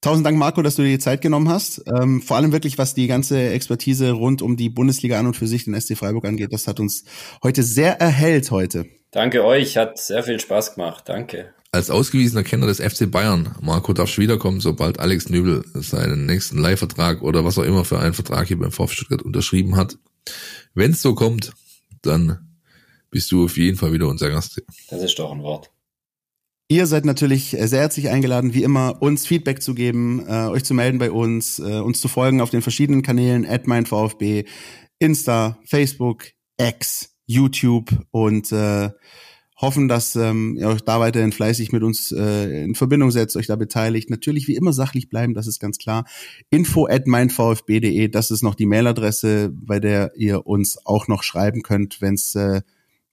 Tausend 0.00 0.26
Dank, 0.26 0.36
Marco, 0.36 0.62
dass 0.62 0.76
du 0.76 0.82
dir 0.82 0.90
die 0.90 0.98
Zeit 0.98 1.20
genommen 1.20 1.48
hast. 1.48 1.82
Ähm, 1.86 2.22
vor 2.22 2.36
allem 2.36 2.52
wirklich, 2.52 2.76
was 2.78 2.94
die 2.94 3.06
ganze 3.06 3.50
Expertise 3.50 4.10
rund 4.10 4.42
um 4.42 4.56
die 4.56 4.68
Bundesliga 4.68 5.18
an 5.18 5.26
und 5.26 5.36
für 5.36 5.46
sich, 5.46 5.64
den 5.64 5.80
SC 5.80 5.96
Freiburg 5.96 6.24
angeht, 6.24 6.52
das 6.52 6.66
hat 6.66 6.80
uns 6.80 7.04
heute 7.42 7.62
sehr 7.62 8.00
erhellt 8.00 8.50
heute. 8.50 8.86
Danke 9.12 9.44
euch, 9.44 9.76
hat 9.76 9.98
sehr 9.98 10.22
viel 10.22 10.40
Spaß 10.40 10.74
gemacht. 10.74 11.08
Danke. 11.08 11.54
Als 11.74 11.88
ausgewiesener 11.88 12.42
Kenner 12.42 12.66
des 12.66 12.80
FC 12.80 13.10
Bayern, 13.10 13.54
Marco 13.62 13.94
darfst 13.94 14.18
wiederkommen, 14.18 14.60
sobald 14.60 15.00
Alex 15.00 15.30
Nübel 15.30 15.64
seinen 15.72 16.26
nächsten 16.26 16.58
Leihvertrag 16.58 17.22
oder 17.22 17.46
was 17.46 17.56
auch 17.56 17.62
immer 17.62 17.86
für 17.86 17.98
einen 17.98 18.12
Vertrag 18.12 18.46
hier 18.46 18.58
beim 18.58 18.70
VfB 18.70 18.92
Stuttgart 18.94 19.22
unterschrieben 19.22 19.74
hat. 19.76 19.96
Wenn 20.74 20.90
es 20.90 21.00
so 21.00 21.14
kommt, 21.14 21.54
dann 22.02 22.58
bist 23.10 23.32
du 23.32 23.46
auf 23.46 23.56
jeden 23.56 23.78
Fall 23.78 23.94
wieder 23.94 24.06
unser 24.08 24.28
Gast. 24.28 24.62
Das 24.90 25.02
ist 25.02 25.18
doch 25.18 25.32
ein 25.32 25.42
Wort. 25.42 25.70
Ihr 26.68 26.86
seid 26.86 27.06
natürlich 27.06 27.56
sehr 27.58 27.80
herzlich 27.80 28.10
eingeladen, 28.10 28.52
wie 28.52 28.64
immer, 28.64 29.00
uns 29.00 29.26
Feedback 29.26 29.62
zu 29.62 29.74
geben, 29.74 30.26
äh, 30.26 30.48
euch 30.48 30.64
zu 30.64 30.74
melden 30.74 30.98
bei 30.98 31.10
uns, 31.10 31.58
äh, 31.58 31.80
uns 31.80 32.02
zu 32.02 32.08
folgen 32.08 32.42
auf 32.42 32.50
den 32.50 32.60
verschiedenen 32.60 33.00
Kanälen, 33.00 33.46
at 33.46 33.66
meinVfB, 33.66 34.44
Insta, 34.98 35.58
Facebook, 35.64 36.26
X, 36.58 37.14
YouTube 37.24 37.90
und 38.10 38.52
äh, 38.52 38.90
hoffen, 39.62 39.88
dass 39.88 40.16
ähm, 40.16 40.56
ihr 40.58 40.68
euch 40.68 40.82
da 40.82 41.00
weiterhin 41.00 41.32
fleißig 41.32 41.72
mit 41.72 41.82
uns 41.82 42.12
äh, 42.12 42.64
in 42.64 42.74
Verbindung 42.74 43.10
setzt, 43.10 43.36
euch 43.36 43.46
da 43.46 43.56
beteiligt. 43.56 44.10
Natürlich 44.10 44.48
wie 44.48 44.56
immer 44.56 44.72
sachlich 44.72 45.08
bleiben, 45.08 45.32
das 45.32 45.46
ist 45.46 45.60
ganz 45.60 45.78
klar. 45.78 46.04
Info 46.50 46.86
at 46.86 47.06
meinvfb.de, 47.06 48.08
das 48.08 48.30
ist 48.30 48.42
noch 48.42 48.56
die 48.56 48.66
Mailadresse, 48.66 49.50
bei 49.54 49.80
der 49.80 50.12
ihr 50.16 50.46
uns 50.46 50.84
auch 50.84 51.08
noch 51.08 51.22
schreiben 51.22 51.62
könnt, 51.62 52.02
wenn 52.02 52.14
es 52.14 52.34
äh, 52.34 52.62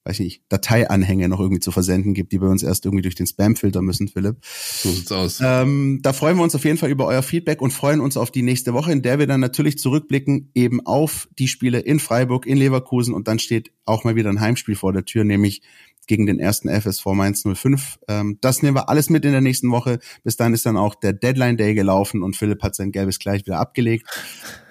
weiß 0.05 0.19
ich 0.21 0.25
nicht, 0.25 0.43
Dateianhänge 0.49 1.27
noch 1.29 1.39
irgendwie 1.39 1.59
zu 1.59 1.71
versenden 1.71 2.13
gibt, 2.13 2.31
die 2.31 2.39
bei 2.39 2.47
uns 2.47 2.63
erst 2.63 2.85
irgendwie 2.85 3.01
durch 3.03 3.15
den 3.15 3.27
Spam 3.27 3.55
filtern 3.55 3.85
müssen, 3.85 4.07
Philipp. 4.07 4.37
So 4.41 4.89
sieht's 4.89 5.11
aus. 5.11 5.39
Ähm, 5.43 5.99
da 6.01 6.13
freuen 6.13 6.37
wir 6.37 6.43
uns 6.43 6.55
auf 6.55 6.65
jeden 6.65 6.77
Fall 6.77 6.89
über 6.89 7.05
euer 7.05 7.21
Feedback 7.21 7.61
und 7.61 7.71
freuen 7.71 7.99
uns 7.99 8.17
auf 8.17 8.31
die 8.31 8.41
nächste 8.41 8.73
Woche, 8.73 8.91
in 8.91 9.01
der 9.01 9.19
wir 9.19 9.27
dann 9.27 9.39
natürlich 9.39 9.77
zurückblicken 9.77 10.51
eben 10.55 10.83
auf 10.85 11.27
die 11.37 11.47
Spiele 11.47 11.79
in 11.79 11.99
Freiburg, 11.99 12.47
in 12.47 12.57
Leverkusen 12.57 13.13
und 13.13 13.27
dann 13.27 13.39
steht 13.39 13.71
auch 13.85 14.03
mal 14.03 14.15
wieder 14.15 14.29
ein 14.29 14.39
Heimspiel 14.39 14.75
vor 14.75 14.93
der 14.93 15.05
Tür, 15.05 15.25
nämlich 15.25 15.61
gegen 16.09 16.25
den 16.25 16.39
ersten 16.39 16.69
FSV 16.69 17.05
Mainz 17.13 17.43
05. 17.43 17.99
Ähm, 18.07 18.39
das 18.41 18.63
nehmen 18.63 18.75
wir 18.75 18.89
alles 18.89 19.11
mit 19.11 19.23
in 19.25 19.31
der 19.31 19.41
nächsten 19.41 19.69
Woche. 19.69 19.99
Bis 20.23 20.35
dann 20.35 20.55
ist 20.55 20.65
dann 20.65 20.75
auch 20.75 20.95
der 20.95 21.13
Deadline 21.13 21.55
Day 21.55 21.75
gelaufen 21.75 22.23
und 22.23 22.35
Philipp 22.35 22.63
hat 22.63 22.75
sein 22.75 22.91
gelbes 22.91 23.19
Kleid 23.19 23.45
wieder 23.45 23.59
abgelegt. 23.59 24.07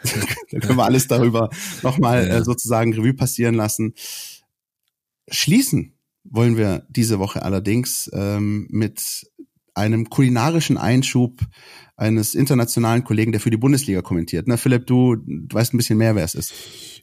da 0.50 0.58
können 0.58 0.76
wir 0.76 0.84
alles 0.84 1.06
darüber 1.06 1.48
nochmal 1.82 2.28
äh, 2.28 2.44
sozusagen 2.44 2.92
Revue 2.92 3.14
passieren 3.14 3.54
lassen. 3.54 3.94
Schließen 5.30 5.94
wollen 6.24 6.56
wir 6.56 6.84
diese 6.88 7.20
Woche 7.20 7.42
allerdings 7.42 8.10
ähm, 8.12 8.66
mit 8.70 9.30
einem 9.74 10.10
kulinarischen 10.10 10.76
Einschub 10.76 11.40
eines 11.98 12.34
internationalen 12.34 13.04
Kollegen, 13.04 13.32
der 13.32 13.40
für 13.40 13.50
die 13.50 13.56
Bundesliga 13.56 14.00
kommentiert. 14.00 14.46
Na, 14.46 14.56
Philipp, 14.56 14.86
du, 14.86 15.16
du 15.16 15.54
weißt 15.54 15.74
ein 15.74 15.76
bisschen 15.76 15.98
mehr, 15.98 16.14
wer 16.14 16.24
es 16.24 16.34
ist. 16.34 16.52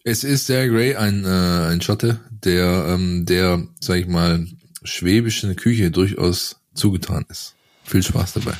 Es 0.05 0.23
ist 0.23 0.47
Sarah 0.47 0.67
Gray, 0.67 0.95
ein, 0.95 1.26
äh, 1.26 1.27
ein 1.27 1.81
Schotte, 1.81 2.22
der, 2.30 2.85
ähm, 2.88 3.26
der, 3.26 3.67
sag 3.80 3.97
ich 3.97 4.07
mal, 4.07 4.47
schwäbischen 4.84 5.55
Küche 5.55 5.91
durchaus 5.91 6.61
zugetan 6.73 7.26
ist. 7.30 7.55
Viel 7.84 8.03
Spaß 8.03 8.34
dabei. 8.34 8.53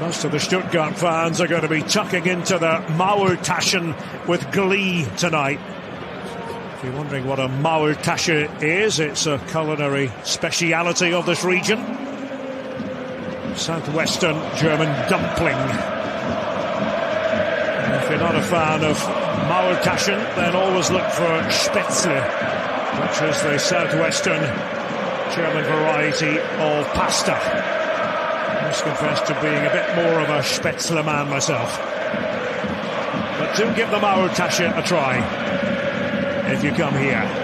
Most 0.00 0.24
of 0.24 0.32
the 0.32 0.40
Stuttgart 0.40 0.98
fans 0.98 1.40
are 1.40 1.48
going 1.48 1.62
to 1.62 1.68
be 1.68 1.82
tucking 1.82 2.26
into 2.26 2.58
the 2.58 2.82
Maultaschen 2.98 3.94
with 4.26 4.40
glee 4.50 5.06
tonight. 5.16 5.60
If 6.76 6.84
you're 6.84 6.96
wondering 6.96 7.26
what 7.26 7.38
a 7.38 7.48
Maultasche 7.48 8.48
is, 8.60 8.98
it's 8.98 9.26
a 9.26 9.38
culinary 9.50 10.10
speciality 10.24 11.14
of 11.14 11.24
this 11.26 11.44
region. 11.44 11.78
Southwestern 13.56 14.36
German 14.56 14.88
dumpling. 15.08 15.54
And 17.84 17.94
if 18.02 18.10
you're 18.10 18.18
not 18.18 18.34
a 18.34 18.42
fan 18.42 18.84
of 18.84 18.98
Maultaschen, 19.48 20.18
then 20.36 20.56
always 20.56 20.90
look 20.90 21.08
for 21.10 21.40
Spätzle, 21.48 22.20
which 23.00 23.22
is 23.22 23.42
the 23.42 23.58
southwestern 23.58 24.40
German 25.34 25.64
variety 25.64 26.38
of 26.38 26.86
pasta. 26.94 27.34
I 27.34 28.66
must 28.66 28.82
confess 28.82 29.20
to 29.28 29.34
being 29.40 29.64
a 29.66 29.70
bit 29.70 29.94
more 29.96 30.20
of 30.20 30.28
a 30.30 30.40
Spätzle 30.40 31.04
man 31.04 31.30
myself. 31.30 31.78
But 33.38 33.56
do 33.56 33.72
give 33.74 33.90
the 33.90 33.98
Maultasche 33.98 34.76
a 34.76 34.82
try 34.82 35.18
if 36.52 36.64
you 36.64 36.72
come 36.72 36.94
here. 36.96 37.43